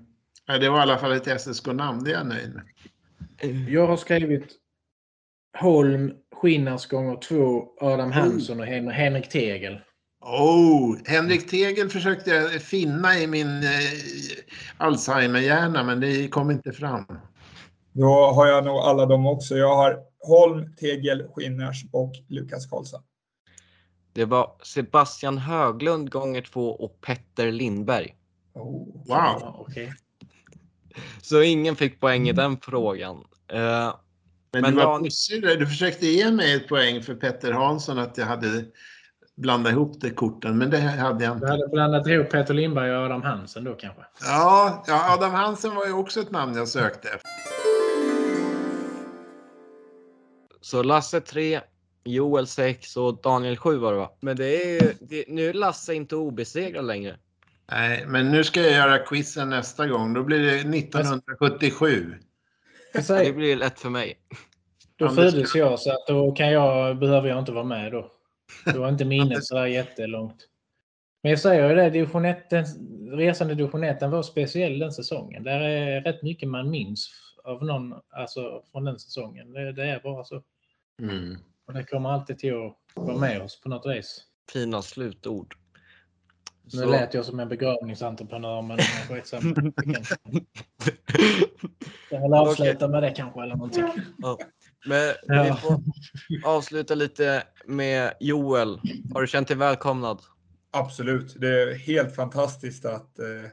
Ja, 0.46 0.58
det 0.58 0.68
var 0.68 0.78
i 0.78 0.82
alla 0.82 0.98
fall 0.98 1.12
ett 1.12 1.40
SSK-namn, 1.40 2.04
det 2.04 2.10
är 2.10 2.14
jag 2.14 2.26
nöjd 2.26 2.54
med. 2.54 2.64
Jag 3.68 3.86
har 3.86 3.96
skrivit 3.96 4.52
Holm, 5.58 6.12
Skinnars 6.36 6.86
gånger 6.86 7.16
två, 7.16 7.68
Adam 7.80 8.12
Hansson 8.12 8.60
och 8.60 8.66
Hen- 8.66 8.90
Henrik 8.90 9.28
Tegel. 9.28 9.80
Oh, 10.26 10.96
Henrik 11.04 11.50
Tegel 11.50 11.88
försökte 11.88 12.30
jag 12.30 12.62
finna 12.62 13.18
i 13.18 13.26
min 13.26 13.62
eh, 13.62 13.70
Alzheimer-hjärna, 14.78 15.84
men 15.84 16.00
det 16.00 16.28
kom 16.28 16.50
inte 16.50 16.72
fram. 16.72 17.04
Då 17.92 18.32
har 18.32 18.46
jag 18.46 18.64
nog 18.64 18.76
alla 18.76 19.06
dem 19.06 19.26
också. 19.26 19.56
Jag 19.56 19.76
har 19.76 19.98
Holm, 20.18 20.76
Tegel, 20.76 21.28
Skinnars 21.34 21.84
och 21.92 22.12
Lukas 22.28 22.66
Karlsson. 22.66 23.02
Det 24.12 24.24
var 24.24 24.56
Sebastian 24.62 25.38
Höglund 25.38 26.10
gånger 26.10 26.42
två 26.42 26.70
och 26.70 27.00
Petter 27.00 27.52
Lindberg. 27.52 28.14
Oh. 28.54 29.06
Wow! 29.06 29.54
Okej. 29.58 29.94
Så 31.22 31.42
ingen 31.42 31.76
fick 31.76 32.00
poäng 32.00 32.28
i 32.28 32.32
den 32.32 32.56
frågan. 32.60 33.16
Eh, 33.52 33.94
Men, 34.52 34.62
Men 34.62 34.74
du, 34.74 34.76
var 34.76 34.84
Dan- 34.84 35.58
du 35.58 35.66
försökte 35.66 36.06
ge 36.06 36.30
mig 36.30 36.52
ett 36.54 36.68
poäng 36.68 37.02
för 37.02 37.14
Petter 37.14 37.52
Hansson 37.52 37.98
att 37.98 38.18
jag 38.18 38.26
hade 38.26 38.64
blandat 39.36 39.72
ihop 39.72 40.00
de 40.00 40.10
korten, 40.10 40.58
men 40.58 40.70
det 40.70 40.78
hade 40.78 41.24
jag 41.24 41.32
Du 41.32 41.34
inte. 41.34 41.46
hade 41.46 41.68
blandat 41.68 42.06
ihop 42.06 42.30
Peter 42.30 42.54
Lindberg 42.54 42.96
och 42.96 43.04
Adam 43.04 43.22
Hansen 43.22 43.64
då 43.64 43.74
kanske? 43.74 44.02
Ja, 44.20 44.84
ja, 44.86 45.14
Adam 45.14 45.30
Hansen 45.30 45.74
var 45.74 45.86
ju 45.86 45.92
också 45.92 46.20
ett 46.20 46.30
namn 46.30 46.56
jag 46.56 46.68
sökte 46.68 47.08
så 50.60 50.82
Lasse 50.82 51.20
3, 51.20 51.60
Joel 52.04 52.46
6 52.46 52.96
och 52.96 53.20
Daniel 53.22 53.56
7 53.56 53.76
var 53.76 53.92
det 53.92 53.98
va? 53.98 54.10
Men 54.20 54.36
det 54.36 54.64
är 54.64 54.82
ju, 54.82 54.92
det, 55.00 55.24
nu 55.28 55.48
är 55.48 55.52
Lasse 55.52 55.94
inte 55.94 56.16
obesegrad 56.16 56.84
längre. 56.84 57.16
Nej, 57.70 58.04
men 58.06 58.30
nu 58.30 58.44
ska 58.44 58.60
jag 58.60 58.72
göra 58.72 58.98
quizen 58.98 59.50
nästa 59.50 59.86
gång. 59.86 60.14
Då 60.14 60.22
blir 60.22 60.38
det 60.38 60.78
1977. 60.78 62.14
Det 63.08 63.36
blir 63.36 63.56
lätt 63.56 63.80
för 63.80 63.90
mig. 63.90 64.14
Då 64.96 65.08
föddes 65.08 65.54
jag 65.54 65.80
så 65.80 65.90
att 65.90 66.06
då 66.06 66.32
kan 66.32 66.50
jag, 66.52 66.98
behöver 66.98 67.28
jag 67.28 67.38
inte 67.38 67.52
vara 67.52 67.64
med 67.64 67.92
då. 67.92 68.10
Då 68.74 68.80
var 68.80 68.88
inte 68.88 69.04
minnet 69.14 69.44
så 69.44 69.54
där 69.54 69.66
jättelångt. 69.66 70.48
Men 71.22 71.30
jag 71.30 71.40
säger 71.40 71.68
ju 71.68 71.74
det, 71.74 71.90
division 71.90 72.24
1, 72.24 72.50
den, 72.50 72.64
resan 73.12 73.50
i 73.50 73.54
division 73.54 73.84
1 73.84 74.00
den 74.00 74.10
var 74.10 74.22
speciell 74.22 74.78
den 74.78 74.92
säsongen. 74.92 75.42
Där 75.42 75.60
är 75.60 76.00
rätt 76.00 76.22
mycket 76.22 76.48
man 76.48 76.70
minns 76.70 77.10
av 77.44 77.64
någon, 77.64 77.94
alltså 78.10 78.62
från 78.72 78.84
den 78.84 78.98
säsongen. 78.98 79.52
Det, 79.52 79.72
det 79.72 79.84
är 79.84 80.00
bara 80.00 80.24
så. 80.24 80.42
Mm. 81.02 81.36
Och 81.66 81.72
det 81.74 81.84
kommer 81.84 82.10
alltid 82.10 82.38
till 82.38 82.54
att 82.54 82.76
vara 82.94 83.16
med 83.18 83.42
oss 83.42 83.60
på 83.60 83.68
något 83.68 83.86
vis. 83.96 84.22
Fina 84.52 84.82
slutord. 84.82 85.54
Nu 86.62 86.70
Så- 86.70 86.90
lät 86.90 87.14
jag 87.14 87.24
som 87.24 87.40
en 87.40 87.48
begravningsentreprenör 87.48 88.62
men 88.62 88.78
skitsamma. 88.78 89.54
Det 89.54 89.82
kan- 89.82 90.04
Jag 92.10 92.20
vill 92.22 92.34
avsluta 92.34 92.88
med 92.88 93.02
det 93.02 93.10
kanske 93.10 93.42
eller 93.42 93.54
någonting. 93.56 93.84
Ja. 94.18 94.38
Men 94.86 95.14
vi 95.28 95.52
får 95.60 95.80
avsluta 96.44 96.94
lite 96.94 97.42
med 97.66 98.12
Joel. 98.20 98.80
Har 99.14 99.20
du 99.20 99.26
känt 99.26 99.48
dig 99.48 99.56
välkomnad? 99.56 100.22
Absolut. 100.70 101.36
Det 101.40 101.62
är 101.62 101.74
helt 101.74 102.14
fantastiskt 102.14 102.84
att, 102.84 103.18
eh, 103.18 103.44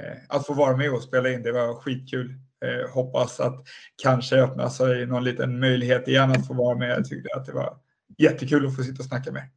eh, 0.00 0.18
att 0.28 0.46
få 0.46 0.54
vara 0.54 0.76
med 0.76 0.90
och 0.90 1.02
spela 1.02 1.30
in. 1.30 1.42
Det 1.42 1.52
var 1.52 1.74
skitkul. 1.74 2.34
Eh, 2.64 2.90
hoppas 2.94 3.40
att 3.40 3.64
kanske 4.02 4.36
öppna 4.36 4.70
sig 4.70 5.06
någon 5.06 5.24
liten 5.24 5.60
möjlighet 5.60 6.08
igen 6.08 6.30
att 6.30 6.46
få 6.46 6.54
vara 6.54 6.78
med. 6.78 6.90
Jag 6.90 7.08
tyckte 7.08 7.28
att 7.36 7.46
det 7.46 7.52
var 7.52 7.76
jättekul 8.18 8.66
att 8.66 8.76
få 8.76 8.82
sitta 8.82 9.02
och 9.02 9.08
snacka 9.08 9.32
med. 9.32 9.50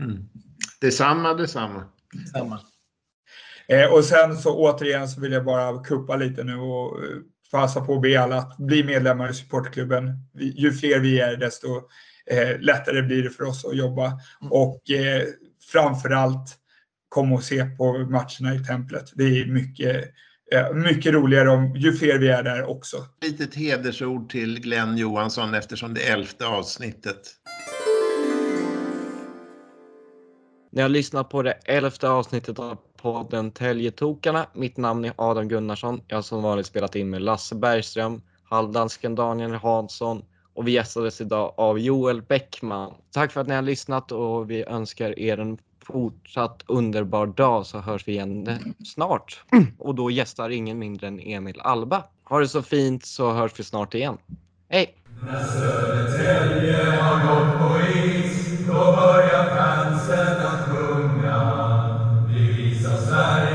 Mm. 0.00 0.28
Detsamma, 0.80 1.34
detsamma. 1.34 1.84
Samma. 2.32 2.60
Eh, 3.68 3.92
och 3.92 4.04
sen 4.04 4.36
så 4.36 4.56
återigen 4.56 5.08
så 5.08 5.20
vill 5.20 5.32
jag 5.32 5.44
bara 5.44 5.84
kuppa 5.84 6.16
lite 6.16 6.44
nu 6.44 6.56
och 6.56 7.04
eh, 7.04 7.18
passa 7.50 7.80
på 7.80 7.94
att 7.94 8.02
be 8.02 8.20
alla 8.20 8.36
att 8.36 8.56
bli 8.56 8.84
medlemmar 8.84 9.30
i 9.30 9.34
supportklubben. 9.34 10.12
Ju 10.34 10.72
fler 10.72 11.00
vi 11.00 11.20
är 11.20 11.36
desto 11.36 11.68
eh, 12.30 12.60
lättare 12.60 13.02
blir 13.02 13.22
det 13.22 13.30
för 13.30 13.44
oss 13.44 13.64
att 13.64 13.76
jobba. 13.76 14.12
Och 14.50 14.90
eh, 14.90 15.22
framför 15.72 16.10
allt 16.10 16.58
kom 17.08 17.32
och 17.32 17.44
se 17.44 17.64
på 17.64 17.92
matcherna 17.92 18.54
i 18.54 18.64
templet. 18.64 19.04
Det 19.14 19.24
är 19.24 19.46
mycket, 19.46 20.04
eh, 20.52 20.72
mycket 20.72 21.12
roligare 21.12 21.50
om 21.50 21.76
ju 21.76 21.92
fler 21.92 22.18
vi 22.18 22.28
är 22.28 22.42
där 22.42 22.64
också. 22.64 22.96
Litet 23.22 23.54
hedersord 23.54 24.30
till 24.30 24.60
Glenn 24.60 24.96
Johansson 24.96 25.54
eftersom 25.54 25.94
det 25.94 26.08
är 26.08 26.12
elfte 26.12 26.46
avsnittet. 26.46 27.34
Ni 30.72 30.82
har 30.82 30.88
lyssnat 30.88 31.30
på 31.30 31.42
det 31.42 31.52
elfte 31.52 32.08
avsnittet 32.08 32.58
av 32.58 32.78
podden 33.02 33.50
Täljetokarna. 33.50 34.46
Mitt 34.52 34.76
namn 34.76 35.04
är 35.04 35.12
Adam 35.16 35.48
Gunnarsson. 35.48 36.00
Jag 36.08 36.16
har 36.16 36.22
som 36.22 36.42
vanligt 36.42 36.66
spelat 36.66 36.96
in 36.96 37.10
med 37.10 37.22
Lasse 37.22 37.54
Bergström, 37.54 38.22
halvdansken 38.44 39.14
Daniel 39.14 39.54
Hansson 39.54 40.22
och 40.54 40.68
vi 40.68 40.72
gästades 40.72 41.20
idag 41.20 41.54
av 41.56 41.78
Joel 41.78 42.22
Bäckman. 42.22 42.94
Tack 43.10 43.32
för 43.32 43.40
att 43.40 43.48
ni 43.48 43.54
har 43.54 43.62
lyssnat 43.62 44.12
och 44.12 44.50
vi 44.50 44.64
önskar 44.64 45.18
er 45.18 45.38
en 45.38 45.58
fortsatt 45.84 46.62
underbar 46.66 47.26
dag 47.26 47.66
så 47.66 47.78
hörs 47.78 48.08
vi 48.08 48.12
igen 48.12 48.58
snart. 48.84 49.42
Och 49.78 49.94
då 49.94 50.10
gästar 50.10 50.50
ingen 50.50 50.78
mindre 50.78 51.06
än 51.06 51.20
Emil 51.20 51.60
Alba. 51.60 52.04
Ha 52.24 52.40
det 52.40 52.48
så 52.48 52.62
fint 52.62 53.06
så 53.06 53.32
hörs 53.32 53.52
vi 53.56 53.64
snart 53.64 53.94
igen. 53.94 54.18
Hej! 54.68 54.94
När 55.26 55.44
Södertälje 55.44 57.00
har 57.00 57.18
gått 57.26 57.58
på 57.58 57.98
is, 57.98 58.66
då 58.66 58.72
börjar 58.72 59.56
fansen 59.56 60.46
att 60.46 60.68
sjunga 60.68 60.87
desire. 63.18 63.47